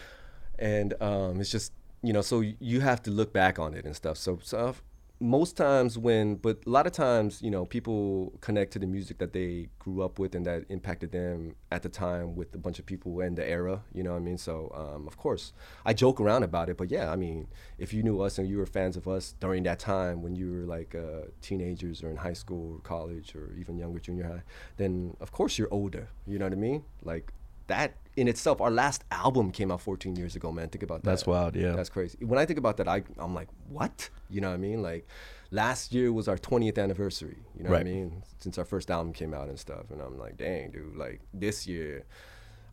and 0.60 0.94
um, 1.02 1.42
it's 1.42 1.50
just 1.52 1.74
you 2.04 2.14
know 2.14 2.22
so 2.22 2.42
you 2.60 2.80
have 2.80 3.02
to 3.04 3.12
look 3.12 3.34
back 3.34 3.58
on 3.58 3.74
it 3.74 3.84
and 3.86 3.96
stuff 3.96 4.18
so, 4.18 4.40
so 4.44 4.76
most 5.20 5.58
times 5.58 5.98
when 5.98 6.36
but 6.36 6.60
a 6.68 6.70
lot 6.70 6.86
of 6.86 6.92
times 6.92 7.42
you 7.42 7.50
know 7.50 7.66
people 7.66 8.32
connect 8.40 8.72
to 8.72 8.80
the 8.80 8.86
music 8.86 9.18
that 9.18 9.34
they 9.34 9.68
grew 9.80 10.04
up 10.04 10.20
with 10.20 10.36
and 10.36 10.46
that 10.46 10.64
impacted 10.70 11.12
them 11.12 11.56
at 11.72 11.82
the 11.82 11.90
time 11.90 12.36
with 12.36 12.54
a 12.54 12.58
bunch 12.58 12.78
of 12.78 12.86
people 12.86 13.20
in 13.22 13.34
the 13.34 13.48
era 13.48 13.82
you 13.94 14.04
know 14.04 14.12
what 14.12 14.18
i 14.18 14.20
mean? 14.20 14.38
So 14.38 14.72
um, 14.76 15.08
of 15.08 15.18
course 15.18 15.54
i 15.86 15.94
joke 15.94 16.22
around 16.22 16.44
about 16.44 16.70
it 16.70 16.78
but 16.78 16.92
yeah 16.92 17.12
i 17.12 17.16
mean 17.16 17.48
if 17.80 17.94
you 17.94 18.04
knew 18.04 18.22
us 18.22 18.38
and 18.38 18.48
you 18.48 18.58
were 18.58 18.68
fans 18.68 18.96
of 18.96 19.08
us 19.08 19.34
during 19.40 19.64
that 19.64 19.80
time 19.80 20.22
when 20.22 20.36
you 20.36 20.52
were 20.52 20.66
like 20.66 20.94
uh, 20.94 21.28
teenagers 21.42 22.04
or 22.04 22.10
in 22.10 22.18
high 22.18 22.34
school 22.34 22.76
or 22.76 22.80
college 22.80 23.36
or 23.36 23.56
even 23.58 23.78
younger 23.78 24.00
junior 24.00 24.26
high 24.26 24.44
then 24.78 25.16
of 25.20 25.32
course 25.32 25.58
you're 25.58 25.74
older 25.74 26.10
you 26.28 26.38
know 26.38 26.46
what 26.46 26.54
i 26.54 26.58
mean? 26.58 26.84
Like 27.04 27.32
that 27.68 27.94
in 28.18 28.28
itself, 28.28 28.60
our 28.60 28.72
last 28.72 29.04
album 29.12 29.52
came 29.52 29.72
out 29.72 29.80
14 29.80 30.16
years 30.16 30.36
ago, 30.36 30.52
man. 30.52 30.70
Think 30.70 30.84
about 30.84 31.04
that. 31.04 31.10
That's 31.10 31.28
wild, 31.28 31.56
yeah. 31.56 31.74
That's 31.74 31.90
crazy. 31.90 32.18
When 32.26 32.40
I 32.40 32.46
think 32.46 32.58
about 32.58 32.78
that, 32.78 32.88
I, 32.88 33.04
I'm 33.18 33.36
like, 33.36 33.48
what? 33.70 34.10
You 34.30 34.42
know 34.42 34.50
what 34.50 34.56
I 34.56 34.58
mean? 34.58 34.82
Like, 34.82 35.08
last 35.52 35.94
year 35.94 36.12
was 36.12 36.28
our 36.28 36.38
20th 36.38 36.80
anniversary. 36.80 37.38
You 37.56 37.64
know 37.64 37.70
what 37.70 37.82
I 37.82 37.84
mean? 37.84 38.24
Since 38.40 38.58
our 38.58 38.66
first 38.66 38.90
album 38.90 39.14
came 39.14 39.36
out 39.36 39.50
and 39.50 39.60
stuff. 39.60 39.92
And 39.92 40.02
I'm 40.02 40.18
like, 40.18 40.36
dang, 40.36 40.72
dude. 40.72 40.96
Like, 40.96 41.22
this 41.32 41.68
year, 41.68 42.06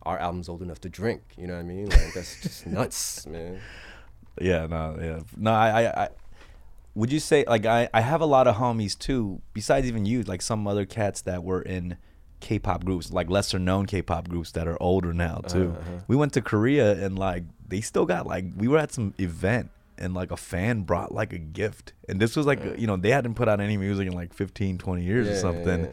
our 0.03 0.18
album's 0.18 0.49
old 0.49 0.62
enough 0.62 0.80
to 0.80 0.88
drink. 0.88 1.22
You 1.36 1.47
know 1.47 1.55
what 1.55 1.61
I 1.61 1.64
mean? 1.64 1.90
Like, 1.90 2.14
that's 2.14 2.40
just 2.40 2.66
nuts, 2.66 3.26
man. 3.26 3.61
Yeah, 4.40 4.66
no, 4.66 4.97
yeah, 5.01 5.20
no. 5.36 5.53
I, 5.53 5.82
I, 5.82 6.05
I, 6.05 6.09
would 6.95 7.12
you 7.12 7.20
say 7.20 7.45
like 7.47 7.66
I, 7.66 7.88
I 7.95 8.01
have 8.01 8.20
a 8.20 8.26
lot 8.26 8.49
of 8.49 8.57
homies 8.57 8.99
too. 8.99 9.42
Besides 9.53 9.86
even 9.86 10.07
you, 10.07 10.22
like 10.22 10.42
some 10.42 10.66
other 10.66 10.84
cats 10.86 11.20
that 11.22 11.45
were 11.45 11.62
in 11.62 11.99
K-pop 12.49 12.80
groups, 12.84 13.07
like 13.18 13.28
lesser 13.36 13.59
known 13.68 13.84
K-pop 13.86 14.24
groups 14.28 14.51
that 14.57 14.66
are 14.72 14.78
older 14.90 15.12
now 15.26 15.36
too. 15.55 15.68
Uh-huh. 15.78 15.90
We 16.11 16.16
went 16.22 16.32
to 16.34 16.42
Korea 16.42 16.86
and 17.05 17.18
like 17.18 17.45
they 17.72 17.80
still 17.80 18.07
got 18.14 18.26
like 18.34 18.45
we 18.62 18.66
were 18.68 18.78
at 18.84 18.92
some 18.92 19.14
event 19.18 19.70
and 19.97 20.12
like 20.20 20.30
a 20.30 20.36
fan 20.36 20.82
brought 20.90 21.11
like 21.20 21.32
a 21.32 21.38
gift 21.38 21.92
and 22.09 22.20
this 22.22 22.36
was 22.36 22.45
like 22.51 22.61
you 22.82 22.86
know 22.88 22.97
they 23.05 23.11
hadn't 23.11 23.34
put 23.40 23.49
out 23.49 23.61
any 23.61 23.76
music 23.86 24.07
in 24.09 24.12
like 24.22 24.34
15 24.34 24.76
20 24.78 25.03
years 25.05 25.26
Yeah, 25.26 25.32
or 25.34 25.36
something 25.47 25.80
yeah. 25.84 25.90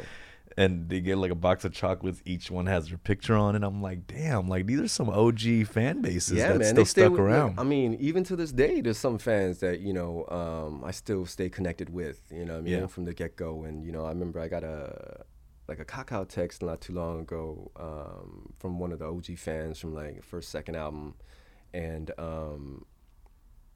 and 0.64 0.90
they 0.90 1.00
get 1.02 1.18
like 1.24 1.30
a 1.32 1.36
box 1.48 1.66
of 1.66 1.72
chocolates 1.72 2.20
each 2.26 2.50
one 2.50 2.66
has 2.66 2.90
their 2.90 2.98
picture 2.98 3.36
on 3.46 3.56
it 3.56 3.64
i'm 3.64 3.80
like 3.90 4.08
damn 4.08 4.50
like 4.50 4.66
these 4.66 4.80
are 4.86 4.88
some 4.88 5.08
og 5.10 5.40
fan 5.68 6.02
bases 6.02 6.38
yeah, 6.40 6.48
that 6.52 6.60
man. 6.60 6.74
still 6.74 6.86
stuck 6.96 7.12
with, 7.12 7.22
around 7.22 7.60
I 7.60 7.64
mean, 7.74 7.94
even 8.10 8.24
to 8.30 8.36
this 8.36 8.52
day, 8.52 8.82
there's 8.82 8.98
some 9.08 9.18
fans 9.20 9.60
that 9.60 9.78
you 9.88 9.94
know 9.94 10.12
um, 10.40 10.84
I 10.84 10.92
still 10.92 11.24
stay 11.36 11.48
connected 11.58 11.90
with. 12.00 12.18
You 12.32 12.46
know, 12.46 12.54
what 12.54 12.60
I 12.60 12.68
mean, 12.68 12.80
Yeah. 12.80 12.88
from 12.96 13.06
the 13.06 13.14
get 13.22 13.36
go. 13.36 13.52
And 13.68 13.76
you 13.86 13.92
know, 13.96 14.04
I 14.10 14.10
remember 14.18 14.40
I 14.46 14.48
got 14.56 14.64
a 14.64 15.26
like 15.68 15.80
a 15.80 15.86
Kakao 15.86 16.28
text 16.28 16.62
not 16.62 16.82
too 16.82 16.94
long 16.94 17.22
ago 17.22 17.72
um, 17.78 18.54
from 18.60 18.80
one 18.80 18.92
of 18.92 19.00
the 19.00 19.06
OG 19.06 19.38
fans 19.38 19.80
from 19.80 19.94
like 19.94 20.24
first 20.24 20.50
second 20.50 20.76
album, 20.76 21.16
and 21.74 22.12
um, 22.18 22.86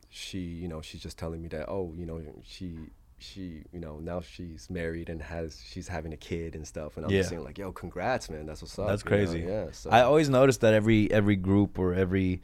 she, 0.10 0.40
you 0.40 0.68
know, 0.68 0.82
she's 0.82 1.02
just 1.02 1.18
telling 1.18 1.42
me 1.42 1.48
that 1.50 1.70
oh, 1.70 1.94
you 1.96 2.06
know, 2.06 2.22
she. 2.44 2.76
She, 3.18 3.64
you 3.72 3.80
know, 3.80 3.98
now 4.00 4.20
she's 4.20 4.70
married 4.70 5.08
and 5.08 5.22
has 5.22 5.64
she's 5.66 5.88
having 5.88 6.12
a 6.12 6.18
kid 6.18 6.54
and 6.54 6.68
stuff, 6.68 6.98
and 6.98 7.06
I'm 7.06 7.12
just 7.12 7.30
saying 7.30 7.46
like, 7.46 7.58
"Yo, 7.58 7.72
congrats, 7.72 8.30
man! 8.30 8.46
That's 8.46 8.62
what's 8.62 8.78
up." 8.78 8.88
That's 8.88 9.06
you 9.06 9.10
know? 9.10 9.16
crazy. 9.16 9.40
Yeah. 9.40 9.68
So. 9.72 9.90
I 9.90 10.02
always 10.02 10.28
notice 10.28 10.58
that 10.58 10.74
every 10.74 11.10
every 11.10 11.38
group 11.38 11.80
or 11.80 11.94
every 11.94 12.42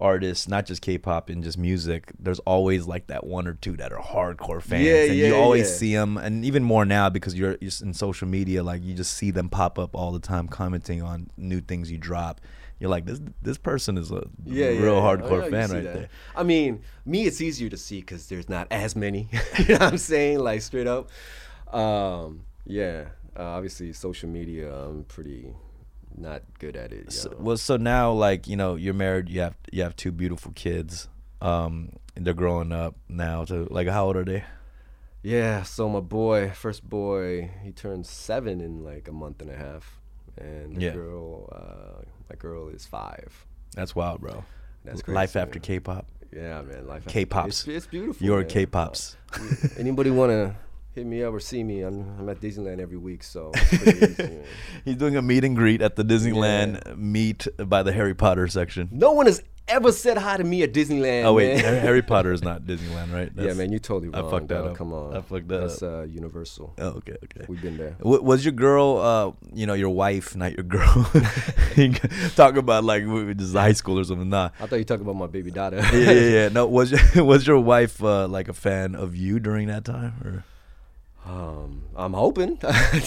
artist, 0.00 0.48
not 0.48 0.66
just 0.66 0.82
K-pop 0.82 1.30
and 1.30 1.42
just 1.44 1.56
music, 1.56 2.12
there's 2.18 2.40
always 2.40 2.86
like 2.86 3.06
that 3.06 3.24
one 3.26 3.46
or 3.46 3.54
two 3.54 3.76
that 3.76 3.92
are 3.92 4.00
hardcore 4.02 4.62
fans, 4.62 4.84
Yeah, 4.84 5.04
and 5.04 5.14
you 5.14 5.34
always 5.36 5.68
yeah. 5.70 5.76
see 5.76 5.94
them, 5.94 6.16
and 6.18 6.44
even 6.44 6.62
more 6.64 6.84
now 6.84 7.08
because 7.08 7.34
you're, 7.34 7.56
you're 7.60 7.70
in 7.82 7.94
social 7.94 8.28
media, 8.28 8.62
like 8.62 8.82
you 8.82 8.94
just 8.94 9.14
see 9.14 9.30
them 9.30 9.48
pop 9.48 9.78
up 9.78 9.94
all 9.94 10.12
the 10.12 10.18
time, 10.20 10.48
commenting 10.48 11.02
on 11.02 11.30
new 11.36 11.60
things 11.60 11.90
you 11.90 11.98
drop. 11.98 12.40
You're 12.80 12.90
like, 12.90 13.06
this 13.06 13.20
this 13.40 13.56
person 13.56 13.96
is 13.96 14.10
a 14.10 14.24
yeah, 14.44 14.68
yeah, 14.70 14.80
real 14.82 14.94
yeah. 14.96 15.00
hardcore 15.00 15.30
Oh, 15.42 15.44
yeah, 15.44 15.50
fan 15.50 15.70
right 15.70 15.84
that. 15.84 15.94
there. 15.94 16.08
I 16.34 16.42
mean, 16.42 16.82
me, 17.06 17.24
it's 17.24 17.40
easier 17.40 17.70
to 17.70 17.76
see 17.76 18.00
because 18.00 18.26
there's 18.26 18.48
not 18.48 18.66
as 18.72 18.96
many. 18.96 19.28
you 19.58 19.66
know 19.66 19.74
what 19.74 19.82
I'm 19.82 19.98
saying? 19.98 20.40
Like 20.40 20.60
straight 20.60 20.88
up. 20.88 21.08
Um, 21.72 22.44
yeah. 22.66 23.06
Uh, 23.38 23.42
obviously, 23.44 23.92
social 23.92 24.28
media, 24.28 24.72
I'm 24.74 25.04
pretty 25.04 25.46
not 26.16 26.42
good 26.58 26.76
at 26.76 26.92
it. 26.92 27.12
So, 27.12 27.34
well, 27.38 27.56
so 27.56 27.76
now 27.76 28.12
like 28.12 28.46
you 28.48 28.56
know 28.56 28.74
you're 28.76 28.94
married, 28.94 29.28
you 29.28 29.40
have 29.40 29.56
you 29.72 29.82
have 29.82 29.96
two 29.96 30.12
beautiful 30.12 30.52
kids. 30.54 31.08
Um, 31.40 31.90
and 32.16 32.24
they're 32.26 32.32
growing 32.32 32.72
up 32.72 32.94
now. 33.08 33.44
To 33.44 33.66
like, 33.70 33.88
how 33.88 34.06
old 34.06 34.16
are 34.16 34.24
they? 34.24 34.44
Yeah, 35.22 35.62
so 35.62 35.88
my 35.88 36.00
boy, 36.00 36.50
first 36.50 36.88
boy, 36.88 37.50
he 37.62 37.72
turns 37.72 38.08
seven 38.08 38.60
in 38.60 38.84
like 38.84 39.08
a 39.08 39.12
month 39.12 39.40
and 39.42 39.50
a 39.50 39.56
half, 39.56 40.00
and 40.38 40.76
the 40.76 40.80
Yeah. 40.80 40.90
girl, 40.92 41.48
uh, 41.52 42.02
my 42.30 42.36
girl 42.36 42.68
is 42.68 42.86
five. 42.86 43.46
That's 43.74 43.94
wild, 43.94 44.20
bro. 44.20 44.44
That's 44.84 45.06
Life 45.08 45.34
after 45.36 45.58
man. 45.58 45.62
K-pop. 45.64 46.06
Yeah, 46.32 46.62
man, 46.62 46.86
life. 46.86 46.98
after- 47.06 47.10
K-pops. 47.10 47.60
It's, 47.60 47.68
it's 47.68 47.86
beautiful. 47.86 48.24
You're 48.26 48.40
man. 48.40 48.48
K-pops. 48.48 49.16
Uh, 49.32 49.40
anybody 49.78 50.10
wanna 50.10 50.56
hit 50.94 51.06
me 51.06 51.22
up 51.22 51.32
or 51.34 51.40
see 51.40 51.62
me? 51.64 51.82
I'm, 51.82 52.18
I'm 52.18 52.28
at 52.28 52.40
Disneyland 52.40 52.78
every 52.80 52.96
week, 52.98 53.22
so. 53.22 53.52
He's 54.84 54.96
doing 54.96 55.16
a 55.16 55.22
meet 55.22 55.44
and 55.44 55.56
greet 55.56 55.82
at 55.82 55.96
the 55.96 56.04
Disneyland 56.04 56.96
meet 56.96 57.46
by 57.58 57.82
the 57.82 57.92
Harry 57.92 58.14
Potter 58.14 58.48
section. 58.48 58.88
no 58.92 59.12
one 59.12 59.26
has 59.26 59.42
ever 59.66 59.90
said 59.90 60.18
hi 60.18 60.36
to 60.36 60.44
me 60.44 60.62
at 60.62 60.74
Disneyland. 60.74 61.24
Oh 61.24 61.32
wait. 61.32 61.58
Harry 61.64 62.02
Potter 62.02 62.32
is 62.32 62.42
not 62.42 62.62
Disneyland, 62.66 63.12
right? 63.14 63.32
yeah, 63.34 63.54
man, 63.54 63.72
you 63.72 63.78
totally 63.78 64.10
I 64.12 64.20
fucked 64.30 64.48
that 64.48 64.58
dog. 64.58 64.66
up. 64.72 64.76
Come 64.76 64.92
on, 64.92 65.16
I 65.16 65.22
fucked 65.22 65.48
that 65.48 65.60
That's 65.62 65.82
up. 65.82 65.90
uh, 65.90 66.02
Universal. 66.02 66.74
Oh, 66.78 66.88
okay, 66.88 67.16
okay. 67.24 67.46
We've 67.48 67.62
been 67.62 67.78
there. 67.78 67.92
W- 68.00 68.22
was 68.22 68.44
your 68.44 68.52
girl, 68.52 68.98
uh, 68.98 69.32
you 69.54 69.66
know, 69.66 69.72
your 69.72 69.88
wife, 69.88 70.36
not 70.36 70.52
your 70.52 70.64
girl? 70.64 71.10
Talk 72.36 72.56
about 72.56 72.84
like 72.84 73.04
just 73.38 73.54
high 73.54 73.72
school 73.72 73.98
or 73.98 74.04
something. 74.04 74.28
Nah. 74.28 74.50
I 74.60 74.66
thought 74.66 74.76
you 74.76 74.84
talking 74.84 75.02
about 75.04 75.16
my 75.16 75.26
baby 75.28 75.50
daughter. 75.50 75.78
yeah, 75.78 76.10
yeah, 76.10 76.28
yeah. 76.28 76.48
No, 76.50 76.66
was 76.66 76.92
your, 77.14 77.24
was 77.24 77.46
your 77.46 77.58
wife 77.58 78.02
uh, 78.04 78.28
like 78.28 78.48
a 78.48 78.52
fan 78.54 78.94
of 78.94 79.16
you 79.16 79.40
during 79.40 79.68
that 79.68 79.84
time? 79.86 80.14
Or 80.24 80.44
Um, 81.24 81.82
I'm 81.96 82.12
hoping. 82.12 82.58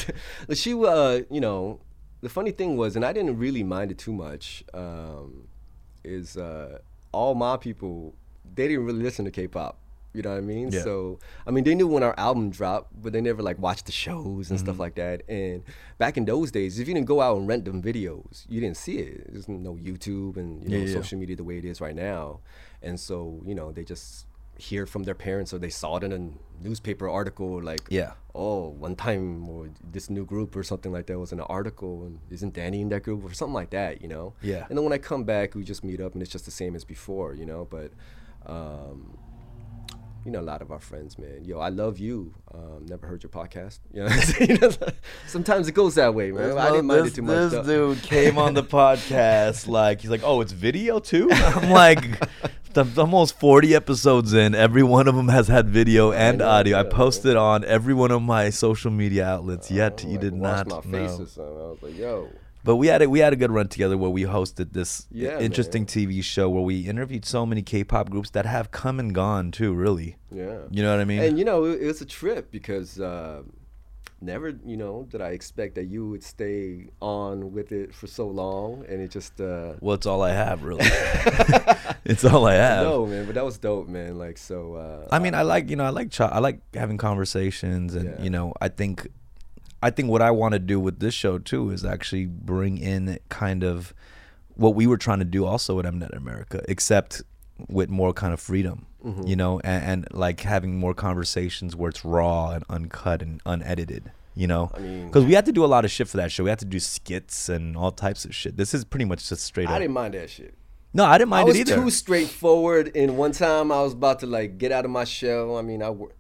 she, 0.54 0.74
uh, 0.74 1.22
you 1.30 1.40
know, 1.42 1.80
the 2.22 2.30
funny 2.30 2.52
thing 2.52 2.78
was, 2.78 2.96
and 2.96 3.06
I 3.06 3.14
didn't 3.14 3.38
really 3.38 3.64
mind 3.64 3.92
it 3.92 3.98
too 3.98 4.14
much. 4.14 4.64
Um, 4.74 5.48
is 6.04 6.38
uh, 6.38 6.80
all 7.12 7.36
my 7.36 7.58
people 7.58 8.16
they 8.56 8.68
didn't 8.68 8.86
really 8.86 9.04
listen 9.04 9.26
to 9.26 9.32
K-pop. 9.32 9.78
You 10.14 10.24
know 10.24 10.32
what 10.32 10.38
I 10.38 10.42
mean? 10.42 10.72
Yeah. 10.72 10.82
So 10.82 11.20
I 11.46 11.52
mean, 11.52 11.64
they 11.64 11.76
knew 11.76 11.86
when 11.86 12.02
our 12.02 12.16
album 12.18 12.50
dropped, 12.50 13.00
but 13.04 13.14
they 13.14 13.22
never 13.22 13.44
like 13.44 13.60
watched 13.60 13.86
the 13.86 13.92
shows 13.92 14.50
and 14.50 14.58
Mm-hmm. 14.58 14.66
stuff 14.66 14.80
like 14.80 14.96
that. 14.96 15.22
And 15.30 15.62
back 16.00 16.18
in 16.18 16.26
those 16.26 16.50
days, 16.50 16.80
if 16.80 16.88
you 16.88 16.94
didn't 16.96 17.08
go 17.08 17.22
out 17.22 17.38
and 17.38 17.48
rent 17.48 17.66
them 17.66 17.84
videos, 17.84 18.46
you 18.50 18.60
didn't 18.62 18.78
see 18.78 18.98
it. 19.00 19.32
There's 19.32 19.48
no 19.48 19.74
YouTube 19.76 20.38
and 20.38 20.64
you 20.64 20.70
know 20.70 20.78
Yeah, 20.78 20.86
yeah. 20.86 20.94
social 20.94 21.20
media 21.20 21.36
the 21.36 21.44
way 21.44 21.58
it 21.60 21.66
is 21.66 21.82
right 21.82 21.96
now. 21.96 22.40
And 22.82 23.00
so 23.00 23.42
you 23.46 23.54
know, 23.54 23.72
they 23.72 23.84
just 23.84 24.26
hear 24.58 24.86
from 24.86 25.04
their 25.04 25.16
parents 25.16 25.54
or 25.54 25.60
they 25.60 25.70
saw 25.70 25.98
it 25.98 26.04
in 26.04 26.12
a 26.12 26.64
newspaper 26.64 27.08
article 27.08 27.62
like 27.62 27.82
Yeah. 27.90 28.14
oh, 28.34 28.70
one 28.70 28.96
time 28.96 29.48
or 29.48 29.70
this 29.92 30.10
new 30.10 30.26
group 30.26 30.56
or 30.56 30.64
something 30.64 30.92
like 30.92 31.06
that 31.08 31.20
was 31.20 31.32
in 31.32 31.40
an 31.40 31.46
article 31.50 32.04
and 32.06 32.20
isn't 32.30 32.54
Danny 32.54 32.82
in 32.82 32.90
that 32.90 33.04
group 33.04 33.24
or 33.24 33.34
something 33.34 33.54
like 33.54 33.70
that, 33.72 34.02
you 34.02 34.08
know? 34.08 34.34
Yeah. 34.42 34.66
And 34.70 34.78
then 34.78 34.84
when 34.84 34.94
I 34.94 34.98
come 34.98 35.24
back, 35.24 35.54
we 35.56 35.64
just 35.64 35.84
meet 35.84 36.02
up 36.02 36.14
and 36.14 36.22
it's 36.24 36.32
just 36.32 36.46
the 36.46 36.52
same 36.52 36.76
as 36.76 36.84
before, 36.84 37.34
you 37.36 37.46
know? 37.46 37.68
But, 37.70 37.92
um, 38.46 39.18
you 40.26 40.32
know, 40.32 40.42
a 40.42 40.42
lot 40.42 40.62
of 40.62 40.72
our 40.72 40.80
friends, 40.80 41.18
man. 41.18 41.46
Yo, 41.46 41.58
I 41.60 41.70
love 41.70 42.00
you. 42.00 42.34
Um, 42.54 42.86
never 42.86 43.08
heard 43.08 43.24
your 43.24 43.30
podcast. 43.30 43.80
You 43.94 44.58
know, 44.58 44.70
sometimes 45.28 45.68
it 45.68 45.72
goes 45.72 45.96
that 45.96 46.14
way, 46.14 46.32
man. 46.32 46.58
I 46.58 46.70
didn't 46.72 46.88
mind 46.88 47.06
this, 47.06 47.14
it 47.14 47.16
too 47.16 47.22
much. 47.22 47.52
This 47.52 47.66
though. 47.66 47.94
dude 47.94 48.04
came 48.04 48.38
on 48.38 48.54
the 48.54 48.64
podcast 48.80 49.68
like 49.68 50.02
he's 50.02 50.10
like, 50.10 50.24
oh, 50.24 50.42
it's 50.42 50.52
video 50.52 51.00
too. 51.00 51.30
I'm 51.32 51.70
like, 51.72 52.04
the, 52.84 53.02
almost 53.02 53.40
40 53.40 53.76
episodes 53.76 54.34
in, 54.34 54.56
every 54.56 54.84
one 54.84 55.08
of 55.08 55.16
them 55.16 55.28
has 55.30 55.48
had 55.48 55.70
video 55.70 56.12
and 56.12 56.42
audio. 56.42 56.80
I 56.80 56.84
posted 56.84 57.36
on 57.36 57.64
every 57.66 57.94
one 57.94 58.12
of 58.12 58.22
my 58.22 58.50
social 58.50 58.92
media 58.92 59.26
outlets. 59.28 59.70
Yet 59.72 60.04
I'm 60.04 60.10
you 60.10 60.16
like, 60.18 60.22
did 60.22 60.34
not 60.34 60.68
my 60.68 60.82
face 60.82 61.18
know. 61.18 61.24
or 61.24 61.28
something. 61.28 61.44
I 61.44 61.68
was 61.70 61.78
like, 61.82 61.98
yo. 61.98 62.30
But 62.64 62.76
we 62.76 62.88
had 62.88 63.02
a, 63.02 63.10
we 63.10 63.20
had 63.20 63.32
a 63.32 63.38
good 63.38 63.52
run 63.52 63.70
together 63.70 63.98
where 63.98 64.10
we 64.10 64.24
hosted 64.24 64.74
this 64.74 65.08
Yeah, 65.10 65.40
interesting 65.40 65.86
TV 65.86 66.22
show 66.22 66.50
where 66.50 66.64
we 66.64 66.82
interviewed 66.82 67.24
so 67.24 67.46
many 67.46 67.62
K-pop 67.62 68.10
groups 68.10 68.30
that 68.32 68.46
have 68.46 68.72
come 68.72 69.00
and 69.00 69.16
gone 69.16 69.52
too. 69.52 69.74
Really, 69.74 70.18
Yeah. 70.32 70.64
you 70.70 70.84
know 70.84 70.92
what 70.92 71.00
I 71.00 71.06
mean? 71.06 71.22
And 71.22 71.40
you 71.40 71.46
know, 71.46 71.64
it, 71.64 71.82
it 71.82 71.86
was 71.86 72.02
a 72.02 72.06
trip 72.06 72.52
because 72.52 73.00
uh, 73.00 73.44
never, 74.22 74.54
you 74.66 74.78
know, 74.78 75.06
did 75.10 75.22
I 75.22 75.30
expect 75.30 75.76
that 75.76 75.86
you 75.86 76.08
would 76.10 76.24
stay 76.24 76.88
on 77.02 77.52
with 77.54 77.72
it 77.72 77.94
for 77.94 78.08
so 78.08 78.28
long, 78.28 78.84
and 78.90 79.02
it 79.02 79.12
just. 79.12 79.40
Uh, 79.40 79.74
well, 79.80 79.96
it's 79.96 80.06
all 80.06 80.22
I 80.22 80.32
have, 80.32 80.64
really. 80.64 80.86
it's 82.06 82.26
all 82.26 82.46
I 82.48 82.56
have. 82.56 82.84
no, 82.84 83.06
man, 83.06 83.26
but 83.26 83.36
that 83.36 83.46
was 83.46 83.58
dope, 83.58 83.88
man. 83.88 84.18
Like 84.18 84.38
so. 84.38 84.76
Uh, 84.76 85.08
I 85.12 85.20
mean, 85.20 85.36
I 85.36 85.42
like 85.44 85.70
you 85.70 85.76
know, 85.76 85.86
I 85.86 85.90
like 85.90 86.10
ch- 86.12 86.22
I 86.22 86.40
like 86.40 86.60
having 86.76 86.98
conversations, 86.98 87.94
and 87.96 88.06
Yeah. 88.18 88.22
you 88.24 88.30
know, 88.30 88.54
I 88.60 88.70
think, 88.70 89.08
I 89.84 89.92
think 89.92 90.10
what 90.10 90.22
I 90.24 90.32
want 90.32 90.54
to 90.54 90.60
do 90.60 90.80
with 90.80 91.00
this 91.00 91.14
show 91.14 91.38
too 91.38 91.70
is 91.70 91.86
actually 91.86 92.26
bring 92.26 92.78
in 92.80 93.20
kind 93.30 93.64
of 93.64 93.94
what 94.56 94.74
we 94.74 94.88
were 94.88 94.98
trying 94.98 95.20
to 95.20 95.26
do 95.26 95.46
also 95.46 95.76
with 95.76 95.86
Mnet 95.86 96.18
America, 96.18 96.64
except 96.68 97.22
with 97.70 97.90
more 97.90 98.12
kind 98.14 98.34
of 98.34 98.40
freedom, 98.40 98.87
Mm-hmm. 99.06 99.28
you 99.28 99.36
know, 99.36 99.60
and, 99.64 99.84
and 99.84 100.08
like 100.12 100.42
having 100.42 100.76
more 100.78 100.94
conversations 100.94 101.76
where 101.76 101.90
it's 101.90 102.04
raw 102.04 102.50
and 102.52 102.66
uncut 102.70 103.22
and 103.22 103.42
unedited. 103.46 104.12
You 104.36 104.48
know, 104.48 104.72
I 104.76 104.80
mean- 104.80 105.06
because 105.08 105.26
we 105.26 105.34
had 105.34 105.46
to 105.46 105.52
do 105.52 105.64
a 105.64 105.68
lot 105.68 105.84
of 105.86 105.92
shit 105.92 106.08
for 106.08 106.18
that 106.18 106.32
show. 106.32 106.44
We 106.44 106.50
had 106.50 106.60
to 106.60 106.66
do 106.66 106.80
skits 106.80 107.50
and 107.50 107.76
all 107.78 107.92
types 107.92 108.24
of 108.26 108.36
shit. 108.36 108.56
This 108.58 108.74
is 108.74 108.86
pretty 108.86 109.06
much 109.06 109.28
just 109.30 109.44
straight 109.44 109.66
up. 109.66 109.72
I 109.72 109.76
up. 109.76 109.82
didn't 109.82 109.94
mind 109.94 110.14
that 110.16 110.30
shit. 110.30 110.54
no, 110.94 111.06
I 111.06 111.18
didn't 111.18 111.30
mind 111.30 111.42
I 111.42 111.44
was 111.46 111.56
it 111.58 111.70
either. 111.70 111.76
too 111.82 111.90
straightforward. 111.90 112.92
And 112.96 113.18
one 113.18 113.32
time 113.32 113.72
I 113.72 113.82
was 113.82 113.94
about 113.94 114.20
to 114.20 114.28
like 114.28 114.58
get 114.58 114.72
out 114.72 114.86
of 114.86 114.92
my 114.92 115.04
shell. 115.06 115.58
I 115.58 115.62
mean, 115.62 115.82
I 115.82 115.90
wore, 115.90 116.12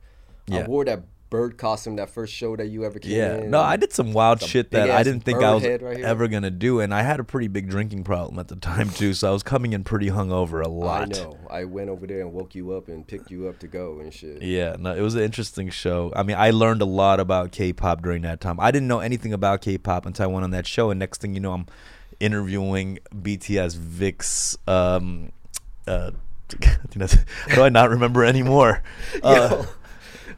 Yeah. 0.47 0.59
I 0.59 0.67
wore 0.67 0.85
that 0.85 1.03
bird 1.29 1.57
costume 1.57 1.97
that 1.97 2.09
first 2.09 2.33
show 2.33 2.55
that 2.55 2.67
you 2.67 2.85
ever 2.85 2.99
came 2.99 3.11
Yeah, 3.11 3.35
in. 3.37 3.51
no, 3.51 3.59
I 3.61 3.75
did 3.75 3.91
some 3.91 4.13
wild 4.13 4.39
Some 4.39 4.49
shit 4.49 4.71
that 4.71 4.89
I 4.89 5.03
didn't 5.03 5.21
think 5.21 5.43
I 5.43 5.53
was 5.53 5.63
right 5.63 5.81
ever 6.01 6.27
gonna 6.27 6.51
do, 6.51 6.79
and 6.79 6.93
I 6.93 7.01
had 7.01 7.19
a 7.19 7.23
pretty 7.23 7.47
big 7.47 7.69
drinking 7.69 8.03
problem 8.03 8.39
at 8.39 8.47
the 8.47 8.55
time 8.55 8.89
too, 8.89 9.13
so 9.13 9.29
I 9.29 9.31
was 9.31 9.43
coming 9.43 9.73
in 9.73 9.83
pretty 9.83 10.09
hungover 10.09 10.63
a 10.63 10.69
lot. 10.69 11.17
i 11.17 11.23
know. 11.23 11.37
I 11.49 11.65
went 11.65 11.89
over 11.89 12.07
there 12.07 12.21
and 12.21 12.33
woke 12.33 12.55
you 12.55 12.71
up 12.73 12.87
and 12.87 13.05
picked 13.05 13.31
you 13.31 13.47
up 13.47 13.59
to 13.59 13.67
go 13.67 13.99
and 13.99 14.13
shit. 14.13 14.41
Yeah, 14.41 14.75
no, 14.79 14.95
it 14.95 15.01
was 15.01 15.15
an 15.15 15.21
interesting 15.21 15.69
show. 15.69 16.11
I 16.15 16.23
mean, 16.23 16.37
I 16.37 16.51
learned 16.51 16.81
a 16.81 16.85
lot 16.85 17.19
about 17.19 17.51
K-pop 17.51 18.01
during 18.01 18.21
that 18.23 18.39
time. 18.41 18.59
I 18.59 18.71
didn't 18.71 18.87
know 18.87 18.99
anything 18.99 19.33
about 19.33 19.61
K-pop 19.61 20.05
until 20.05 20.23
I 20.23 20.27
went 20.27 20.43
on 20.43 20.51
that 20.51 20.67
show, 20.67 20.89
and 20.89 20.99
next 20.99 21.21
thing 21.21 21.33
you 21.33 21.39
know, 21.39 21.53
I'm 21.53 21.65
interviewing 22.19 22.99
BTS 23.13 23.77
VIXX. 23.77 24.57
Um, 24.67 25.31
uh, 25.87 26.11
I 26.53 26.55
think 26.55 26.95
that's, 26.95 27.13
how 27.47 27.55
do 27.55 27.63
I 27.63 27.69
not 27.69 27.89
remember 27.89 28.23
anymore? 28.23 28.83
Uh, 29.23 29.65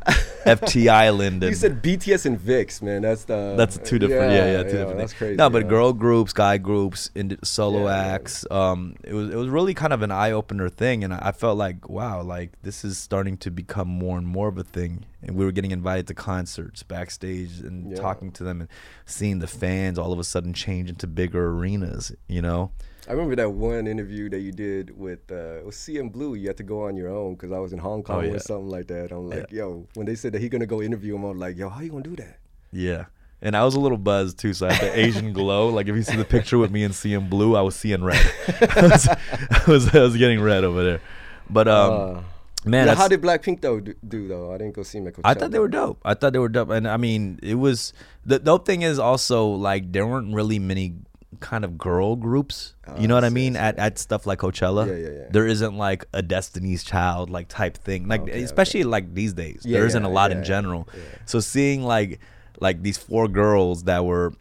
FT 0.06 0.88
Island. 0.89 1.43
You 1.43 1.54
said 1.54 1.84
BTS 1.84 2.26
and 2.26 2.39
VIXX, 2.39 2.82
man. 2.82 3.02
That's 3.02 3.26
the. 3.26 3.56
That's 3.58 3.78
two 3.78 4.00
different. 4.00 4.32
Yeah, 4.34 4.52
yeah, 4.52 4.64
two 4.64 4.70
different. 4.78 4.97
That's 4.97 5.14
crazy. 5.14 5.36
No, 5.36 5.50
but 5.50 5.64
yeah. 5.64 5.70
girl 5.70 5.93
groups, 5.93 6.34
guy 6.34 6.58
groups, 6.58 7.12
and 7.16 7.38
solo 7.43 7.86
Yeah, 7.86 8.06
yeah. 8.06 8.14
acts. 8.14 8.45
Um, 8.50 8.95
it 9.04 9.14
was 9.14 9.30
it 9.30 9.36
was 9.36 9.50
really 9.50 9.74
kind 9.74 9.93
of 9.93 10.02
an 10.02 10.12
eye 10.12 10.32
opener 10.32 10.70
thing, 10.70 11.04
and 11.04 11.14
I 11.14 11.32
felt 11.32 11.58
like 11.58 11.89
wow, 11.89 12.22
like 12.24 12.52
this 12.64 12.84
is 12.86 12.97
starting 12.97 13.38
to 13.38 13.52
become 13.52 13.88
more 13.88 14.18
and 14.18 14.28
more 14.28 14.47
of 14.47 14.58
a 14.58 14.64
thing. 14.64 15.06
And 15.22 15.36
we 15.36 15.43
were 15.43 15.52
getting 15.52 15.72
invited 15.72 16.08
to 16.08 16.14
concerts 16.14 16.82
backstage 16.84 17.60
and 17.60 17.91
Yeah. 17.91 17.97
talking 17.97 18.32
to 18.34 18.43
them 18.43 18.62
and 18.62 18.70
seeing 19.06 19.39
the 19.39 19.47
fans 19.47 20.00
all 20.00 20.14
of 20.14 20.20
a 20.20 20.24
sudden 20.24 20.54
change 20.54 20.89
into 20.89 21.08
bigger 21.08 21.47
arenas. 21.50 22.12
You 22.28 22.41
know. 22.41 22.72
I 23.10 23.14
remember 23.14 23.36
that 23.38 23.49
one 23.51 23.88
interview 23.88 24.30
that 24.30 24.41
you 24.41 24.51
did 24.51 24.95
with 24.95 25.20
uh, 25.32 25.57
it 25.57 25.66
was 25.66 25.76
CNBLUE. 25.76 26.39
You 26.41 26.47
had 26.47 26.57
to 26.57 26.64
go 26.64 26.84
on 26.86 26.95
your 26.95 27.10
own 27.10 27.34
because 27.34 27.51
I 27.51 27.57
was 27.57 27.74
in 27.74 27.80
Hong 27.80 28.03
Kong 28.03 28.18
Oh, 28.18 28.22
yeah. 28.22 28.34
or 28.34 28.39
something 28.39 28.70
like 28.70 28.86
that. 28.88 29.12
I'm 29.12 29.28
like, 29.28 29.51
yo, 29.51 29.88
when 29.95 30.05
they 30.05 30.14
said 30.14 30.32
that 30.34 30.41
he 30.41 30.47
gonna 30.47 30.68
go 30.68 30.80
interview 30.82 31.16
him, 31.16 31.24
I'm 31.24 31.39
like, 31.39 31.57
yo, 31.57 31.70
how 31.70 31.82
you 31.82 31.89
gonna 31.89 32.03
do 32.03 32.16
that? 32.18 32.38
Yeah. 32.72 33.05
And 33.41 33.55
I 33.57 33.64
was 33.66 33.74
a 33.74 33.80
little 33.80 33.97
buzzed 33.97 34.38
too, 34.38 34.53
so 34.53 34.68
I 34.68 34.74
had 34.74 34.93
the 34.93 34.99
Asian 34.99 35.34
glow. 35.39 35.70
Like 35.70 35.88
if 35.88 35.95
you 35.95 36.03
see 36.03 36.18
the 36.18 36.26
picture 36.26 36.60
with 36.60 36.70
me 36.72 36.84
and 36.84 36.93
seeing 36.93 37.28
blue, 37.30 37.55
I 37.55 37.62
was 37.62 37.76
seeing 37.76 38.03
red. 38.03 38.24
I, 38.47 38.82
was, 38.84 39.07
I 39.07 39.64
was 39.66 39.95
I 39.95 39.99
was 40.01 40.16
getting 40.16 40.39
red 40.39 40.64
over 40.64 40.84
there. 40.84 41.01
But 41.49 41.68
um, 41.68 41.91
Uh, 41.91 42.22
man, 42.70 42.86
now, 42.86 42.95
how 42.95 43.07
did 43.07 43.22
Blackpink 43.22 43.62
though 43.62 43.80
do, 43.80 43.95
do 44.07 44.28
though? 44.28 44.53
I 44.53 44.60
didn't 44.60 44.76
go 44.76 44.84
see 44.84 44.99
at 44.99 45.16
I 45.24 45.34
thought 45.34 45.49
they 45.49 45.57
were 45.57 45.68
dope. 45.68 45.99
I 46.05 46.14
thought 46.14 46.34
they 46.34 46.39
were 46.39 46.49
dope, 46.49 46.70
and 46.70 46.88
I 46.88 46.97
mean, 46.97 47.39
it 47.41 47.55
was 47.55 47.91
the 48.24 48.38
dope 48.38 48.68
thing 48.68 48.84
is 48.84 48.99
also 48.99 49.47
like 49.47 49.91
there 49.93 50.05
weren't 50.05 50.36
really 50.36 50.60
many 50.60 50.93
kind 51.40 51.64
of 51.64 51.78
girl 51.78 52.16
groups. 52.16 52.74
you 52.98 53.08
know 53.08 53.16
ah, 53.16 53.18
what 53.18 53.24
I 53.24 53.28
I 53.28 53.30
see, 53.30 53.34
I 53.34 53.36
mean? 53.36 53.56
At 53.56 53.78
at 53.78 54.00
stuff 54.00 54.26
like 54.26 54.40
Coachella, 54.40 54.88
Yeah, 54.88 54.94
yeah, 54.96 55.18
yeah. 55.24 55.28
there 55.32 55.46
isn't 55.48 55.78
like 55.78 56.06
a 56.14 56.22
Destiny's 56.22 56.84
Child 56.84 57.30
like 57.30 57.48
type 57.48 57.78
thing, 57.78 58.08
like 58.08 58.22
Okay, 58.22 58.42
especially 58.44 58.84
like 58.84 59.14
these 59.14 59.34
days. 59.34 59.62
Yeah, 59.64 59.78
there 59.78 59.88
isn't 59.88 60.04
yeah, 60.04 60.10
a 60.10 60.12
lot 60.12 60.32
yeah, 60.32 60.38
in 60.38 60.44
general. 60.44 60.88
yeah. 60.94 61.02
So 61.26 61.40
seeing 61.40 61.84
like 61.84 62.20
like 62.60 62.82
these 62.82 62.98
four 62.98 63.28
girls 63.28 63.84
that 63.84 64.04
were 64.06 64.34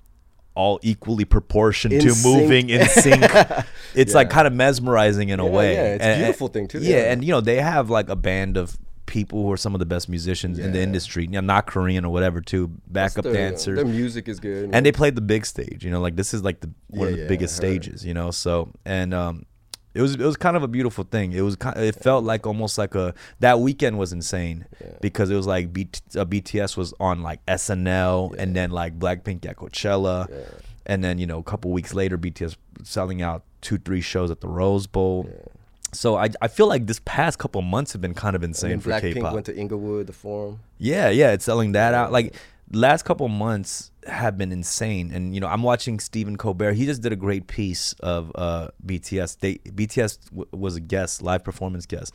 all 0.55 0.80
equally 0.82 1.24
proportioned 1.24 1.93
In 1.95 2.01
to 2.01 2.11
sync. 2.11 2.24
moving 2.43 2.70
in 2.70 2.84
sync. 2.89 3.22
It's 3.95 4.12
like 4.14 4.28
kind 4.28 4.47
of 4.47 4.53
mesmerizing 4.53 5.28
in 5.28 5.39
a 5.39 5.45
Yeah, 5.47 5.51
way. 5.53 5.74
yeah, 5.74 5.95
it's 5.95 6.05
a 6.05 6.07
And- 6.09 6.20
beautiful 6.20 6.49
thing, 6.49 6.66
too, 6.66 6.80
Yeah, 6.80 6.97
yeah. 6.97 7.12
and 7.12 7.22
you 7.24 7.30
know 7.32 7.41
they 7.41 7.61
have 7.61 7.91
like 7.91 8.09
a 8.09 8.16
band 8.16 8.57
of 8.57 8.76
people 9.09 9.42
who 9.42 9.50
are 9.50 9.56
some 9.56 9.74
of 9.74 9.80
the 9.80 9.86
best 9.86 10.09
musicians 10.09 10.61
in 10.61 10.70
the 10.72 10.80
industry. 10.80 11.24
You 11.24 11.30
know, 11.30 11.40
not 11.40 11.66
Korean 11.66 12.04
or 12.04 12.12
whatever, 12.12 12.40
too. 12.40 12.70
Backup 12.86 13.24
Their- 13.24 13.32
dancers, 13.32 13.74
Their 13.76 13.84
music 13.84 14.28
is 14.28 14.38
good. 14.38 14.70
and 14.72 14.86
they 14.86 14.92
played 14.92 15.16
the 15.16 15.20
big 15.20 15.44
stage. 15.46 15.84
You 15.84 15.90
know, 15.90 16.00
like 16.00 16.14
this 16.14 16.32
is 16.32 16.44
like 16.44 16.61
the 16.61 16.70
one 16.88 17.09
of 17.09 17.14
the 17.14 17.22
yeah, 17.22 17.28
biggest 17.28 17.56
stages. 17.56 18.04
You 18.04 18.14
know, 18.14 18.30
so 18.30 18.70
and 18.84 19.12
um, 19.12 19.46
It 19.94 20.02
was 20.02 20.14
it 20.14 20.20
was 20.20 20.36
kind 20.36 20.56
of 20.56 20.62
a 20.62 20.68
beautiful 20.68 21.02
thing. 21.04 21.32
It 21.32 21.40
was 21.40 21.56
kind 21.56 21.76
it 21.76 21.96
felt 21.96 22.22
like 22.24 22.46
almost 22.46 22.78
like 22.78 22.94
a 22.94 23.14
that 23.40 23.59
weekend 23.59 23.98
was 23.98 24.12
insane 24.12 24.66
because 25.00 25.30
it 25.30 25.34
was 25.36 25.46
like 25.46 25.72
BT, 25.72 26.00
uh, 26.16 26.24
BTS 26.24 26.76
was 26.76 26.94
on 27.00 27.22
like 27.22 27.44
SNL 27.46 28.34
and 28.38 28.54
then 28.54 28.70
like 28.70 28.98
Blackpink 28.98 29.44
at 29.46 29.56
Coachella, 29.56 30.28
and 30.86 31.02
then 31.02 31.18
you 31.18 31.26
know 31.26 31.38
a 31.38 31.42
couple 31.42 31.72
weeks 31.72 31.94
later 31.94 32.16
BTS 32.18 32.56
selling 32.84 33.22
out 33.22 33.42
two 33.61 33.78
three 33.78 34.00
shows 34.02 34.30
at 34.30 34.40
the 34.40 34.48
Rose 34.48 34.86
Bowl. 34.86 35.26
So 35.93 36.16
I 36.16 36.28
I 36.43 36.49
feel 36.49 36.66
like 36.68 36.86
this 36.86 37.01
past 37.05 37.39
couple 37.39 37.62
months 37.62 37.93
have 37.93 38.01
been 38.03 38.14
kind 38.14 38.36
of 38.36 38.43
insane 38.43 38.72
And 38.72 38.82
for 38.82 38.91
Blackpink 38.91 39.14
K-pop. 39.14 39.34
went 39.34 39.47
to 39.47 39.57
Inglewood, 39.57 40.07
the 40.07 40.12
Forum. 40.12 40.61
Yeah, 40.78 41.09
yeah, 41.09 41.32
it's 41.32 41.45
selling 41.45 41.72
that 41.72 41.95
out. 41.95 42.12
Like 42.12 42.34
last 42.72 43.05
couple 43.05 43.26
months 43.28 43.91
have 44.07 44.36
been 44.36 44.53
insane, 44.53 45.11
and 45.12 45.34
you 45.34 45.41
know 45.41 45.47
I'm 45.47 45.62
watching 45.62 45.99
Stephen 46.01 46.36
Colbert. 46.36 46.74
He 46.74 46.84
just 46.86 47.01
did 47.03 47.12
a 47.12 47.16
great 47.16 47.47
piece 47.47 47.95
of 48.01 48.30
uh, 48.34 48.68
BTS. 48.84 49.39
They 49.41 49.55
BTS 49.57 50.26
w- 50.30 50.47
was 50.53 50.76
a 50.76 50.80
guest, 50.80 51.22
live 51.22 51.43
performance 51.45 51.86
guest, 51.86 52.12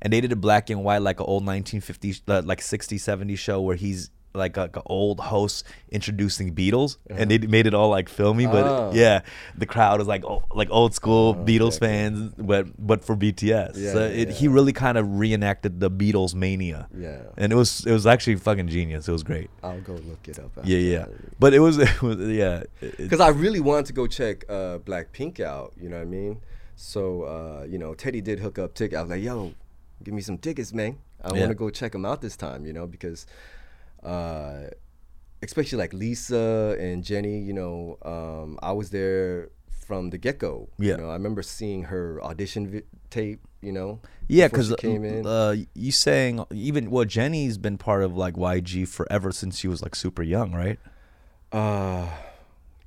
and 0.00 0.12
they 0.12 0.20
did 0.20 0.32
a 0.32 0.36
black 0.36 0.70
and 0.70 0.82
white 0.84 1.02
like 1.02 1.20
an 1.20 1.26
old 1.26 1.44
1950s, 1.44 2.22
uh, 2.28 2.42
like 2.44 2.60
60, 2.60 2.98
70 2.98 3.36
show 3.36 3.60
where 3.60 3.76
he's 3.76 4.10
like 4.34 4.56
a, 4.56 4.70
a 4.74 4.82
old 4.86 5.20
host 5.20 5.64
introducing 5.90 6.54
Beatles, 6.54 6.96
and 7.10 7.30
they 7.30 7.38
made 7.38 7.66
it 7.66 7.74
all 7.74 7.90
like 7.90 8.08
filmy. 8.08 8.46
But 8.46 8.64
Oh. 8.66 8.90
yeah, 8.94 9.20
the 9.56 9.66
crowd 9.66 10.00
is 10.00 10.06
like 10.06 10.24
o- 10.24 10.42
like 10.54 10.68
old 10.70 10.94
school 10.94 11.34
Beatles 11.34 11.76
okay, 11.76 11.86
fans, 11.86 12.32
but 12.38 12.66
but 12.78 13.04
for 13.04 13.16
BTS. 13.16 13.72
Yeah, 13.76 13.92
so 13.92 14.00
yeah, 14.00 14.06
it, 14.06 14.28
yeah. 14.28 14.34
he 14.34 14.48
really 14.48 14.72
kind 14.72 14.96
of 14.98 15.18
reenacted 15.18 15.80
the 15.80 15.90
Beatles 15.90 16.34
mania 16.34 16.88
Yeah. 16.96 17.22
and 17.36 17.52
it 17.52 17.56
was 17.56 17.84
it 17.86 17.92
was 17.92 18.06
actually 18.06 18.36
fucking 18.36 18.68
genius. 18.68 19.08
It 19.08 19.12
was 19.12 19.22
great. 19.22 19.50
I'll 19.62 19.80
go 19.80 19.94
look 19.94 20.26
it 20.28 20.38
up. 20.38 20.50
Yeah, 20.64 20.78
yeah. 20.78 21.06
But 21.38 21.54
it 21.54 21.60
was 21.60 21.78
it 21.88 22.02
was 22.02 22.16
yeah. 22.18 22.62
Because 22.80 23.20
I 23.20 23.28
really 23.28 23.60
wanted 23.60 23.86
to 23.86 23.92
go 23.92 24.06
check 24.06 24.44
uh, 24.48 24.78
Blackpink 24.78 25.40
out. 25.40 25.72
You 25.80 25.88
know 25.88 25.96
what 25.96 26.02
I 26.02 26.06
mean? 26.06 26.40
So 26.76 27.22
uh, 27.24 27.64
you 27.68 27.78
know, 27.78 27.94
Teddy 27.94 28.20
did 28.20 28.38
hook 28.40 28.58
up 28.58 28.74
ticket. 28.74 28.98
I 28.98 29.02
was 29.02 29.10
like, 29.10 29.22
"Yo, 29.22 29.52
give 30.02 30.14
me 30.14 30.22
some 30.22 30.38
tickets, 30.38 30.72
man. 30.72 30.98
I 31.22 31.28
want 31.32 31.50
to 31.50 31.54
go 31.54 31.70
check 31.70 31.92
them 31.92 32.04
out 32.04 32.20
this 32.22 32.36
time." 32.36 32.66
You 32.66 32.72
know, 32.72 32.86
because 32.86 33.26
uh, 34.02 34.64
especially 35.42 35.78
like 35.78 35.92
Lisa 35.92 36.76
and 36.78 37.04
Jennie. 37.04 37.40
You 37.40 37.52
know, 37.52 37.98
um, 38.02 38.58
I 38.62 38.72
was 38.72 38.90
there 38.90 39.50
from 39.86 40.10
the 40.10 40.18
get 40.18 40.38
go. 40.38 40.68
Yeah. 40.78 40.92
You 40.92 41.02
know, 41.02 41.10
I 41.10 41.14
remember 41.14 41.42
seeing 41.42 41.84
her 41.84 42.22
audition 42.22 42.68
vi- 42.70 42.82
tape. 43.10 43.40
You 43.60 43.70
know. 43.70 44.00
yeah, 44.26 44.48
because 44.48 44.68
she 44.70 44.74
came 44.74 45.04
in. 45.04 45.24
uh, 45.24 45.54
you 45.74 45.92
saying 45.92 46.44
even 46.50 46.90
well, 46.90 47.04
Jennie's 47.04 47.58
been 47.58 47.78
part 47.78 48.02
of 48.02 48.16
like 48.16 48.34
YG 48.34 48.88
forever 48.88 49.30
since 49.30 49.56
she 49.56 49.68
was 49.68 49.80
like 49.82 49.94
super 49.94 50.24
young, 50.24 50.52
right? 50.52 50.80
Uh, 51.52 52.08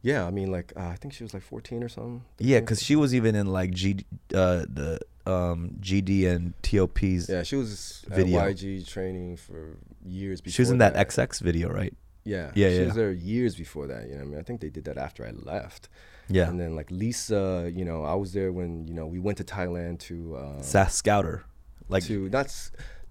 yeah. 0.01 0.25
I 0.27 0.31
mean, 0.31 0.51
like 0.51 0.73
uh, 0.75 0.87
I 0.87 0.95
think 0.95 1.13
she 1.13 1.23
was 1.23 1.33
like 1.33 1.43
14 1.43 1.81
or 1.81 1.87
something. 1.87 2.23
Yeah, 2.39 2.59
because 2.59 2.83
she 2.83 2.97
was 2.97 3.15
even 3.15 3.35
in 3.35 3.47
like 3.47 3.71
G 3.71 4.05
uh 4.33 4.65
the 4.67 4.99
um 5.25 5.77
GD 5.79 6.27
and 6.27 6.53
TOP's. 6.61 7.29
Yeah, 7.29 7.43
she 7.43 7.55
was 7.55 8.03
at 8.11 8.17
Video. 8.17 8.41
YG 8.41 8.85
training 8.85 9.37
for 9.37 9.77
years 10.05 10.41
before. 10.41 10.53
she 10.55 10.61
was 10.61 10.71
in 10.71 10.77
that 10.79 10.93
XX 10.95 11.39
video, 11.41 11.69
right? 11.69 11.93
Yeah, 12.23 12.51
Yeah, 12.55 12.69
She 12.69 12.75
yeah. 12.79 12.85
was 12.85 12.95
there 12.95 13.11
years 13.11 13.55
before 13.55 13.87
that. 13.87 14.07
You 14.07 14.13
know, 14.13 14.17
what 14.19 14.25
I 14.25 14.29
mean, 14.31 14.39
I 14.39 14.43
think 14.43 14.61
they 14.61 14.69
did 14.69 14.85
that 14.85 14.97
after 14.97 15.25
I 15.25 15.31
left. 15.31 15.89
Yeah, 16.27 16.49
And 16.49 16.59
then 16.59 16.75
like 16.75 16.89
Lisa, 16.89 17.71
you 17.73 17.85
know, 17.85 18.03
I 18.03 18.15
was 18.15 18.33
there 18.33 18.51
when 18.51 18.87
you 18.87 18.95
know 18.95 19.05
we 19.05 19.19
went 19.19 19.37
to 19.37 19.43
Thailand 19.43 19.99
to 20.09 20.35
uh, 20.37 20.61
Sass 20.61 20.95
Scouter, 20.95 21.43
like 21.87 22.03
to 22.05 22.29
not 22.29 22.47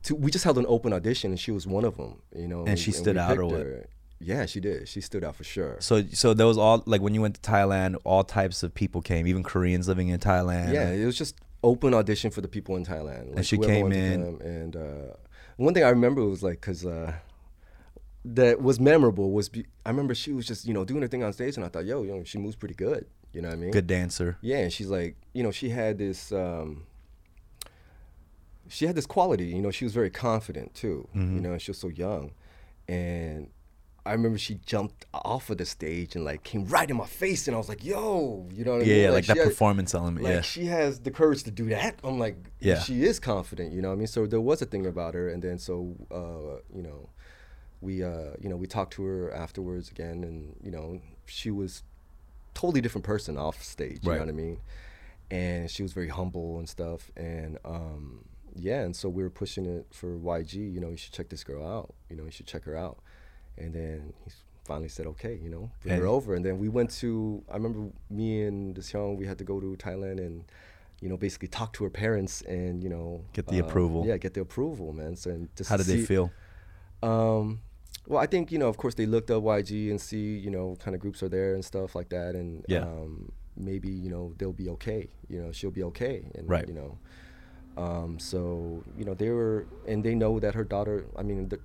to 0.05 0.17
we 0.17 0.33
just 0.33 0.45
held 0.45 0.59
an 0.59 0.67
open 0.69 0.93
audition 0.93 1.31
and 1.31 1.39
she 1.39 1.53
was 1.53 1.65
one 1.65 1.85
of 1.85 1.97
them. 1.97 2.23
You 2.35 2.49
know, 2.49 2.65
And 2.67 2.77
she 2.79 2.91
we 2.91 2.97
stood 2.97 3.17
out 3.17 3.39
or 3.39 3.45
what? 3.47 3.61
her. 3.61 3.87
Yeah, 4.19 4.47
she 4.47 4.59
did. 4.59 4.89
She 4.89 5.01
stood 5.01 5.23
out 5.23 5.37
for 5.37 5.45
sure. 5.45 5.77
so 5.81 6.03
so 6.13 6.35
there 6.35 6.47
was 6.47 6.59
all 6.59 6.83
like 6.87 7.01
when 7.01 7.15
you 7.15 7.21
went 7.23 7.41
to 7.41 7.51
Thailand, 7.51 7.97
all 8.05 8.25
types 8.25 8.65
of 8.65 8.75
people 8.75 9.01
came, 9.01 9.27
even 9.29 9.45
Koreans 9.45 9.87
living 9.87 10.09
in 10.09 10.19
Thailand. 10.19 10.73
yeah, 10.73 10.91
it 10.91 11.05
was 11.05 11.17
just 11.17 11.37
open 11.63 11.95
audition 11.95 12.31
for 12.33 12.41
the 12.41 12.49
people 12.49 12.75
in 12.77 12.85
Thailand. 12.85 13.37
Like, 13.37 13.45
she 13.45 13.59
came 13.59 13.93
in. 13.93 14.41
and 14.43 14.77
uh, 14.77 15.15
one 15.57 15.75
thing 15.75 15.85
I 15.85 15.91
remember 15.91 16.25
was 16.25 16.43
like 16.43 16.61
because 16.61 16.85
uh, 16.85 17.13
that 18.25 18.61
was 18.61 18.81
memorable 18.81 19.33
was 19.33 19.49
be, 19.49 19.67
I 19.85 19.91
remember 19.91 20.15
she 20.15 20.33
was 20.33 20.47
just 20.47 20.67
you 20.67 20.75
know 20.75 20.85
doing 20.85 21.03
her 21.03 21.09
thing 21.09 21.23
on 21.23 21.33
stage 21.33 21.57
and 21.57 21.65
I 21.65 21.69
thought 21.69 21.85
yo 21.85 22.03
you 22.03 22.15
know 22.15 22.25
she 22.25 22.39
moves 22.39 22.57
pretty 22.57 22.75
good. 22.75 23.07
You 23.35 23.43
know 23.43 23.49
what 23.49 23.55
I 23.55 23.61
mean? 23.61 23.71
good 23.73 23.89
dancer. 23.89 24.39
Yeah, 24.41 24.59
and 24.59 24.73
she's 24.73 24.89
like, 24.89 25.17
you 25.33 25.43
know, 25.43 25.51
she 25.51 25.71
had 25.71 25.99
this, 25.99 26.31
um, 26.31 26.85
she 28.69 28.87
had 28.87 28.95
this 28.95 29.07
quality. 29.07 29.47
You 29.47 29.61
know, 29.61 29.73
she 29.73 29.85
was 29.85 29.93
very 29.93 30.11
confident 30.11 30.73
too. 30.75 31.09
Mm-hmm. 31.17 31.35
You 31.35 31.41
know, 31.43 31.53
and 31.53 31.61
she 31.61 31.73
was 31.73 31.79
so 31.79 31.89
young, 31.89 32.31
and 32.87 33.51
I 34.07 34.13
remember 34.13 34.37
she 34.39 34.57
jumped 34.67 35.07
off 35.15 35.49
of 35.51 35.59
the 35.59 35.65
stage 35.65 36.15
and 36.15 36.25
like 36.25 36.43
came 36.43 36.67
right 36.67 36.89
in 36.91 36.97
my 36.97 37.07
face, 37.07 37.47
and 37.49 37.55
I 37.55 37.59
was 37.59 37.69
like, 37.69 37.83
"Yo," 37.85 38.47
you 38.53 38.65
know 38.65 38.73
what 38.73 38.83
I 38.83 38.85
Yeah, 38.85 38.95
mean? 38.95 39.03
yeah, 39.05 39.11
like, 39.11 39.25
she 39.25 39.35
that 39.35 39.45
performance 39.45 39.95
element. 39.95 40.25
Like 40.25 40.35
yeah, 40.35 40.41
she 40.43 40.67
has 40.67 41.01
the 41.01 41.11
courage 41.11 41.43
to 41.45 41.51
do 41.51 41.67
that. 41.71 41.99
I'm 42.05 42.19
like, 42.19 42.37
Yeah. 42.61 42.75
yeah, 42.75 42.81
she 42.81 43.03
is 43.05 43.19
confident. 43.19 43.73
You 43.73 43.81
know 43.83 43.89
what 43.89 43.95
I 43.95 43.99
mean? 43.99 44.07
So 44.07 44.27
there 44.27 44.41
was 44.41 44.61
a 44.61 44.67
thing 44.67 44.87
about 44.87 45.15
her, 45.15 45.29
and 45.29 45.43
then 45.43 45.59
so 45.59 45.97
uh, 46.11 46.61
you 46.75 46.83
know, 46.83 47.09
we 47.81 48.03
uh, 48.03 48.33
you 48.41 48.49
know 48.51 48.57
we 48.57 48.67
talked 48.67 48.93
to 48.95 49.05
her 49.05 49.33
afterwards 49.35 49.91
again, 49.91 50.23
and 50.25 50.57
you 50.63 50.71
know 50.71 51.01
she 51.27 51.51
was 51.51 51.83
totally 52.53 52.81
different 52.83 53.05
person 53.05 53.37
off 53.39 53.63
stage. 53.63 54.01
You 54.03 54.11
Right. 54.11 54.17
know 54.19 54.25
what 54.25 54.29
I 54.29 54.33
mean? 54.33 54.61
And 55.31 55.71
she 55.71 55.83
was 55.83 55.93
very 55.95 56.09
humble 56.09 56.59
and 56.59 56.69
stuff, 56.69 57.11
and 57.17 57.59
um, 57.65 58.27
yeah, 58.55 58.83
and 58.83 58.95
so 58.95 59.09
we 59.09 59.23
were 59.23 59.31
pushing 59.31 59.65
it 59.65 59.87
for 59.93 60.17
YG. 60.19 60.55
You 60.75 60.81
know, 60.81 60.91
you 60.91 60.97
should 60.99 61.13
check 61.15 61.31
this 61.31 61.43
girl 61.43 61.67
out. 61.67 61.95
You 62.11 62.17
know, 62.17 62.25
you 62.25 62.31
should 62.31 62.47
check 62.47 62.65
her 62.65 62.77
out. 62.77 62.99
And 63.59 63.73
then 63.73 64.13
he 64.25 64.31
finally 64.65 64.89
said, 64.89 65.07
okay, 65.07 65.39
you 65.43 65.49
know, 65.51 65.71
bring 65.83 65.99
her 66.01 66.07
over. 66.07 66.35
And 66.35 66.45
then 66.45 66.59
we 66.59 66.69
went 66.69 66.91
to. 67.03 67.43
I 67.51 67.55
remember 67.55 67.91
me 68.11 68.43
and 68.45 68.75
this 68.75 68.93
young, 68.93 69.17
we 69.17 69.27
had 69.27 69.39
to 69.39 69.45
go 69.45 69.61
to 69.61 69.77
Thailand 69.77 70.19
and. 70.19 70.45
You 71.01 71.11
know, 71.11 71.19
basically 71.19 71.49
talk 71.49 71.75
to 71.75 71.85
her 71.85 71.91
parents 71.91 72.41
and 72.43 72.83
you 72.83 72.89
know 72.89 73.25
Get 73.35 73.47
the 73.49 73.61
uh, 73.61 73.65
approval. 73.65 74.07
Yeah, 74.07 74.17
get 74.17 74.33
the 74.33 74.41
approval, 74.41 74.95
man. 74.95 75.17
So 75.17 75.31
and 75.31 75.49
just 75.55 75.69
how 75.69 75.77
did 75.77 75.85
they 75.87 76.07
feel? 76.07 76.33
um, 77.03 77.61
well, 78.07 78.21
I 78.23 78.27
think 78.27 78.51
you 78.53 78.59
know, 78.59 78.69
of 78.69 78.79
course, 78.79 78.95
they 78.95 79.05
looked 79.05 79.31
up 79.31 79.43
YG 79.43 79.91
and 79.91 80.01
see 80.01 80.39
you 80.39 80.51
know, 80.51 80.77
kind 80.83 80.95
of 80.95 81.01
groups 81.01 81.23
are 81.23 81.29
there 81.29 81.55
and 81.55 81.63
stuff 81.65 81.95
like 81.95 82.09
that, 82.11 82.35
and 82.35 82.65
Yeah. 82.69 82.83
um, 82.85 83.33
maybe 83.57 83.91
you 83.91 84.09
know 84.09 84.33
they'll 84.39 84.53
be 84.53 84.69
okay. 84.71 85.09
You 85.29 85.43
know, 85.43 85.53
she'll 85.53 85.71
be 85.71 85.83
okay, 85.85 86.25
and 86.37 86.49
Right. 86.49 86.67
you 86.67 86.75
know, 86.75 86.99
um, 87.77 88.19
so 88.19 88.83
you 88.97 89.05
know 89.05 89.13
they 89.15 89.29
were, 89.31 89.67
and 89.87 90.03
they 90.03 90.15
know 90.15 90.39
that 90.41 90.55
her 90.55 90.65
daughter. 90.65 91.05
I 91.19 91.23
mean, 91.23 91.49
the, 91.49 91.59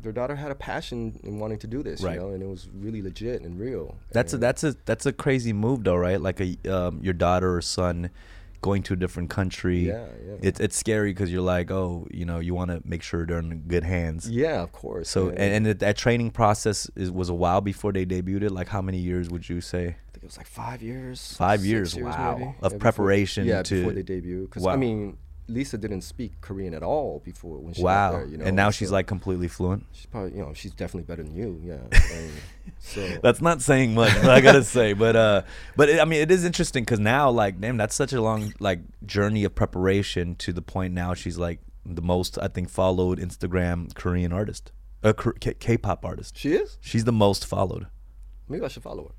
their 0.00 0.12
daughter 0.12 0.36
had 0.36 0.50
a 0.50 0.54
passion 0.54 1.18
in 1.24 1.38
wanting 1.38 1.58
to 1.58 1.66
do 1.66 1.82
this, 1.82 2.02
Right. 2.02 2.14
you 2.14 2.20
know, 2.20 2.30
and 2.30 2.42
it 2.42 2.48
was 2.48 2.68
really 2.72 3.02
legit 3.02 3.42
and 3.42 3.58
real. 3.58 3.96
That's 4.12 4.32
a 4.32 4.38
that's 4.38 4.62
a 4.64 4.76
that's 4.84 5.06
a 5.06 5.12
crazy 5.12 5.52
move 5.52 5.84
though, 5.84 5.96
right? 5.96 6.20
Like 6.20 6.40
a 6.40 6.56
um, 6.70 7.00
your 7.02 7.14
daughter 7.14 7.56
or 7.56 7.60
son 7.62 8.10
going 8.60 8.82
to 8.82 8.92
a 8.94 8.96
different 8.96 9.30
country. 9.30 9.86
Yeah, 9.86 10.06
yeah. 10.26 10.34
It's 10.42 10.58
it's 10.60 10.76
scary 10.76 11.12
because 11.12 11.30
you're 11.32 11.42
like, 11.42 11.70
oh, 11.70 12.06
you 12.12 12.24
know, 12.24 12.38
you 12.40 12.54
want 12.54 12.70
to 12.72 12.80
make 12.84 13.02
sure 13.02 13.24
they're 13.26 13.38
in 13.38 13.60
good 13.68 13.84
hands. 13.84 14.28
yeah, 14.28 14.62
of 14.62 14.72
course. 14.72 15.08
So 15.08 15.26
man. 15.26 15.34
and, 15.38 15.54
and 15.54 15.66
that- 15.66 15.78
that 15.80 15.96
training 15.96 16.30
process 16.32 16.90
is 16.96 17.10
was 17.10 17.28
a 17.28 17.34
while 17.34 17.60
before 17.60 17.92
they 17.92 18.04
debuted. 18.04 18.42
it? 18.42 18.50
Like 18.52 18.68
how 18.68 18.82
many 18.82 18.98
years 18.98 19.30
would 19.30 19.48
you 19.48 19.60
say? 19.60 19.84
I 19.86 20.10
think 20.12 20.24
it 20.24 20.24
was 20.24 20.36
like 20.36 20.46
five 20.48 20.82
years. 20.82 21.36
Five 21.36 21.60
six 21.60 21.68
years, 21.70 21.96
wow, 21.96 22.36
maybe. 22.36 22.50
of 22.50 22.60
before- 22.60 22.78
preparation 22.78 23.46
yeah, 23.46 23.62
to- 23.62 23.76
before 23.76 23.92
they 23.92 24.02
debut. 24.02 24.42
Because 24.46 24.64
Wow. 24.64 24.72
I 24.72 24.76
mean, 24.76 25.18
Lisa 25.48 25.78
didn't 25.78 26.02
speak 26.02 26.40
Korean 26.40 26.74
at 26.74 26.82
all 26.82 27.20
before 27.24 27.58
when 27.58 27.72
she 27.74 27.82
wow. 27.82 28.10
got 28.12 28.16
there. 28.18 28.26
You 28.26 28.36
know, 28.36 28.44
and 28.44 28.54
now 28.54 28.70
she's 28.70 28.90
like 28.92 29.06
completely 29.06 29.48
fluent. 29.48 29.86
she's 29.92 30.06
probably 30.06 30.32
you 30.32 30.38
know 30.44 30.52
she's 30.54 30.72
definitely 30.72 31.04
better 31.04 31.22
than 31.22 31.34
you. 31.34 31.60
Yeah. 31.64 31.98
So 32.80 33.00
That's 33.22 33.40
not 33.40 33.62
saying 33.62 33.94
much, 33.94 34.14
I 34.24 34.40
gotta 34.42 34.62
say. 34.62 34.92
But 34.92 35.16
uh, 35.16 35.42
but 35.74 35.88
it, 35.88 36.00
I 36.00 36.04
mean, 36.04 36.20
it 36.20 36.30
is 36.30 36.44
interesting 36.44 36.84
because 36.84 37.00
now, 37.00 37.30
like, 37.30 37.60
damn, 37.60 37.76
that's 37.78 37.94
such 37.94 38.12
a 38.12 38.20
long 38.20 38.52
like 38.60 38.80
journey 39.06 39.42
of 39.44 39.54
preparation 39.54 40.34
to 40.36 40.52
the 40.52 40.60
point 40.62 40.92
now 40.94 41.14
she's 41.14 41.38
like 41.38 41.60
the 41.86 42.02
most 42.02 42.38
I 42.38 42.48
think 42.48 42.68
followed 42.68 43.18
Instagram 43.18 43.94
Korean 43.94 44.32
artist, 44.34 44.70
a 45.02 45.14
K- 45.14 45.54
K-pop 45.54 46.04
artist. 46.04 46.36
she 46.36 46.52
is. 46.52 46.76
She's 46.82 47.04
the 47.04 47.12
most 47.12 47.46
followed. 47.46 47.86
Maybe 48.48 48.64
I 48.64 48.68
should 48.68 48.82
follow 48.82 49.14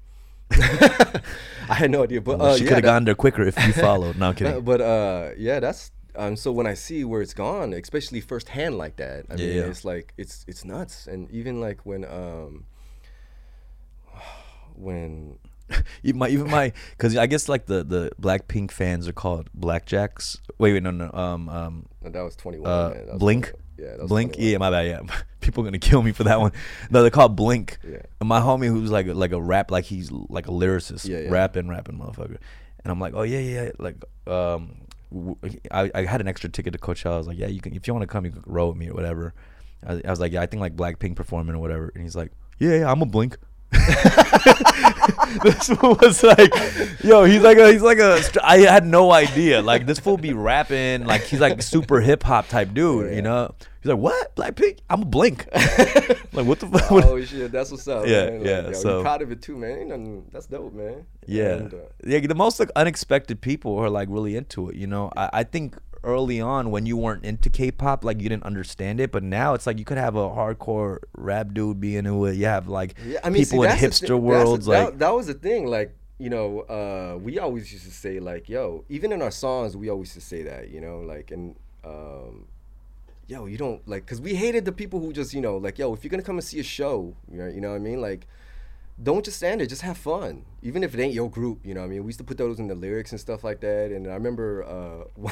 her. 0.51 0.51
I 1.69 1.73
had 1.73 1.89
no 1.91 2.03
idea, 2.03 2.21
but 2.21 2.38
Well, 2.39 2.49
uh, 2.51 2.57
she 2.57 2.63
yeah, 2.63 2.69
could 2.69 2.75
have 2.77 2.84
gone 2.84 3.05
there 3.05 3.15
quicker 3.15 3.43
if 3.43 3.57
you 3.65 3.73
followed. 3.73 4.17
No 4.17 4.27
I'm 4.27 4.32
Uh, 4.32 4.36
kidding. 4.36 4.61
but 4.63 4.80
uh, 4.82 5.30
yeah, 5.38 5.59
that's 5.59 5.91
um. 6.16 6.36
So 6.36 6.51
when 6.51 6.68
I 6.68 6.74
see 6.74 7.03
where 7.03 7.22
it's 7.22 7.34
gone, 7.34 7.74
especially 7.74 8.22
firsthand 8.22 8.78
like 8.78 8.95
that, 8.97 9.26
I 9.30 9.36
mean, 9.36 9.55
Yeah. 9.55 9.64
it's 9.64 9.84
like 9.86 10.14
it's 10.18 10.45
it's 10.47 10.64
nuts. 10.66 11.07
And 11.07 11.30
even 11.32 11.60
like 11.62 11.86
when 11.86 12.05
um, 12.05 12.66
when 14.76 15.38
even 16.03 16.20
my 16.20 16.28
even 16.30 16.49
my 16.49 16.74
because 16.91 17.16
I 17.16 17.28
guess 17.28 17.47
like 17.49 17.66
the 17.68 17.84
the 17.84 18.12
Blackpink 18.22 18.72
fans 18.72 19.07
are 19.07 19.14
called 19.14 19.49
Blackjacks. 19.57 20.39
Wait, 20.57 20.74
wait, 20.74 20.84
no, 20.84 20.91
no. 20.91 21.10
Um, 21.14 21.49
um, 21.49 21.86
no, 22.01 22.10
that 22.10 22.22
was 22.22 22.36
2NE1. 22.36 22.66
uh, 22.66 23.12
was 23.12 23.20
Blink. 23.20 23.47
2NE1. 23.47 23.53
Yeah, 23.78 23.86
that 23.91 23.99
was 24.01 24.10
Blink. 24.10 24.34
2NE1. 24.34 24.51
Yeah, 24.51 24.57
my 24.57 24.70
bad. 24.72 24.88
Yeah, 24.88 25.16
people 25.41 25.64
are 25.64 25.68
gonna 25.68 25.80
kill 25.80 26.01
me 26.01 26.12
for 26.12 26.24
that 26.26 26.39
one. 26.39 26.51
No, 26.89 27.01
they're 27.01 27.12
called 27.12 27.36
Blink. 27.36 27.78
Yeah. 27.88 28.01
And 28.20 28.28
my 28.28 28.39
homie 28.41 28.68
who's 28.68 28.91
like 28.91 29.07
a, 29.07 29.14
like 29.14 29.32
a 29.32 29.41
rap, 29.41 29.72
like 29.72 29.86
he's 29.86 30.12
like 30.12 30.47
a 30.47 30.51
lyricist, 30.51 31.07
Yeah, 31.07 31.20
yeah. 31.20 31.30
rapping, 31.30 31.68
rapping, 31.70 31.97
motherfucker. 31.97 32.38
And 32.84 32.91
I'm 32.91 32.99
like, 32.99 33.14
oh 33.14 33.24
yeah, 33.24 33.39
yeah, 33.39 33.64
yeah. 33.64 33.72
like 33.78 33.95
um, 34.26 34.76
I, 35.72 35.91
I 35.93 36.05
had 36.05 36.22
an 36.22 36.28
extra 36.28 36.49
ticket 36.49 36.74
to 36.74 36.80
Coachella. 36.80 37.14
I 37.14 37.18
was 37.18 37.28
like, 37.28 37.38
yeah, 37.38 37.47
you 37.47 37.62
can 37.62 37.74
if 37.76 37.88
you 37.88 37.93
want 37.93 38.03
to 38.03 38.07
come, 38.07 38.26
you 38.26 38.32
can 38.32 38.43
row 38.45 38.70
with 38.70 38.78
me 38.78 38.89
or 38.89 38.93
whatever. 38.93 39.34
I, 39.86 40.01
I 40.05 40.10
was 40.10 40.20
like, 40.20 40.32
yeah, 40.32 40.41
I 40.41 40.45
think 40.45 40.62
like 40.62 40.76
Blackpink 40.76 41.16
performing 41.16 41.55
or 41.55 41.60
whatever. 41.60 41.91
And 41.93 42.03
he's 42.03 42.16
like, 42.16 42.32
yeah, 42.60 42.80
yeah, 42.80 42.91
I'm 42.91 43.01
a 43.01 43.05
Blink. 43.05 43.38
this 45.43 45.67
fool 45.70 45.95
was 46.01 46.24
like, 46.24 46.51
yo, 47.03 47.24
he's 47.24 47.41
like 47.41 47.57
a, 47.57 47.72
he's 47.72 47.82
like 47.82 47.99
a. 47.99 48.22
str- 48.24 48.39
I 48.43 48.59
had 48.59 48.86
no 48.86 49.11
idea. 49.11 49.61
Like 49.61 49.86
this 49.86 49.99
fool 49.99 50.17
be 50.17 50.34
rapping, 50.34 51.05
like 51.05 51.22
he's 51.24 51.39
like 51.39 51.61
super 51.61 52.01
hip 52.01 52.24
hop 52.24 52.47
type 52.47 52.74
dude, 52.74 53.15
you 53.15 53.22
know. 53.22 53.53
He's 53.82 53.91
like, 53.91 53.99
what? 53.99 54.36
Blackpink? 54.36 54.80
I'm 54.89 55.03
a 55.03 55.05
Blink. 55.05 55.47
like 56.34 56.45
what 56.45 56.59
the 56.59 56.67
fuck? 56.67 56.91
oh 56.91 57.22
shit, 57.24 57.51
that's 57.51 57.72
what's 57.72 57.88
up. 57.88 58.05
Yeah. 58.07 58.24
Like, 58.24 58.45
yeah, 58.45 58.61
yo, 58.67 58.74
so- 58.74 59.01
proud 59.01 59.22
of 59.22 59.32
it 59.32 59.41
too, 59.41 59.55
man. 59.55 59.88
Nothing, 59.88 60.26
that's 60.32 60.47
dope, 60.47 60.74
man. 60.74 61.05
Yeah, 61.26 61.53
And, 61.53 61.74
uh, 61.74 61.78
yeah. 62.05 62.20
The 62.20 62.36
most 62.36 62.59
like 62.59 62.72
unexpected 62.76 63.39
people 63.39 63.78
are 63.78 63.89
like 63.89 64.09
really 64.11 64.36
into 64.36 64.70
it. 64.70 64.76
You 64.76 64.88
know, 64.88 65.11
I, 65.15 65.30
I 65.32 65.43
think 65.43 65.78
early 66.04 66.39
on 66.41 66.72
when 66.72 66.86
you 66.86 66.97
weren't 66.97 67.24
into 67.26 67.50
K-pop, 67.50 68.04
like 68.04 68.22
you 68.22 68.30
didn't 68.30 68.43
understand 68.43 69.00
it, 69.00 69.12
but 69.12 69.24
now 69.24 69.54
it's 69.54 69.66
like 69.68 69.80
you 69.80 69.86
could 69.86 69.97
have 69.97 70.16
a 70.16 70.30
hardcore 70.30 71.00
rap 71.16 71.54
dude 71.54 71.80
being 71.80 71.97
into 72.06 72.26
it. 72.26 72.36
You 72.36 72.45
have 72.45 72.68
like 72.68 72.95
Yeah, 73.06 73.20
I 73.24 73.30
mean, 73.30 73.45
see, 73.45 73.52
people 73.56 73.64
in 73.66 73.72
hipster 73.72 74.08
the- 74.08 74.18
worlds, 74.18 74.66
that, 74.66 74.86
like 74.86 74.97
that 75.00 75.14
was 75.14 75.28
the 75.28 75.34
thing. 75.34 75.68
Like, 75.68 75.95
you 76.18 76.30
know, 76.30 76.62
uh, 76.62 77.18
we 77.18 77.39
always 77.39 77.72
used 77.72 77.86
to 77.86 77.91
say 77.91 78.20
like, 78.20 78.50
"Yo," 78.50 78.84
even 78.89 79.12
in 79.12 79.22
our 79.22 79.32
songs, 79.32 79.78
we 79.78 79.89
always 79.89 80.10
used 80.16 80.28
to 80.28 80.36
say 80.36 80.43
that, 80.43 80.70
you 80.70 80.82
know, 80.82 81.00
like, 81.00 81.32
and 81.32 81.56
um, 81.86 82.45
yo, 83.28 83.45
you 83.45 83.58
don't 83.58 83.88
like, 83.88 84.06
cause 84.06 84.20
we 84.20 84.36
hated 84.36 84.66
the 84.66 84.72
people 84.72 85.00
who 85.00 85.14
just, 85.14 85.34
you 85.34 85.41
know, 85.41 85.58
like, 85.58 85.80
yo, 85.80 85.93
if 85.93 86.04
you're 86.04 86.10
gonna 86.10 86.24
come 86.24 86.38
and 86.38 86.43
see 86.43 86.60
a 86.60 86.64
show, 86.64 87.16
you 87.32 87.38
know, 87.38 87.47
you 87.47 87.62
know 87.62 87.70
what 87.70 87.76
I 87.76 87.80
mean, 87.80 88.02
like. 88.02 88.28
Don't 89.02 89.24
just 89.24 89.38
stand 89.38 89.62
there, 89.62 89.66
just 89.66 89.84
have 89.84 89.97
fun. 89.97 90.43
Even 90.62 90.84
if 90.84 90.93
it 90.93 91.00
ain't 91.02 91.14
your 91.14 91.30
group, 91.30 91.66
you 91.66 91.74
know 91.74 91.80
what 91.80 91.86
I 91.86 91.89
mean? 91.89 92.04
We 92.04 92.10
used 92.10 92.18
to 92.20 92.26
put 92.26 92.38
those 92.38 92.60
in 92.60 92.68
the 92.68 92.76
lyrics 92.76 93.12
and 93.14 93.22
stuff 93.22 93.45
like 93.45 93.62
that. 93.62 93.91
And 93.91 94.06
I 94.08 94.14
remember 94.14 94.66
uh, 94.66 95.32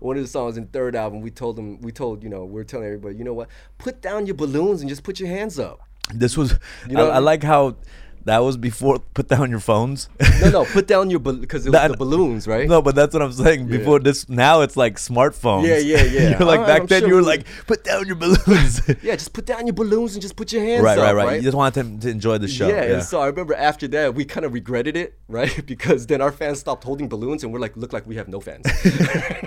one 0.00 0.16
of 0.16 0.22
the 0.22 0.28
songs 0.28 0.56
in 0.56 0.66
third 0.66 0.94
album, 0.96 1.20
we 1.20 1.30
told 1.30 1.56
them, 1.56 1.80
we 1.80 1.92
told, 1.92 2.22
you 2.22 2.28
know, 2.28 2.44
we 2.44 2.60
are 2.60 2.64
telling 2.64 2.86
everybody, 2.86 3.16
you 3.16 3.24
know 3.24 3.34
what? 3.34 3.48
Put 3.78 4.00
down 4.02 4.26
your 4.26 4.34
balloons 4.36 4.80
and 4.80 4.88
just 4.88 5.02
put 5.02 5.18
your 5.20 5.28
hands 5.28 5.58
up. 5.58 5.80
this 6.14 6.36
was. 6.36 6.54
You 6.88 6.96
know 6.96 7.08
I, 7.08 7.14
I 7.14 7.16
I 7.16 7.18
like 7.18 7.42
how 7.42 7.76
that 8.24 8.38
was 8.38 8.56
before 8.56 8.98
put 9.14 9.28
down 9.28 9.50
your 9.50 9.60
phones. 9.60 10.08
No, 10.40 10.50
no, 10.50 10.64
put 10.64 10.86
down 10.86 11.10
your 11.10 11.20
because 11.20 11.66
it 11.66 11.70
was 11.70 11.72
That- 11.80 11.90
the 11.90 11.96
balloons, 11.96 12.46
right? 12.46 12.68
No, 12.68 12.80
but 12.82 12.94
that's 12.94 13.12
what 13.14 13.22
I'm 13.22 13.32
saying. 13.32 13.68
Yeah. 13.68 13.78
Before 13.78 13.98
this, 14.00 14.28
now 14.28 14.62
it's 14.62 14.76
like 14.76 14.96
smartphones. 14.96 15.66
Yeah, 15.66 15.78
yeah, 15.78 16.02
yeah. 16.04 16.20
You're 16.38 16.48
like 16.48 16.60
Alright, 16.60 16.66
back 16.66 16.80
I'm 16.82 16.86
then, 16.86 17.00
sure 17.02 17.08
you 17.08 17.14
were 17.16 17.20
we- 17.20 17.26
like, 17.26 17.46
put 17.66 17.84
down 17.84 18.06
your 18.06 18.16
balloons. 18.16 18.80
Yeah, 19.02 19.16
just 19.16 19.32
put 19.32 19.44
down 19.46 19.66
your 19.66 19.74
balloons 19.74 20.14
and 20.14 20.22
just 20.22 20.36
put 20.36 20.52
your 20.52 20.62
hands 20.64 20.82
right, 20.82 20.96
up, 20.98 21.04
right, 21.04 21.12
right, 21.14 21.26
right. 21.26 21.36
You 21.36 21.42
just 21.42 21.56
want 21.56 21.74
them 21.74 21.98
to 22.00 22.08
enjoy 22.08 22.38
the 22.38 22.48
show. 22.48 22.68
yeah, 22.68 22.84
Yeah, 22.84 22.92
and 22.94 23.02
so 23.02 23.20
I 23.20 23.26
remember 23.26 23.54
after 23.54 23.86
that 23.88 24.14
we 24.14 24.24
kind 24.24 24.46
of 24.46 24.52
regretted 24.54 24.96
it, 24.96 25.18
right? 25.28 25.52
Because 25.74 26.06
then 26.06 26.20
our 26.20 26.32
fans 26.32 26.60
stopped 26.60 26.84
holding 26.84 27.08
balloons, 27.08 27.44
and 27.44 27.52
we're 27.52 27.58
like, 27.60 27.76
look 27.76 27.92
like 27.92 28.06
we 28.06 28.16
have 28.16 28.28
no 28.28 28.40
fans. 28.40 28.64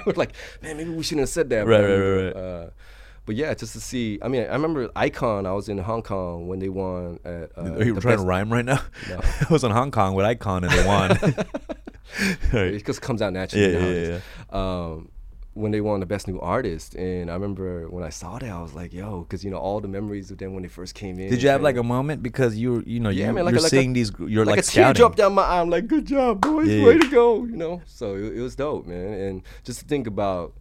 we're 0.05 0.13
like, 0.15 0.33
man, 0.61 0.77
maybe 0.77 0.89
we 0.91 1.03
shouldn't 1.03 1.21
have 1.21 1.29
said 1.29 1.49
that. 1.49 1.65
Right, 1.65 1.81
right, 1.81 1.97
right, 1.97 2.23
right. 2.25 2.35
Uh, 2.35 2.69
but 3.27 3.35
yeah, 3.35 3.53
just 3.53 3.73
to 3.73 3.79
see. 3.79 4.17
I 4.23 4.27
mean, 4.27 4.41
I 4.41 4.53
remember 4.53 4.87
iKON. 4.89 5.45
I 5.45 5.51
was 5.51 5.69
in 5.69 5.77
Hong 5.77 6.01
Kong 6.01 6.47
when 6.47 6.57
they 6.57 6.69
won 6.69 7.19
at. 7.23 7.51
Uh, 7.55 7.73
Are 7.75 7.83
you 7.83 7.93
the 7.93 8.01
trying 8.01 8.15
best- 8.15 8.23
to 8.23 8.27
rhyme 8.27 8.51
right 8.51 8.65
now? 8.65 8.81
No. 9.07 9.19
I 9.41 9.45
was 9.51 9.63
in 9.63 9.69
Hong 9.71 9.91
Kong 9.91 10.15
with 10.15 10.25
iKON 10.25 10.63
and 10.63 10.71
they 10.71 10.85
won. 10.87 11.45
Right. 12.53 12.73
It 12.73 12.85
just 12.85 13.01
comes 13.01 13.21
out 13.21 13.33
naturally. 13.33 13.65
Yeah, 13.73 13.79
yeah, 13.79 13.79
nowadays. 13.83 14.21
Um, 14.49 15.09
when 15.53 15.71
they 15.71 15.81
won 15.81 15.99
the 15.99 16.05
best 16.05 16.27
new 16.27 16.39
artist, 16.39 16.95
and 16.95 17.29
I 17.29 17.33
remember 17.33 17.89
when 17.89 18.03
I 18.03 18.09
saw 18.09 18.37
that, 18.39 18.49
I 18.49 18.61
was 18.61 18.73
like, 18.73 18.93
"Yo," 18.93 19.21
because 19.21 19.43
you 19.43 19.51
know 19.51 19.57
all 19.57 19.81
the 19.81 19.87
memories 19.87 20.31
of 20.31 20.37
them 20.37 20.53
when 20.53 20.63
they 20.63 20.69
first 20.69 20.95
came 20.95 21.19
in. 21.19 21.29
Did 21.29 21.41
you 21.43 21.49
have 21.49 21.61
like 21.61 21.75
a 21.77 21.83
moment 21.83 22.23
because 22.23 22.55
you 22.55 22.71
were, 22.73 22.83
you 22.83 22.99
know, 22.99 23.09
Yeah, 23.09 23.27
you, 23.27 23.33
man, 23.33 23.45
like 23.45 23.51
you're 23.53 23.59
a- 23.59 23.63
like 23.63 23.73
a- 23.73 23.75
seeing 23.75 23.93
these, 23.93 24.11
you're 24.19 24.45
like, 24.45 24.57
like, 24.57 24.65
a 24.65 24.67
tear 24.67 24.93
dropped 24.93 25.17
down 25.17 25.33
my 25.33 25.41
eye. 25.43 25.59
I'm 25.59 25.69
like, 25.69 25.87
good 25.87 26.05
job, 26.05 26.41
boys, 26.41 26.69
Yeah, 26.69 26.85
way 26.85 26.97
to 26.97 27.09
go, 27.09 27.43
you 27.43 27.57
know. 27.57 27.81
So 27.87 28.15
it, 28.15 28.37
it 28.37 28.41
was 28.41 28.55
dope, 28.55 28.85
man. 28.87 29.13
And 29.13 29.41
just 29.63 29.79
to 29.79 29.85
think 29.85 30.07
about 30.07 30.53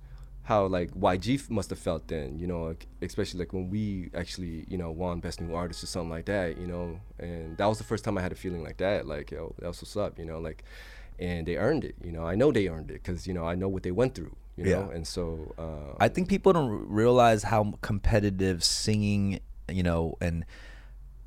how 0.47 0.65
like 0.67 0.91
YG 0.95 1.35
f- 1.41 1.51
must 1.51 1.71
have 1.71 1.79
felt 1.79 2.07
then, 2.09 2.39
you 2.39 2.47
know, 2.47 2.63
like, 2.71 2.87
especially 3.03 3.41
like 3.41 3.53
when 3.53 3.69
we 3.69 4.11
actually, 4.15 4.65
you 4.69 4.79
know, 4.79 4.91
won 4.93 5.19
best 5.21 5.41
new 5.41 5.53
artist 5.55 5.83
or 5.83 5.87
something 5.89 6.11
like 6.11 6.27
that, 6.27 6.57
you 6.57 6.67
know. 6.69 7.01
And 7.19 7.57
that 7.59 7.67
was 7.67 7.79
the 7.79 7.85
first 7.85 8.05
time 8.05 8.17
I 8.17 8.23
had 8.23 8.31
a 8.33 8.37
feeling 8.37 8.63
like 8.63 8.77
that, 8.79 9.07
like, 9.07 9.33
yo, 9.33 9.55
that's 9.59 9.83
what's 9.83 9.97
up, 9.97 10.19
you 10.19 10.25
know, 10.25 10.39
like. 10.39 10.63
And 11.19 11.47
they 11.49 11.57
earned 11.57 11.83
it, 11.85 11.95
you 12.05 12.13
know. 12.13 12.25
I 12.25 12.35
know 12.35 12.53
they 12.53 12.69
earned 12.69 12.91
it 12.91 13.03
because 13.03 13.27
you 13.27 13.33
know 13.35 13.45
I 13.47 13.55
know 13.55 13.69
what 13.69 13.83
they 13.83 13.91
went 13.91 14.15
through, 14.15 14.37
you 14.57 14.65
Yeah. 14.67 14.83
know. 14.83 14.91
And 14.91 15.07
so 15.07 15.55
uh, 15.59 15.97
I 15.99 16.09
think 16.09 16.29
people 16.29 16.53
don't 16.53 16.69
r- 16.71 16.77
realize 16.77 17.43
how 17.45 17.73
competitive 17.81 18.63
singing, 18.63 19.41
you 19.71 19.83
know, 19.83 20.15
and 20.21 20.45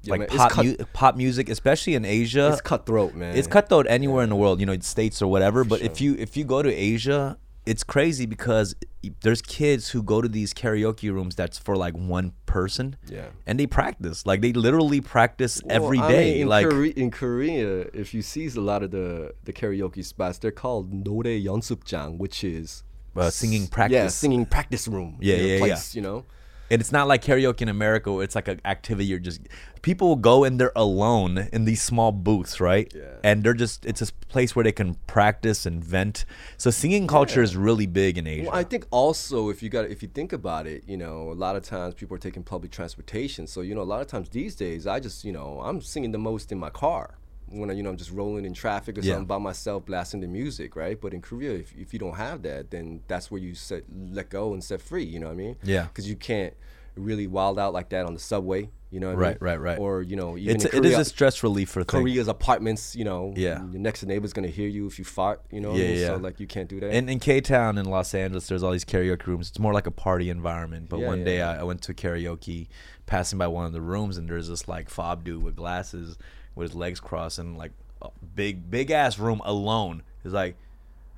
Yeah, 0.03 0.11
like 0.11 0.19
man, 0.19 0.27
pop 0.29 0.51
cut- 0.51 0.65
mu- 0.65 0.75
pop 0.93 1.15
music, 1.17 1.49
especially 1.49 1.95
in 1.95 2.05
Asia, 2.05 2.49
it's 2.53 2.61
cutthroat, 2.61 3.15
man. 3.15 3.35
it's 3.35 3.47
cutthroat 3.47 3.87
anywhere 3.89 4.23
in 4.23 4.29
the 4.29 4.35
world, 4.35 4.59
you 4.59 4.65
know, 4.67 4.77
states 4.79 5.21
or 5.23 5.27
whatever. 5.27 5.63
But 5.65 5.81
if 5.81 5.99
you 5.99 6.15
if 6.19 6.37
you 6.37 6.45
go 6.45 6.61
to 6.61 6.71
Asia, 6.71 7.37
it's 7.66 7.82
crazy 7.82 8.26
because 8.26 8.74
there's 9.22 9.40
kids 9.40 9.90
who 9.90 10.02
go 10.02 10.20
to 10.20 10.28
these 10.28 10.52
karaoke 10.52 11.10
rooms 11.12 11.34
that's 11.34 11.56
for 11.58 11.76
like 11.76 11.94
one 11.96 12.32
person. 12.44 12.96
Yeah. 13.08 13.26
And 13.46 13.58
they 13.58 13.66
practice. 13.66 14.26
Like 14.26 14.40
they 14.42 14.52
literally 14.52 15.00
practice 15.00 15.60
every 15.70 15.98
Well, 15.98 16.08
I 16.08 16.12
day. 16.12 16.32
mean, 16.34 16.42
in, 16.42 16.48
like 16.48 16.68
Kore- 16.68 16.84
in 16.84 17.10
Korea, 17.10 17.86
if 17.94 18.12
you 18.12 18.20
see 18.20 18.46
a 18.48 18.60
lot 18.60 18.82
of 18.82 18.90
the, 18.90 19.32
the 19.44 19.52
karaoke 19.52 20.04
spots, 20.04 20.38
they're 20.38 20.50
called 20.52 20.92
노래 20.92 21.42
연습장, 21.44 22.18
which 22.18 22.44
is 22.44 22.82
Uh, 23.16 23.30
singing 23.30 23.62
s- 23.62 23.68
Yeah, 23.68 23.74
practice. 23.76 24.14
singing 24.16 24.44
practice 24.44 24.88
room. 24.88 25.16
Yeah, 25.20 25.36
you 25.36 25.40
know, 25.42 25.46
yeah, 25.46 25.54
yeah. 25.54 25.58
place, 25.60 25.94
You 25.94 26.02
know, 26.02 26.24
And 26.71 26.81
it's 26.81 26.91
not 26.91 27.07
like 27.07 27.23
karaoke 27.23 27.61
in 27.61 27.69
America 27.69 28.11
where 28.11 28.23
it's 28.23 28.35
like 28.35 28.47
an 28.47 28.61
activity 28.65 29.05
you're 29.05 29.19
just 29.19 29.41
people 29.81 30.09
will 30.09 30.15
go 30.15 30.43
and 30.43 30.59
they're 30.59 30.71
alone 30.75 31.49
in 31.53 31.65
these 31.65 31.81
small 31.81 32.11
booths, 32.11 32.59
right? 32.59 32.91
Yeah. 32.95 33.03
And 33.23 33.43
they're 33.43 33.53
just 33.53 33.85
it's 33.85 34.01
a 34.01 34.11
place 34.27 34.55
where 34.55 34.63
they 34.63 34.71
can 34.71 34.95
practice 35.07 35.65
and 35.65 35.83
vent. 35.83 36.25
So 36.57 36.69
singing 36.69 37.07
culture 37.07 37.41
is 37.41 37.55
really 37.55 37.87
big 37.87 38.17
in 38.17 38.27
Asia. 38.27 38.49
Well, 38.49 38.55
I 38.55 38.63
think 38.63 38.85
also 38.91 39.49
if 39.49 39.63
you 39.63 39.69
got 39.69 39.85
if 39.85 40.01
you 40.01 40.09
think 40.09 40.33
about 40.33 40.67
it, 40.67 40.83
you 40.87 40.97
know, 40.97 41.31
a 41.31 41.33
lot 41.33 41.55
of 41.55 41.63
times 41.63 41.93
people 41.95 42.15
are 42.15 42.19
taking 42.19 42.43
public 42.43 42.71
transportation. 42.71 43.47
So 43.47 43.61
you 43.61 43.75
know, 43.75 43.81
a 43.81 43.83
lot 43.83 44.01
of 44.01 44.07
times 44.07 44.29
these 44.29 44.55
days, 44.55 44.87
I 44.87 44.99
just 44.99 45.23
you 45.23 45.31
know 45.31 45.61
I'm 45.63 45.81
singing 45.81 46.11
the 46.11 46.19
most 46.19 46.51
in 46.51 46.59
my 46.59 46.69
car 46.69 47.18
when 47.51 47.69
I, 47.69 47.73
you 47.73 47.83
know 47.83 47.89
I'm 47.89 47.97
just 47.97 48.11
rolling 48.11 48.45
in 48.45 48.53
traffic 48.53 48.97
or 48.97 49.01
Yeah. 49.01 49.13
something 49.13 49.25
by 49.27 49.37
myself, 49.37 49.85
blasting 49.85 50.21
the 50.21 50.27
music, 50.27 50.75
right? 50.75 50.99
But 50.99 51.13
in 51.13 51.21
Korea, 51.21 51.51
if, 51.53 51.73
if 51.75 51.93
you 51.93 51.99
don't 51.99 52.15
have 52.15 52.41
that, 52.43 52.71
then 52.71 53.01
that's 53.07 53.29
where 53.31 53.41
you 53.41 53.55
set 53.55 53.83
let 54.11 54.29
go 54.29 54.53
and 54.53 54.63
set 54.63 54.81
free. 54.81 55.03
You 55.05 55.19
know 55.19 55.27
what 55.27 55.33
I 55.33 55.37
mean? 55.37 55.55
Yeah. 55.63 55.83
Because 55.83 56.09
you 56.09 56.15
can't 56.15 56.53
really 56.95 57.27
wild 57.27 57.57
out 57.57 57.71
like 57.73 57.89
that 57.89 58.05
on 58.05 58.13
the 58.13 58.19
subway. 58.19 58.69
You 58.91 58.99
know 58.99 59.09
what 59.09 59.17
Right, 59.17 59.27
I 59.27 59.29
mean? 59.31 59.37
right, 59.41 59.59
right. 59.61 59.79
Or 59.79 60.01
you 60.01 60.15
know, 60.15 60.35
even 60.35 60.55
it's 60.55 60.65
in 60.65 60.73
a, 60.73 60.77
it 60.77 60.85
is 60.85 60.97
a 60.97 61.05
stress 61.05 61.43
reliever 61.43 61.83
thing. 61.83 62.01
Korea's 62.01 62.27
apartments, 62.27 62.95
you 62.95 63.05
know, 63.05 63.33
Yeah. 63.37 63.59
your 63.69 63.79
next 63.79 64.03
neighbor's 64.03 64.33
gonna 64.33 64.47
hear 64.47 64.67
you 64.67 64.87
if 64.87 64.97
you 64.97 65.05
fart, 65.05 65.41
you 65.51 65.61
know, 65.61 65.73
I 65.73 65.75
Yeah, 65.75 65.83
mean? 65.85 65.95
yeah. 65.99 66.07
so 66.07 66.15
like 66.17 66.39
you 66.39 66.47
can't 66.47 66.67
do 66.67 66.79
that. 66.79 66.91
In 66.91 67.07
in 67.07 67.19
K 67.19 67.39
Town 67.39 67.77
in 67.77 67.85
Los 67.85 68.15
Angeles, 68.15 68.47
there's 68.47 68.63
all 68.63 68.71
these 68.71 68.85
karaoke 68.85 69.27
rooms. 69.27 69.49
It's 69.49 69.59
more 69.59 69.73
like 69.73 69.85
a 69.85 69.91
party 69.91 70.31
environment. 70.31 70.89
But 70.89 71.01
Yeah, 71.01 71.07
one 71.07 71.19
yeah, 71.19 71.25
day. 71.25 71.41
I, 71.43 71.59
I 71.59 71.63
went 71.63 71.83
to 71.83 71.93
karaoke, 71.93 72.67
passing 73.05 73.37
by 73.37 73.47
one 73.47 73.65
of 73.67 73.73
the 73.73 73.81
rooms, 73.81 74.17
and 74.17 74.27
there's 74.27 74.47
this 74.49 74.67
like 74.67 74.89
fob 74.89 75.23
dude 75.23 75.43
with 75.43 75.55
glasses, 75.55 76.17
with 76.55 76.69
his 76.69 76.75
legs 76.75 76.99
crossed, 76.99 77.39
and 77.39 77.57
like 77.57 77.71
a 78.01 78.09
big 78.35 78.69
big 78.71 78.91
ass 78.91 79.19
room 79.19 79.41
alone. 79.45 80.03
He's 80.23 80.33
like, 80.33 80.55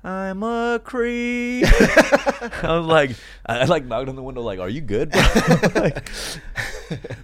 I'm 0.04 0.42
a 0.42 0.80
creep. 0.82 1.64
I 2.64 2.76
was 2.78 2.86
like, 2.86 3.10
I, 3.46 3.60
I 3.60 3.64
like 3.64 3.84
knocked 3.84 4.08
on 4.08 4.16
the 4.16 4.22
window, 4.22 4.40
like, 4.42 4.58
"Are 4.58 4.68
you 4.68 4.80
good?" 4.80 5.10
bro?" 5.10 5.20
Like- 5.74 6.08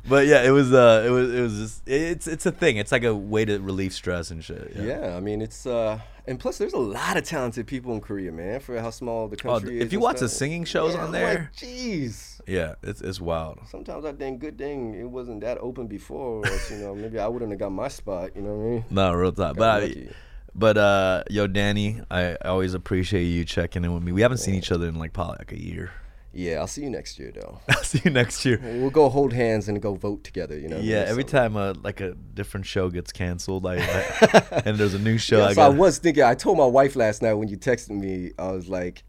but 0.08 0.26
yeah, 0.26 0.42
it 0.44 0.50
was 0.50 0.72
uh, 0.72 1.04
it 1.06 1.10
was 1.10 1.34
it 1.34 1.40
was 1.42 1.58
just, 1.58 1.82
it's 1.88 2.26
it's 2.26 2.46
a 2.46 2.52
thing. 2.52 2.78
It's 2.78 2.90
like 2.92 3.04
a 3.04 3.14
way 3.14 3.44
to 3.44 3.58
relieve 3.58 3.92
stress 3.92 4.30
and 4.30 4.42
shit. 4.42 4.72
Yeah, 4.74 5.14
I 5.16 5.20
mean 5.20 5.42
it's 5.42 5.66
uh 5.66 5.98
and 6.26 6.40
plus 6.40 6.56
there's 6.58 6.72
a 6.72 6.78
lot 6.78 7.16
of 7.18 7.24
talented 7.24 7.66
people 7.66 7.92
in 7.94 8.00
Korea, 8.00 8.32
man, 8.32 8.60
for 8.60 8.80
how 8.80 8.90
small 8.90 9.28
the 9.28 9.36
Oh, 9.44 9.52
country 9.58 9.78
is. 9.78 9.84
if 9.84 9.92
you 9.92 10.00
watch 10.00 10.20
the 10.20 10.28
singing 10.28 10.64
shows 10.64 10.94
Yeah, 10.94 11.04
on 11.04 11.12
there, 11.12 11.34
like, 11.34 11.52
jeez. 11.54 12.37
Yeah, 12.48 12.74
it's 12.82 13.00
it's 13.00 13.20
wild. 13.20 13.60
Sometimes 13.70 14.04
I 14.04 14.12
think 14.12 14.40
good 14.40 14.56
thing 14.58 14.94
it 14.94 15.04
wasn't 15.08 15.42
that 15.42 15.58
open 15.58 15.86
before, 15.86 16.40
or 16.40 16.46
else, 16.46 16.70
you 16.70 16.78
know, 16.78 16.94
maybe 16.94 17.18
I 17.18 17.28
wouldn't 17.28 17.50
have 17.50 17.60
got 17.60 17.70
my 17.70 17.88
spot. 17.88 18.30
You 18.34 18.42
know 18.42 18.54
what 18.54 18.64
I 18.66 18.70
mean? 18.70 18.84
No, 18.90 19.12
real 19.12 19.32
talk. 19.32 19.56
But 19.56 19.84
I, 19.84 20.08
but 20.54 20.78
uh, 20.78 21.24
yo, 21.30 21.46
Danny, 21.46 22.00
I, 22.10 22.34
always 22.44 22.74
appreciate 22.74 23.24
you 23.24 23.44
checking 23.44 23.84
in 23.84 23.92
with 23.92 24.02
me. 24.02 24.12
We 24.12 24.22
haven't 24.22 24.38
seen 24.38 24.54
each 24.54 24.72
other 24.72 24.88
in 24.88 24.96
like 24.98 25.12
probably 25.12 25.36
like 25.38 25.52
a 25.52 25.60
year. 25.62 25.92
Yeah, 26.32 26.58
I'll 26.58 26.66
see 26.66 26.82
you 26.82 26.90
next 26.90 27.18
year 27.18 27.32
though. 27.34 27.60
I'll 27.68 27.82
see 27.82 28.00
you 28.04 28.10
next 28.10 28.44
year. 28.44 28.60
We'll 28.62 28.90
go 28.90 29.08
hold 29.08 29.32
hands 29.32 29.68
and 29.68 29.80
go 29.80 29.94
vote 29.94 30.24
together. 30.24 30.58
You 30.58 30.68
know? 30.68 30.78
Yeah, 30.78 31.04
every 31.06 31.24
So- 31.24 31.28
time 31.30 31.56
uh, 31.56 31.74
like 31.82 32.00
a 32.00 32.14
different 32.14 32.66
show 32.66 32.90
gets 32.90 33.12
canceled, 33.12 33.66
I, 33.66 33.76
I 33.76 34.62
and 34.66 34.76
there's 34.78 34.94
a 34.94 34.98
new 34.98 35.18
show. 35.18 35.38
Yeah, 35.38 35.46
I 35.46 35.52
so 35.54 35.62
I 35.62 35.68
was 35.68 35.98
thinking. 35.98 36.22
I 36.22 36.34
told 36.34 36.58
my 36.58 36.66
wife 36.66 36.96
last 36.96 37.22
night 37.22 37.34
when 37.34 37.48
you 37.48 37.56
texted 37.56 37.90
me. 37.90 38.32
I 38.38 38.52
was 38.52 38.68
like, 38.68 39.04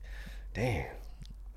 "Damn, 0.54 0.86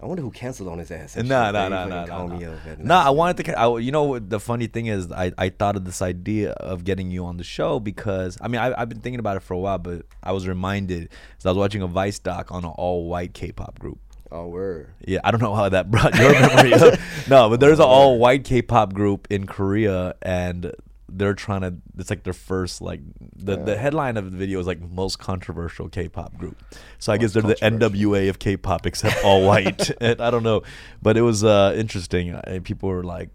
I 0.03 0.07
wonder 0.07 0.23
who 0.23 0.31
canceled 0.31 0.69
on 0.69 0.79
his 0.79 0.91
ass." 0.91 1.17
and 1.17 1.29
No, 1.29 1.45
shit. 1.45 1.53
no, 1.55 1.63
They 1.63 1.69
no, 1.71 1.77
fucking 1.77 1.91
no, 1.91 2.07
call 2.07 2.29
me 2.29 2.45
up 2.45 2.79
No. 2.81 2.95
I 2.97 3.11
wanted 3.11 3.45
to. 3.45 3.59
I, 3.59 3.79
you 3.79 3.93
know 3.93 4.03
what? 4.05 4.29
The 4.29 4.41
funny 4.41 4.67
thing 4.67 4.87
is, 4.87 5.11
I, 5.13 5.33
I 5.39 5.49
thought 5.51 5.77
of 5.77 5.85
this 5.85 6.03
idea 6.03 6.51
of 6.53 6.85
getting 6.85 7.11
you 7.11 7.25
on 7.25 7.37
the 7.37 7.45
show 7.45 7.79
because 7.81 8.37
I 8.41 8.49
mean 8.49 8.61
I, 8.61 8.75
I've 8.81 8.89
been 8.89 9.01
thinking 9.01 9.21
about 9.21 9.37
it 9.37 9.41
for 9.45 9.55
a 9.55 9.59
while, 9.59 9.79
but 9.79 10.05
I 10.23 10.33
was 10.33 10.47
reminded 10.49 11.09
because 11.11 11.47
I 11.47 11.51
was 11.51 11.59
watching 11.59 11.83
a 11.83 11.87
Vice 11.87 12.19
doc 12.19 12.51
on 12.51 12.65
an 12.65 12.71
all 12.71 13.07
white 13.09 13.33
K-pop 13.35 13.79
group. 13.79 13.99
Oh, 14.35 14.49
word. 14.49 14.89
Yeah, 15.07 15.21
I 15.25 15.31
don't 15.31 15.43
know 15.43 15.55
how 15.55 15.69
that 15.69 15.91
brought 15.91 16.15
your 16.19 16.33
memory 16.33 16.73
up. 16.73 16.99
No, 17.29 17.51
but 17.51 17.61
there's 17.61 17.79
an 17.79 17.85
oh, 17.85 17.89
all 17.89 18.19
white 18.19 18.45
K-pop 18.45 18.95
group 18.95 19.29
in 19.31 19.47
Korea, 19.47 20.15
and 20.23 20.73
they're 21.13 21.35
trying 21.35 21.61
to. 21.61 21.75
It's 21.99 22.11
like 22.11 22.23
their 22.23 22.33
first 22.33 22.81
like 22.81 23.01
the 23.37 23.57
the 23.57 23.77
headline 23.77 24.17
of 24.17 24.31
the 24.31 24.37
video 24.37 24.59
is 24.61 24.67
like 24.67 24.81
most 24.81 25.19
controversial 25.19 25.89
K-pop 25.89 26.37
group. 26.39 26.63
So 26.99 27.13
I 27.13 27.19
guess 27.19 27.33
they're 27.33 27.43
the 27.43 27.55
NWA 27.57 28.29
of 28.29 28.39
K-pop 28.39 28.87
except 28.87 29.25
all 29.25 29.47
white. 29.47 29.91
and 30.01 30.21
I 30.21 30.31
don't 30.31 30.43
know, 30.43 30.63
but 31.03 31.17
it 31.17 31.23
was 31.23 31.45
uh, 31.45 31.75
interesting. 31.77 32.35
Uh, 32.35 32.43
and 32.45 32.65
People 32.65 32.89
were 32.89 33.05
like. 33.05 33.31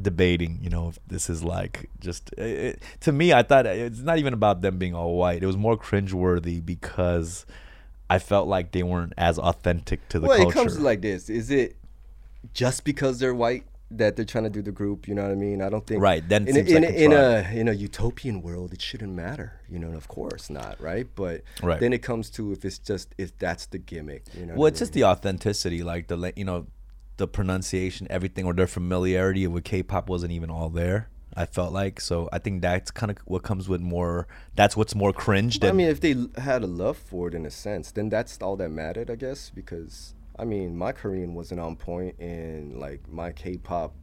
debating, 0.00 0.60
you 0.62 0.70
know, 0.70 0.90
if 0.90 0.98
this 1.08 1.28
is 1.28 1.42
like 1.42 1.90
just 1.98 2.30
uh, 2.38 2.42
it, 2.42 2.82
to 3.00 3.10
me. 3.10 3.32
I 3.32 3.42
thought 3.42 3.66
uh, 3.66 3.70
it's 3.70 3.98
not 3.98 4.18
even 4.18 4.32
about 4.32 4.60
them 4.60 4.78
being 4.78 4.94
all 4.94 5.16
white. 5.16 5.42
It 5.42 5.46
was 5.46 5.56
more 5.56 5.76
cringeworthy 5.76 6.64
because 6.64 7.44
I 8.08 8.20
felt 8.20 8.46
like 8.46 8.70
they 8.70 8.84
weren't 8.84 9.12
as 9.18 9.40
authentic 9.40 10.08
to 10.10 10.20
the 10.20 10.28
well, 10.28 10.38
culture. 10.38 10.50
it 10.50 10.62
comes 10.62 10.78
like 10.78 11.00
this: 11.02 11.28
is 11.28 11.50
it 11.50 11.74
just 12.54 12.84
because 12.84 13.18
they're 13.18 13.34
white 13.34 13.64
that 13.90 14.16
they're 14.16 14.24
trying 14.24 14.44
to 14.44 14.50
do 14.50 14.62
the 14.62 14.72
group? 14.72 15.08
You 15.08 15.14
know 15.14 15.22
what 15.22 15.32
I 15.32 15.34
mean? 15.34 15.62
I 15.62 15.68
don't 15.68 15.86
think 15.86 16.02
Right, 16.02 16.26
then 16.28 16.46
in, 16.46 16.56
a, 16.56 16.60
in, 16.60 16.82
like 16.82 16.92
a, 16.92 17.04
in 17.04 17.12
a 17.12 17.60
in 17.60 17.68
a 17.68 17.72
utopian 17.72 18.42
world, 18.42 18.72
it 18.72 18.82
shouldn't 18.82 19.12
matter. 19.12 19.60
You 19.68 19.78
know, 19.78 19.92
of 19.96 20.08
course 20.08 20.50
not, 20.50 20.80
right? 20.80 21.06
But 21.14 21.42
Right. 21.62 21.80
then 21.80 21.92
it 21.92 22.02
comes 22.02 22.30
to 22.30 22.52
if 22.52 22.64
it's 22.64 22.78
just 22.78 23.14
if 23.18 23.36
that's 23.38 23.66
the 23.66 23.78
gimmick. 23.78 24.24
You 24.38 24.46
know, 24.46 24.54
well, 24.54 24.66
it's 24.66 24.80
I 24.80 24.82
just 24.82 24.92
the 24.92 25.04
authenticity, 25.04 25.82
like 25.82 26.08
the 26.08 26.32
you 26.36 26.44
know, 26.44 26.66
the 27.16 27.26
pronunciation, 27.26 28.06
everything, 28.10 28.44
or 28.44 28.54
their 28.54 28.66
familiarity 28.66 29.46
with 29.46 29.64
K-pop 29.64 30.08
wasn't 30.08 30.32
even 30.32 30.50
all 30.50 30.68
there. 30.68 31.08
I 31.36 31.46
felt 31.46 31.72
like 31.72 32.00
so. 32.00 32.28
I 32.32 32.38
think 32.38 32.62
that's 32.62 32.90
kind 32.90 33.10
of 33.10 33.18
what 33.26 33.42
comes 33.42 33.68
with 33.68 33.80
more. 33.80 34.26
That's 34.56 34.76
what's 34.76 34.94
more 34.94 35.12
cringe 35.12 35.62
I 35.62 35.72
mean, 35.72 35.86
if 35.86 36.00
they 36.00 36.16
had 36.36 36.62
a 36.62 36.66
love 36.66 36.96
for 36.96 37.28
it 37.28 37.34
in 37.34 37.46
a 37.46 37.50
sense, 37.50 37.92
then 37.92 38.08
that's 38.08 38.38
all 38.42 38.56
that 38.56 38.70
mattered, 38.70 39.10
I 39.10 39.14
guess. 39.14 39.50
Because 39.54 40.14
I 40.38 40.44
mean, 40.44 40.76
my 40.76 40.92
Korean 40.92 41.34
wasn't 41.34 41.60
on 41.60 41.76
point, 41.76 42.18
and 42.18 42.78
like 42.78 43.08
my 43.08 43.32
K-pop 43.32 43.94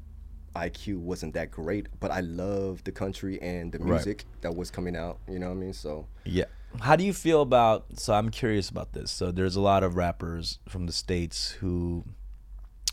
IQ 0.56 0.98
wasn't 1.00 1.34
that 1.34 1.52
great, 1.52 1.88
but 2.00 2.12
I 2.12 2.22
loved 2.22 2.86
the 2.86 2.92
country 2.92 3.42
and 3.42 3.72
the 3.72 3.80
Right. 3.80 3.88
music 3.96 4.26
that 4.42 4.56
was 4.56 4.72
coming 4.72 4.96
out. 4.96 5.20
You 5.30 5.40
know 5.40 5.48
what 5.48 5.58
I 5.58 5.60
mean? 5.60 5.74
So 5.74 6.08
Yeah. 6.24 6.46
How 6.82 6.96
do 6.98 7.06
you 7.06 7.14
feel 7.14 7.42
about? 7.42 7.86
So 8.00 8.14
I'm 8.14 8.30
curious 8.30 8.70
about 8.70 8.92
this. 8.94 9.10
So 9.12 9.32
there's 9.32 9.56
a 9.56 9.62
lot 9.62 9.82
of 9.84 9.96
rappers 9.96 10.60
from 10.68 10.88
the 10.88 10.92
states 10.94 11.52
who 11.52 12.04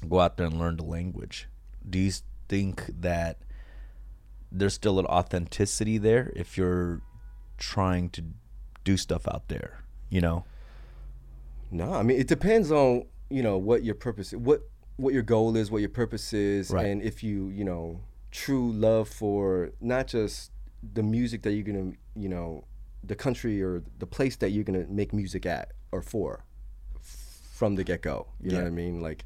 go 0.08 0.20
out 0.20 0.36
there 0.36 0.46
and 0.46 0.58
learn 0.58 0.76
the 0.76 0.84
language. 0.84 1.48
Do 1.88 1.98
you 1.98 2.12
think 2.48 2.86
that 3.00 3.38
there's 4.52 4.74
still 4.74 4.98
an 5.00 5.06
authenticity 5.06 5.98
there 5.98 6.32
if 6.36 6.56
you're 6.56 7.00
trying 7.58 8.10
to 8.10 8.22
do 8.84 8.96
stuff 8.96 9.26
out 9.26 9.48
there? 9.48 9.82
You 10.10 10.20
know. 10.20 10.44
no, 11.72 11.92
I 11.92 12.02
mean, 12.02 12.20
it 12.20 12.28
depends 12.28 12.70
on 12.70 13.06
you 13.32 13.42
know 13.42 13.58
what 13.58 13.82
your 13.84 13.94
purpose, 13.94 14.32
what 14.32 14.60
what 14.96 15.14
your 15.14 15.22
goal 15.22 15.56
is, 15.56 15.70
what 15.70 15.80
your 15.80 15.88
purpose 15.90 16.32
is, 16.32 16.70
Right. 16.70 16.86
and 16.86 17.02
if 17.02 17.22
you 17.22 17.48
you 17.48 17.64
know 17.64 18.00
true 18.30 18.72
love 18.72 19.08
for 19.08 19.70
not 19.80 20.06
just 20.06 20.50
the 20.94 21.02
music 21.02 21.42
that 21.42 21.52
you're 21.52 21.64
gonna 21.64 21.92
you 22.14 22.28
know 22.28 22.64
the 23.04 23.14
country 23.16 23.62
or 23.62 23.82
the 23.98 24.06
place 24.06 24.36
that 24.36 24.50
you're 24.50 24.64
gonna 24.64 24.86
make 24.88 25.12
music 25.12 25.44
at 25.46 25.72
or 25.90 26.02
for 26.02 26.44
from 27.00 27.76
the 27.76 27.84
get 27.84 28.02
go. 28.02 28.26
You 28.40 28.50
know 28.52 28.58
what 28.58 28.66
I 28.66 28.70
mean? 28.70 29.00
Like, 29.00 29.24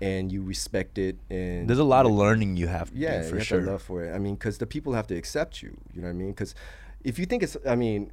and 0.00 0.30
you 0.32 0.42
respect 0.42 0.98
it, 0.98 1.16
and 1.30 1.68
There's 1.68 1.78
a 1.78 1.84
lot 1.84 2.06
of 2.06 2.12
learning 2.12 2.56
you 2.56 2.68
have 2.68 2.90
to 2.90 2.96
yeah, 2.96 3.18
do 3.18 3.24
you 3.24 3.30
for 3.30 3.36
have 3.38 3.46
sure. 3.46 3.60
to 3.60 3.70
love 3.72 3.82
for 3.82 4.04
it. 4.04 4.14
I 4.14 4.18
mean, 4.18 4.34
because 4.34 4.58
the 4.58 4.66
people 4.66 4.92
have 4.94 5.06
to 5.08 5.14
accept 5.16 5.62
you. 5.62 5.76
You 5.94 6.02
know 6.02 6.08
what 6.08 6.14
I 6.14 6.16
mean? 6.16 6.28
Because 6.30 6.54
if 7.04 7.18
you 7.18 7.26
think 7.26 7.42
it's, 7.42 7.56
I 7.66 7.76
mean, 7.76 8.12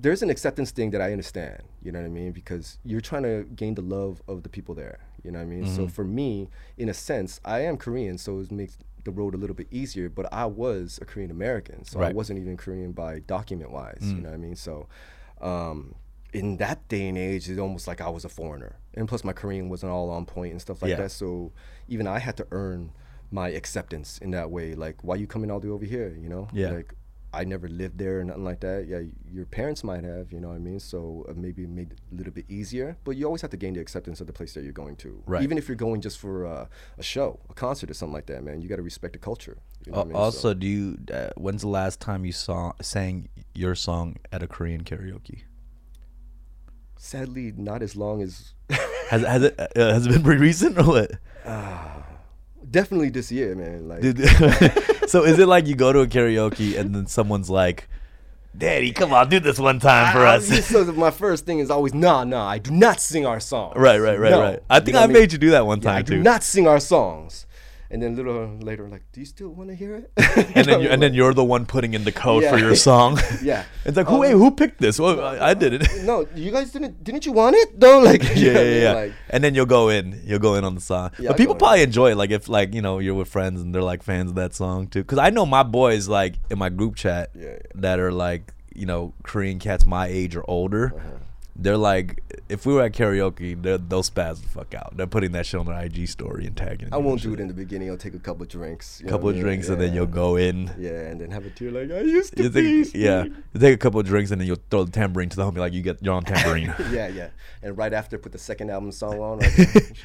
there's 0.00 0.22
an 0.22 0.30
acceptance 0.30 0.70
thing 0.70 0.90
that 0.90 1.00
I 1.00 1.12
understand. 1.12 1.62
You 1.82 1.92
know 1.92 2.00
what 2.00 2.06
I 2.06 2.10
mean? 2.10 2.32
Because 2.32 2.78
you're 2.84 3.00
trying 3.00 3.24
to 3.24 3.44
gain 3.56 3.74
the 3.74 3.82
love 3.82 4.22
of 4.28 4.42
the 4.42 4.48
people 4.48 4.74
there. 4.74 4.98
You 5.24 5.30
know 5.32 5.38
what 5.38 5.44
I 5.44 5.48
mean? 5.48 5.64
Mm-hmm. 5.64 5.76
So 5.76 5.88
for 5.88 6.04
me, 6.04 6.48
in 6.76 6.88
a 6.88 6.94
sense, 6.94 7.40
I 7.44 7.60
am 7.60 7.76
Korean, 7.76 8.18
so 8.18 8.38
it 8.40 8.50
makes 8.52 8.78
the 9.04 9.10
road 9.10 9.34
a 9.34 9.38
little 9.38 9.56
bit 9.56 9.66
easier. 9.70 10.08
But 10.08 10.32
I 10.32 10.46
was 10.46 10.98
a 11.02 11.04
Korean 11.04 11.30
American, 11.30 11.84
so 11.84 11.98
I 11.98 12.02
Right. 12.02 12.12
Mm. 12.12 12.16
wasn't 12.16 12.38
even 12.40 12.56
Korean 12.56 12.92
by 12.92 13.18
document 13.20 13.70
wise. 13.72 13.98
You 14.02 14.20
know 14.20 14.28
what 14.30 14.34
I 14.34 14.38
mean? 14.38 14.56
So. 14.56 14.88
Um, 15.40 15.94
in 16.34 16.58
that 16.58 16.86
day 16.88 17.08
and 17.08 17.16
age, 17.16 17.48
it's 17.48 17.58
almost 17.58 17.86
like 17.86 18.02
I 18.02 18.08
was 18.10 18.24
a 18.24 18.28
foreigner, 18.28 18.76
and 18.92 19.08
plus 19.08 19.24
my 19.24 19.32
Korean 19.32 19.70
wasn't 19.70 19.92
all 19.92 20.10
on 20.10 20.26
point 20.26 20.52
and 20.52 20.60
stuff 20.60 20.82
like 20.82 20.90
Yeah. 20.90 20.96
that. 20.96 21.10
So 21.10 21.52
even 21.88 22.06
I 22.06 22.18
had 22.18 22.36
to 22.36 22.46
earn 22.50 22.90
my 23.30 23.48
acceptance 23.48 24.18
in 24.18 24.30
that 24.32 24.50
way. 24.50 24.74
Like, 24.74 25.02
why 25.02 25.14
you 25.14 25.26
coming 25.26 25.50
all 25.50 25.58
the 25.58 25.68
way 25.68 25.72
over 25.72 25.86
here? 25.86 26.14
You 26.20 26.28
know? 26.28 26.48
Yeah. 26.52 26.72
Like, 26.72 26.94
I 27.38 27.44
never 27.44 27.68
lived 27.68 27.98
there 27.98 28.20
or 28.20 28.24
nothing 28.24 28.44
like 28.44 28.60
that. 28.60 28.86
Yeah, 28.88 29.02
your 29.30 29.46
parents 29.46 29.84
might 29.84 30.04
have. 30.04 30.32
You 30.32 30.40
know 30.40 30.48
what 30.48 30.56
I 30.56 30.58
mean? 30.58 30.80
So 30.80 31.24
uh, 31.28 31.34
maybe 31.36 31.62
it 31.62 31.68
made 31.68 31.92
it 31.92 31.98
a 32.12 32.14
little 32.16 32.32
bit 32.32 32.46
easier. 32.48 32.96
But 33.04 33.16
you 33.16 33.26
always 33.26 33.42
have 33.42 33.50
to 33.50 33.56
gain 33.56 33.74
the 33.74 33.80
acceptance 33.80 34.20
of 34.20 34.26
the 34.26 34.32
place 34.32 34.54
that 34.54 34.64
you're 34.64 34.72
going 34.72 34.96
to. 34.96 35.22
Right. 35.26 35.42
Even 35.42 35.56
if 35.56 35.68
you're 35.68 35.76
going 35.76 36.00
just 36.00 36.18
for 36.18 36.46
uh, 36.46 36.66
a 36.98 37.02
show, 37.02 37.38
a 37.48 37.54
concert, 37.54 37.90
or 37.90 37.94
something 37.94 38.14
like 38.14 38.26
that, 38.26 38.42
man. 38.42 38.60
You 38.60 38.68
got 38.68 38.76
to 38.76 38.82
respect 38.82 39.12
the 39.12 39.18
culture. 39.18 39.58
You 39.86 39.92
know 39.92 39.98
what 39.98 40.04
I 40.04 40.08
mean? 40.08 40.14
So- 40.14 40.20
also, 40.20 40.54
do 40.54 40.66
you? 40.66 40.98
Uh, 41.12 41.30
when's 41.36 41.62
the 41.62 41.68
last 41.68 42.00
time 42.00 42.24
you 42.24 42.32
saw 42.32 42.72
sang 42.82 43.28
your 43.54 43.74
song 43.74 44.16
at 44.32 44.42
a 44.42 44.48
Korean 44.48 44.82
karaoke? 44.84 45.42
sadly, 47.00 47.52
not 47.56 47.82
as 47.82 47.96
long 47.96 48.22
as. 48.22 48.52
Has 49.08 49.22
has 49.22 49.42
it 49.42 49.58
uh, 49.58 49.66
has 49.94 50.06
it 50.06 50.12
been 50.12 50.22
pretty 50.22 50.42
recent 50.42 50.76
or 50.76 50.84
what? 50.84 51.12
Definitely 52.70 53.10
this 53.10 53.30
year, 53.32 53.54
man. 53.54 53.88
Like, 53.88 54.02
so 55.08 55.24
is 55.24 55.38
it 55.38 55.46
like 55.48 55.66
you 55.66 55.74
go 55.74 55.92
to 55.92 56.00
a 56.00 56.06
karaoke 56.06 56.78
and 56.78 56.94
then 56.94 57.06
someone's 57.06 57.48
like, 57.50 57.88
"Daddy, 58.56 58.92
come 58.92 59.12
on, 59.12 59.28
do 59.28 59.40
this 59.40 59.58
one 59.58 59.78
time 59.80 60.12
for 60.12 60.20
I- 60.20 60.32
I- 60.32 60.36
us." 60.36 60.66
so 60.66 60.84
my 60.92 61.10
first 61.10 61.46
thing 61.46 61.58
is 61.60 61.70
always, 61.70 61.94
nah, 61.94 62.24
nah, 62.24 62.46
I 62.46 62.58
do 62.58 62.70
not 62.70 63.00
sing 63.00 63.26
our 63.26 63.40
songs. 63.40 63.74
right, 63.76 63.98
right, 63.98 64.18
right, 64.18 64.30
No. 64.30 64.40
right. 64.40 64.62
I 64.68 64.76
You 64.76 64.80
think 64.84 64.94
know 64.94 65.00
I 65.02 65.06
mean? 65.06 65.12
made 65.14 65.32
you 65.32 65.38
do 65.38 65.50
that 65.50 65.66
one 65.66 65.80
time 65.80 65.92
Yeah, 65.92 65.98
I 65.98 66.02
time 66.02 66.04
do 66.06 66.16
too. 66.16 66.22
not 66.22 66.42
sing 66.42 66.66
our 66.66 66.80
songs. 66.80 67.46
And 67.90 68.02
then 68.02 68.12
a 68.12 68.16
little 68.16 68.58
later, 68.58 68.86
like, 68.86 69.02
do 69.12 69.20
you 69.20 69.24
still 69.26 69.48
want 69.48 69.70
to 69.70 69.74
hear 69.74 69.94
it? 69.96 70.12
and 70.54 70.66
then 70.66 70.80
you, 70.82 70.88
and 70.90 71.00
then 71.02 71.14
you're 71.14 71.32
the 71.32 71.42
one 71.44 71.64
putting 71.64 71.94
in 71.94 72.04
the 72.04 72.12
code 72.12 72.44
for 72.44 72.58
your 72.58 72.74
song. 72.76 73.18
Yeah. 73.42 73.64
it's 73.86 73.96
like, 73.96 74.06
who, 74.08 74.14
Um, 74.16 74.20
wait, 74.20 74.32
who 74.32 74.50
picked 74.50 74.78
this? 74.78 74.98
Well, 74.98 75.18
I, 75.24 75.50
I 75.50 75.54
did 75.54 75.72
it. 75.72 75.88
no, 76.04 76.26
you 76.34 76.50
guys 76.50 76.70
didn't. 76.70 77.02
Didn't 77.02 77.24
you 77.24 77.32
want 77.32 77.56
it 77.56 77.80
though? 77.80 78.00
Like, 78.00 78.22
you 78.36 78.46
yeah, 78.48 78.52
know 78.52 78.60
yeah, 78.60 78.60
what 78.60 78.60
I 78.60 78.64
mean? 78.72 78.82
yeah. 78.82 78.92
Like, 78.92 79.12
and 79.30 79.42
then 79.44 79.54
you'll 79.54 79.64
go 79.66 79.88
in, 79.88 80.20
you'll 80.24 80.38
go 80.38 80.54
in 80.56 80.64
on 80.64 80.74
the 80.74 80.82
song. 80.82 81.12
Yeah, 81.18 81.28
but 81.28 81.38
people 81.38 81.54
go 81.54 81.58
in. 81.58 81.58
probably 81.60 81.82
enjoy 81.82 82.10
it, 82.10 82.16
like 82.16 82.30
if 82.30 82.48
like 82.50 82.74
you 82.74 82.82
know 82.82 82.98
you're 82.98 83.14
with 83.14 83.28
friends 83.28 83.62
and 83.62 83.74
they're 83.74 83.82
like 83.82 84.02
fans 84.02 84.28
of 84.30 84.36
that 84.36 84.52
song 84.54 84.86
too. 84.88 85.00
Because 85.02 85.18
I 85.18 85.30
know 85.30 85.46
my 85.46 85.62
boys 85.62 86.08
like 86.08 86.34
in 86.50 86.58
my 86.58 86.68
group 86.68 86.94
chat 86.96 87.30
Yeah, 87.34 87.44
yeah. 87.52 87.58
that 87.76 87.98
are 88.00 88.12
like 88.12 88.52
you 88.74 88.84
know 88.84 89.14
Korean 89.22 89.58
cats 89.58 89.86
my 89.86 90.06
age 90.08 90.36
or 90.36 90.44
older. 90.46 90.92
Uh-huh. 90.94 91.08
They're 91.60 91.76
like, 91.76 92.22
if 92.48 92.64
we 92.66 92.72
were 92.72 92.82
at 92.82 92.92
karaoke, 92.92 93.60
they'll 93.60 94.02
spaz 94.02 94.40
the 94.40 94.48
fuck 94.48 94.74
out. 94.74 94.96
They're 94.96 95.08
putting 95.08 95.32
that 95.32 95.44
shit 95.44 95.58
on 95.58 95.66
their 95.66 95.78
IG 95.84 96.06
story 96.08 96.46
and 96.46 96.56
tagging. 96.56 96.88
It. 96.88 96.94
I 96.94 96.98
won't 96.98 97.20
do 97.20 97.34
it 97.34 97.40
in 97.40 97.48
the 97.48 97.54
beginning. 97.54 97.90
I'll 97.90 97.96
take 97.96 98.14
a 98.14 98.18
couple 98.20 98.42
of 98.44 98.48
drinks. 98.48 99.02
know 99.02 99.10
couple 99.10 99.24
what 99.24 99.30
of 99.30 99.36
mean? 99.36 99.44
drinks 99.44 99.68
and 99.68 99.80
then 99.80 99.92
you'll 99.92 100.06
go 100.06 100.36
in. 100.36 100.70
Yeah, 100.78 100.90
and 100.90 101.20
then 101.20 101.32
have 101.32 101.44
a 101.46 101.50
tear 101.50 101.72
like 101.72 101.90
I 101.90 102.02
used 102.02 102.36
to 102.36 102.44
You 102.44 102.50
be. 102.50 102.90
yeah, 102.94 103.24
you 103.24 103.60
take 103.60 103.74
a 103.74 103.78
couple 103.78 103.98
of 103.98 104.06
drinks 104.06 104.30
and 104.30 104.40
then 104.40 104.46
you'll 104.46 104.62
throw 104.70 104.84
the 104.84 104.92
tambourine 104.92 105.30
to 105.30 105.36
the 105.36 105.42
homie 105.42 105.56
like 105.58 105.72
you 105.72 105.82
get 105.82 106.00
you're 106.00 106.14
on 106.14 106.24
tambourine. 106.24 106.72
yeah, 106.92 107.08
yeah. 107.08 107.30
And 107.62 107.76
right 107.76 107.92
after, 107.92 108.18
put 108.18 108.30
the 108.30 108.38
second 108.38 108.70
album 108.70 108.92
song 108.92 109.18
on. 109.20 109.40
Like, 109.58 109.96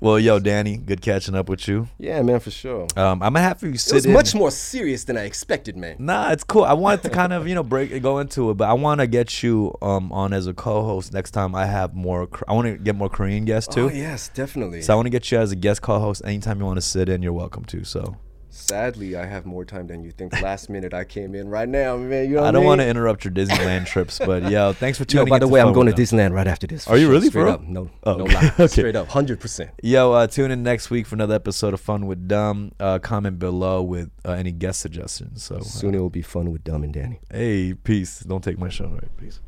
well, 0.00 0.18
yo, 0.18 0.38
Danny, 0.38 0.76
good 0.76 1.00
catching 1.00 1.34
up 1.34 1.48
with 1.48 1.68
you. 1.68 1.88
yeah, 1.98 2.20
man, 2.22 2.40
for 2.40 2.50
sure. 2.50 2.86
Um, 2.96 3.22
I'm 3.22 3.32
gonna 3.34 3.40
have 3.40 3.62
you 3.62 3.70
It 3.70 3.78
sit 3.80 4.04
in. 4.06 4.12
much 4.12 4.34
more 4.34 4.50
serious 4.50 5.04
than 5.04 5.16
I 5.16 5.24
expected, 5.24 5.76
man. 5.76 5.96
Nah, 5.98 6.30
it's 6.32 6.44
cool. 6.44 6.64
I 6.64 6.72
wanted 6.72 7.02
to 7.04 7.10
kind 7.10 7.32
of 7.32 7.46
you 7.46 7.54
know 7.54 7.62
break 7.62 8.00
go 8.02 8.18
into 8.18 8.50
it, 8.50 8.54
but 8.56 8.68
I 8.68 8.72
want 8.72 9.00
to 9.00 9.06
get 9.06 9.42
you 9.42 9.76
um 9.82 10.12
on 10.12 10.32
as 10.32 10.46
a 10.46 10.54
co-host 10.54 11.12
next 11.12 11.30
time. 11.32 11.54
I 11.54 11.66
have 11.66 11.94
more. 11.94 12.28
I 12.48 12.52
want 12.54 12.66
to 12.66 12.76
get 12.78 12.96
more 12.96 13.08
Korean 13.08 13.44
guests 13.44 13.72
too. 13.74 13.86
Oh 13.86 13.92
yes, 13.92 14.28
definitely. 14.34 14.82
So 14.82 14.92
I 14.92 14.96
want 14.96 15.06
to 15.06 15.10
get 15.10 15.30
you 15.30 15.38
as 15.38 15.52
a 15.52 15.56
guest 15.56 15.82
co-host. 15.82 16.22
Anytime 16.24 16.58
you 16.58 16.64
want 16.64 16.78
to 16.78 16.82
sit 16.82 17.08
in, 17.08 17.22
you're 17.22 17.32
welcome 17.32 17.64
to. 17.66 17.84
So 17.84 18.16
Sadly, 18.54 19.16
I 19.16 19.24
have 19.24 19.46
more 19.46 19.64
time 19.64 19.86
than 19.86 20.04
you 20.04 20.10
think. 20.10 20.38
Last 20.42 20.68
minute, 20.68 20.92
I 20.92 21.04
came 21.04 21.34
in 21.34 21.48
right 21.48 21.68
now, 21.68 21.96
man. 21.96 22.28
You 22.28 22.36
know 22.36 22.44
I 22.44 22.50
don't 22.50 22.66
want 22.66 22.82
to 22.82 22.86
interrupt 22.86 23.24
your 23.24 23.32
Disneyland 23.32 23.86
trips, 23.86 24.18
but 24.18 24.50
yo, 24.50 24.72
thanks 24.78 24.98
for 24.98 25.06
tuning. 25.06 25.26
Yo, 25.26 25.30
by 25.30 25.38
the 25.38 25.48
way, 25.48 25.60
I'm 25.60 25.72
going 25.72 25.86
to. 25.86 25.92
Disneyland 25.94 26.32
right 26.34 26.46
after 26.46 26.66
this. 26.66 26.86
Are 26.86 26.98
you 26.98 27.10
really, 27.10 27.28
Straight 27.28 27.42
bro? 27.44 27.52
up. 27.52 27.62
No, 27.62 27.90
Oh, 28.04 28.16
no 28.16 28.24
lie. 28.32 28.48
okay. 28.54 28.66
Straight 28.66 28.94
up, 28.96 29.08
hundred 29.08 29.40
percent. 29.40 29.70
Yo, 29.82 30.12
uh, 30.12 30.26
tune 30.26 30.50
in 30.50 30.62
next 30.62 30.90
week 30.90 31.06
for 31.06 31.14
another 31.14 31.34
episode 31.34 31.72
of 31.72 31.80
Fun 31.80 32.06
with 32.06 32.28
Dumb. 32.28 32.72
Uh, 32.78 32.98
comment 32.98 33.38
below 33.38 33.82
with 33.82 34.10
uh, 34.26 34.32
any 34.32 34.52
guest 34.52 34.80
suggestions. 34.80 35.42
So, 35.42 35.56
uh, 35.56 35.60
Soon 35.62 35.94
it 35.94 35.98
will 35.98 36.10
be 36.10 36.22
fun 36.22 36.52
with 36.52 36.62
Dumb 36.62 36.84
and 36.84 36.92
Danny. 36.92 37.20
hey, 37.30 37.72
peace. 37.72 38.20
Don't 38.20 38.44
take 38.44 38.58
my 38.58 38.68
show. 38.68 38.84
All 38.84 38.90
right, 38.92 39.16
peace. 39.16 39.40